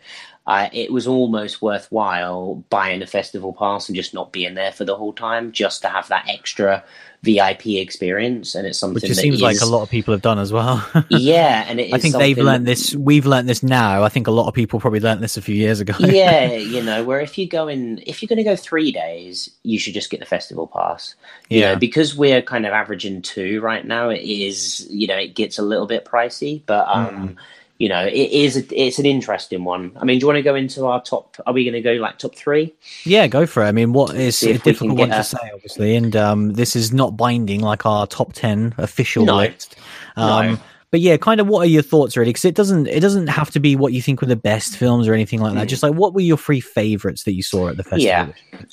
it 0.48 0.92
was 0.92 1.06
almost 1.06 1.60
worthwhile 1.60 2.64
buying 2.70 3.02
a 3.02 3.06
festival 3.06 3.52
pass 3.52 3.88
and 3.88 3.96
just 3.96 4.14
not 4.14 4.32
being 4.32 4.54
there 4.54 4.72
for 4.72 4.84
the 4.84 4.96
whole 4.96 5.12
time, 5.12 5.52
just 5.52 5.82
to 5.82 5.88
have 5.88 6.08
that 6.08 6.28
extra 6.28 6.84
VIP 7.22 7.66
experience. 7.66 8.54
And 8.54 8.66
it's 8.66 8.78
something 8.78 8.94
which 8.94 9.10
it 9.10 9.14
seems 9.16 9.42
like 9.42 9.60
a 9.60 9.66
lot 9.66 9.82
of 9.82 9.90
people 9.90 10.14
have 10.14 10.22
done 10.22 10.38
as 10.38 10.52
well. 10.52 10.86
Yeah, 11.08 11.64
and 11.68 11.80
it 11.80 11.88
is 11.88 11.94
I 11.94 11.98
think 11.98 12.14
they've 12.14 12.38
learned 12.38 12.66
this. 12.66 12.94
We've 12.94 13.26
learned 13.26 13.48
this 13.48 13.62
now. 13.62 14.04
I 14.04 14.08
think 14.08 14.28
a 14.28 14.30
lot 14.30 14.46
of 14.46 14.54
people 14.54 14.78
probably 14.78 15.00
learned 15.00 15.22
this 15.22 15.36
a 15.36 15.42
few 15.42 15.54
years 15.56 15.80
ago. 15.80 15.94
yeah, 16.00 16.52
you 16.52 16.82
know, 16.82 17.02
where 17.02 17.20
if 17.20 17.36
you 17.38 17.48
go 17.48 17.66
in, 17.66 18.00
if 18.06 18.22
you're 18.22 18.28
going 18.28 18.36
to 18.38 18.44
go 18.44 18.54
three 18.54 18.92
days, 18.92 19.50
you 19.64 19.78
should 19.80 19.94
just 19.94 20.10
get 20.10 20.20
the 20.20 20.26
festival 20.26 20.68
pass. 20.68 21.16
You 21.48 21.60
Yeah. 21.60 21.72
know, 21.72 21.76
because 21.80 22.14
we're 22.16 22.42
kind 22.42 22.66
of 22.66 22.72
averaging 22.72 23.22
two 23.22 23.60
right 23.60 23.84
now. 23.84 24.10
It 24.10 24.20
is, 24.22 24.86
you 24.90 25.06
know, 25.08 25.16
it 25.16 25.34
gets 25.34 25.58
a 25.58 25.62
little 25.62 25.86
bit 25.86 26.04
pricey, 26.04 26.62
but 26.66 26.86
um, 26.88 27.30
Mm. 27.30 27.36
You 27.78 27.88
know, 27.88 28.06
it 28.06 28.12
is. 28.12 28.56
A, 28.56 28.80
it's 28.80 28.98
an 28.98 29.06
interesting 29.06 29.64
one. 29.64 29.92
I 29.96 30.04
mean, 30.04 30.18
do 30.18 30.24
you 30.24 30.26
want 30.28 30.38
to 30.38 30.42
go 30.42 30.54
into 30.54 30.86
our 30.86 31.02
top? 31.02 31.36
Are 31.46 31.52
we 31.52 31.64
going 31.64 31.74
to 31.74 31.82
go 31.82 31.92
like 31.94 32.18
top 32.18 32.34
three? 32.34 32.74
Yeah, 33.04 33.26
go 33.26 33.46
for 33.46 33.62
it. 33.62 33.66
I 33.66 33.72
mean, 33.72 33.92
what 33.92 34.14
is 34.14 34.42
a 34.42 34.58
difficult 34.58 34.98
one 34.98 35.10
get 35.10 35.16
to 35.16 35.24
say, 35.24 35.50
obviously, 35.52 35.96
and 35.96 36.16
um, 36.16 36.52
this 36.54 36.74
is 36.74 36.92
not 36.92 37.16
binding 37.16 37.60
like 37.60 37.84
our 37.84 38.06
top 38.06 38.32
ten 38.32 38.74
official 38.78 39.24
No. 39.24 39.36
list. 39.36 39.76
Um, 40.16 40.52
No. 40.54 40.58
But 40.92 41.00
yeah, 41.00 41.16
kind 41.16 41.40
of, 41.40 41.48
what 41.48 41.60
are 41.66 41.68
your 41.68 41.82
thoughts 41.82 42.16
really? 42.16 42.30
Because 42.30 42.44
it 42.44 42.54
doesn't, 42.54 42.86
it 42.86 43.00
doesn't 43.00 43.26
have 43.26 43.50
to 43.50 43.60
be 43.60 43.74
what 43.74 43.92
you 43.92 44.00
think 44.00 44.20
were 44.20 44.28
the 44.28 44.36
best 44.36 44.76
films 44.76 45.08
or 45.08 45.14
anything 45.14 45.40
like 45.40 45.52
that. 45.54 45.66
Mm. 45.66 45.68
Just 45.68 45.82
like, 45.82 45.94
what 45.94 46.14
were 46.14 46.20
your 46.20 46.38
three 46.38 46.60
favorites 46.60 47.24
that 47.24 47.34
you 47.34 47.42
saw 47.42 47.68
at 47.68 47.76
the 47.76 47.82
festival? 47.82 48.04
Yeah. 48.06 48.28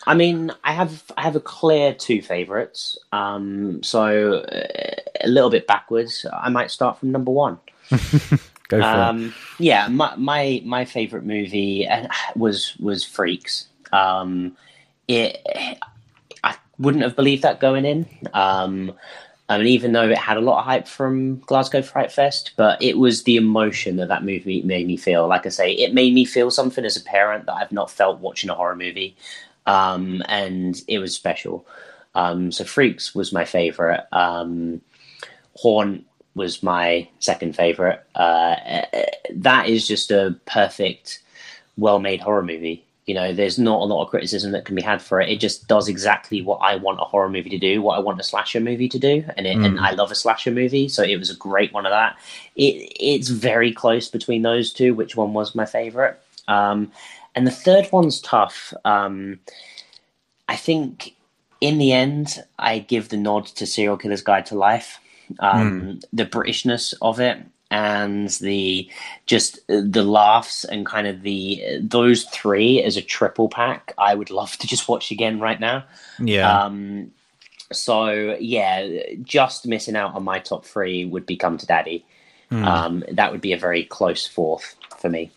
I 0.05 0.13
mean, 0.13 0.51
I 0.63 0.73
have 0.73 1.03
I 1.17 1.23
have 1.23 1.35
a 1.35 1.39
clear 1.39 1.91
two 1.93 2.21
favorites. 2.21 2.99
Um, 3.11 3.81
so 3.81 4.35
uh, 4.35 4.95
a 5.21 5.27
little 5.27 5.49
bit 5.49 5.65
backwards. 5.65 6.25
I 6.31 6.49
might 6.49 6.69
start 6.69 6.99
from 6.99 7.11
number 7.11 7.31
one. 7.31 7.57
Go 8.69 8.79
for 8.79 8.83
it. 8.83 8.85
Um, 8.85 9.33
yeah, 9.59 9.87
my 9.87 10.15
my 10.15 10.61
my 10.65 10.85
favorite 10.85 11.25
movie 11.25 11.87
uh, 11.87 12.07
was 12.35 12.75
was 12.77 13.03
Freaks. 13.03 13.67
Um, 13.91 14.55
it 15.07 15.45
I 16.43 16.55
wouldn't 16.79 17.03
have 17.03 17.15
believed 17.15 17.43
that 17.43 17.59
going 17.59 17.85
in. 17.85 18.07
Um, 18.33 18.93
I 19.49 19.57
mean, 19.57 19.67
even 19.67 19.91
though 19.91 20.09
it 20.09 20.17
had 20.17 20.37
a 20.37 20.41
lot 20.41 20.59
of 20.59 20.65
hype 20.65 20.87
from 20.87 21.39
Glasgow 21.41 21.81
Fright 21.81 22.11
Fest, 22.11 22.51
but 22.55 22.81
it 22.81 22.97
was 22.97 23.23
the 23.23 23.35
emotion 23.35 23.97
that 23.97 24.07
that 24.07 24.23
movie 24.23 24.61
made 24.61 24.87
me 24.87 24.95
feel. 24.95 25.27
Like 25.27 25.45
I 25.45 25.49
say, 25.49 25.71
it 25.73 25.93
made 25.93 26.13
me 26.13 26.23
feel 26.23 26.49
something 26.49 26.85
as 26.85 26.95
a 26.95 27.03
parent 27.03 27.45
that 27.45 27.53
I've 27.53 27.71
not 27.71 27.91
felt 27.91 28.19
watching 28.19 28.49
a 28.49 28.55
horror 28.55 28.75
movie, 28.75 29.15
um, 29.65 30.23
and 30.27 30.81
it 30.87 30.99
was 30.99 31.13
special. 31.13 31.67
Um, 32.15 32.51
so 32.51 32.63
Freaks 32.63 33.13
was 33.13 33.33
my 33.33 33.43
favorite. 33.43 34.05
Um, 34.11 34.81
Haunt 35.55 36.05
was 36.35 36.63
my 36.63 37.07
second 37.19 37.55
favorite. 37.55 38.03
Uh, 38.15 38.55
that 39.31 39.67
is 39.67 39.87
just 39.87 40.11
a 40.11 40.35
perfect, 40.45 41.19
well-made 41.77 42.21
horror 42.21 42.43
movie. 42.43 42.85
You 43.05 43.13
know, 43.15 43.33
there's 43.33 43.59
not 43.59 43.81
a 43.81 43.83
lot 43.83 44.03
of 44.03 44.09
criticism 44.09 44.53
that 44.53 44.63
can 44.63 44.75
be 44.75 44.81
had 44.81 45.01
for 45.01 45.19
it. 45.19 45.29
It 45.29 45.39
just 45.41 45.67
does 45.67 45.89
exactly 45.89 46.41
what 46.41 46.59
I 46.59 46.77
want 46.77 47.01
a 47.01 47.03
horror 47.03 47.29
movie 47.29 47.49
to 47.49 47.59
do, 47.59 47.81
what 47.81 47.97
I 47.97 47.99
want 47.99 48.19
a 48.19 48.23
slasher 48.23 48.61
movie 48.61 48.87
to 48.87 48.97
do, 48.97 49.25
and 49.35 49.45
it, 49.45 49.57
mm. 49.57 49.65
and 49.65 49.79
I 49.79 49.91
love 49.91 50.09
a 50.09 50.15
slasher 50.15 50.51
movie, 50.51 50.87
so 50.87 51.03
it 51.03 51.17
was 51.17 51.29
a 51.29 51.35
great 51.35 51.73
one 51.73 51.85
of 51.85 51.91
that. 51.91 52.17
It 52.55 52.93
it's 52.99 53.27
very 53.27 53.73
close 53.73 54.07
between 54.07 54.41
those 54.41 54.71
two. 54.71 54.93
Which 54.93 55.17
one 55.17 55.33
was 55.33 55.53
my 55.53 55.65
favorite? 55.65 56.17
Um, 56.47 56.91
and 57.35 57.45
the 57.45 57.51
third 57.51 57.89
one's 57.91 58.21
tough. 58.21 58.73
Um, 58.85 59.39
I 60.47 60.55
think 60.55 61.15
in 61.59 61.77
the 61.77 61.91
end, 61.91 62.43
I 62.57 62.79
give 62.79 63.09
the 63.09 63.17
nod 63.17 63.47
to 63.47 63.65
Serial 63.65 63.97
Killer's 63.97 64.21
Guide 64.21 64.45
to 64.47 64.55
Life. 64.55 64.99
Um, 65.39 65.81
mm. 65.81 66.03
The 66.13 66.25
Britishness 66.25 66.93
of 67.01 67.19
it 67.19 67.37
and 67.73 68.29
the 68.29 68.87
just 69.25 69.59
the 69.67 70.03
laughs 70.03 70.63
and 70.63 70.85
kind 70.85 71.07
of 71.07 71.23
the 71.23 71.63
those 71.81 72.23
three 72.25 72.83
as 72.83 72.97
a 72.97 73.01
triple 73.01 73.49
pack 73.49 73.93
i 73.97 74.13
would 74.13 74.29
love 74.29 74.55
to 74.57 74.67
just 74.67 74.87
watch 74.87 75.09
again 75.09 75.39
right 75.39 75.59
now 75.59 75.83
yeah 76.19 76.65
um 76.65 77.11
so 77.71 78.37
yeah 78.39 78.87
just 79.23 79.65
missing 79.65 79.95
out 79.95 80.13
on 80.13 80.23
my 80.23 80.37
top 80.37 80.65
three 80.65 81.03
would 81.03 81.25
be 81.25 81.35
come 81.35 81.57
to 81.57 81.65
daddy 81.65 82.05
mm. 82.51 82.63
um 82.63 83.03
that 83.11 83.31
would 83.31 83.41
be 83.41 83.53
a 83.53 83.57
very 83.57 83.83
close 83.83 84.27
fourth 84.27 84.75
for 84.99 85.09
me 85.09 85.31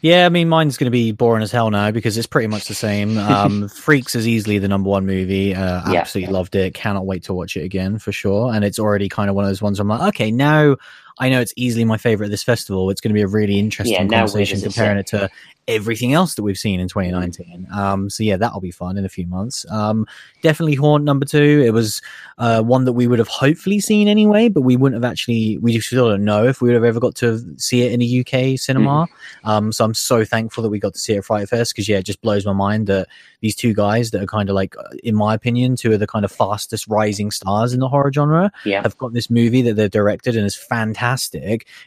yeah, 0.00 0.26
I 0.26 0.28
mean, 0.28 0.48
mine's 0.48 0.76
going 0.76 0.86
to 0.86 0.90
be 0.90 1.12
boring 1.12 1.42
as 1.42 1.52
hell 1.52 1.70
now 1.70 1.90
because 1.90 2.16
it's 2.16 2.26
pretty 2.26 2.48
much 2.48 2.66
the 2.66 2.74
same. 2.74 3.18
Um, 3.30 3.68
Freaks 3.68 4.16
is 4.16 4.26
easily 4.26 4.58
the 4.58 4.66
number 4.66 4.90
one 4.90 5.06
movie. 5.06 5.54
Uh, 5.54 5.94
absolutely 5.94 6.32
yeah. 6.32 6.36
loved 6.36 6.56
it. 6.56 6.74
Cannot 6.74 7.06
wait 7.06 7.22
to 7.24 7.34
watch 7.34 7.56
it 7.56 7.62
again 7.62 7.98
for 7.98 8.10
sure. 8.10 8.52
And 8.52 8.64
it's 8.64 8.78
already 8.78 9.08
kind 9.08 9.30
of 9.30 9.36
one 9.36 9.44
of 9.44 9.50
those 9.50 9.62
ones 9.62 9.78
where 9.78 9.84
I'm 9.84 9.88
like, 9.88 10.08
okay, 10.08 10.32
now 10.32 10.76
I 11.18 11.28
know 11.28 11.40
it's 11.40 11.52
easily 11.56 11.84
my 11.84 11.96
favorite 11.96 12.26
at 12.26 12.30
this 12.30 12.42
festival. 12.42 12.90
It's 12.90 13.00
going 13.00 13.10
to 13.10 13.14
be 13.14 13.22
a 13.22 13.28
really 13.28 13.58
interesting 13.58 14.10
yeah, 14.10 14.18
conversation 14.18 14.60
comparing 14.60 14.98
it 14.98 15.06
to 15.08 15.30
everything 15.68 16.12
else 16.12 16.34
that 16.34 16.42
we've 16.42 16.58
seen 16.58 16.80
in 16.80 16.88
2019. 16.88 17.68
Um, 17.72 18.10
so 18.10 18.22
yeah, 18.22 18.36
that'll 18.36 18.60
be 18.60 18.72
fun 18.72 18.98
in 18.98 19.04
a 19.04 19.08
few 19.08 19.26
months. 19.26 19.64
Um, 19.70 20.06
definitely 20.42 20.74
Haunt 20.74 21.04
number 21.04 21.24
two. 21.24 21.62
It 21.64 21.72
was 21.72 22.02
uh, 22.38 22.62
one 22.62 22.84
that 22.84 22.92
we 22.92 23.06
would 23.06 23.18
have 23.18 23.28
hopefully 23.28 23.78
seen 23.78 24.08
anyway, 24.08 24.48
but 24.48 24.62
we 24.62 24.76
wouldn't 24.76 25.02
have 25.02 25.10
actually. 25.10 25.58
We 25.58 25.74
just 25.74 25.86
still 25.86 26.08
don't 26.08 26.24
know 26.24 26.44
if 26.44 26.60
we 26.60 26.68
would 26.68 26.74
have 26.74 26.84
ever 26.84 27.00
got 27.00 27.14
to 27.16 27.40
see 27.58 27.82
it 27.82 27.92
in 27.92 28.02
a 28.02 28.20
UK 28.20 28.58
cinema. 28.58 29.06
Mm. 29.44 29.48
Um, 29.48 29.72
so 29.72 29.84
I'm 29.84 29.94
so 29.94 30.24
thankful 30.24 30.62
that 30.62 30.70
we 30.70 30.78
got 30.78 30.94
to 30.94 30.98
see 30.98 31.14
it 31.14 31.18
at 31.18 31.24
Fright 31.24 31.48
Fest 31.48 31.72
because 31.72 31.88
yeah, 31.88 31.98
it 31.98 32.04
just 32.04 32.20
blows 32.20 32.44
my 32.44 32.52
mind 32.52 32.86
that 32.88 33.08
these 33.40 33.54
two 33.54 33.72
guys 33.72 34.10
that 34.10 34.22
are 34.22 34.26
kind 34.26 34.48
of 34.48 34.54
like, 34.54 34.74
in 35.04 35.14
my 35.14 35.34
opinion, 35.34 35.76
two 35.76 35.92
of 35.92 36.00
the 36.00 36.06
kind 36.06 36.24
of 36.24 36.32
fastest 36.32 36.86
rising 36.88 37.30
stars 37.30 37.72
in 37.72 37.80
the 37.80 37.88
horror 37.88 38.12
genre 38.12 38.50
yeah. 38.64 38.82
have 38.82 38.98
got 38.98 39.12
this 39.12 39.30
movie 39.30 39.62
that 39.62 39.74
they've 39.74 39.90
directed 39.90 40.36
and 40.36 40.44
is 40.44 40.56
fantastic. 40.56 40.99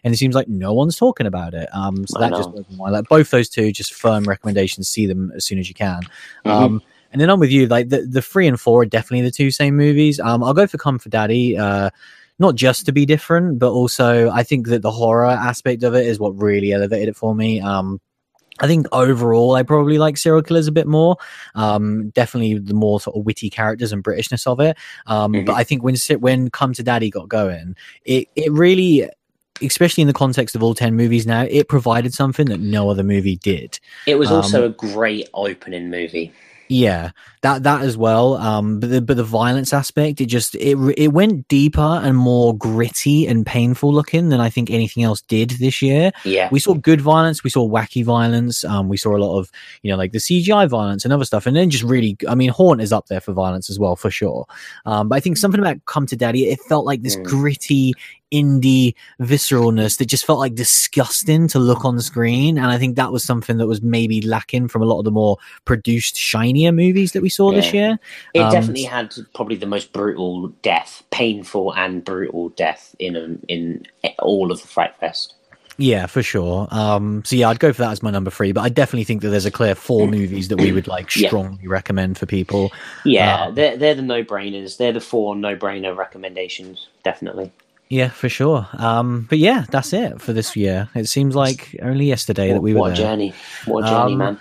And 0.03 0.13
it 0.13 0.17
seems 0.17 0.35
like 0.35 0.47
no 0.47 0.73
one's 0.73 0.97
talking 0.97 1.27
about 1.27 1.53
it. 1.53 1.69
Um, 1.73 2.05
so 2.07 2.17
I 2.17 2.21
that 2.21 2.31
know. 2.31 2.37
just 2.37 2.71
mind. 2.77 2.93
Like 2.93 3.07
both 3.07 3.29
those 3.31 3.49
two 3.49 3.71
just 3.71 3.93
firm 3.93 4.23
recommendations. 4.25 4.89
See 4.89 5.05
them 5.05 5.31
as 5.35 5.45
soon 5.45 5.59
as 5.59 5.69
you 5.69 5.75
can. 5.75 6.01
Mm-hmm. 6.45 6.49
Um, 6.49 6.81
and 7.11 7.21
then 7.21 7.29
I'm 7.29 7.39
with 7.39 7.51
you. 7.51 7.67
Like 7.67 7.89
the, 7.89 8.01
the 8.01 8.21
three 8.21 8.47
and 8.47 8.59
four 8.59 8.81
are 8.81 8.85
definitely 8.85 9.21
the 9.21 9.31
two 9.31 9.51
same 9.51 9.77
movies. 9.77 10.19
Um, 10.19 10.43
I'll 10.43 10.53
go 10.53 10.67
for 10.67 10.77
Come 10.77 10.99
to 10.99 11.09
Daddy. 11.09 11.57
Uh, 11.57 11.91
not 12.39 12.55
just 12.55 12.85
to 12.87 12.91
be 12.91 13.05
different, 13.05 13.59
but 13.59 13.71
also 13.71 14.29
I 14.29 14.43
think 14.43 14.67
that 14.67 14.81
the 14.81 14.91
horror 14.91 15.25
aspect 15.25 15.83
of 15.83 15.93
it 15.93 16.07
is 16.07 16.19
what 16.19 16.41
really 16.41 16.71
elevated 16.73 17.09
it 17.09 17.15
for 17.15 17.35
me. 17.35 17.61
Um, 17.61 18.01
I 18.59 18.67
think 18.67 18.87
overall, 18.91 19.55
I 19.55 19.63
probably 19.63 19.97
like 19.97 20.17
serial 20.17 20.43
killers 20.43 20.67
a 20.67 20.71
bit 20.71 20.87
more. 20.87 21.17
Um, 21.55 22.09
definitely 22.11 22.59
the 22.59 22.73
more 22.73 22.99
sort 22.99 23.17
of 23.17 23.25
witty 23.25 23.49
characters 23.49 23.91
and 23.91 24.03
Britishness 24.03 24.45
of 24.45 24.59
it. 24.59 24.77
Um, 25.07 25.33
mm-hmm. 25.33 25.45
But 25.45 25.53
I 25.53 25.63
think 25.63 25.83
when 25.83 25.95
when 26.19 26.49
Come 26.49 26.73
to 26.73 26.83
Daddy 26.83 27.09
got 27.09 27.29
going, 27.29 27.75
it 28.05 28.27
it 28.35 28.51
really 28.51 29.09
especially 29.61 30.01
in 30.01 30.07
the 30.07 30.13
context 30.13 30.55
of 30.55 30.63
all 30.63 30.73
10 30.73 30.95
movies 30.95 31.25
now, 31.27 31.43
it 31.49 31.67
provided 31.67 32.13
something 32.13 32.47
that 32.47 32.59
no 32.59 32.89
other 32.89 33.03
movie 33.03 33.37
did. 33.37 33.79
It 34.07 34.15
was 34.15 34.31
also 34.31 34.65
um, 34.65 34.71
a 34.71 34.73
great 34.73 35.29
opening 35.33 35.89
movie. 35.89 36.33
Yeah, 36.69 37.11
that 37.41 37.63
that 37.63 37.81
as 37.81 37.97
well. 37.97 38.35
Um, 38.35 38.79
but 38.79 38.89
the 38.89 39.01
but 39.01 39.17
the 39.17 39.23
violence 39.23 39.73
aspect, 39.73 40.21
it 40.21 40.27
just 40.27 40.55
it 40.55 40.77
it 40.97 41.09
went 41.09 41.47
deeper 41.47 41.81
and 41.81 42.17
more 42.17 42.57
gritty 42.57 43.27
and 43.27 43.45
painful 43.45 43.93
looking 43.93 44.29
than 44.29 44.39
I 44.39 44.49
think 44.49 44.71
anything 44.71 45.03
else 45.03 45.21
did 45.21 45.51
this 45.51 45.81
year. 45.81 46.11
Yeah, 46.23 46.49
we 46.51 46.59
saw 46.59 46.73
good 46.73 47.01
violence, 47.01 47.43
we 47.43 47.49
saw 47.49 47.67
wacky 47.67 48.03
violence, 48.03 48.63
um, 48.63 48.89
we 48.89 48.97
saw 48.97 49.15
a 49.15 49.19
lot 49.19 49.37
of 49.37 49.51
you 49.81 49.91
know 49.91 49.97
like 49.97 50.13
the 50.13 50.19
CGI 50.19 50.69
violence 50.69 51.03
and 51.03 51.13
other 51.13 51.25
stuff, 51.25 51.45
and 51.45 51.55
then 51.55 51.69
just 51.69 51.83
really, 51.83 52.17
I 52.27 52.35
mean, 52.35 52.49
Haunt 52.49 52.81
is 52.81 52.93
up 52.93 53.07
there 53.07 53.21
for 53.21 53.33
violence 53.33 53.69
as 53.69 53.77
well 53.77 53.95
for 53.95 54.09
sure. 54.09 54.45
Um, 54.85 55.09
but 55.09 55.15
I 55.15 55.19
think 55.19 55.37
something 55.37 55.59
about 55.59 55.85
Come 55.85 56.05
to 56.07 56.15
Daddy, 56.15 56.49
it 56.49 56.59
felt 56.61 56.85
like 56.85 57.01
this 57.01 57.17
mm. 57.17 57.23
gritty 57.23 57.93
indie 58.33 58.95
visceralness 59.21 59.97
that 59.99 60.05
just 60.07 60.25
felt 60.25 60.39
like 60.39 60.55
disgusting 60.55 61.47
to 61.49 61.59
look 61.59 61.85
on 61.85 61.99
screen. 62.01 62.57
And 62.57 62.67
I 62.67 62.77
think 62.77 62.95
that 62.95 63.11
was 63.11 63.23
something 63.23 63.57
that 63.57 63.67
was 63.67 63.81
maybe 63.81 64.21
lacking 64.21 64.67
from 64.67 64.81
a 64.81 64.85
lot 64.85 64.99
of 64.99 65.05
the 65.05 65.11
more 65.11 65.37
produced, 65.65 66.17
shinier 66.17 66.71
movies 66.71 67.11
that 67.11 67.21
we 67.21 67.29
saw 67.29 67.51
yeah. 67.51 67.61
this 67.61 67.73
year. 67.73 67.99
It 68.33 68.39
um, 68.39 68.51
definitely 68.51 68.83
had 68.83 69.13
probably 69.35 69.55
the 69.55 69.67
most 69.67 69.93
brutal 69.93 70.47
death, 70.63 71.03
painful 71.11 71.73
and 71.75 72.03
brutal 72.03 72.49
death 72.49 72.95
in 72.99 73.15
a, 73.15 73.37
in 73.47 73.85
all 74.19 74.51
of 74.51 74.61
the 74.61 74.67
Fright 74.67 74.95
Fest. 74.97 75.35
Yeah, 75.77 76.05
for 76.05 76.21
sure. 76.21 76.67
Um, 76.69 77.23
so 77.25 77.35
yeah, 77.35 77.49
I'd 77.49 77.59
go 77.59 77.73
for 77.73 77.81
that 77.81 77.91
as 77.91 78.03
my 78.03 78.11
number 78.11 78.29
three, 78.29 78.51
but 78.51 78.61
I 78.61 78.69
definitely 78.69 79.05
think 79.05 79.21
that 79.23 79.29
there's 79.29 79.45
a 79.45 79.51
clear 79.51 79.73
four 79.73 80.07
movies 80.07 80.49
that 80.49 80.57
we 80.57 80.71
would 80.71 80.87
like 80.87 81.09
strongly 81.09 81.63
yeah. 81.63 81.69
recommend 81.69 82.17
for 82.17 82.25
people. 82.25 82.71
Yeah, 83.05 83.45
um, 83.45 83.55
they're 83.55 83.75
they're 83.75 83.95
the 83.95 84.03
no 84.03 84.23
brainers. 84.23 84.77
They're 84.77 84.91
the 84.91 85.01
four 85.01 85.35
no 85.35 85.55
brainer 85.55 85.95
recommendations, 85.95 86.89
definitely. 87.03 87.51
Yeah, 87.93 88.09
for 88.09 88.27
sure. 88.27 88.67
Um, 88.73 89.27
but 89.29 89.37
yeah, 89.37 89.65
that's 89.69 89.93
it 89.93 90.19
for 90.19 90.33
this 90.33 90.55
year. 90.55 90.89
It 90.95 91.07
seems 91.07 91.35
like 91.35 91.75
only 91.79 92.05
yesterday 92.05 92.47
what, 92.47 92.53
that 92.55 92.61
we 92.61 92.73
were 92.73 92.79
what 92.79 92.87
there. 92.87 93.05
journey! 93.05 93.33
What 93.65 93.85
journey, 93.85 94.13
um, 94.13 94.17
man! 94.17 94.39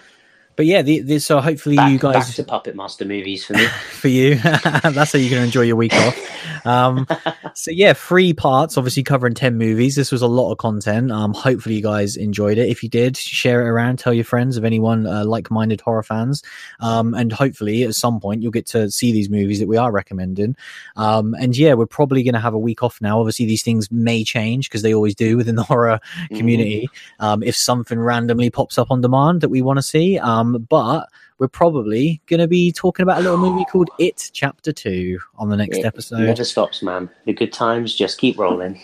But 0.57 0.67
yeah, 0.67 0.83
the, 0.83 1.01
the, 1.01 1.19
so 1.19 1.41
hopefully 1.41 1.77
back, 1.77 1.93
you 1.93 1.99
guys 1.99 2.27
back 2.27 2.35
to 2.35 2.45
Puppet 2.45 2.77
Master 2.77 3.05
movies 3.05 3.45
for 3.45 3.55
me. 3.55 3.67
for 3.91 4.09
you, 4.09 4.35
that's 4.83 5.13
how 5.13 5.19
you 5.19 5.31
can 5.31 5.43
enjoy 5.43 5.63
your 5.63 5.77
week 5.77 5.95
off. 5.95 6.67
Um, 6.67 7.07
so 7.55 7.71
yeah, 7.71 7.95
three 7.95 8.33
parts, 8.33 8.77
obviously 8.77 9.03
covering 9.03 9.35
ten 9.35 9.57
movies. 9.57 9.97
This 9.97 10.13
was 10.13 10.21
a 10.21 10.27
lot 10.27 10.53
of 10.53 10.59
content. 10.59 11.11
Um, 11.11 11.33
hopefully 11.33 11.77
you 11.77 11.83
guys 11.83 12.17
enjoyed 12.17 12.59
it. 12.59 12.69
If 12.69 12.83
you 12.83 12.89
did, 12.89 13.17
share 13.17 13.63
it 13.63 13.69
around, 13.69 13.99
tell 13.99 14.13
your 14.13 14.25
friends 14.25 14.57
of 14.57 14.65
anyone 14.65 15.07
uh, 15.07 15.25
like-minded 15.25 15.81
horror 15.81 16.03
fans, 16.03 16.43
um, 16.81 17.15
and 17.15 17.33
hopefully 17.33 17.85
at 17.85 17.95
some 17.95 18.21
point 18.21 18.43
you'll 18.43 18.53
get 18.53 18.67
to 18.67 18.91
see 18.91 19.13
these 19.13 19.31
movies 19.31 19.59
that 19.59 19.69
we 19.69 19.77
are 19.77 19.91
recommending. 19.91 20.55
Um, 20.97 21.35
and 21.41 21.57
yeah, 21.57 21.75
we're 21.75 21.87
probably 21.87 22.23
going 22.23 22.35
to 22.35 22.41
have 22.41 22.55
a 22.55 22.59
week 22.59 22.83
off 22.83 23.01
now. 23.01 23.21
Obviously, 23.21 23.47
these 23.47 23.63
things 23.63 23.91
may 23.91 24.23
change 24.23 24.69
because 24.69 24.83
they 24.83 24.93
always 24.93 25.15
do 25.15 25.37
within 25.37 25.57
the 25.57 25.63
horror 25.63 25.99
mm-hmm. 26.17 26.37
community. 26.37 26.89
Mm. 27.21 27.47
if 27.47 27.57
something 27.57 27.99
randomly 27.99 28.51
pops 28.51 28.77
up 28.77 28.91
on 28.91 29.01
demand 29.01 29.41
that 29.41 29.49
we 29.49 29.63
want 29.63 29.79
to 29.79 29.83
see, 29.83 30.19
um, 30.19 30.42
but 30.69 31.09
we're 31.39 31.49
probably 31.49 32.21
going 32.27 32.41
to 32.41 32.47
be 32.47 32.73
talking 32.73 33.03
about 33.03 33.19
a 33.19 33.23
little 33.23 33.39
movie 33.39 33.65
called 33.65 33.91
It 33.99 34.31
Chapter 34.33 34.73
2 34.73 35.19
on 35.39 35.49
the 35.49 35.57
next 35.57 35.79
it 35.79 35.85
episode. 35.85 36.21
never 36.21 36.45
stops, 36.45 36.83
man. 36.83 37.11
The 37.25 37.33
good 37.33 37.53
times 37.53 37.95
just 37.95 38.19
keep 38.19 38.39
rolling. 38.39 38.81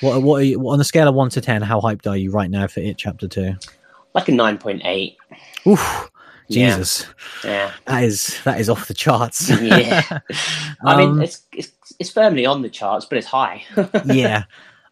What, 0.00 0.22
what, 0.22 0.38
you, 0.46 0.58
on 0.68 0.80
a 0.80 0.84
scale 0.84 1.08
of 1.08 1.14
1 1.14 1.30
to 1.30 1.40
10, 1.40 1.62
how 1.62 1.80
hyped 1.80 2.06
are 2.06 2.16
you 2.16 2.30
right 2.30 2.50
now 2.50 2.66
for 2.66 2.80
It 2.80 2.96
Chapter 2.96 3.28
2? 3.28 3.54
Like 4.14 4.28
a 4.28 4.32
9.8. 4.32 5.16
Oof. 5.66 6.10
Jesus. 6.50 7.06
Yeah. 7.44 7.50
yeah. 7.50 7.72
That 7.86 8.04
is 8.04 8.40
that 8.44 8.60
is 8.60 8.68
off 8.68 8.88
the 8.88 8.94
charts. 8.94 9.48
yeah. 9.48 10.20
I 10.84 10.96
mean, 10.96 11.08
um, 11.10 11.22
it's, 11.22 11.42
it's 11.52 11.72
it's 11.98 12.10
firmly 12.10 12.46
on 12.46 12.62
the 12.62 12.68
charts, 12.68 13.06
but 13.06 13.18
it's 13.18 13.26
high. 13.26 13.64
yeah. 14.04 14.44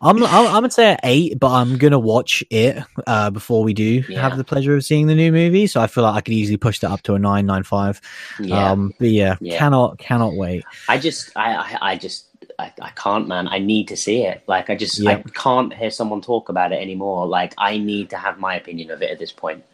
I'm, 0.03 0.22
I'm, 0.24 0.46
I'm 0.46 0.53
gonna 0.53 0.70
say 0.70 0.96
eight, 1.03 1.38
but 1.38 1.51
I'm 1.51 1.76
gonna 1.76 1.98
watch 1.98 2.42
it 2.51 2.82
uh, 3.07 3.30
before 3.30 3.62
we 3.62 3.74
do 3.74 4.03
yeah. 4.09 4.20
have 4.20 4.38
the 4.38 4.44
pleasure 4.44 4.74
of 4.74 4.84
seeing 4.84 5.07
the 5.07 5.14
new 5.14 5.30
movie. 5.30 5.66
So 5.66 5.80
I 5.80 5.86
feel 5.86 6.05
like 6.05 6.14
I 6.14 6.20
could 6.22 6.32
easily 6.32 6.57
push 6.57 6.78
that 6.80 6.90
up 6.90 7.03
to 7.03 7.14
a 7.14 7.18
nine, 7.18 7.44
nine 7.46 7.64
five. 7.64 8.01
Yeah. 8.38 8.70
Um, 8.70 8.94
but 8.98 9.09
yeah, 9.09 9.36
yeah, 9.40 9.59
cannot 9.59 9.98
cannot 9.98 10.34
wait. 10.34 10.64
I 10.88 10.98
just 10.98 11.36
I 11.36 11.55
I, 11.55 11.78
I 11.92 11.96
just 11.96 12.26
I, 12.59 12.72
I, 12.80 12.90
can't, 12.90 13.28
man. 13.28 13.48
I 13.48 13.59
need 13.59 13.88
to 13.88 13.96
see 13.96 14.24
it. 14.24 14.42
Like 14.46 14.70
I 14.70 14.76
just 14.76 15.05
I 15.07 15.22
can't 15.34 15.72
hear 15.72 15.90
someone 15.90 16.20
talk 16.20 16.48
about 16.48 16.72
it 16.72 16.80
anymore. 16.80 17.26
Like 17.26 17.55
I 17.59 17.78
need 17.78 18.11
to 18.11 18.16
have 18.16 18.38
my 18.38 18.55
opinion 18.55 18.90
of 18.90 19.03
it 19.03 19.11
at 19.11 19.18
this 19.18 19.32
point. 19.32 19.64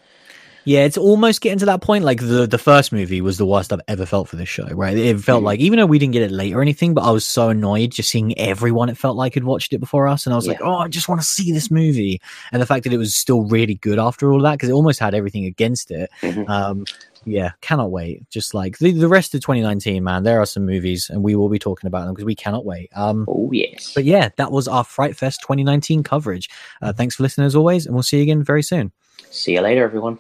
Yeah, 0.66 0.80
it's 0.80 0.98
almost 0.98 1.42
getting 1.42 1.60
to 1.60 1.66
that 1.66 1.80
point. 1.80 2.04
Like 2.04 2.18
the 2.18 2.44
the 2.44 2.58
first 2.58 2.90
movie 2.90 3.20
was 3.20 3.38
the 3.38 3.46
worst 3.46 3.72
I've 3.72 3.80
ever 3.86 4.04
felt 4.04 4.28
for 4.28 4.34
this 4.34 4.48
show. 4.48 4.66
Right, 4.66 4.98
it 4.98 5.20
felt 5.20 5.42
mm. 5.42 5.46
like 5.46 5.60
even 5.60 5.78
though 5.78 5.86
we 5.86 6.00
didn't 6.00 6.12
get 6.12 6.22
it 6.22 6.32
late 6.32 6.54
or 6.54 6.60
anything, 6.60 6.92
but 6.92 7.04
I 7.04 7.12
was 7.12 7.24
so 7.24 7.50
annoyed 7.50 7.92
just 7.92 8.10
seeing 8.10 8.36
everyone. 8.36 8.88
It 8.88 8.98
felt 8.98 9.16
like 9.16 9.34
had 9.34 9.44
watched 9.44 9.72
it 9.72 9.78
before 9.78 10.08
us, 10.08 10.26
and 10.26 10.32
I 10.32 10.36
was 10.36 10.46
yeah. 10.46 10.54
like, 10.54 10.62
oh, 10.62 10.78
I 10.78 10.88
just 10.88 11.08
want 11.08 11.20
to 11.20 11.26
see 11.26 11.52
this 11.52 11.70
movie. 11.70 12.20
And 12.50 12.60
the 12.60 12.66
fact 12.66 12.82
that 12.82 12.92
it 12.92 12.98
was 12.98 13.14
still 13.14 13.42
really 13.44 13.76
good 13.76 14.00
after 14.00 14.32
all 14.32 14.42
that 14.42 14.54
because 14.54 14.68
it 14.68 14.72
almost 14.72 14.98
had 14.98 15.14
everything 15.14 15.44
against 15.44 15.92
it. 15.92 16.10
Mm-hmm. 16.20 16.50
Um, 16.50 16.84
yeah, 17.24 17.52
cannot 17.60 17.92
wait. 17.92 18.28
Just 18.30 18.52
like 18.52 18.78
the, 18.78 18.90
the 18.90 19.08
rest 19.08 19.34
of 19.34 19.42
2019, 19.42 20.02
man, 20.02 20.24
there 20.24 20.40
are 20.40 20.46
some 20.46 20.66
movies 20.66 21.10
and 21.10 21.22
we 21.22 21.36
will 21.36 21.48
be 21.48 21.58
talking 21.58 21.86
about 21.88 22.06
them 22.06 22.14
because 22.14 22.24
we 22.24 22.36
cannot 22.36 22.64
wait. 22.64 22.88
Um, 22.94 23.24
oh, 23.28 23.50
yes. 23.52 23.92
But 23.94 24.04
yeah, 24.04 24.30
that 24.36 24.52
was 24.52 24.68
our 24.68 24.84
Fright 24.84 25.16
Fest 25.16 25.40
2019 25.42 26.02
coverage. 26.02 26.48
Uh, 26.80 26.92
thanks 26.92 27.16
for 27.16 27.24
listening 27.24 27.46
as 27.46 27.56
always, 27.56 27.86
and 27.86 27.94
we'll 27.94 28.02
see 28.02 28.16
you 28.18 28.22
again 28.24 28.42
very 28.42 28.62
soon. 28.62 28.92
See 29.30 29.52
you 29.52 29.60
later, 29.60 29.84
everyone. 29.84 30.18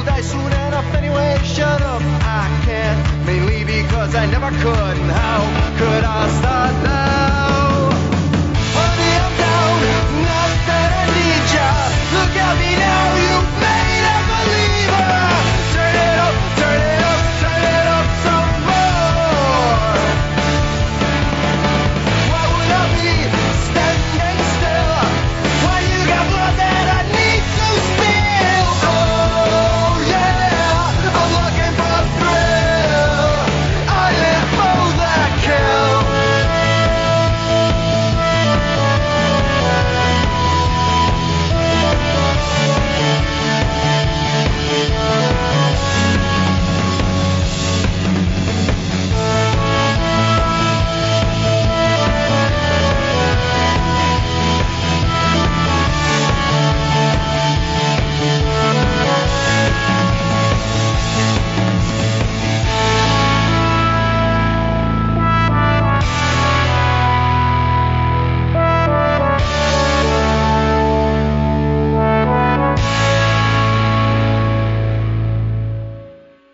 you'll 0.00 0.06
die 0.06 0.20
soon 0.22 0.52
enough 0.66 0.94
anyway. 0.94 1.38
Shut 1.44 1.82
up, 1.82 2.02
I 2.22 2.48
can't, 2.64 3.26
mainly 3.26 3.64
because 3.64 4.14
I 4.14 4.26
never 4.26 4.50
could. 4.62 4.96
And 5.02 5.10
how 5.10 5.40
could 5.78 6.04
I 6.04 6.28
start 6.40 6.74
now? 6.84 7.90
Honey, 8.76 9.12
I'm 9.24 9.34
down, 9.44 9.78
not 10.28 10.52
that 10.68 10.90
I 11.00 11.04
need 11.16 11.44
ya. 11.56 11.68
Look 12.16 12.34
at 12.36 12.54
me 12.60 12.70
now. 12.78 12.99